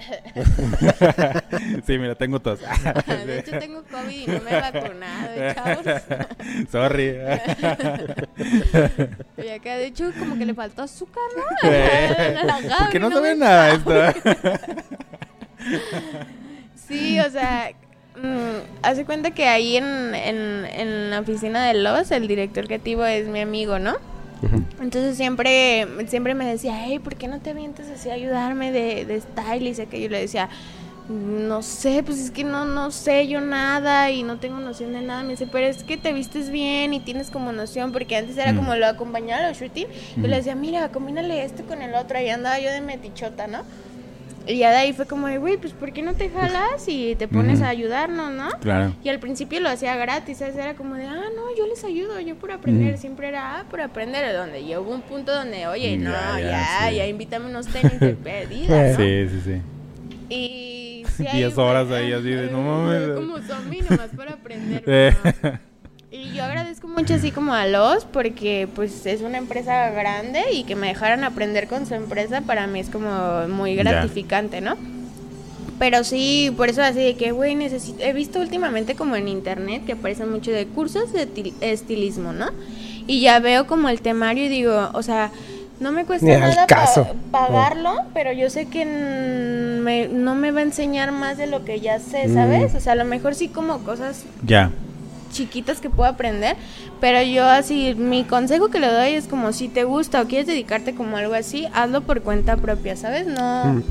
sí. 1.86 1.98
mira, 1.98 2.14
tengo 2.14 2.40
tos. 2.40 2.60
De 3.26 3.38
hecho, 3.40 3.58
tengo 3.58 3.82
COVID 3.84 4.10
y 4.10 4.26
no 4.26 4.40
me 4.40 4.50
he 4.50 4.60
vacunado, 4.60 5.32
¿eh, 5.34 5.54
chavos. 5.54 5.84
Sorry. 6.70 7.16
Y 9.36 9.48
acá, 9.48 9.76
de 9.76 9.86
hecho, 9.86 10.12
como 10.18 10.38
que 10.38 10.46
le 10.46 10.54
faltó 10.54 10.82
azúcar, 10.82 11.24
¿no? 11.36 11.42
Porque 12.78 13.00
no 13.00 13.08
me 13.08 13.14
sabe 13.16 13.36
nada 13.36 13.72
esto. 13.72 13.92
Sí, 16.86 17.18
o 17.20 17.30
sea, 17.30 17.72
mm, 18.16 18.82
hace 18.82 19.04
cuenta 19.04 19.30
que 19.32 19.48
ahí 19.48 19.76
en, 19.76 20.14
en, 20.14 20.64
en 20.66 21.10
la 21.10 21.20
oficina 21.20 21.66
de 21.66 21.74
Lowe's, 21.74 22.10
el 22.10 22.28
director 22.28 22.66
creativo 22.66 23.04
es 23.04 23.26
mi 23.26 23.40
amigo, 23.40 23.78
¿no? 23.78 23.96
Entonces 24.80 25.16
siempre, 25.16 25.86
siempre 26.08 26.34
me 26.34 26.44
decía, 26.46 26.74
hey, 26.84 26.98
¿por 26.98 27.16
qué 27.16 27.28
no 27.28 27.40
te 27.40 27.50
avientas 27.50 27.88
así 27.88 28.10
a 28.10 28.14
ayudarme 28.14 28.72
de, 28.72 29.04
de 29.04 29.20
stylist? 29.20 29.80
Que 29.90 30.00
yo 30.00 30.08
le 30.08 30.20
decía, 30.20 30.48
no 31.08 31.62
sé, 31.62 32.02
pues 32.02 32.18
es 32.18 32.30
que 32.30 32.44
no, 32.44 32.64
no 32.64 32.90
sé 32.90 33.28
yo 33.28 33.40
nada 33.40 34.10
y 34.10 34.22
no 34.22 34.38
tengo 34.38 34.58
noción 34.58 34.92
de 34.92 35.02
nada. 35.02 35.22
Me 35.22 35.30
dice, 35.30 35.46
pero 35.46 35.66
es 35.66 35.84
que 35.84 35.96
te 35.96 36.12
vistes 36.12 36.50
bien 36.50 36.94
y 36.94 37.00
tienes 37.00 37.30
como 37.30 37.52
noción, 37.52 37.92
porque 37.92 38.16
antes 38.16 38.36
era 38.38 38.52
Mm. 38.52 38.56
como 38.56 38.74
lo 38.74 38.86
acompañaba 38.86 39.44
a 39.44 39.48
los 39.48 39.58
shooting. 39.58 39.86
Yo 40.16 40.20
Ujú. 40.20 40.28
le 40.28 40.36
decía, 40.36 40.54
mira, 40.54 40.88
combínale 40.90 41.44
esto 41.44 41.64
con 41.66 41.82
el 41.82 41.94
otro. 41.94 42.20
Y 42.20 42.28
andaba 42.30 42.58
yo 42.58 42.70
de 42.70 42.80
metichota, 42.80 43.46
¿no? 43.46 43.64
Y 44.46 44.58
ya 44.58 44.70
de 44.70 44.76
ahí 44.76 44.92
fue 44.92 45.06
como 45.06 45.26
de, 45.26 45.38
güey, 45.38 45.56
pues 45.56 45.72
¿por 45.72 45.92
qué 45.92 46.02
no 46.02 46.14
te 46.14 46.28
jalas 46.28 46.86
y 46.86 47.14
te 47.14 47.28
pones 47.28 47.62
a 47.62 47.68
ayudarnos, 47.68 48.30
no? 48.32 48.50
Claro. 48.60 48.92
Y 49.02 49.08
al 49.08 49.18
principio 49.18 49.58
lo 49.60 49.70
hacía 49.70 49.96
gratis, 49.96 50.38
¿sabes? 50.38 50.56
Era 50.56 50.74
como 50.74 50.96
de, 50.96 51.06
ah, 51.06 51.24
no, 51.34 51.56
yo 51.56 51.66
les 51.66 51.82
ayudo, 51.82 52.20
yo 52.20 52.36
por 52.36 52.52
aprender, 52.52 52.98
siempre 52.98 53.28
era, 53.28 53.60
ah, 53.60 53.64
por 53.70 53.80
aprender, 53.80 54.34
donde 54.36 54.66
ya 54.66 54.80
hubo 54.80 54.92
un 54.92 55.00
punto 55.02 55.32
donde, 55.34 55.66
oye, 55.66 55.96
no, 55.96 56.10
Ya, 56.10 56.40
ya, 56.40 56.40
ya, 56.40 56.90
ya, 56.90 57.04
sí. 57.04 57.10
invítame 57.10 57.46
unos 57.46 57.66
tenis 57.68 57.98
de 57.98 58.10
perdida, 58.22 58.90
¿no? 58.90 58.96
Sí, 58.96 59.28
sí, 59.30 59.40
sí. 59.44 59.62
Y 60.28 61.04
sí, 61.16 61.44
horas 61.56 61.90
ahí 61.90 62.12
así 62.12 62.28
de, 62.28 62.50
no 62.50 62.62
mames. 62.62 63.10
Como 63.16 63.38
zombie 63.38 63.82
nomás 63.82 64.10
para 64.14 64.32
aprender. 64.32 64.82
Eh. 64.86 65.12
¿no? 65.42 65.73
Y 66.16 66.32
yo 66.32 66.44
agradezco 66.44 66.86
mucho 66.86 67.14
así 67.14 67.32
como 67.32 67.54
a 67.54 67.66
los 67.66 68.04
porque 68.04 68.68
pues 68.72 69.04
es 69.04 69.20
una 69.22 69.36
empresa 69.36 69.90
grande 69.90 70.42
y 70.52 70.62
que 70.62 70.76
me 70.76 70.86
dejaran 70.86 71.24
aprender 71.24 71.66
con 71.66 71.86
su 71.86 71.94
empresa 71.94 72.40
para 72.42 72.68
mí 72.68 72.78
es 72.78 72.88
como 72.88 73.48
muy 73.48 73.74
gratificante, 73.74 74.60
¿no? 74.60 74.76
Pero 75.80 76.04
sí, 76.04 76.52
por 76.56 76.68
eso 76.68 76.82
así 76.84 77.00
de 77.00 77.16
que, 77.16 77.32
güey, 77.32 77.56
necesito... 77.56 77.98
He 78.00 78.12
visto 78.12 78.38
últimamente 78.38 78.94
como 78.94 79.16
en 79.16 79.26
internet 79.26 79.84
que 79.84 79.94
aparecen 79.94 80.30
mucho 80.30 80.52
de 80.52 80.66
cursos 80.66 81.12
de 81.12 81.26
til- 81.26 81.52
estilismo, 81.60 82.32
¿no? 82.32 82.46
Y 83.08 83.20
ya 83.20 83.40
veo 83.40 83.66
como 83.66 83.88
el 83.88 84.00
temario 84.00 84.44
y 84.44 84.48
digo, 84.48 84.90
o 84.92 85.02
sea, 85.02 85.32
no 85.80 85.90
me 85.90 86.04
cuesta 86.04 86.26
nada 86.38 86.66
pa- 86.68 87.12
pagarlo, 87.32 87.96
pero 88.14 88.30
yo 88.32 88.50
sé 88.50 88.66
que 88.66 88.84
me, 88.86 90.06
no 90.06 90.36
me 90.36 90.52
va 90.52 90.60
a 90.60 90.62
enseñar 90.62 91.10
más 91.10 91.38
de 91.38 91.48
lo 91.48 91.64
que 91.64 91.80
ya 91.80 91.98
sé, 91.98 92.32
¿sabes? 92.32 92.72
O 92.76 92.80
sea, 92.80 92.92
a 92.92 92.96
lo 92.96 93.04
mejor 93.04 93.34
sí 93.34 93.48
como 93.48 93.78
cosas 93.80 94.22
Ya. 94.46 94.70
Chiquitas 95.34 95.80
que 95.80 95.90
puedo 95.90 96.08
aprender, 96.08 96.56
pero 97.00 97.20
yo 97.22 97.44
así, 97.44 97.94
mi 97.94 98.24
consejo 98.24 98.68
que 98.70 98.80
le 98.80 98.86
doy 98.86 99.10
es 99.10 99.26
como 99.26 99.52
si 99.52 99.68
te 99.68 99.84
gusta 99.84 100.22
o 100.22 100.26
quieres 100.26 100.46
dedicarte 100.46 100.94
como 100.94 101.18
algo 101.18 101.34
así, 101.34 101.66
hazlo 101.74 102.00
por 102.00 102.22
cuenta 102.22 102.56
propia, 102.56 102.96
¿sabes? 102.96 103.26
No... 103.26 103.82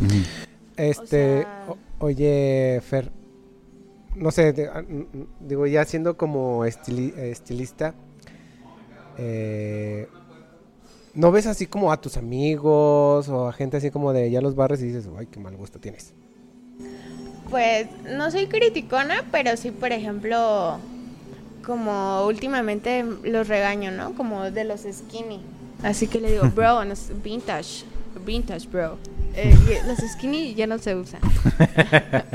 Este, 0.76 1.44
sea- 1.44 1.66
o- 1.68 1.78
oye, 2.00 2.82
Fer, 2.84 3.12
no 4.16 4.32
sé, 4.32 4.70
ah, 4.74 4.82
digo, 5.40 5.68
ya 5.68 5.86
siendo 5.86 6.18
como 6.18 6.66
estili- 6.66 7.16
estilista, 7.16 7.94
eh, 9.18 10.08
¿no 11.14 11.32
ves 11.32 11.46
así 11.46 11.68
como 11.68 11.92
a 11.92 12.02
tus 12.02 12.18
amigos 12.18 13.30
o 13.30 13.48
a 13.48 13.54
gente 13.54 13.78
así 13.78 13.92
como 13.92 14.14
de 14.14 14.32
ya 14.32 14.42
los 14.42 14.56
barres 14.56 14.82
y 14.82 14.86
dices, 14.88 15.08
ay, 15.18 15.28
qué 15.28 15.40
mal 15.40 15.56
gusto 15.56 15.80
tienes? 15.80 16.14
Pues 17.50 17.88
no 18.18 18.32
soy 18.32 18.48
criticona, 18.48 19.24
pero 19.32 19.56
sí, 19.58 19.70
por 19.70 19.92
ejemplo, 19.92 20.80
como 21.66 22.26
últimamente 22.26 23.04
los 23.24 23.48
regaño, 23.48 23.92
¿no? 23.92 24.14
Como 24.16 24.50
de 24.52 24.64
los 24.64 24.82
skinny. 24.82 25.40
Así 25.84 26.08
que 26.08 26.20
le 26.20 26.32
digo, 26.32 26.50
bro, 26.54 26.84
no 26.86 26.94
es 26.94 27.12
vintage, 27.24 27.86
vintage, 28.26 28.68
bro. 28.68 28.98
Eh, 29.36 29.52
los 29.88 29.98
skinny 29.98 30.54
ya 30.54 30.68
no 30.68 30.78
se 30.78 30.94
usan. 30.96 31.20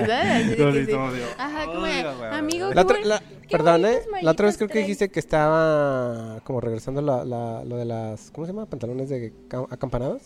Ajá, 1.38 1.66
como 1.66 1.86
amigo, 2.32 2.74
La 2.74 2.82
otra- 2.82 2.98
la- 3.04 3.22
perdón, 3.48 3.84
¿eh? 3.86 4.00
La 4.22 4.32
otra 4.32 4.46
vez 4.46 4.56
creo 4.56 4.66
que 4.68 4.72
traes". 4.72 4.86
dijiste 4.88 5.08
que 5.08 5.20
estaba 5.20 6.40
como 6.44 6.60
regresando 6.60 7.00
la, 7.00 7.24
la- 7.24 7.64
lo 7.64 7.76
de 7.76 7.84
las, 7.84 8.30
¿cómo 8.32 8.46
se 8.46 8.52
llama? 8.52 8.66
Pantalones 8.66 9.08
de 9.08 9.32
ca- 9.48 9.66
acampanados. 9.70 10.22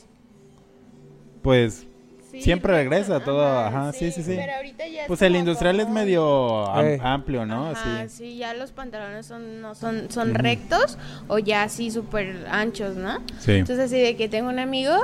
Pues 1.43 1.87
Sí, 2.33 2.41
siempre 2.43 2.73
regresa 2.73 3.21
todo, 3.21 3.47
ajá, 3.47 3.93
sí, 3.93 4.11
sí, 4.11 4.23
sí. 4.23 4.35
Pero 4.37 4.55
ahorita 4.55 4.87
ya 4.89 5.03
es 5.03 5.07
Pues 5.09 5.21
el 5.23 5.29
como 5.33 5.39
industrial 5.41 5.79
es 5.81 5.85
común. 5.85 5.95
medio 6.01 6.67
am- 6.71 6.85
Eh. 6.87 6.99
amplio, 7.03 7.45
¿no? 7.47 7.69
Ajá, 7.71 8.01
Así. 8.01 8.17
sí, 8.17 8.37
ya 8.39 8.55
los 8.55 8.73
pantalones 8.73 9.27
son, 9.27 9.61
no 9.61 9.75
son, 9.75 10.11
son 10.11 10.35
rectos 10.35 10.97
o 11.29 11.39
ya 11.39 11.63
así 11.65 11.91
súper 11.91 12.47
anchos, 12.51 12.97
¿no? 12.97 13.19
Sí. 13.39 13.53
Entonces 13.53 13.87
así 13.87 14.01
de 14.01 14.17
que 14.17 14.29
tengo 14.29 14.49
un 14.49 14.59
amigo, 14.59 14.95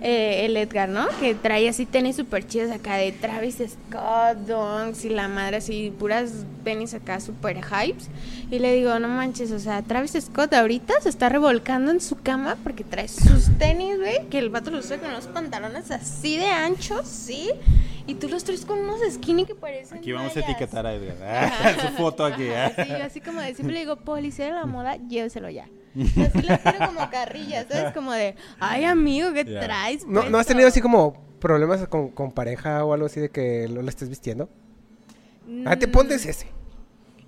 eh, 0.00 0.44
el 0.46 0.56
Edgar, 0.56 0.88
¿no? 0.88 1.06
Que 1.20 1.34
trae 1.34 1.68
así 1.68 1.86
tenis 1.86 2.16
súper 2.16 2.46
chidos 2.46 2.70
acá 2.72 2.96
de 2.96 3.12
Travis 3.12 3.58
Scott, 3.58 4.38
Dunks 4.46 5.04
y 5.04 5.10
la 5.10 5.28
madre 5.28 5.58
así, 5.58 5.92
puras 5.96 6.32
tenis 6.64 6.94
acá 6.94 7.20
súper 7.20 7.58
hypes. 7.58 8.08
Y 8.50 8.58
le 8.58 8.74
digo, 8.74 8.98
no 8.98 9.08
manches, 9.08 9.50
o 9.52 9.58
sea, 9.58 9.82
Travis 9.82 10.16
Scott 10.20 10.52
ahorita 10.52 10.94
se 11.00 11.08
está 11.08 11.28
revolcando 11.28 11.90
en 11.90 12.00
su 12.00 12.16
cama 12.20 12.56
porque 12.62 12.84
trae 12.84 13.08
sus 13.08 13.56
tenis, 13.58 13.98
güey, 13.98 14.26
que 14.28 14.38
el 14.38 14.50
vato 14.50 14.70
los 14.70 14.86
usa 14.86 14.98
con 14.98 15.10
unos 15.10 15.26
pantalones 15.28 15.90
así 15.90 16.36
de 16.36 16.46
anchos, 16.72 17.06
¿sí? 17.06 17.50
Y 18.06 18.14
tú 18.14 18.28
los 18.28 18.42
traes 18.44 18.64
con 18.66 18.78
unos 18.78 19.00
skinny 19.12 19.44
que 19.44 19.54
parecen 19.54 19.98
Aquí 19.98 20.10
vamos 20.12 20.36
a 20.36 20.40
etiquetar 20.40 20.86
a 20.86 20.94
Edgar. 20.94 21.22
Ajá. 21.44 21.80
Su 21.88 21.94
foto 21.94 22.24
aquí. 22.24 22.42
¿eh? 22.44 22.56
Así, 22.56 22.92
así 22.92 23.20
como 23.20 23.40
de 23.40 23.54
siempre 23.54 23.74
le 23.74 23.80
digo, 23.80 23.96
policía 23.96 24.46
de 24.46 24.52
la 24.52 24.66
moda, 24.66 24.96
lléveselo 25.08 25.48
ya. 25.50 25.68
Así 25.94 26.42
les 26.42 26.62
tiro 26.62 26.86
como 26.86 27.08
carrillas, 27.10 27.66
¿sabes? 27.70 27.92
Como 27.92 28.12
de, 28.12 28.34
ay 28.58 28.84
amigo, 28.84 29.32
¿qué 29.32 29.44
Ya. 29.44 29.60
traes? 29.60 30.06
¿No, 30.06 30.12
¿No 30.14 30.20
has 30.20 30.30
puesto?" 30.30 30.48
tenido 30.48 30.68
así 30.68 30.80
como 30.80 31.14
problemas 31.38 31.86
con, 31.88 32.08
con 32.10 32.32
pareja 32.32 32.84
o 32.84 32.92
algo 32.94 33.06
así 33.06 33.20
de 33.20 33.28
que 33.28 33.68
lo, 33.68 33.82
lo 33.82 33.88
estés 33.88 34.08
vistiendo? 34.08 34.48
Ah, 35.66 35.76
te 35.76 35.86
Mm, 35.86 35.90
pones 35.92 36.24
ese. 36.26 36.46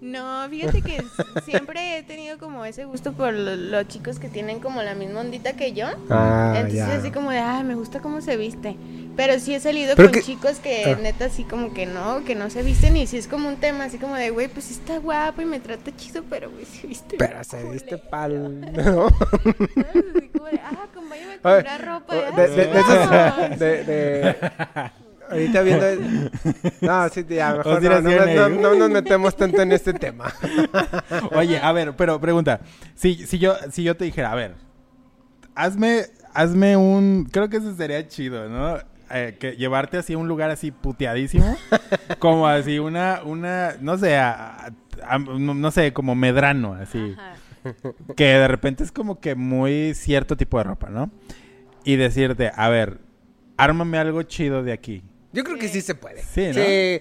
No, 0.00 0.46
fíjate 0.50 0.82
que 0.82 1.02
siempre 1.44 1.96
he 1.98 2.02
tenido 2.02 2.36
como 2.38 2.64
ese 2.64 2.84
gusto 2.84 3.12
por 3.12 3.32
lo- 3.32 3.56
los 3.56 3.88
chicos 3.88 4.18
que 4.18 4.28
tienen 4.28 4.60
como 4.60 4.82
la 4.82 4.94
misma 4.94 5.20
ondita 5.20 5.54
que 5.54 5.72
yo. 5.72 5.86
Ah, 6.10 6.52
Entonces 6.56 6.74
ya. 6.88 6.94
así 6.96 7.10
como 7.10 7.30
de, 7.30 7.38
ay, 7.38 7.64
me 7.64 7.74
gusta 7.74 8.00
cómo 8.00 8.20
se 8.20 8.36
viste. 8.36 8.76
Pero 9.16 9.38
sí 9.38 9.54
he 9.54 9.60
salido 9.60 9.94
Pero 9.96 10.08
con 10.08 10.14
que- 10.14 10.22
chicos 10.22 10.58
que 10.58 10.84
Ah. 10.92 10.98
neta 11.00 11.26
así 11.26 11.44
como 11.44 11.72
que 11.72 11.86
no, 11.86 12.24
que 12.24 12.34
no 12.34 12.50
se 12.50 12.62
visten 12.62 12.96
y 12.96 13.06
sí 13.06 13.16
es 13.16 13.28
como 13.28 13.48
un 13.48 13.56
tema 13.56 13.84
así 13.84 13.96
como 13.98 14.16
de, 14.16 14.30
güey, 14.30 14.48
pues 14.48 14.66
sí 14.66 14.74
está 14.74 14.98
guapo 14.98 15.40
y 15.40 15.44
me 15.46 15.60
trata 15.60 15.94
chido, 15.96 16.22
pero 16.28 16.50
güey, 16.50 16.64
se 16.64 16.86
viste 16.86 17.16
Pero 17.16 17.42
se 17.44 17.50
culero". 17.58 17.72
viste 17.72 17.96
pal... 17.98 18.60
¿no? 18.72 19.08
¿Sabes? 19.10 20.04
Así 20.16 20.28
como 20.28 20.46
de, 20.46 20.60
ah, 20.64 20.86
acompáñame 20.90 21.34
a 21.34 21.38
comprar 21.40 21.84
ropa. 21.86 22.14
de, 22.14 22.24
ah, 22.26 23.48
de- 23.56 23.84
de 23.84 24.36
esos- 25.34 25.52
vamos". 25.54 25.64
de- 25.64 25.96
de- 25.96 25.98
Ahorita 25.98 26.08
viendo... 26.10 26.30
No, 26.80 27.08
sí, 27.08 27.24
ya, 27.28 27.54
mejor 27.54 27.82
no, 27.82 28.00
no, 28.00 28.10
hacia 28.10 28.26
no- 28.34 28.44
ahí. 28.44 28.58
no 28.60 28.74
nos 28.74 28.90
metemos 28.90 29.36
tanto 29.36 29.62
en 29.62 29.72
este 29.72 29.92
tema. 29.94 30.32
Oye, 31.32 31.58
a 31.58 31.72
ver, 31.72 31.94
pero 31.96 32.20
pregunta. 32.20 32.60
Si, 32.94 33.14
si, 33.26 33.38
yo, 33.38 33.54
si 33.70 33.82
yo 33.82 33.96
te 33.96 34.04
dijera, 34.04 34.32
a 34.32 34.34
ver, 34.34 34.54
hazme, 35.54 36.06
hazme 36.32 36.76
un. 36.76 37.28
Creo 37.30 37.48
que 37.48 37.58
eso 37.58 37.74
sería 37.74 38.06
chido, 38.08 38.48
¿no? 38.48 38.78
Eh, 39.10 39.36
que 39.38 39.52
llevarte 39.56 39.98
así 39.98 40.14
a 40.14 40.18
un 40.18 40.28
lugar 40.28 40.50
así 40.50 40.70
puteadísimo. 40.70 41.56
como 42.18 42.46
así 42.48 42.78
una, 42.78 43.20
una, 43.24 43.74
no 43.80 43.96
sé, 43.98 44.16
a- 44.16 44.66
a- 44.66 44.70
a- 45.14 45.18
no, 45.18 45.54
no 45.54 45.70
sé, 45.70 45.92
como 45.92 46.14
medrano, 46.14 46.74
así. 46.74 47.14
Ajá. 47.16 47.34
Que 48.16 48.24
de 48.24 48.46
repente 48.48 48.84
es 48.84 48.92
como 48.92 49.20
que 49.20 49.34
muy 49.34 49.94
cierto 49.94 50.36
tipo 50.36 50.58
de 50.58 50.64
ropa, 50.64 50.90
¿no? 50.90 51.10
Y 51.82 51.96
decirte, 51.96 52.50
a 52.54 52.68
ver, 52.68 52.98
ármame 53.56 53.96
algo 53.98 54.22
chido 54.22 54.62
de 54.62 54.72
aquí. 54.72 55.02
Yo 55.34 55.44
creo 55.44 55.58
que 55.58 55.68
sí 55.68 55.80
se 55.82 55.94
puede. 55.96 56.22
Sí, 56.22 56.46
¿no? 56.46 56.54
Sí. 56.54 57.00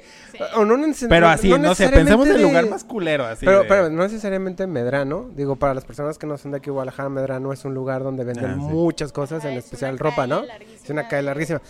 O 0.55 0.65
no 0.65 0.75
neces- 0.75 1.07
Pero 1.07 1.27
así, 1.29 1.49
no, 1.49 1.75
sé, 1.75 1.87
pensemos 1.89 2.27
en 2.27 2.35
el 2.37 2.41
lugar 2.41 2.67
más 2.67 2.83
culero, 2.83 3.25
así. 3.25 3.45
Pero, 3.45 3.61
de- 3.61 3.67
pero 3.69 3.89
no 3.91 4.01
necesariamente 4.03 4.65
Medrano. 4.67 5.29
Digo, 5.35 5.55
para 5.55 5.73
las 5.75 5.85
personas 5.85 6.17
que 6.17 6.25
no 6.25 6.37
son 6.37 6.51
de 6.51 6.57
aquí, 6.57 6.71
Guadalajara, 6.71 7.09
Medrano 7.09 7.53
es 7.53 7.63
un 7.63 7.73
lugar 7.75 8.03
donde 8.03 8.23
venden 8.23 8.45
Ah, 8.45 8.53
sí. 8.55 8.59
muchas 8.59 9.11
cosas, 9.13 9.39
Ajá, 9.41 9.51
en 9.51 9.57
es 9.59 9.65
especial 9.65 9.93
una 9.93 9.99
ropa, 10.01 10.25
¿no? 10.27 10.43
larguísima 10.45 10.83
Es 10.83 10.89
una 10.89 11.07
calle 11.07 11.21
larguísima. 11.23 11.61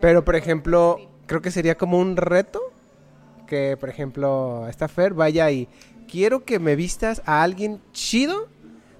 Pero, 0.00 0.24
por 0.24 0.36
ejemplo, 0.36 0.98
creo 1.26 1.42
que 1.42 1.50
sería 1.50 1.76
como 1.76 1.98
un 1.98 2.16
reto 2.16 2.60
que, 3.48 3.76
por 3.78 3.88
ejemplo, 3.88 4.66
esta 4.68 4.86
Fer 4.88 5.14
vaya 5.14 5.50
y 5.50 5.68
quiero 6.08 6.44
que 6.44 6.58
me 6.60 6.76
vistas 6.76 7.22
a 7.26 7.42
alguien 7.42 7.80
chido, 7.92 8.46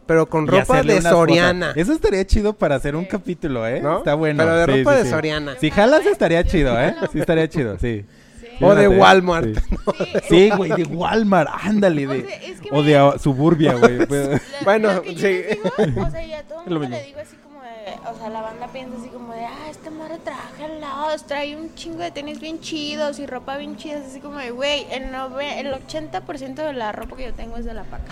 pero 0.09 0.26
con 0.26 0.46
ropa 0.48 0.82
de. 0.82 1.02
Soriana. 1.02 1.72
Eso 1.76 1.92
estaría 1.92 2.26
chido 2.26 2.54
para 2.54 2.76
hacer 2.76 2.96
un 2.96 3.04
capítulo, 3.04 3.66
¿eh? 3.68 3.80
¿no? 3.80 3.98
Está 3.98 4.14
bueno. 4.14 4.42
Pero 4.42 4.56
de 4.56 4.64
Sí, 4.64 4.78
ropa 4.78 4.92
sí, 4.92 4.98
de 4.98 5.04
sí. 5.04 5.11
Soriana. 5.11 5.56
Si 5.61 5.70
jalas 5.70 6.06
estaría 6.06 6.42
chido, 6.44 6.80
¿eh? 6.80 6.94
Sí 7.12 7.20
estaría 7.20 7.46
chido, 7.48 7.78
sí. 7.78 8.06
Sí. 8.40 8.46
O 8.64 8.74
de 8.74 8.88
Walmart. 8.88 9.59
sí. 10.28 10.50
Güey, 10.56 10.72
de 10.72 10.84
Walmart, 10.84 11.50
ándale. 11.62 12.06
O 12.09 12.11
De, 12.11 12.22
sea, 12.24 12.36
es 12.36 12.61
que 12.61 12.68
o 12.72 12.82
de 12.82 13.18
Suburbia, 13.18 13.74
güey. 13.74 14.06
pues. 14.09 14.40
Bueno, 14.64 14.94
lo 14.94 15.02
que 15.02 15.14
yo 15.14 15.20
sí. 15.20 15.26
les 15.26 15.86
digo, 15.94 16.02
o 16.06 16.11
sea, 16.11 16.24
y 16.24 16.32
a 16.32 16.42
todo 16.48 16.62
el 16.66 16.72
mundo 16.78 16.88
le 16.88 17.04
digo 17.04 17.20
así 17.20 17.36
como 17.36 17.61
de, 17.61 18.11
o 18.11 18.18
sea, 18.18 18.30
la 18.30 18.40
banda 18.40 18.66
piensa 18.72 18.96
así 18.98 19.09
como 19.09 19.34
de, 19.34 19.44
ah, 19.44 19.68
esta 19.70 19.90
morra 19.90 20.16
trabaja 20.24 20.64
al 20.64 20.80
lado, 20.80 21.11
trae 21.26 21.54
un 21.54 21.74
chingo 21.74 21.98
de 21.98 22.11
tenis 22.12 22.40
bien 22.40 22.61
chidos 22.61 23.18
y 23.18 23.26
ropa 23.26 23.59
bien 23.59 23.76
chida, 23.76 23.98
así 24.09 24.20
como 24.20 24.38
de, 24.38 24.52
güey, 24.52 24.86
el, 24.90 25.02
el 25.04 25.72
80% 25.74 26.54
de 26.54 26.72
la 26.72 26.92
ropa 26.92 27.14
que 27.16 27.24
yo 27.24 27.34
tengo 27.34 27.59
es 27.59 27.66
de 27.66 27.74
la 27.74 27.84
paca. 27.84 28.04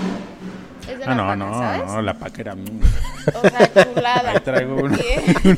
Es 0.90 0.98
de 0.98 1.04
Ah, 1.04 1.08
la 1.08 1.14
no, 1.14 1.22
paca, 1.24 1.36
no, 1.36 1.54
¿sabes? 1.58 1.86
no, 1.92 2.02
la 2.02 2.14
paca 2.14 2.40
era 2.40 2.54
mía. 2.54 2.72
O 3.34 3.40
sea, 3.48 3.84
chulada. 3.94 4.30
Ahí 4.32 4.40
traigo 4.40 4.76
una, 4.76 4.96
Y- 4.96 5.56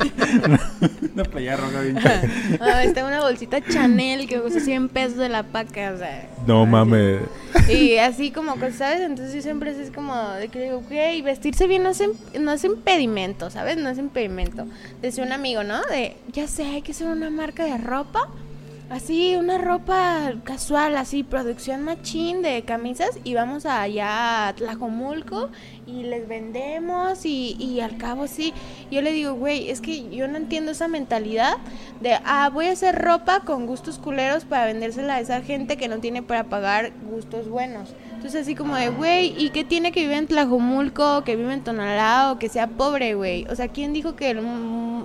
una 1.14 1.24
playa 1.24 1.56
roja 1.56 1.80
bien. 1.80 1.98
Ah, 2.60 2.82
está 2.84 3.04
una 3.06 3.20
bolsita 3.20 3.60
Chanel 3.60 4.26
que 4.26 4.40
cuesta 4.40 4.60
100 4.60 4.88
pesos 4.88 5.18
de 5.18 5.28
la 5.28 5.42
paca, 5.42 5.92
o 5.94 5.98
sea. 5.98 6.28
No 6.46 6.64
mames. 6.66 7.20
Y 7.68 7.96
así 7.98 8.30
como 8.30 8.54
¿sabes? 8.76 9.00
Entonces 9.00 9.34
yo 9.34 9.42
siempre 9.42 9.70
es 9.70 9.90
como 9.90 10.16
de 10.32 10.48
que 10.48 10.60
digo, 10.62 10.82
güey, 10.88 11.20
vestirse 11.22 11.66
bien 11.66 11.82
no 11.82 11.90
es, 11.90 12.02
no 12.38 12.52
es 12.52 12.64
impedimento, 12.64 13.50
¿sabes? 13.50 13.76
No 13.76 13.88
es 13.90 13.98
impedimento. 13.98 14.66
Decía 15.02 15.24
un 15.24 15.32
amigo, 15.32 15.62
¿no? 15.64 15.82
De, 15.86 16.16
ya 16.32 16.46
sé, 16.48 16.64
hay 16.64 16.82
que 16.82 16.92
hacer 16.92 17.06
una 17.08 17.30
marca 17.30 17.64
de 17.64 17.76
ropa. 17.78 18.28
Así, 18.90 19.36
una 19.36 19.58
ropa 19.58 20.32
casual, 20.44 20.96
así, 20.96 21.22
producción 21.22 21.82
machín 21.82 22.40
de 22.40 22.62
camisas 22.62 23.10
y 23.22 23.34
vamos 23.34 23.66
allá 23.66 24.48
a 24.48 24.54
Tlajomulco 24.54 25.50
y 25.86 26.04
les 26.04 26.26
vendemos 26.26 27.26
y, 27.26 27.54
y 27.60 27.80
al 27.80 27.98
cabo 27.98 28.26
sí. 28.26 28.54
Yo 28.90 29.02
le 29.02 29.12
digo, 29.12 29.34
güey, 29.34 29.70
es 29.70 29.82
que 29.82 30.08
yo 30.08 30.26
no 30.26 30.38
entiendo 30.38 30.72
esa 30.72 30.88
mentalidad 30.88 31.58
de, 32.00 32.18
ah, 32.24 32.48
voy 32.50 32.68
a 32.68 32.72
hacer 32.72 32.94
ropa 32.96 33.40
con 33.40 33.66
gustos 33.66 33.98
culeros 33.98 34.46
para 34.46 34.64
vendérsela 34.64 35.16
a 35.16 35.20
esa 35.20 35.42
gente 35.42 35.76
que 35.76 35.88
no 35.88 35.98
tiene 35.98 36.22
para 36.22 36.44
pagar 36.44 36.92
gustos 37.10 37.46
buenos. 37.50 37.94
Entonces 38.14 38.40
así 38.40 38.54
como 38.54 38.74
de, 38.74 38.88
güey, 38.88 39.34
¿y 39.36 39.50
qué 39.50 39.64
tiene 39.64 39.92
que 39.92 40.00
vivir 40.00 40.16
en 40.16 40.26
Tlajomulco, 40.28 41.24
que 41.24 41.36
vive 41.36 41.52
en 41.52 41.62
Tonalá 41.62 42.32
o 42.32 42.38
que 42.38 42.48
sea 42.48 42.68
pobre, 42.68 43.12
güey? 43.14 43.46
O 43.50 43.54
sea, 43.54 43.68
¿quién 43.68 43.92
dijo 43.92 44.16
que 44.16 44.30
el, 44.30 44.40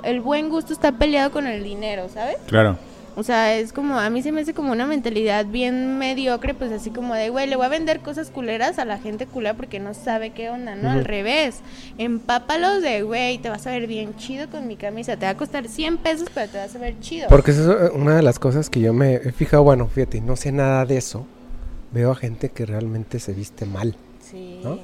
el 0.03 0.21
buen 0.21 0.47
gusto 0.47 0.71
está 0.71 0.93
peleado 0.93 1.31
con 1.31 1.47
el 1.47 1.65
dinero, 1.65 2.07
¿sabes? 2.07 2.37
Claro. 2.47 2.77
O 3.15 3.23
sea, 3.23 3.55
es 3.55 3.73
como, 3.73 3.99
a 3.99 4.09
mí 4.09 4.21
se 4.23 4.31
me 4.31 4.41
hace 4.41 4.53
como 4.53 4.71
una 4.71 4.87
mentalidad 4.87 5.45
bien 5.45 5.97
mediocre, 5.99 6.53
pues 6.53 6.71
así 6.71 6.89
como 6.89 7.13
de, 7.13 7.29
güey, 7.29 7.47
le 7.47 7.55
voy 7.55 7.65
a 7.65 7.69
vender 7.69 7.99
cosas 7.99 8.29
culeras 8.29 8.79
a 8.79 8.85
la 8.85 8.97
gente 8.97 9.27
culera 9.27 9.55
porque 9.55 9.79
no 9.79 9.93
sabe 9.93 10.31
qué 10.31 10.49
onda, 10.49 10.75
¿no? 10.75 10.89
Al 10.89 11.05
revés, 11.05 11.59
empápalos 11.97 12.81
de, 12.81 13.03
güey, 13.03 13.37
te 13.37 13.49
vas 13.49 13.67
a 13.67 13.71
ver 13.71 13.87
bien 13.87 14.15
chido 14.15 14.49
con 14.49 14.67
mi 14.67 14.75
camisa, 14.75 15.15
te 15.17 15.25
va 15.25 15.31
a 15.31 15.37
costar 15.37 15.67
100 15.67 15.97
pesos, 15.97 16.27
pero 16.33 16.49
te 16.49 16.57
vas 16.57 16.75
a 16.75 16.79
ver 16.79 16.99
chido. 16.99 17.27
Porque 17.29 17.51
eso 17.51 17.85
es 17.85 17.91
una 17.91 18.15
de 18.15 18.23
las 18.23 18.39
cosas 18.39 18.69
que 18.69 18.79
yo 18.79 18.93
me 18.93 19.15
he 19.15 19.31
fijado. 19.31 19.63
Bueno, 19.63 19.87
fíjate, 19.87 20.21
no 20.21 20.35
sé 20.35 20.51
nada 20.51 20.85
de 20.85 20.97
eso. 20.97 21.25
Veo 21.91 22.11
a 22.11 22.15
gente 22.15 22.49
que 22.49 22.65
realmente 22.65 23.19
se 23.19 23.33
viste 23.33 23.65
mal. 23.65 23.95
Sí. 24.19 24.59
¿no? 24.63 24.79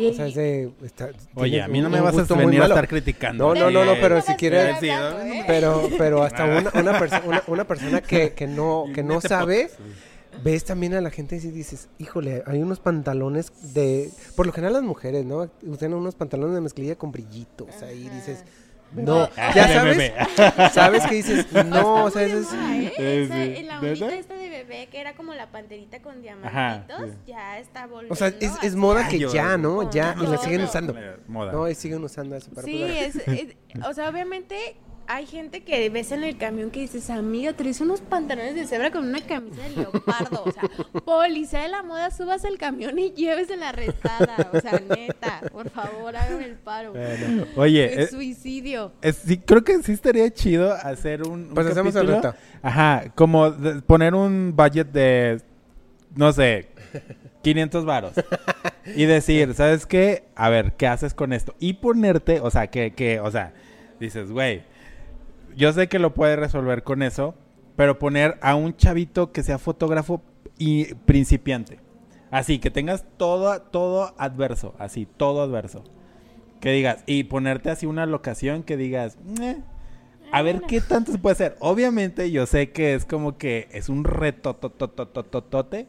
Y- 0.00 0.08
O 0.10 0.14
sea, 0.14 0.26
es 0.26 0.34
de... 0.34 0.70
está- 0.84 1.10
Oye, 1.34 1.60
a 1.62 1.68
mí 1.68 1.80
no 1.80 1.90
me 1.90 2.00
vas 2.00 2.16
a 2.30 2.34
venir 2.34 2.62
a 2.62 2.66
estar 2.66 2.88
criticando. 2.88 3.54
No, 3.54 3.60
no, 3.60 3.70
no, 3.70 3.84
no, 3.84 3.94
pero 4.00 4.16
No 4.16 4.22
si 4.22 4.34
quieres... 4.34 4.76
hablando, 4.76 5.20
¿eh? 5.22 5.44
Pero, 5.46 5.88
pero 5.98 6.22
hasta 6.22 6.44
una, 6.44 6.70
una, 6.74 6.98
perso- 6.98 7.22
una, 7.26 7.42
una 7.46 7.64
persona 7.66 8.00
que, 8.00 8.32
que 8.34 8.46
no, 8.46 8.86
que 8.94 9.02
no 9.02 9.16
Neta 9.16 9.28
sabe, 9.28 9.70
ves 10.44 10.64
también 10.64 10.94
a 10.94 11.00
la 11.00 11.10
gente 11.10 11.36
y 11.36 11.40
dices, 11.50 11.88
híjole, 11.98 12.42
hay 12.46 12.62
unos 12.62 12.80
pantalones 12.80 13.52
de... 13.74 14.10
Por 14.36 14.46
lo 14.46 14.52
general 14.52 14.74
las 14.74 14.82
mujeres, 14.82 15.24
¿no? 15.24 15.50
Usan 15.66 15.92
unos 15.94 16.14
pantalones 16.14 16.54
de 16.54 16.60
mezclilla 16.60 16.94
con 16.96 17.12
brillitos. 17.12 17.82
Ahí 17.82 18.08
dices, 18.08 18.44
no, 18.92 19.28
ya 19.36 19.68
sabes, 19.68 20.12
sabes 20.72 21.06
que 21.06 21.14
dices, 21.14 21.52
no, 21.66 22.04
o 22.04 22.08
Está 22.08 22.20
sea, 22.20 22.36
es... 22.38 22.48
¿eh? 22.98 23.62
La 23.66 23.80
¿Neta? 23.80 24.04
ondita 24.06 24.14
esta 24.14 24.34
de 24.34 24.48
bebé, 24.48 24.88
que 24.90 25.00
era 25.00 25.14
como 25.14 25.32
la 25.34 25.46
panterita 25.50 26.00
con 26.02 26.14
Ajá, 26.14 26.20
diamantitos, 26.88 27.10
sí. 27.10 27.16
ya 27.32 27.58
está 27.58 27.86
volviendo. 27.86 28.12
O 28.12 28.16
sea, 28.16 28.28
es, 28.28 28.52
es 28.62 28.74
moda 28.76 29.08
que 29.08 29.18
yo- 29.18 29.32
ya, 29.32 29.56
¿no? 29.56 29.90
Ya, 29.90 30.14
y 30.20 30.26
la 30.26 30.36
siguen 30.38 30.62
usando. 30.62 30.94
Moda. 31.28 31.52
No, 31.52 31.68
y 31.68 31.74
siguen 31.74 32.02
usando 32.04 32.36
eso. 32.36 32.50
pero 32.54 32.66
Sí, 32.66 32.82
es, 32.82 33.16
es- 33.26 33.56
o 33.86 33.92
sea, 33.94 34.08
obviamente 34.08 34.76
hay 35.12 35.26
gente 35.26 35.62
que 35.64 35.90
ves 35.90 36.12
en 36.12 36.22
el 36.22 36.36
camión 36.36 36.70
que 36.70 36.78
dices, 36.80 37.10
amiga, 37.10 37.52
traes 37.52 37.80
unos 37.80 38.00
pantalones 38.00 38.54
de 38.54 38.64
cebra 38.64 38.92
con 38.92 39.08
una 39.08 39.20
camisa 39.20 39.60
de 39.62 39.70
leopardo. 39.70 40.44
O 40.44 40.52
sea, 40.52 40.62
policía 41.04 41.62
de 41.62 41.68
la 41.68 41.82
moda, 41.82 42.12
subas 42.12 42.44
el 42.44 42.58
camión 42.58 42.96
y 42.96 43.10
llévese 43.12 43.56
la 43.56 43.70
arrestada. 43.70 44.50
O 44.52 44.60
sea, 44.60 44.80
neta, 44.88 45.40
por 45.50 45.68
favor, 45.70 46.14
hágame 46.14 46.44
el 46.44 46.54
paro. 46.54 46.92
bueno. 46.92 47.44
Oye, 47.56 47.86
Es 47.92 47.98
eh, 47.98 48.10
suicidio. 48.12 48.92
es- 49.02 49.16
sí, 49.16 49.38
creo 49.38 49.64
que 49.64 49.82
sí 49.82 49.90
estaría 49.90 50.30
chido 50.32 50.72
hacer 50.72 51.22
un, 51.24 51.48
un 51.48 51.54
Pues 51.54 51.66
hacemos 51.66 51.96
el 51.96 52.06
reto. 52.06 52.32
Ajá, 52.62 53.10
como 53.16 53.50
de- 53.50 53.82
poner 53.82 54.14
un 54.14 54.54
budget 54.56 54.92
de, 54.92 55.40
no 56.14 56.32
sé, 56.32 56.68
500 57.42 57.84
varos. 57.84 58.12
y 58.94 59.06
decir, 59.06 59.54
¿sabes 59.54 59.86
qué? 59.86 60.22
A 60.36 60.50
ver, 60.50 60.74
¿qué 60.74 60.86
haces 60.86 61.14
con 61.14 61.32
esto? 61.32 61.56
Y 61.58 61.72
ponerte, 61.74 62.38
o 62.40 62.50
sea, 62.52 62.68
que, 62.68 62.92
que 62.92 63.18
o 63.18 63.30
sea, 63.32 63.52
dices, 63.98 64.30
güey, 64.30 64.62
yo 65.56 65.72
sé 65.72 65.88
que 65.88 65.98
lo 65.98 66.14
puedes 66.14 66.38
resolver 66.38 66.82
con 66.82 67.02
eso, 67.02 67.34
pero 67.76 67.98
poner 67.98 68.38
a 68.42 68.54
un 68.54 68.76
chavito 68.76 69.32
que 69.32 69.42
sea 69.42 69.58
fotógrafo 69.58 70.22
y 70.58 70.94
principiante. 70.94 71.80
Así, 72.30 72.58
que 72.58 72.70
tengas 72.70 73.04
todo, 73.16 73.60
todo 73.60 74.14
adverso, 74.18 74.74
así, 74.78 75.06
todo 75.06 75.42
adverso. 75.42 75.82
Que 76.60 76.72
digas, 76.72 77.02
y 77.06 77.24
ponerte 77.24 77.70
así 77.70 77.86
una 77.86 78.06
locación 78.06 78.62
que 78.62 78.76
digas, 78.76 79.18
"Eh, 79.40 79.56
a 80.32 80.42
ver 80.42 80.60
qué 80.62 80.80
tanto 80.80 81.12
se 81.12 81.18
puede 81.18 81.32
hacer. 81.32 81.56
Obviamente 81.60 82.30
yo 82.30 82.46
sé 82.46 82.70
que 82.70 82.94
es 82.94 83.04
como 83.04 83.36
que 83.36 83.68
es 83.72 83.88
un 83.88 84.04
reto 84.04 84.54
tototototote, 84.54 85.88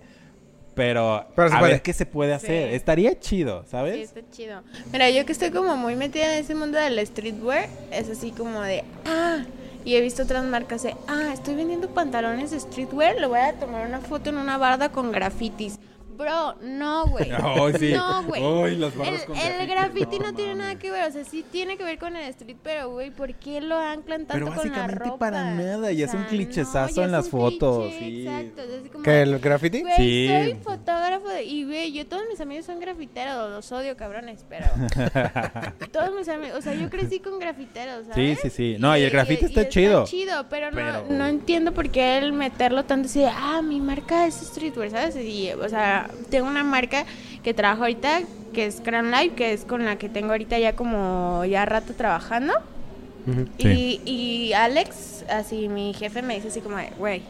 pero, 0.75 1.15
a 1.15 1.59
puede. 1.59 1.61
ver 1.73 1.81
qué 1.81 1.93
se 1.93 2.05
puede 2.05 2.33
hacer. 2.33 2.69
Sí. 2.69 2.75
Estaría 2.75 3.19
chido, 3.19 3.63
Sí, 3.63 3.69
¿sabes? 3.71 3.99
está 3.99 4.21
chido. 4.31 4.61
Mira, 4.91 5.09
yo 5.09 5.25
que 5.25 5.31
estoy 5.31 5.51
como 5.51 5.75
muy 5.77 5.95
metida 5.95 6.33
en 6.35 6.43
ese 6.43 6.55
mundo 6.55 6.77
del 6.77 7.05
streetwear, 7.05 7.67
es 7.91 8.09
así 8.09 8.31
como 8.31 8.61
de, 8.61 8.83
ah, 9.05 9.43
y 9.83 9.95
he 9.95 10.01
visto 10.01 10.23
otras 10.23 10.43
marcas 10.45 10.83
de, 10.83 10.95
ah, 11.07 11.31
estoy 11.33 11.55
vendiendo 11.55 11.89
pantalones 11.89 12.51
de 12.51 12.59
streetwear, 12.59 13.19
le 13.19 13.27
voy 13.27 13.39
a 13.39 13.53
tomar 13.53 13.85
una 13.87 13.99
foto 13.99 14.29
en 14.29 14.37
una 14.37 14.57
barda 14.57 14.89
con 14.91 15.11
grafitis. 15.11 15.79
Bro, 16.21 16.55
no, 16.61 17.07
güey. 17.07 17.31
Ay, 17.31 17.73
sí. 17.79 17.93
No, 17.93 18.23
güey. 18.23 18.43
Ay, 18.43 18.75
las 18.77 18.95
barras 18.95 19.21
el, 19.21 19.25
con 19.25 19.37
el 19.37 19.67
graffiti, 19.67 19.71
graffiti 19.71 20.19
no 20.19 20.25
no, 20.27 20.33
tiene 20.35 20.55
nada 20.55 20.75
que 20.75 20.91
ver, 20.91 21.09
o 21.09 21.11
sea, 21.11 21.23
sí 21.25 21.43
tiene 21.51 21.77
que 21.77 21.83
ver 21.83 21.97
con 21.97 22.15
el 22.15 22.23
street, 22.29 22.57
pero, 22.63 22.89
güey, 22.91 23.11
¿por 23.11 23.33
qué 23.35 23.59
lo 23.61 23.75
anclan 23.77 24.25
tanto 24.25 24.33
Pero 24.33 24.45
con 24.47 24.55
la 24.55 24.61
básicamente 24.63 25.03
ropa? 25.05 25.17
para 25.17 25.51
nada, 25.53 25.91
y 25.91 26.01
O 26.01 26.05
es 26.05 26.13
un 26.13 26.23
clichezazo 26.25 27.01
ya 27.01 27.05
en 27.05 27.11
las 27.11 27.29
fotos, 27.29 27.87
cliché, 27.89 27.99
sí. 27.99 28.27
Exacto, 28.27 28.61
es 28.61 28.79
así 28.79 28.89
como 28.89 29.03
¿Que 29.03 29.21
el 29.21 29.39
graffiti? 29.39 29.81
Güey, 29.81 29.95
Sí. 29.95 30.27
soy 30.29 30.53
fotógrafo 30.63 31.27
de- 31.29 31.43
y 31.43 31.63
güey, 31.65 31.91
yo 31.91 32.05
todos 32.07 32.23
mis 32.29 32.39
amigos 32.39 32.65
son 32.65 32.79
grafiteros, 32.79 33.49
los 33.51 33.71
odio 33.71 33.97
cabrones, 33.97 34.45
pero 34.47 34.65
todos 35.91 36.13
mis 36.15 36.27
amigos, 36.29 36.59
o 36.59 36.61
sea, 36.61 36.73
yo 36.73 36.89
crecí 36.89 37.19
con 37.19 37.39
grafiteros, 37.39 38.07
¿sabes? 38.07 38.39
Sí, 38.41 38.49
sí, 38.49 38.55
sí. 38.55 38.75
No, 38.79 38.95
y 38.97 39.01
el 39.01 39.09
grafiti 39.09 39.45
está 39.45 39.67
chido. 39.67 40.05
chido, 40.05 40.45
pero 40.49 40.69
no, 40.71 40.75
Pero- 40.75 41.05
no 41.09 41.25
entiendo 41.27 41.73
por 41.73 41.89
qué 41.89 42.17
el 42.17 42.33
meterlo 42.33 42.85
tanto 42.85 43.07
así 43.07 43.19
de, 43.19 43.27
ah, 43.33 43.61
mi 43.61 43.79
marca 43.79 44.27
es 44.27 44.35
streetwear, 44.35 44.91
¿sabes? 44.91 45.15
Y, 45.15 45.51
o 45.53 45.69
sea, 45.69 46.09
tengo 46.29 46.47
una 46.47 46.63
marca 46.63 47.05
que 47.43 47.53
trabajo 47.53 47.83
ahorita, 47.83 48.21
que 48.53 48.65
es 48.65 48.81
Crown 48.81 49.11
Life, 49.11 49.35
que 49.35 49.53
es 49.53 49.65
con 49.65 49.85
la 49.85 49.97
que 49.97 50.09
tengo 50.09 50.31
ahorita 50.31 50.59
ya 50.59 50.75
como 50.75 51.43
ya 51.45 51.65
rato 51.65 51.93
trabajando. 51.93 52.53
Sí. 53.57 54.01
Y, 54.05 54.11
y 54.11 54.53
Alex, 54.53 55.25
así 55.29 55.69
mi 55.69 55.93
jefe 55.93 56.21
me 56.21 56.35
dice 56.35 56.47
así 56.47 56.59
como, 56.59 56.77
güey, 56.97 57.21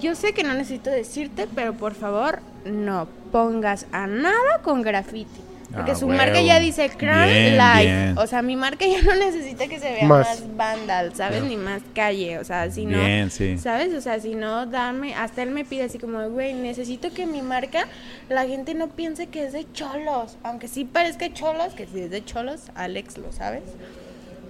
yo 0.00 0.14
sé 0.14 0.32
que 0.32 0.42
no 0.42 0.54
necesito 0.54 0.90
decirte, 0.90 1.48
pero 1.54 1.74
por 1.74 1.94
favor 1.94 2.40
no 2.64 3.08
pongas 3.30 3.86
a 3.92 4.06
nada 4.06 4.60
con 4.62 4.82
graffiti. 4.82 5.40
Porque 5.74 5.92
Ah, 5.92 5.94
su 5.94 6.06
huevo. 6.06 6.18
marca 6.18 6.40
ya 6.40 6.60
dice 6.60 6.88
Crown 6.90 7.26
Bien, 7.28 7.56
Life. 7.56 7.80
bien. 7.82 8.18
O 8.18 8.26
sea, 8.26 8.42
mi 8.42 8.56
marca 8.56 8.84
ya 8.86 9.02
no 9.02 9.14
necesita 9.26 9.66
que 9.68 9.78
se 9.78 9.90
vea 9.92 10.04
Más. 10.06 10.40
más, 10.40 10.56
vandal, 10.56 11.14
¿sabes? 11.14 11.42
Ni 11.42 11.56
más 11.56 11.82
calle. 11.94 12.38
O 12.38 12.44
sea, 12.44 12.70
si 12.70 12.84
no... 12.86 12.98
Bien, 12.98 13.30
sí. 13.30 13.56
¿Sabes? 13.58 13.94
O 13.94 14.00
sea, 14.00 14.20
si 14.20 14.34
no, 14.34 14.66
dame, 14.66 15.14
hasta 15.14 15.42
él 15.42 15.50
me 15.50 15.64
pide 15.64 15.84
así 15.84 15.98
como, 15.98 16.28
güey, 16.30 16.52
necesito 16.54 17.12
que 17.12 17.26
mi 17.26 17.42
marca, 17.42 17.86
la 18.28 18.46
gente 18.46 18.74
no 18.74 18.88
piense 18.88 19.28
que 19.28 19.44
es 19.44 19.52
de 19.52 19.66
cholos, 19.72 20.36
aunque 20.42 20.68
sí 20.68 20.84
parezca 20.84 21.32
cholos, 21.32 21.72
que 21.74 21.86
si 21.86 22.00
es 22.00 22.10
de 22.10 22.24
cholos, 22.24 22.60
Alex 22.74 23.18
lo 23.18 23.32
sabes, 23.32 23.62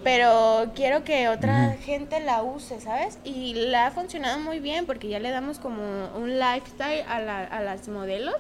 pero 0.05 0.73
quiero 0.75 1.05
que 1.05 1.29
otra 1.29 1.77
gente 1.81 2.21
la 2.21 2.43
use, 2.43 2.81
¿sabes? 2.81 3.19
Y 3.25 3.55
le 3.55 3.77
ha 3.77 3.91
funcionado 3.91 4.39
muy 4.41 4.59
bien 4.59 4.85
porque 4.87 5.09
ya 5.09 5.19
le 5.21 5.31
damos 5.31 5.59
como 5.59 5.81
un 6.17 6.39
lifestyle 6.39 7.05
a, 7.09 7.21
la- 7.21 7.45
a 7.45 7.63
las 7.63 7.89
modelos, 7.89 8.35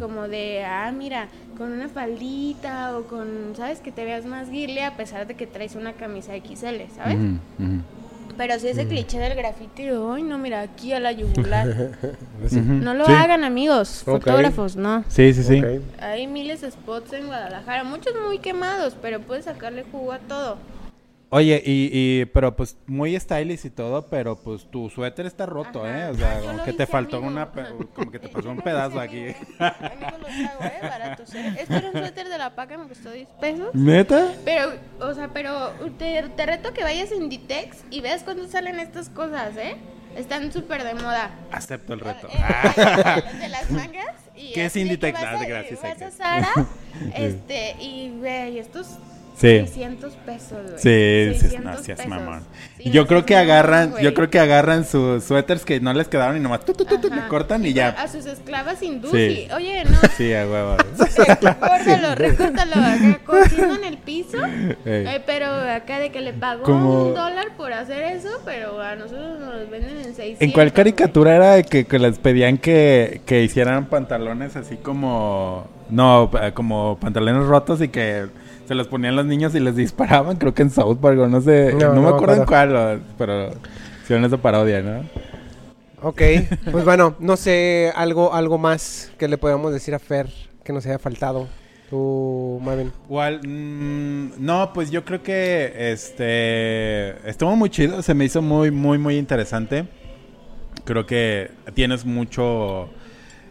como 0.00 0.26
de, 0.26 0.64
ah, 0.64 0.90
mira, 0.92 1.28
con 1.56 1.70
una 1.72 1.88
faldita 1.88 2.96
o 2.98 3.04
con, 3.04 3.54
¿sabes? 3.56 3.78
Que 3.80 3.92
te 3.92 4.04
veas 4.04 4.24
más 4.24 4.50
girly 4.50 4.80
a 4.80 4.96
pesar 4.96 5.26
de 5.28 5.34
que 5.34 5.46
traes 5.46 5.76
una 5.76 5.92
camisa 5.92 6.34
XL, 6.34 6.90
¿sabes? 6.96 7.16
Pero 8.36 8.58
si 8.60 8.68
ese 8.68 8.86
cliché 8.86 9.18
del 9.18 9.34
grafiti, 9.36 9.84
ay, 9.88 10.22
no, 10.22 10.38
mira, 10.38 10.60
aquí 10.60 10.92
a 10.92 11.00
la 11.00 11.10
yugular. 11.12 11.66
Ujú. 12.44 12.60
No 12.60 12.94
lo 12.94 13.04
Sí. 13.06 13.12
hagan, 13.12 13.42
amigos, 13.42 14.02
fotógrafos, 14.04 14.76
no. 14.76 15.02
Sí, 15.08 15.32
sí, 15.34 15.42
sí. 15.42 15.60
Hay 16.00 16.26
miles 16.28 16.60
de 16.60 16.70
spots 16.70 17.12
en 17.14 17.26
Guadalajara, 17.26 17.82
muchos 17.84 18.12
muy 18.26 18.38
quemados, 18.38 18.94
pero 19.02 19.20
puedes 19.20 19.46
sacarle 19.46 19.84
jugo 19.90 20.12
a 20.12 20.18
todo. 20.20 20.56
Oye, 21.30 21.62
y, 21.64 21.90
y, 21.92 22.24
pero 22.26 22.56
pues 22.56 22.78
muy 22.86 23.18
stylish 23.20 23.66
y 23.66 23.70
todo, 23.70 24.06
pero 24.08 24.36
pues 24.36 24.64
tu 24.70 24.88
suéter 24.88 25.26
está 25.26 25.44
roto, 25.44 25.84
Ajá. 25.84 26.08
¿eh? 26.08 26.10
O 26.10 26.14
sea, 26.14 26.38
Ah, 26.38 26.40
como 26.46 26.64
que 26.64 26.72
te 26.72 26.86
faltó 26.86 27.18
amigo. 27.18 27.32
una, 27.32 27.50
como 27.94 28.10
que 28.10 28.18
te 28.18 28.28
pasó 28.28 28.48
un 28.50 28.62
pedazo 28.62 28.98
aquí. 28.98 29.18
amigo. 29.18 29.36
Los 29.58 30.50
hago, 30.50 30.64
¿eh? 30.64 30.78
Baratos, 30.80 31.34
¿eh? 31.34 31.54
Este 31.60 31.76
era 31.76 31.90
un 31.90 31.92
suéter 31.98 32.28
de 32.30 32.38
la 32.38 32.54
paca, 32.54 32.78
me 32.78 32.88
costó 32.88 33.10
10 33.10 33.28
pesos. 33.40 33.74
¿Neta? 33.74 34.32
Pero, 34.46 34.72
o 35.00 35.12
sea, 35.12 35.28
pero 35.28 35.70
te, 35.98 36.22
te 36.34 36.46
reto 36.46 36.72
que 36.72 36.82
vayas 36.82 37.12
en 37.12 37.28
Ditex 37.28 37.84
y 37.90 38.00
veas 38.00 38.22
cuándo 38.22 38.46
salen 38.48 38.80
estas 38.80 39.10
cosas, 39.10 39.54
¿eh? 39.58 39.76
Están 40.16 40.50
súper 40.50 40.82
de 40.82 40.94
moda. 40.94 41.30
Acepto 41.52 41.92
el 41.92 42.00
reto. 42.00 42.26
Eh, 42.28 43.22
de 43.38 43.48
las 43.50 43.70
mangas. 43.70 44.16
Y 44.34 44.52
¿Qué 44.54 44.64
es 44.64 44.72
que 44.72 44.80
Inditex? 44.80 45.12
Vas 45.20 45.24
Ah, 45.36 45.40
a, 45.40 45.44
gracias, 45.44 45.82
vas 45.82 46.00
a. 46.02 46.10
Zara, 46.10 46.66
este, 47.14 47.76
y 47.80 48.18
ve, 48.18 48.58
estos 48.58 48.86
Sí. 49.38 49.58
600 49.60 50.14
pesos, 50.26 50.58
güey. 50.64 50.78
Sí, 50.78 51.34
sí, 51.34 51.40
600 51.42 51.64
no 51.80 51.86
pesos. 51.86 52.06
mamón. 52.08 52.42
Sí, 52.76 52.90
yo 52.90 53.02
no 53.02 53.06
creo 53.06 53.24
que 53.24 53.36
agarran, 53.36 53.90
güey. 53.92 54.02
yo 54.02 54.12
creo 54.12 54.28
que 54.30 54.40
agarran 54.40 54.84
sus 54.84 55.22
suéteres 55.22 55.64
que 55.64 55.78
no 55.78 55.92
les 55.92 56.08
quedaron 56.08 56.36
y 56.36 56.40
nomás 56.40 56.64
tu, 56.64 56.72
tu, 56.72 56.84
tu, 56.84 56.98
tu, 57.00 57.08
le 57.08 57.26
cortan 57.28 57.64
y 57.64 57.72
ya. 57.72 57.90
A 57.90 58.08
sus 58.08 58.26
esclavas 58.26 58.82
hindús. 58.82 59.12
Sí. 59.12 59.46
y, 59.48 59.52
Oye, 59.52 59.84
no. 59.84 59.96
Sí, 60.16 60.34
a 60.34 60.44
huevo. 60.44 60.76
Recórtalo, 61.40 62.14
recórtalo 62.16 62.74
acá 62.74 63.20
cociendo 63.24 63.76
en 63.76 63.84
el 63.84 63.98
piso. 63.98 64.38
Eh, 64.84 65.22
pero 65.24 65.46
acá 65.46 66.00
de 66.00 66.10
que 66.10 66.20
le 66.20 66.32
pagó 66.32 66.64
Como- 66.64 67.06
un 67.08 67.14
dólar 67.14 67.56
por 67.56 67.72
hacer 67.72 68.02
eso, 68.02 68.40
pero 68.44 68.80
a 68.80 68.96
nosotros 68.96 69.38
nos 69.38 69.54
los 69.54 69.70
venden 69.70 69.98
en 69.98 70.14
600. 70.16 70.40
¿En 70.42 70.50
cuál 70.50 70.66
güey. 70.66 70.74
caricatura 70.74 71.36
era 71.36 71.52
de 71.54 71.62
que, 71.62 71.84
que 71.84 71.98
les 72.00 72.18
pedían 72.18 72.58
que, 72.58 73.20
que 73.24 73.44
hicieran 73.44 73.86
pantalones 73.86 74.56
así 74.56 74.76
como... 74.76 75.68
No, 75.90 76.30
como 76.54 76.98
pantalones 77.00 77.46
rotos 77.46 77.80
y 77.80 77.88
que 77.88 78.26
se 78.68 78.74
los 78.74 78.86
ponían 78.86 79.16
los 79.16 79.24
niños 79.24 79.54
y 79.54 79.60
les 79.60 79.74
disparaban? 79.74 80.36
Creo 80.36 80.52
que 80.54 80.62
en 80.62 80.70
South 80.70 80.98
Park, 81.00 81.18
o 81.18 81.26
no 81.26 81.40
sé. 81.40 81.72
No, 81.72 81.88
No, 81.88 81.94
no 81.94 82.02
me 82.02 82.08
acuerdo 82.10 82.36
en 82.36 82.44
cuál, 82.44 83.00
pero 83.16 83.48
hicieron 84.04 84.24
esa 84.26 84.36
parodia, 84.36 84.82
¿no? 84.82 85.02
Ok, 86.00 86.22
pues 86.70 86.84
bueno, 86.84 87.16
no 87.18 87.36
sé, 87.36 87.92
algo, 87.96 88.32
algo 88.32 88.56
más 88.58 89.10
que 89.18 89.26
le 89.26 89.36
podamos 89.36 89.72
decir 89.72 89.94
a 89.94 89.98
Fer 89.98 90.28
que 90.62 90.72
nos 90.72 90.86
haya 90.86 90.98
faltado. 90.98 91.48
Tú, 91.90 92.60
Marvin. 92.62 92.92
¿Cuál? 93.08 93.40
Mm, 93.44 94.32
no, 94.38 94.72
pues 94.74 94.90
yo 94.90 95.04
creo 95.04 95.22
que 95.22 95.72
este 95.92 97.28
estuvo 97.28 97.56
muy 97.56 97.70
chido, 97.70 98.02
se 98.02 98.12
me 98.14 98.26
hizo 98.26 98.42
muy, 98.42 98.70
muy, 98.70 98.98
muy 98.98 99.16
interesante. 99.16 99.86
Creo 100.84 101.06
que 101.06 101.50
tienes 101.74 102.04
mucho, 102.04 102.90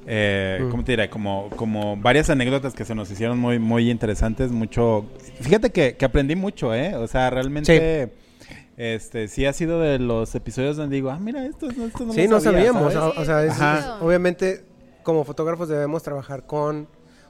eh, 0.08 0.60
Mm. 0.62 0.70
¿cómo 0.72 0.84
te 0.84 0.94
diré? 0.94 1.10
Como, 1.10 1.50
como 1.56 1.98
varias 1.98 2.30
anécdotas 2.30 2.74
que 2.74 2.86
se 2.86 2.96
nos 2.96 3.12
hicieron 3.12 3.38
muy, 3.38 3.60
muy 3.60 3.92
interesantes, 3.92 4.52
mucho... 4.52 5.06
Fíjate 5.42 5.70
que, 5.72 5.96
que 5.98 6.06
aprendí 6.06 6.36
mucho, 6.36 6.74
¿eh? 6.74 6.96
O 6.96 7.08
sea, 7.08 7.30
realmente... 7.30 8.12
Este, 8.78 9.28
sí 9.28 9.44
ha 9.46 9.54
sido 9.54 9.80
de 9.82 9.98
los 9.98 10.36
episodios 10.36 10.78
donde 10.78 10.96
digo, 10.98 11.10
ah, 11.10 11.18
mira, 11.20 11.44
esto, 11.46 11.68
esto 11.70 12.06
no 12.06 12.14
Sí, 12.14 12.26
lo 12.26 12.36
no 12.36 12.40
sabía, 12.40 12.60
sabíamos. 12.68 12.94
¿sabes? 12.94 13.18
O, 13.18 13.22
o 13.22 13.26
sea, 13.26 13.44
es- 13.44 13.52
Ajá. 13.54 13.80
es- 13.98 14.04
obviamente, 14.04 14.64
como 15.02 15.24
fotógrafos 15.24 15.68
debemos 15.68 16.04
trabajar 16.04 16.46
con 16.46 16.88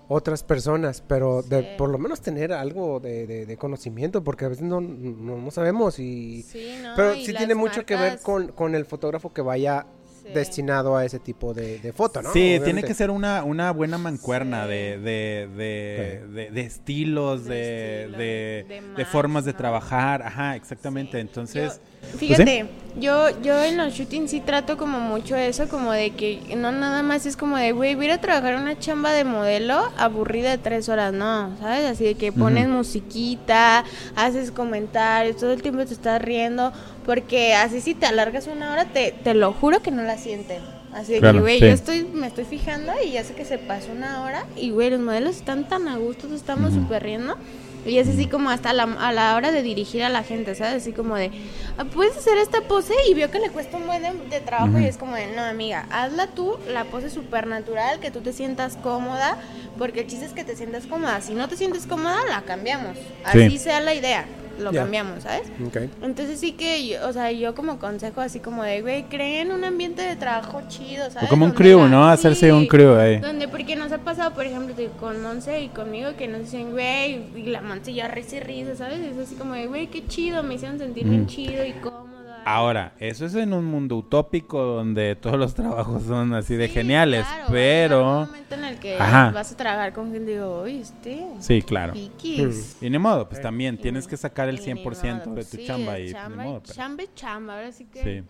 otras 0.10 0.44
personas, 0.44 1.02
pero 1.08 1.42
de 1.44 1.62
Sí. 1.62 1.68
por 1.78 1.90
lo 1.90 1.98
menos 2.00 2.20
tener 2.22 2.52
algo 2.52 3.00
de, 3.00 3.26
de- 3.28 3.46
de 3.46 3.58
conocimiento, 3.58 4.24
porque 4.26 4.44
a 4.44 4.50
veces 4.50 4.66
no, 4.66 4.82
no, 4.82 5.38
no 5.38 5.52
sabemos 5.52 6.00
y... 6.00 6.44
Sí, 6.44 6.80
¿no? 6.84 6.94
pero 6.98 7.16
Y 7.16 7.26
sí 7.26 7.32
las 7.32 7.40
tiene 7.40 7.56
mucho 7.56 7.86
que 7.86 7.96
ver 7.96 8.20
con, 8.22 8.50
con 8.50 8.76
el 8.76 8.84
fotógrafo 8.86 9.32
que 9.34 9.42
vaya 9.42 9.86
sí. 10.28 10.34
destinado 10.34 10.96
a 10.98 11.06
ese 11.06 11.20
tipo 11.20 11.54
de, 11.54 11.80
de 11.80 11.94
foto, 11.94 12.22
¿no? 12.22 12.32
Sí, 12.34 12.60
tiene 12.64 12.84
que 12.84 12.94
ser 12.94 13.10
una, 13.12 13.44
una 13.44 13.72
buena 13.72 13.98
mancuerna 13.98 14.64
Sí. 14.64 14.70
de, 14.70 14.98
de, 15.00 15.50
de, 15.58 16.22
Sí. 16.28 16.34
de- 16.34 16.52
de 16.52 16.62
estilos, 16.62 17.46
De 17.46 17.56
de, 17.56 18.00
estilo, 18.04 18.18
de, 18.18 18.66
de 18.68 18.82
de 18.82 18.82
match, 18.82 19.08
formas 19.08 19.46
de 19.46 19.54
trabajar. 19.54 20.22
Ajá, 20.24 20.56
exactamente. 20.56 21.14
Sí. 21.14 21.20
Entonces, 21.22 21.82
Yo- 21.82 21.97
fíjate, 22.18 22.66
yo, 23.00 23.30
yo 23.42 23.64
en 23.64 23.78
los 23.78 23.94
shootings 23.94 24.32
sí 24.32 24.40
trato 24.42 24.76
como 24.78 25.00
mucho 25.00 25.36
eso, 25.36 25.68
como 25.68 25.92
de 25.92 26.12
que 26.12 26.56
no 26.58 26.72
nada 26.72 27.04
más 27.04 27.26
es 27.26 27.38
como 27.38 27.58
de, 27.58 27.72
güey, 27.72 27.96
voy 27.96 28.06
a 28.06 28.08
ir 28.08 28.14
a 28.14 28.22
trabajar 28.22 28.56
una 28.56 28.78
chamba 28.80 29.12
de 29.12 29.24
modelo 29.24 29.84
aburrida 29.98 30.50
de 30.50 30.58
tres 30.58 30.90
horas, 30.90 31.14
no, 31.14 31.56
¿sabes? 31.60 31.86
Así 31.86 32.06
de 32.06 32.16
que 32.16 32.32
pones 32.32 32.68
musiquita, 32.68 33.84
haces 34.16 34.52
comentarios, 34.52 35.38
todo 35.38 35.54
el 35.54 35.62
tiempo 35.62 35.86
te 35.86 35.94
estás 35.94 36.22
riendo, 36.22 36.74
porque 37.06 37.54
así 37.54 37.82
si 37.82 37.94
te 37.94 38.06
alargas 38.06 38.48
una 38.48 38.72
hora, 38.74 38.86
te, 38.86 39.12
te 39.24 39.34
lo 39.34 39.54
juro 39.54 39.82
que 39.82 39.92
no 39.92 40.04
la 40.04 40.18
sienten. 40.18 40.62
Así 40.94 41.14
de 41.14 41.20
Claro, 41.20 41.36
que, 41.36 41.42
güey, 41.42 41.60
sí. 41.60 41.66
yo 41.68 41.74
estoy, 41.74 42.04
me 42.12 42.26
estoy 42.28 42.46
fijando 42.46 42.92
y 43.06 43.12
ya 43.12 43.24
sé 43.24 43.36
que 43.36 43.46
se 43.46 43.60
pasó 43.60 43.92
una 43.92 44.24
hora 44.24 44.46
y, 44.56 44.72
güey, 44.72 44.90
los 44.90 45.00
modelos 45.00 45.36
están 45.36 45.68
tan 45.68 45.88
a 45.88 45.98
gusto, 45.98 46.34
estamos 46.34 46.72
Ujú. 46.72 46.82
súper 46.82 47.04
riendo. 47.04 47.38
Y 47.88 47.98
es 48.00 48.08
así 48.10 48.28
como 48.28 48.50
hasta 48.50 48.74
la, 48.74 48.84
a 48.84 49.12
la 49.14 49.36
hora 49.36 49.52
de 49.52 49.64
dirigir 49.64 50.04
a 50.04 50.10
la 50.10 50.24
gente, 50.24 50.56
¿sabes? 50.56 50.82
Así 50.84 50.92
como 50.92 51.16
de, 51.16 51.32
"Ah, 51.78 51.86
puedes 51.86 52.18
hacer 52.18 52.38
esta 52.38 52.62
pose 52.62 52.94
y 53.10 53.14
veo 53.14 53.32
que 53.32 53.40
le 53.40 53.50
cuesta 53.50 53.78
un 53.78 53.88
buen 53.88 54.02
de, 54.04 54.12
de 54.30 54.40
trabajo 54.42 54.72
Ujú. 54.74 54.80
y 54.80 54.86
es 54.86 54.98
como 54.98 55.16
de, 55.16 55.28
no, 55.36 55.42
amiga, 55.42 55.86
hazla 55.92 56.28
tú, 56.28 56.58
la 56.72 56.84
pose 56.86 57.10
súper 57.10 57.48
natural, 57.48 58.00
que 58.00 58.12
tú 58.12 58.22
te 58.22 58.34
sientas 58.34 58.78
cómoda, 58.84 59.38
porque 59.78 60.02
el 60.02 60.08
chiste 60.08 60.26
es 60.26 60.34
que 60.34 60.44
te 60.44 60.56
sientas 60.56 60.86
cómoda. 60.86 61.22
Si 61.22 61.34
no 61.34 61.48
te 61.48 61.56
sientes 61.56 61.88
cómoda, 61.88 62.18
la 62.30 62.42
cambiamos. 62.42 62.98
Sí. 63.32 63.44
Así 63.44 63.58
sea 63.58 63.80
la 63.82 63.94
idea, 63.94 64.26
lo 64.60 64.72
Ya. 64.72 64.82
cambiamos, 64.82 65.24
¿sabes? 65.24 65.44
Ok. 65.66 65.78
Entonces 66.02 66.40
sí 66.40 66.54
que, 66.54 66.88
yo- 66.88 67.08
o 67.08 67.14
sea, 67.14 67.32
yo 67.32 67.54
como 67.54 67.78
consejo 67.80 68.22
así 68.22 68.40
como 68.40 68.64
de, 68.64 68.82
güey, 68.82 69.04
creen 69.04 69.52
un 69.52 69.64
ambiente 69.64 70.02
de 70.02 70.16
trabajo 70.16 70.62
chido, 70.68 71.10
¿sabes? 71.12 71.30
como 71.30 71.46
un 71.46 71.52
crew, 71.52 71.88
¿no? 71.88 72.08
Hacerse 72.10 72.48
sí, 72.48 72.52
un 72.52 72.66
crew 72.66 72.96
ahí. 72.98 73.20
donde, 73.20 73.48
porque 73.48 73.67
pasado, 74.08 74.34
por 74.34 74.46
ejemplo, 74.46 74.74
con 75.00 75.22
Monse 75.22 75.62
y 75.62 75.68
conmigo, 75.70 76.12
que 76.18 76.28
nos 76.28 76.42
dicen, 76.42 76.72
güey, 76.72 77.22
y 77.36 77.44
la 77.48 77.62
Monse 77.62 77.94
ya 77.94 78.08
risa 78.08 78.38
y 78.38 78.40
risa, 78.40 78.76
¿sabes? 78.76 79.00
Es 79.02 79.18
así 79.18 79.36
como 79.36 79.54
de, 79.54 79.68
güey, 79.68 79.88
qué 79.88 80.06
chido, 80.08 80.44
me 80.44 80.56
hicieron 80.56 80.80
sentir 80.80 81.04
bien 81.08 81.24
Mm. 81.24 81.28
chido 81.28 81.66
y 81.66 81.74
cómodo. 81.74 82.08
Ahora, 82.46 82.94
eso 83.00 83.26
es 83.26 83.36
en 83.36 83.52
un 83.52 83.66
mundo 83.66 83.98
utópico 83.98 84.64
donde 84.64 85.18
todos 85.18 85.38
los 85.38 85.54
trabajos 85.56 86.04
son 86.04 86.34
así 86.34 86.56
de 86.56 86.68
Sí, 86.70 86.74
geniales, 86.76 87.26
claro, 87.26 87.34
a 87.34 87.36
llegar 87.36 87.50
un 87.50 87.54
pero... 87.54 88.04
momento 88.28 88.56
en 88.56 88.64
el 88.64 88.80
que 88.80 88.96
Ajá. 88.98 89.32
vas 89.32 89.52
a 89.52 89.58
trabajar 89.58 89.92
con 89.92 90.14
gente 90.14 90.32
y 90.32 90.36
digo, 90.36 90.60
oye, 90.62 90.80
este, 90.80 91.28
Sí, 91.40 91.62
claro. 91.62 91.92
piquis. 91.92 92.78
Y 92.82 92.90
ni 92.90 92.98
modo, 92.98 93.28
pues 93.28 93.42
también 93.42 93.76
Y 93.76 93.80
tienes 93.80 94.08
que 94.08 94.16
sacar 94.16 94.48
el 94.48 94.56
y 94.56 94.60
ni 94.74 94.82
100% 94.82 95.26
modo, 95.26 95.36
de 95.36 95.36
pues 95.36 95.50
tu 95.50 95.58
sí, 95.58 95.66
chamba 95.68 96.00
y 96.00 96.12
chamba, 96.14 96.44
ni 96.44 96.50
modo, 96.50 96.62
pero- 96.62 96.74
chamba 96.74 97.04
y 97.04 97.10
chamba, 97.14 97.56
ahora 97.56 97.72
sí 97.74 97.86
que... 97.92 98.02
Sí. 98.04 98.24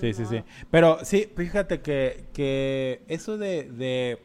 Sí, 0.00 0.14
sí, 0.14 0.24
sí. 0.26 0.42
Pero 0.70 0.98
sí, 1.02 1.28
fíjate 1.36 1.80
que, 1.80 2.26
que 2.32 3.02
eso 3.08 3.36
de, 3.36 3.64
de 3.64 4.16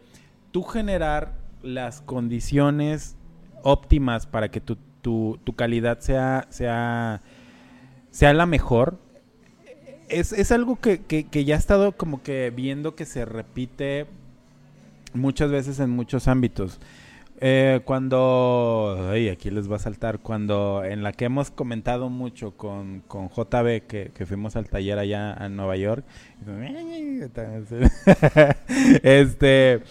generar 0.64 1.34
las 1.62 2.02
condiciones 2.02 3.16
óptimas 3.64 4.28
para 4.28 4.50
que 4.50 4.62
tu, 4.62 4.78
tu, 5.02 5.40
tu 5.44 5.56
calidad 5.56 6.00
sea, 6.00 6.48
sea, 6.50 7.22
sea 8.12 8.34
la 8.34 8.46
mejor, 8.46 9.00
es, 10.10 10.34
es 10.34 10.52
algo 10.52 10.80
que, 10.80 11.02
que, 11.02 11.46
ya 11.46 11.56
he 11.56 11.58
estado 11.58 11.92
como 11.92 12.24
que 12.24 12.52
viendo 12.56 12.96
que 12.96 13.06
se 13.06 13.26
repite 13.26 14.06
muchas 15.14 15.52
veces 15.52 15.80
en 15.80 15.90
muchos 15.90 16.28
ámbitos. 16.28 16.80
Eh, 17.40 17.82
cuando, 17.86 19.10
ay, 19.12 19.30
aquí 19.30 19.52
les 19.52 19.72
va 19.72 19.76
a 19.76 19.80
saltar, 19.80 20.20
cuando 20.20 20.84
en 20.84 21.04
la 21.04 21.12
que 21.12 21.26
hemos 21.26 21.52
comentado 21.52 22.10
mucho 22.10 22.58
con, 22.58 23.04
con 23.08 23.30
JB, 23.30 23.86
que, 23.86 24.12
que 24.14 24.26
fuimos 24.26 24.56
al 24.56 24.70
taller 24.70 24.98
allá 24.98 25.38
en 25.40 25.56
Nueva 25.56 25.78
York, 25.78 26.04
este, 29.04 29.84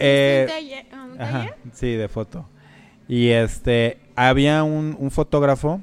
eh, 0.00 0.46
sí, 1.72 1.92
de 1.92 2.08
foto. 2.08 2.48
Y 3.08 3.28
este, 3.30 3.98
había 4.16 4.62
un, 4.64 4.96
un 4.98 5.10
fotógrafo, 5.10 5.80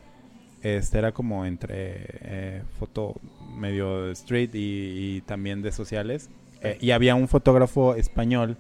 este 0.62 0.98
era 0.98 1.12
como 1.12 1.46
entre 1.46 2.06
eh, 2.22 2.64
foto 2.80 3.16
medio 3.56 4.12
street 4.12 4.52
y, 4.54 5.18
y 5.18 5.22
también 5.22 5.62
de 5.62 5.72
sociales. 5.72 6.30
eh, 6.62 6.78
y 6.82 6.92
había 6.92 7.16
un 7.16 7.28
fotógrafo 7.28 7.96
español 7.96 8.58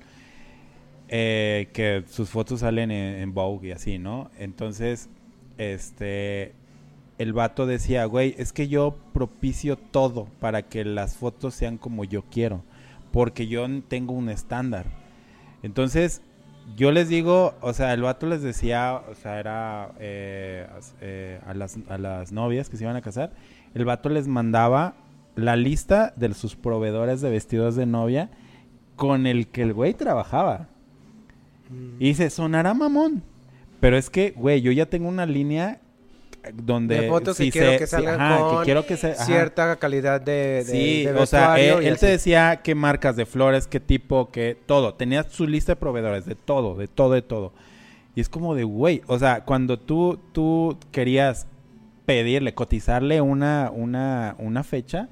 eh, 1.09 1.69
que 1.73 2.03
sus 2.09 2.29
fotos 2.29 2.59
salen 2.61 2.91
en, 2.91 3.15
en 3.21 3.33
Vogue 3.33 3.69
y 3.69 3.71
así, 3.71 3.97
¿no? 3.97 4.29
Entonces, 4.37 5.09
este, 5.57 6.53
el 7.17 7.33
vato 7.33 7.65
decía, 7.65 8.05
güey, 8.05 8.35
es 8.37 8.51
que 8.53 8.67
yo 8.67 8.97
propicio 9.13 9.77
todo 9.77 10.25
para 10.39 10.63
que 10.63 10.83
las 10.85 11.15
fotos 11.15 11.55
sean 11.55 11.77
como 11.77 12.03
yo 12.03 12.23
quiero, 12.29 12.63
porque 13.11 13.47
yo 13.47 13.65
tengo 13.87 14.13
un 14.13 14.29
estándar. 14.29 14.85
Entonces, 15.67 16.21
yo 16.77 16.93
les 16.93 17.09
digo, 17.09 17.55
o 17.59 17.73
sea, 17.73 17.93
el 17.93 18.01
vato 18.01 18.25
les 18.25 18.41
decía, 18.41 19.01
o 19.11 19.15
sea, 19.15 19.37
era 19.37 19.91
eh, 19.99 20.65
eh, 21.01 21.41
a, 21.45 21.53
las, 21.53 21.77
a 21.89 21.97
las 21.97 22.31
novias 22.31 22.69
que 22.69 22.77
se 22.77 22.85
iban 22.85 22.95
a 22.95 23.01
casar, 23.01 23.33
el 23.75 23.83
vato 23.83 24.07
les 24.07 24.29
mandaba 24.29 24.93
la 25.35 25.57
lista 25.57 26.13
de 26.15 26.33
sus 26.33 26.55
proveedores 26.55 27.19
de 27.19 27.29
vestidos 27.29 27.75
de 27.75 27.85
novia 27.85 28.29
con 28.95 29.27
el 29.27 29.49
que 29.49 29.63
el 29.63 29.73
güey 29.73 29.93
trabajaba. 29.93 30.69
Y 31.99 32.05
dice, 32.05 32.29
sonará 32.29 32.73
mamón. 32.73 33.23
Pero 33.81 33.97
es 33.97 34.09
que, 34.09 34.31
güey, 34.31 34.61
yo 34.61 34.71
ya 34.71 34.85
tengo 34.85 35.09
una 35.09 35.25
línea 35.25 35.81
donde... 36.53 37.01
De 37.01 37.07
fotos 37.09 37.37
que 37.37 37.51
quiero 37.51 37.71
se- 37.71 37.77
que 37.77 37.87
salgan 37.87 38.19
ajá, 38.21 38.39
con 38.39 38.57
que 38.59 38.65
quiero 38.65 38.85
que 38.85 38.97
se, 38.97 39.11
ajá. 39.11 39.25
Cierta 39.25 39.75
calidad 39.77 40.21
de, 40.21 40.63
de, 40.63 40.65
Sí, 40.65 41.05
de 41.05 41.13
o 41.13 41.25
sea, 41.25 41.59
él, 41.59 41.97
te 41.97 42.05
decía 42.07 42.61
qué 42.63 42.75
marcas 42.75 43.15
de 43.15 43.25
flores, 43.25 43.67
qué 43.67 43.79
tipo, 43.79 44.29
qué 44.31 44.57
todo. 44.65 44.93
Tenía 44.93 45.23
su 45.23 45.47
lista 45.47 45.73
de 45.73 45.75
proveedores, 45.77 46.25
de 46.25 46.35
todo, 46.35 46.75
de 46.75 46.87
todo, 46.87 47.13
de 47.13 47.21
todo. 47.21 47.53
Y 48.15 48.21
es 48.21 48.29
como 48.29 48.55
de, 48.55 48.63
güey, 48.63 49.01
o 49.07 49.19
sea, 49.19 49.41
cuando 49.45 49.77
tú, 49.79 50.19
tú 50.31 50.77
querías 50.91 51.45
pedirle, 52.05 52.53
cotizarle 52.53 53.21
una, 53.21 53.69
una, 53.73 54.35
una 54.39 54.63
fecha, 54.63 55.09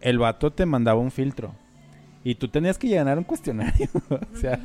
el 0.00 0.18
vato 0.18 0.52
te 0.52 0.66
mandaba 0.66 1.00
un 1.00 1.10
filtro. 1.10 1.54
Y 2.26 2.36
tú 2.36 2.48
tenías 2.48 2.78
que 2.78 2.86
llenar 2.88 3.18
un 3.18 3.24
cuestionario. 3.24 3.88
o 4.08 4.36
sea, 4.38 4.58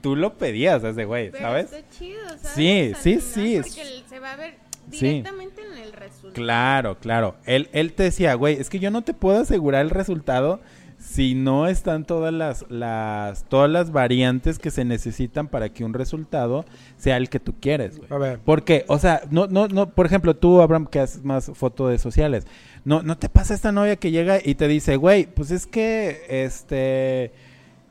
tú 0.00 0.16
lo 0.16 0.34
pedías 0.36 0.82
a 0.82 0.88
ese 0.88 1.04
güey, 1.04 1.30
Pero 1.30 1.44
¿sabes? 1.44 1.72
está 1.72 1.88
chido, 1.96 2.20
¿sabes? 2.40 2.52
Sí, 2.54 2.92
sí, 3.00 3.20
sí, 3.20 3.60
Porque 3.62 4.02
se 4.08 4.18
va 4.18 4.32
a 4.32 4.36
ver 4.36 4.56
Sí. 4.90 5.06
directamente 5.06 5.62
en 5.62 5.78
el 5.78 5.92
resultado. 5.92 6.32
Claro, 6.34 6.98
claro. 6.98 7.36
Él, 7.46 7.68
él 7.72 7.92
te 7.92 8.04
decía, 8.04 8.34
güey, 8.34 8.56
es 8.60 8.70
que 8.70 8.78
yo 8.78 8.90
no 8.90 9.02
te 9.02 9.14
puedo 9.14 9.40
asegurar 9.40 9.82
el 9.82 9.90
resultado 9.90 10.60
si 11.04 11.34
no 11.34 11.66
están 11.66 12.04
todas 12.04 12.32
las, 12.32 12.64
las, 12.70 13.44
todas 13.44 13.70
las 13.70 13.92
variantes 13.92 14.58
que 14.58 14.70
se 14.70 14.84
necesitan 14.84 15.48
para 15.48 15.68
que 15.68 15.84
un 15.84 15.92
resultado 15.92 16.64
sea 16.96 17.18
el 17.18 17.28
que 17.28 17.40
tú 17.40 17.54
quieres, 17.60 17.98
güey. 17.98 18.08
A 18.10 18.18
ver. 18.18 18.40
Porque, 18.44 18.84
o 18.88 18.98
sea, 18.98 19.22
no, 19.30 19.46
no, 19.46 19.68
no, 19.68 19.90
por 19.90 20.06
ejemplo, 20.06 20.34
tú, 20.34 20.62
Abraham, 20.62 20.86
que 20.86 21.00
haces 21.00 21.22
más 21.22 21.50
foto 21.54 21.88
de 21.88 21.98
sociales, 21.98 22.46
no, 22.84 23.02
no 23.02 23.18
te 23.18 23.28
pasa 23.28 23.54
esta 23.54 23.70
novia 23.70 23.96
que 23.96 24.10
llega 24.10 24.38
y 24.42 24.54
te 24.54 24.66
dice, 24.66 24.96
güey, 24.96 25.26
pues 25.26 25.50
es 25.50 25.66
que, 25.66 26.22
este, 26.28 27.32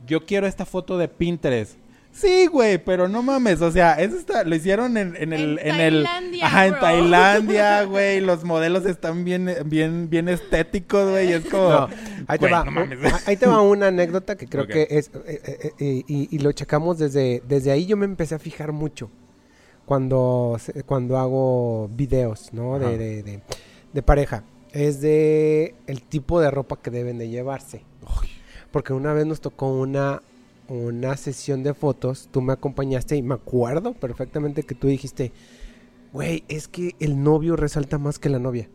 yo 0.07 0.25
quiero 0.25 0.47
esta 0.47 0.65
foto 0.65 0.97
de 0.97 1.07
Pinterest. 1.07 1.77
Sí, 2.15 2.45
güey, 2.45 2.77
pero 2.77 3.07
no 3.09 3.23
mames, 3.23 3.59
o 3.61 3.71
sea, 3.71 3.93
eso 3.95 4.15
está, 4.17 4.43
lo 4.43 4.55
hicieron 4.55 4.97
en, 4.97 5.15
en 5.15 5.33
el, 5.33 5.57
En 5.59 5.75
en, 5.75 5.81
el, 5.81 6.03
Tailandia, 6.03 6.45
ajá, 6.45 6.65
en 6.67 6.71
bro. 6.73 6.81
Tailandia, 6.81 7.83
güey, 7.85 8.21
los 8.21 8.43
modelos 8.43 8.85
están 8.85 9.25
bien, 9.25 9.49
bien, 9.65 10.09
bien 10.11 10.29
estéticos, 10.29 11.09
güey, 11.09 11.29
y 11.29 11.33
es 11.33 11.45
como, 11.45 11.69
No, 11.69 11.89
ahí 12.27 12.37
te 12.37 12.49
va. 12.51 12.63
no 12.65 12.71
mames. 12.71 13.27
ahí 13.27 13.35
te 13.35 13.47
va 13.47 13.61
una 13.61 13.87
anécdota 13.87 14.35
que 14.37 14.47
creo 14.47 14.67
que 14.67 14.87
es 14.91 15.09
eh, 15.25 15.41
eh, 15.43 15.71
eh, 15.79 16.03
y, 16.07 16.35
y 16.35 16.39
lo 16.39 16.51
checamos 16.51 16.99
desde 16.99 17.41
desde 17.47 17.71
ahí 17.71 17.87
yo 17.87 17.97
me 17.97 18.05
empecé 18.05 18.35
a 18.35 18.39
fijar 18.39 18.71
mucho 18.73 19.09
cuando 19.85 20.57
cuando 20.85 21.17
hago 21.17 21.89
videos, 21.93 22.53
¿no? 22.53 22.77
De, 22.79 22.97
de, 22.97 23.23
de- 23.23 23.41
de 23.91 24.01
pareja. 24.03 24.43
Es 24.71 25.01
de 25.01 25.75
el 25.87 26.01
tipo 26.03 26.39
de 26.41 26.49
ropa 26.49 26.79
que 26.81 26.89
deben 26.89 27.17
de 27.17 27.29
llevarse. 27.29 27.83
Porque 28.71 28.93
una 28.93 29.13
vez 29.13 29.25
nos 29.27 29.39
tocó 29.41 29.67
una 29.71 30.21
una 30.67 31.17
sesión 31.17 31.63
de 31.63 31.73
fotos, 31.73 32.29
tú 32.31 32.41
me 32.41 32.53
acompañaste 32.53 33.15
y 33.15 33.21
me 33.21 33.35
acuerdo 33.35 33.93
perfectamente 33.93 34.63
que 34.63 34.75
tú 34.75 34.87
dijiste, 34.87 35.31
güey, 36.11 36.43
es 36.47 36.67
que 36.67 36.95
el 36.99 37.21
novio 37.23 37.55
resalta 37.55 37.97
más 37.97 38.19
que 38.19 38.29
la 38.29 38.39
novia. 38.39 38.69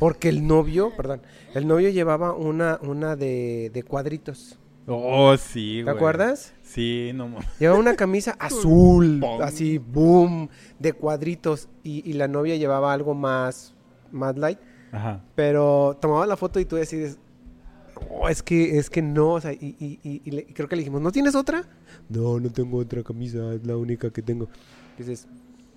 Porque 0.00 0.28
el 0.28 0.46
novio, 0.46 0.92
perdón, 0.96 1.22
el 1.54 1.66
novio 1.68 1.90
llevaba 1.90 2.32
una, 2.34 2.80
una 2.82 3.14
de, 3.14 3.70
de 3.72 3.82
cuadritos. 3.84 4.58
oh, 4.88 5.36
sí, 5.36 5.76
¿Te 5.78 5.82
güey. 5.84 5.94
acuerdas? 5.96 6.54
Sí, 6.62 7.12
no. 7.14 7.30
Llevaba 7.60 7.78
una 7.78 7.94
camisa 7.94 8.32
azul, 8.40 9.22
así, 9.40 9.78
boom, 9.78 10.48
de 10.80 10.92
cuadritos. 10.92 11.68
Y, 11.84 12.08
y 12.08 12.14
la 12.14 12.26
novia 12.26 12.56
llevaba 12.56 12.92
algo 12.92 13.14
más, 13.14 13.74
más 14.10 14.36
light. 14.36 14.58
Ajá. 14.90 15.22
Pero 15.36 15.96
tomaba 16.00 16.26
la 16.26 16.36
foto 16.36 16.58
y 16.58 16.64
tú 16.64 16.74
decides, 16.76 17.18
no, 18.00 18.28
es 18.28 18.42
que, 18.42 18.78
es 18.78 18.90
que 18.90 19.02
no, 19.02 19.32
o 19.34 19.40
sea, 19.40 19.52
y, 19.52 19.76
y- 19.80 19.98
y- 20.02 20.22
y 20.24 20.30
le- 20.30 20.46
y 20.48 20.52
creo 20.52 20.68
que 20.68 20.76
le 20.76 20.80
dijimos, 20.80 21.00
¿no 21.00 21.12
tienes 21.12 21.34
otra? 21.34 21.64
No, 22.08 22.38
no 22.40 22.50
tengo 22.50 22.78
otra 22.78 23.02
camisa, 23.02 23.54
es 23.54 23.66
la 23.66 23.76
única 23.76 24.10
que 24.10 24.22
tengo. 24.22 24.48
Entonces, 24.98 25.26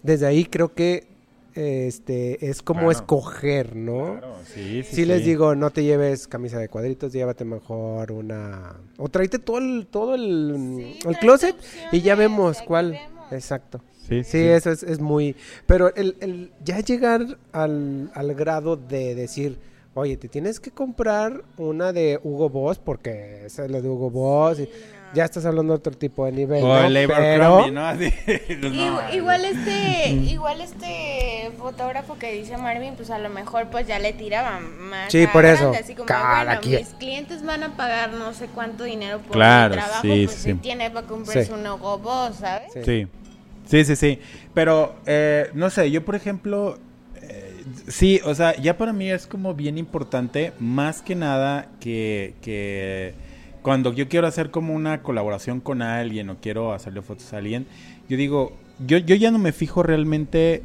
desde 0.03 0.25
ahí 0.25 0.45
creo 0.45 0.73
que 0.73 1.07
este 1.55 2.47
es 2.49 2.61
como 2.61 2.81
Claro. 2.81 2.91
escoger, 2.91 3.75
¿no? 3.75 4.17
Claro, 4.19 4.35
sí, 4.45 4.83
sí, 4.83 4.95
Sí, 4.97 5.05
les 5.05 5.19
sí. 5.23 5.29
digo, 5.29 5.55
no 5.55 5.71
te 5.71 5.83
lleves 5.83 6.27
camisa 6.27 6.57
de 6.59 6.69
cuadritos, 6.69 7.11
llévate 7.11 7.43
mejor 7.43 8.11
una... 8.11 8.75
O 8.97 9.09
tráete 9.09 9.39
todo 9.39 9.57
el, 9.57 9.87
todo 9.89 10.15
el, 10.15 10.75
Sí, 10.77 10.99
el 11.07 11.17
closet 11.17 11.55
y 11.91 12.01
ya 12.01 12.15
vemos 12.15 12.61
cuál. 12.61 12.91
vemos. 12.91 13.31
Exacto. 13.33 13.81
Sí, 14.07 14.23
Sí, 14.23 14.37
eso 14.39 14.71
es, 14.71 14.83
es 14.83 14.99
muy... 14.99 15.35
Pero 15.65 15.93
el, 15.95 16.15
el 16.21 16.51
ya 16.63 16.79
llegar 16.79 17.37
al, 17.51 18.09
al 18.13 18.33
grado 18.35 18.75
de 18.77 19.13
decir, 19.15 19.57
oye, 19.99 20.17
te 20.17 20.27
tienes 20.27 20.59
que 20.59 20.71
comprar 20.71 21.43
una 21.57 21.93
de 21.93 22.19
Hugo 22.23 22.49
Boss 22.49 22.79
porque 22.79 23.45
esa 23.45 23.65
es 23.65 23.71
la 23.71 23.81
de 23.81 23.87
Hugo 23.89 24.09
Boss. 24.09 24.59
y 24.59 24.63
no. 24.63 24.69
ya 25.13 25.25
estás 25.25 25.45
hablando 25.45 25.73
de 25.73 25.77
otro 25.77 25.93
tipo 25.97 26.25
de 26.25 26.31
nivel, 26.31 26.63
O 26.63 26.67
¿no? 26.67 26.85
el 26.85 27.07
Pero- 27.07 27.65
Igual 29.13 29.45
este, 29.45 30.09
igual 30.09 30.61
este 30.61 31.51
fotógrafo 31.57 32.17
que 32.17 32.31
dice 32.33 32.57
Marvin, 32.57 32.95
pues 32.95 33.09
a 33.09 33.19
lo 33.19 33.29
mejor 33.29 33.67
pues 33.69 33.87
ya 33.87 33.99
le 33.99 34.13
tiraban 34.13 34.77
más. 34.89 35.11
Sí, 35.11 35.25
por 35.27 35.45
eso, 35.45 35.61
grande, 35.63 35.77
así 35.79 35.93
como, 35.95 36.05
cada 36.05 36.45
bueno, 36.45 36.61
quien. 36.61 36.79
mis 36.81 36.89
clientes 36.95 37.43
van 37.43 37.63
a 37.63 37.75
pagar 37.75 38.11
no 38.13 38.33
sé 38.33 38.47
cuánto 38.53 38.83
dinero 38.83 39.19
por 39.19 39.31
Claro, 39.31 39.75
mi 39.75 39.81
trabajo, 39.81 40.01
sí, 40.01 40.25
pues 40.25 40.37
sí, 40.37 40.51
si 40.51 40.53
tiene 40.55 40.89
para 40.91 41.07
comprarse 41.07 41.45
Sí. 41.45 41.51
un 41.53 41.65
Hugo 41.67 41.97
Boss, 41.99 42.35
¿sabes? 42.37 42.71
Sí. 42.73 42.81
Sí, 42.85 43.07
sí, 43.65 43.85
sí, 43.85 43.95
sí. 43.95 44.19
Pero, 44.53 44.95
eh, 45.05 45.49
no 45.53 45.69
sé, 45.69 45.89
yo 45.91 46.03
por 46.05 46.15
ejemplo, 46.15 46.77
sí, 47.87 48.19
o 48.25 48.33
sea, 48.35 48.55
ya 48.55 48.77
para 48.77 48.93
mí 48.93 49.09
es 49.09 49.27
como 49.27 49.53
bien 49.53 49.77
importante, 49.77 50.53
más 50.59 51.01
que 51.01 51.15
nada 51.15 51.69
que, 51.79 52.35
que 52.41 53.13
cuando 53.61 53.93
yo 53.93 54.07
quiero 54.07 54.27
hacer 54.27 54.51
como 54.51 54.73
una 54.73 55.01
colaboración 55.01 55.59
con 55.59 55.81
alguien 55.81 56.29
o 56.29 56.37
quiero 56.37 56.73
hacerle 56.73 57.01
fotos 57.01 57.33
a 57.33 57.37
alguien, 57.37 57.67
yo 58.07 58.17
digo, 58.17 58.57
yo, 58.85 58.97
yo 58.97 59.15
ya 59.15 59.31
no 59.31 59.39
me 59.39 59.51
fijo 59.51 59.83
realmente 59.83 60.63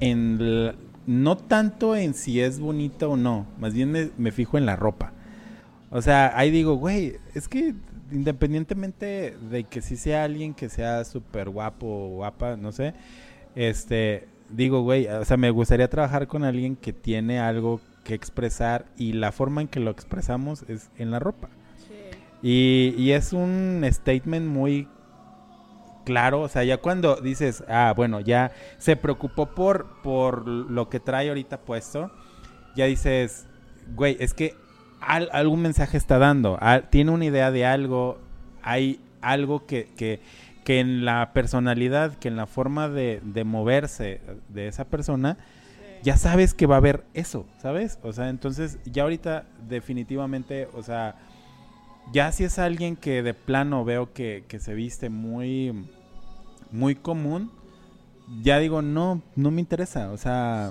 en, 0.00 0.74
no 1.06 1.36
tanto 1.36 1.96
en 1.96 2.14
si 2.14 2.40
es 2.40 2.60
bonita 2.60 3.08
o 3.08 3.16
no, 3.16 3.46
más 3.58 3.74
bien 3.74 3.90
me, 3.90 4.10
me 4.18 4.32
fijo 4.32 4.58
en 4.58 4.66
la 4.66 4.76
ropa. 4.76 5.12
O 5.90 6.02
sea, 6.02 6.36
ahí 6.38 6.50
digo, 6.50 6.74
güey, 6.74 7.16
es 7.34 7.48
que 7.48 7.74
independientemente 8.10 9.36
de 9.50 9.64
que 9.64 9.82
sí 9.82 9.96
sea 9.96 10.24
alguien 10.24 10.54
que 10.54 10.68
sea 10.68 11.04
súper 11.04 11.48
guapo 11.48 11.86
o 11.86 12.08
guapa, 12.16 12.56
no 12.56 12.72
sé, 12.72 12.94
este, 13.54 14.28
digo, 14.50 14.82
güey, 14.82 15.06
o 15.08 15.24
sea, 15.24 15.36
me 15.36 15.50
gustaría 15.50 15.88
trabajar 15.88 16.26
con 16.26 16.44
alguien 16.44 16.76
que 16.76 16.92
tiene 16.92 17.38
algo 17.40 17.80
que 18.04 18.14
expresar 18.14 18.86
y 18.96 19.12
la 19.12 19.32
forma 19.32 19.60
en 19.60 19.68
que 19.68 19.80
lo 19.80 19.90
expresamos 19.90 20.62
es 20.68 20.90
en 20.98 21.10
la 21.10 21.18
ropa. 21.18 21.48
Y, 22.42 22.94
y 22.96 23.12
es 23.12 23.32
un 23.32 23.82
statement 23.90 24.46
muy 24.46 24.88
claro, 26.04 26.40
o 26.42 26.48
sea, 26.48 26.64
ya 26.64 26.78
cuando 26.78 27.16
dices, 27.16 27.64
ah, 27.68 27.92
bueno, 27.94 28.20
ya 28.20 28.52
se 28.78 28.96
preocupó 28.96 29.46
por, 29.54 30.00
por 30.02 30.46
lo 30.48 30.88
que 30.88 31.00
trae 31.00 31.28
ahorita 31.28 31.58
puesto, 31.60 32.10
ya 32.74 32.86
dices, 32.86 33.46
güey, 33.94 34.16
es 34.20 34.32
que 34.34 34.54
al- 35.00 35.28
algún 35.32 35.60
mensaje 35.60 35.96
está 35.98 36.18
dando, 36.18 36.56
al- 36.60 36.88
tiene 36.88 37.10
una 37.10 37.26
idea 37.26 37.50
de 37.50 37.66
algo, 37.66 38.18
hay 38.62 39.00
algo 39.20 39.66
que, 39.66 39.88
que, 39.96 40.20
que 40.68 40.80
en 40.80 41.06
la 41.06 41.32
personalidad, 41.32 42.18
que 42.18 42.28
en 42.28 42.36
la 42.36 42.44
forma 42.46 42.90
de, 42.90 43.22
de 43.24 43.42
moverse 43.42 44.20
de 44.50 44.68
esa 44.68 44.84
persona, 44.84 45.38
ya 46.02 46.18
sabes 46.18 46.52
que 46.52 46.66
va 46.66 46.74
a 46.74 46.76
haber 46.76 47.04
eso, 47.14 47.46
¿sabes? 47.56 47.98
O 48.02 48.12
sea, 48.12 48.28
entonces 48.28 48.76
ya 48.84 49.04
ahorita 49.04 49.46
definitivamente, 49.66 50.68
o 50.74 50.82
sea, 50.82 51.16
ya 52.12 52.32
si 52.32 52.44
es 52.44 52.58
alguien 52.58 52.96
que 52.96 53.22
de 53.22 53.32
plano 53.32 53.82
veo 53.86 54.12
que, 54.12 54.44
que 54.46 54.60
se 54.60 54.74
viste 54.74 55.08
muy, 55.08 55.88
muy 56.70 56.94
común, 56.96 57.50
ya 58.42 58.58
digo, 58.58 58.82
no, 58.82 59.22
no 59.36 59.50
me 59.50 59.62
interesa, 59.62 60.12
o 60.12 60.18
sea, 60.18 60.70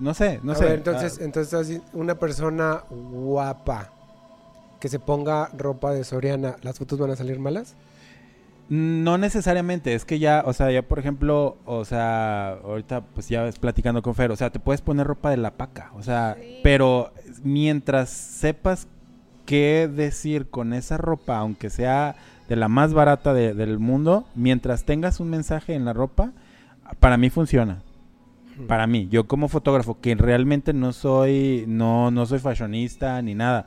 no 0.00 0.14
sé, 0.14 0.40
no 0.42 0.52
a 0.52 0.54
sé. 0.54 0.64
ver, 0.64 0.74
entonces, 0.78 1.18
ah, 1.20 1.24
entonces 1.24 1.82
una 1.92 2.14
persona 2.14 2.84
guapa 2.88 3.92
que 4.80 4.88
se 4.88 4.98
ponga 4.98 5.50
ropa 5.58 5.92
de 5.92 6.04
Soriana, 6.04 6.56
¿las 6.62 6.78
fotos 6.78 6.98
van 6.98 7.10
a 7.10 7.16
salir 7.16 7.38
malas? 7.38 7.76
No 8.74 9.18
necesariamente, 9.18 9.92
es 9.94 10.06
que 10.06 10.18
ya, 10.18 10.44
o 10.46 10.54
sea, 10.54 10.70
ya 10.70 10.80
por 10.80 10.98
ejemplo, 10.98 11.58
o 11.66 11.84
sea, 11.84 12.52
ahorita 12.64 13.02
pues 13.02 13.28
ya 13.28 13.42
ves 13.42 13.58
platicando 13.58 14.00
con 14.00 14.14
Fer, 14.14 14.30
o 14.30 14.36
sea, 14.36 14.48
te 14.48 14.60
puedes 14.60 14.80
poner 14.80 15.06
ropa 15.06 15.28
de 15.28 15.36
la 15.36 15.50
paca, 15.50 15.90
o 15.94 16.02
sea, 16.02 16.38
Sí. 16.40 16.60
pero 16.62 17.12
mientras 17.42 18.08
sepas 18.08 18.88
qué 19.44 19.90
decir 19.94 20.48
con 20.48 20.72
esa 20.72 20.96
ropa, 20.96 21.36
aunque 21.36 21.68
sea 21.68 22.16
de 22.48 22.56
la 22.56 22.68
más 22.68 22.94
barata 22.94 23.34
de- 23.34 23.52
del 23.52 23.78
mundo, 23.78 24.24
mientras 24.34 24.84
tengas 24.84 25.20
un 25.20 25.28
mensaje 25.28 25.74
en 25.74 25.84
la 25.84 25.92
ropa, 25.92 26.32
para 26.98 27.18
mí 27.18 27.28
funciona. 27.28 27.82
Para 28.68 28.86
mí, 28.86 29.06
yo 29.10 29.26
como 29.26 29.48
fotógrafo, 29.48 30.00
que 30.00 30.14
realmente 30.14 30.72
no 30.72 30.94
soy, 30.94 31.66
no, 31.68 32.10
no 32.10 32.24
soy 32.24 32.38
fashionista 32.38 33.20
ni 33.20 33.34
nada, 33.34 33.66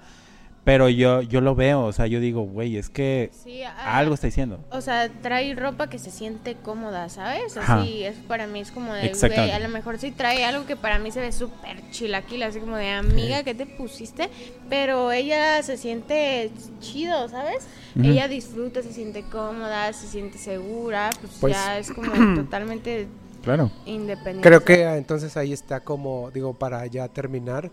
pero 0.65 0.89
yo, 0.89 1.21
yo 1.21 1.41
lo 1.41 1.53
veo, 1.53 1.85
o 1.85 1.93
sea, 1.93 2.07
yo 2.07 2.19
digo, 2.19 2.41
güey, 2.41 2.75
es 2.75 2.89
que 2.89 3.29
Sí, 3.43 3.61
ah, 3.61 3.97
algo 3.99 4.15
está 4.15 4.25
diciendo. 4.27 4.59
O 4.71 4.81
sea, 4.81 5.09
trae 5.21 5.53
ropa 5.53 5.87
que 5.87 5.99
se 5.99 6.09
siente 6.09 6.55
cómoda, 6.55 7.07
¿sabes? 7.09 7.55
Ajá. 7.55 7.81
Así, 7.81 8.03
es 8.03 8.15
para 8.27 8.47
mí 8.47 8.61
es 8.61 8.71
como 8.71 8.93
de, 8.95 9.13
güey, 9.13 9.51
a 9.51 9.59
lo 9.59 9.69
mejor 9.69 9.99
sí 9.99 10.09
trae 10.11 10.43
algo 10.43 10.65
que 10.65 10.75
para 10.75 10.97
mí 10.97 11.11
se 11.11 11.21
ve 11.21 11.31
súper 11.31 11.87
chilaquila, 11.91 12.47
así 12.47 12.59
como 12.59 12.77
de, 12.77 12.89
amiga, 12.89 13.43
¿qué 13.43 13.53
te 13.53 13.67
pusiste? 13.67 14.27
Pero 14.67 15.11
ella 15.11 15.61
se 15.61 15.77
siente 15.77 16.49
chido, 16.79 17.29
¿sabes? 17.29 17.67
Ella 18.01 18.27
disfruta, 18.27 18.81
se 18.81 18.91
siente 18.91 19.21
cómoda, 19.23 19.93
se 19.93 20.07
siente 20.07 20.37
segura, 20.39 21.11
pues, 21.21 21.33
Pues- 21.39 21.53
ya 21.53 21.77
es 21.77 21.91
como 21.91 22.11
totalmente 22.35 23.07
Claro. 23.43 23.69
independiente. 23.85 24.41
Creo 24.41 24.63
que 24.65 24.85
ah, 24.85 24.97
entonces 24.97 25.37
ahí 25.37 25.53
está 25.53 25.81
como, 25.81 26.31
digo, 26.31 26.55
para 26.55 26.83
ya 26.87 27.07
terminar, 27.07 27.69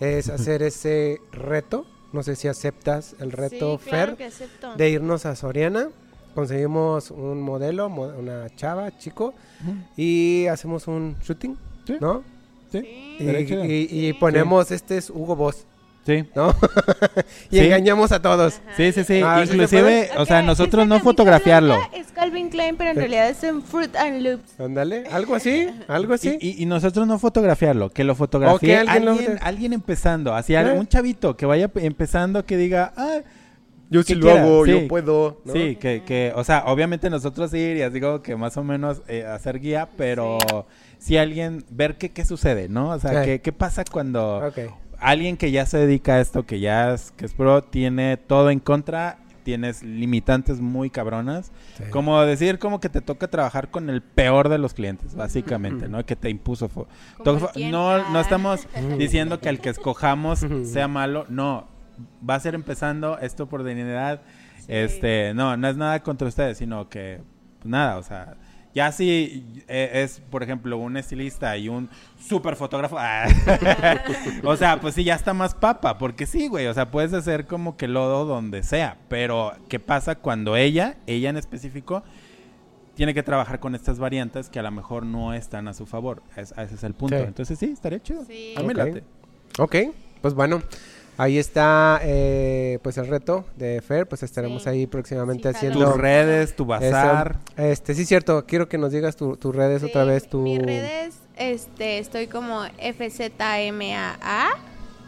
es 0.00 0.30
hacer 0.30 0.62
ese 0.62 1.20
reto. 1.32 1.84
No 2.12 2.22
sé 2.22 2.34
si 2.36 2.48
aceptas 2.48 3.14
el 3.20 3.32
reto, 3.32 3.78
sí, 3.82 3.88
claro 3.90 4.06
Fer, 4.12 4.16
que 4.16 4.24
acepto. 4.24 4.74
de 4.76 4.90
irnos 4.90 5.26
a 5.26 5.36
Soriana. 5.36 5.88
Conseguimos 6.34 7.10
un 7.10 7.42
modelo, 7.42 7.88
mo- 7.88 8.12
una 8.18 8.48
chava, 8.56 8.96
chico, 8.98 9.34
y 9.96 10.46
hacemos 10.46 10.86
un 10.86 11.16
shooting, 11.24 11.56
Sí. 11.86 11.96
¿no? 12.00 12.22
Sí. 12.70 12.78
Y, 13.18 14.08
y- 14.08 14.12
ponemos, 14.14 14.70
este 14.70 14.96
es 14.98 15.10
Hugo 15.10 15.34
Boss, 15.34 15.66
Sí. 16.06 16.24
¿no? 16.34 16.54
y 17.50 17.58
Sí. 17.58 17.64
engañamos 17.66 18.10
a 18.12 18.22
todos. 18.22 18.60
Ajá. 18.64 18.76
Sí, 18.76 18.92
sí, 18.92 19.04
sí. 19.04 19.20
Ah, 19.24 19.40
¿sí 19.42 19.48
se 19.48 19.52
Inclusive, 19.54 20.10
o 20.16 20.24
sea, 20.24 20.42
nosotros 20.42 20.86
no 20.86 20.98
fotografiarlo. 21.00 21.76
Es 21.94 22.10
Calvin 22.12 22.48
Klein, 22.48 22.76
pero 22.76 22.90
en 22.90 22.96
Sí. 22.96 23.00
realidad 23.00 23.28
es 23.28 23.44
en 23.44 23.62
Fruit 23.62 23.94
and 23.96 24.22
Loops. 24.22 24.58
Ándale, 24.58 25.04
algo 25.12 25.34
así, 25.34 25.68
algo 25.88 26.14
así. 26.14 26.38
Y, 26.40 26.48
y- 26.58 26.62
y 26.62 26.66
nosotros 26.66 27.06
no 27.06 27.18
fotografiarlo, 27.18 27.90
que 27.90 28.04
lo 28.04 28.14
fotografie 28.14 28.74
Ok, 28.80 28.88
alguien 28.88 29.08
alguien, 29.08 29.34
lo- 29.34 29.42
alguien, 29.46 29.72
empezando, 29.74 30.34
así 30.34 30.54
¿Eh? 30.54 30.72
un 30.72 30.86
chavito 30.88 31.36
que 31.36 31.46
vaya 31.46 31.68
pe- 31.68 31.84
empezando 31.84 32.44
que 32.46 32.56
diga, 32.56 32.92
ah, 32.96 33.18
yo 33.90 34.02
sí 34.02 34.14
lo 34.14 34.30
hago, 34.30 34.64
yo 34.66 34.86
puedo. 34.88 35.42
sí, 35.52 35.76
que, 35.76 36.02
que, 36.04 36.32
o 36.34 36.44
sea, 36.44 36.64
obviamente 36.66 37.10
nosotros 37.10 37.52
ir 37.54 37.76
y 37.76 37.82
así 37.82 38.00
como 38.00 38.22
que 38.22 38.36
más 38.36 38.56
o 38.56 38.62
menos 38.64 39.02
eh, 39.08 39.24
hacer 39.26 39.58
guía, 39.60 39.88
pero 39.96 40.38
si 40.98 41.16
alguien, 41.18 41.64
ver 41.70 41.96
qué, 41.98 42.10
qué 42.10 42.24
sucede, 42.24 42.68
¿no? 42.68 42.90
O 42.90 42.98
sea, 42.98 43.22
qué, 43.24 43.40
qué 43.40 43.52
pasa 43.52 43.84
cuando 43.90 44.46
Ok. 44.46 44.58
Alguien 45.00 45.36
que 45.36 45.50
ya 45.50 45.66
se 45.66 45.78
dedica 45.78 46.14
a 46.14 46.20
esto, 46.20 46.44
que 46.44 46.60
ya 46.60 46.94
es, 46.94 47.12
que 47.12 47.26
es 47.26 47.34
pro, 47.34 47.62
tiene 47.64 48.16
todo 48.16 48.50
en 48.50 48.60
contra, 48.60 49.18
tienes 49.42 49.82
limitantes 49.82 50.60
muy 50.60 50.90
cabronas. 50.90 51.50
Sí. 51.76 51.84
Como 51.90 52.20
decir, 52.22 52.58
como 52.58 52.80
que 52.80 52.88
te 52.88 53.00
toca 53.00 53.28
trabajar 53.28 53.70
con 53.70 53.90
el 53.90 54.02
peor 54.02 54.48
de 54.48 54.58
los 54.58 54.74
clientes, 54.74 55.14
básicamente, 55.14 55.88
¿no? 55.88 56.04
Que 56.04 56.16
te 56.16 56.30
impuso. 56.30 56.70
No, 57.70 58.10
no 58.10 58.20
estamos 58.20 58.66
diciendo 58.98 59.40
que 59.40 59.48
el 59.48 59.60
que 59.60 59.70
escojamos 59.70 60.46
sea 60.64 60.88
malo, 60.88 61.26
no. 61.28 61.66
Va 62.28 62.36
a 62.36 62.40
ser 62.40 62.54
empezando 62.54 63.18
esto 63.18 63.48
por 63.48 63.62
dignidad. 63.64 64.22
Sí. 64.60 64.66
Este, 64.68 65.34
no, 65.34 65.56
no 65.56 65.68
es 65.68 65.76
nada 65.76 66.02
contra 66.02 66.28
ustedes, 66.28 66.58
sino 66.58 66.88
que, 66.88 67.20
pues, 67.58 67.66
nada, 67.66 67.98
o 67.98 68.02
sea, 68.02 68.36
ya 68.74 68.92
si 68.92 69.44
eh, 69.68 69.90
es, 70.04 70.20
por 70.30 70.42
ejemplo, 70.42 70.78
un 70.78 70.96
estilista 70.96 71.56
y 71.56 71.68
un 71.68 71.88
super 72.20 72.56
fotógrafo, 72.56 72.96
ah, 72.98 73.26
o 74.44 74.56
sea, 74.56 74.80
pues 74.80 74.94
sí, 74.94 75.04
ya 75.04 75.14
está 75.14 75.34
más 75.34 75.54
papa, 75.54 75.98
porque 75.98 76.26
sí, 76.26 76.48
güey, 76.48 76.66
o 76.66 76.74
sea, 76.74 76.90
puedes 76.90 77.12
hacer 77.12 77.46
como 77.46 77.76
que 77.76 77.88
lodo 77.88 78.24
donde 78.24 78.62
sea, 78.62 78.96
pero 79.08 79.52
¿qué 79.68 79.80
pasa 79.80 80.14
cuando 80.16 80.56
ella, 80.56 80.96
ella 81.06 81.30
en 81.30 81.36
específico, 81.36 82.02
tiene 82.94 83.14
que 83.14 83.22
trabajar 83.22 83.60
con 83.60 83.74
estas 83.74 83.98
variantes 83.98 84.50
que 84.50 84.58
a 84.58 84.62
lo 84.62 84.70
mejor 84.70 85.04
no 85.06 85.32
están 85.34 85.68
a 85.68 85.74
su 85.74 85.86
favor? 85.86 86.22
Es- 86.36 86.52
ese 86.56 86.74
es 86.74 86.84
el 86.84 86.94
punto. 86.94 87.16
Sí. 87.16 87.24
Entonces 87.26 87.58
sí, 87.58 87.66
estaría 87.72 88.00
chido. 88.02 88.24
Sí. 88.26 88.54
A 88.56 88.60
mí 88.62 88.68
Ok. 88.70 88.76
late. 88.76 89.04
Ok, 89.58 89.76
pues 90.20 90.34
bueno, 90.34 90.62
ahí 91.18 91.38
está 91.38 92.00
eh, 92.02 92.78
pues 92.82 92.96
el 92.98 93.06
reto 93.08 93.44
de 93.56 93.80
Fer, 93.82 94.06
pues 94.08 94.22
estaremos 94.22 94.62
Sí. 94.64 94.68
ahí 94.68 94.86
próximamente 94.86 95.50
Sí, 95.50 95.56
haciendo... 95.56 95.84
Tus 95.92 95.96
redes, 96.00 96.56
tu 96.56 96.64
bazar. 96.64 97.36
Eso. 97.56 97.66
Este, 97.68 97.94
sí, 97.94 98.04
cierto, 98.06 98.44
quiero 98.46 98.68
que 98.68 98.78
nos 98.78 98.92
digas 98.92 99.16
tu- 99.16 99.36
tus 99.36 99.54
redes 99.54 99.82
otra 99.82 100.04
vez, 100.04 100.28
tu... 100.28 100.40
Mis 100.40 100.60
redes, 100.62 101.14
este, 101.36 101.98
estoy 101.98 102.26
como 102.26 102.62
FZMAA 102.78 104.50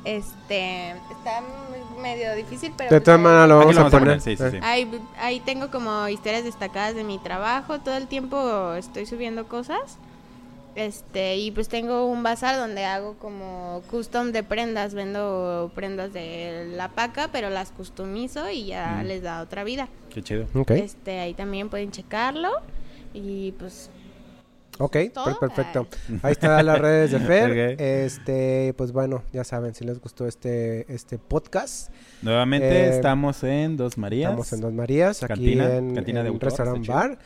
Este, 0.05 0.91
está 0.91 1.41
medio 2.03 2.35
difícil, 2.35 2.73
pero... 2.77 2.91
De 2.91 2.97
pues 3.01 3.05
todas 3.05 3.19
ahí- 3.19 3.25
maneras 3.25 3.49
lo 3.49 3.59
vamos 3.59 3.75
lo 3.77 3.81
a 3.81 3.85
vamos 3.85 3.95
a 3.95 3.99
poner. 3.99 4.19
poner, 4.19 4.21
sí, 4.21 4.37
sí, 4.37 4.43
Eh. 4.45 4.51
sí. 4.51 4.59
Ahí, 4.63 5.01
ahí 5.21 5.41
tengo 5.41 5.71
como 5.71 6.09
historias 6.09 6.43
destacadas 6.45 6.95
de 6.97 7.05
mi 7.05 7.19
trabajo, 7.21 7.79
todo 7.79 7.97
el 7.97 8.09
tiempo 8.09 8.75
estoy 8.75 9.07
subiendo 9.07 9.47
cosas. 9.49 9.99
Este, 10.75 11.37
y 11.37 11.51
pues 11.51 11.69
tengo 11.69 12.07
un 12.07 12.23
bazar 12.23 12.57
donde 12.57 12.85
hago 12.85 13.15
como 13.19 13.83
custom 13.91 14.33
de 14.33 14.43
prendas, 14.43 14.95
vendo 14.95 15.71
prendas 15.75 16.13
de 16.15 16.73
la 16.77 16.89
paca, 16.89 17.29
pero 17.31 17.51
las 17.51 17.71
customizo 17.73 18.49
y 18.51 18.67
ya 18.67 19.01
Mm. 19.03 19.07
les 19.07 19.23
da 19.23 19.43
otra 19.43 19.65
vida. 19.65 19.89
Qué 20.13 20.23
chido. 20.23 20.47
Ok, 20.55 20.71
Este, 20.71 21.19
ahí 21.21 21.35
también 21.35 21.69
pueden 21.69 21.91
checarlo 21.91 22.51
y 23.13 23.53
pues 23.53 23.91
ok, 24.79 24.97
perfecto. 25.39 25.87
Ahí 26.23 26.33
están 26.33 26.65
las 26.65 26.79
redes 26.79 27.11
de 27.13 27.19
Fer. 27.27 27.77
Este, 27.81 28.73
pues 28.79 28.93
bueno, 28.93 29.23
ya 29.33 29.45
saben, 29.45 29.75
si 29.75 29.85
les 29.85 30.01
gustó 30.01 30.27
este, 30.27 30.91
este 30.93 31.19
podcast, 31.19 31.93
Nuevamente 32.23 32.87
Eh, 32.87 32.89
estamos 32.89 33.43
en 33.45 33.77
Dos 33.77 33.99
Marías. 33.99 34.31
estamos 34.31 34.53
en 34.55 34.61
Dos 34.63 34.73
Marías, 34.73 35.23
aquí 35.23 35.29
Cantina, 35.29 35.75
en, 35.77 35.95
cantina 35.95 36.21
de 36.23 36.29
en 36.29 36.33
autor, 36.35 36.49
Restaurant 36.49 36.87
Bar. 36.87 37.11
chido. 37.11 37.21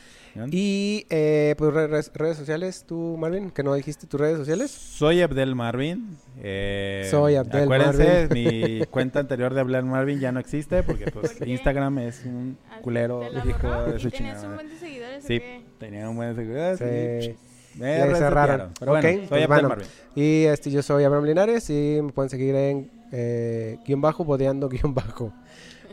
Y 0.50 1.06
eh, 1.10 1.54
pues 1.58 1.72
re- 1.72 1.86
re- 1.86 2.00
redes 2.14 2.36
sociales, 2.36 2.84
tú 2.86 3.16
Marvin, 3.18 3.50
que 3.50 3.62
no 3.62 3.74
dijiste 3.74 4.06
tus 4.06 4.20
redes 4.20 4.38
sociales. 4.38 4.70
Soy 4.70 5.22
Abdel 5.22 5.54
Marvin. 5.54 6.16
eh, 6.42 7.06
Soy 7.10 7.36
Abdel 7.36 7.64
acuérdense, 7.64 8.26
Marvin. 8.28 8.78
mi 8.78 8.86
cuenta 8.86 9.20
anterior 9.20 9.54
de 9.54 9.60
Abdel 9.60 9.84
Marvin 9.84 10.20
ya 10.20 10.32
no 10.32 10.40
existe 10.40 10.82
porque 10.82 11.10
pues. 11.12 11.40
Instagram 11.46 11.98
es 12.00 12.22
un 12.24 12.58
culero 12.82 13.20
¿Te 13.20 13.32
la 13.32 13.46
hijo 13.46 13.82
de 13.92 13.98
su 13.98 14.08
¿Y 14.08 14.10
tenías 14.10 14.44
un 14.44 14.54
buen 14.54 14.68
de 14.68 14.76
seguidores 14.78 15.24
Sí, 15.24 15.40
tenía 15.78 16.08
un 16.08 16.16
buen. 16.16 16.36
Sí. 16.36 16.84
Sí. 17.32 17.36
Me 17.78 17.98
Ya 17.98 18.14
cerraron. 18.16 18.70
Pero 18.78 18.92
bueno, 18.92 19.06
Ok, 19.08 19.14
soy 19.16 19.26
pues 19.28 19.48
bueno. 19.48 19.68
Marvin. 19.68 19.86
Y 20.14 20.44
este, 20.44 20.70
yo 20.70 20.82
soy 20.82 21.04
Abraham 21.04 21.24
Linares 21.26 21.68
y 21.68 21.98
me 22.02 22.10
pueden 22.12 22.30
seguir 22.30 22.54
en 22.54 22.90
eh, 23.12 23.78
guion 23.86 24.00
bajo, 24.00 24.24
bodeando 24.24 24.68
guion 24.68 24.94
bajo. 24.94 25.32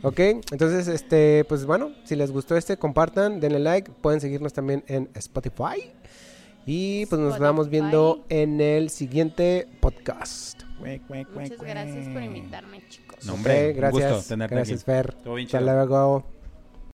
Ok, 0.03 0.19
entonces, 0.19 0.88
este, 0.89 1.45
pues 1.45 1.65
bueno, 1.65 1.91
si 2.03 2.15
les 2.15 2.30
gustó 2.31 2.57
este, 2.57 2.77
compartan, 2.77 3.39
denle 3.39 3.59
like, 3.59 3.89
pueden 4.01 4.19
seguirnos 4.19 4.51
también 4.53 4.84
en 4.88 5.09
Spotify. 5.15 5.91
Y 6.65 7.05
pues 7.07 7.19
nos 7.19 7.30
Spotify. 7.34 7.43
vamos 7.43 7.69
viendo 7.69 8.25
en 8.30 8.61
el 8.61 8.89
siguiente 8.89 9.67
podcast. 9.80 10.63
Muchas 10.80 11.57
gracias 11.61 12.07
por 12.09 12.21
invitarme, 12.21 12.81
chicos. 12.89 13.25
No, 13.25 13.34
hombre, 13.35 13.69
Ok, 13.69 13.75
un 13.75 13.77
gracias. 13.77 14.13
gusto 14.13 14.27
tenerte 14.30 14.55
gracias, 14.55 14.81
aquí. 14.81 14.85
Fer. 14.91 15.15
Estuvo 15.17 15.35
bien 15.35 15.47
Hasta 15.47 15.61
luego. 15.61 16.32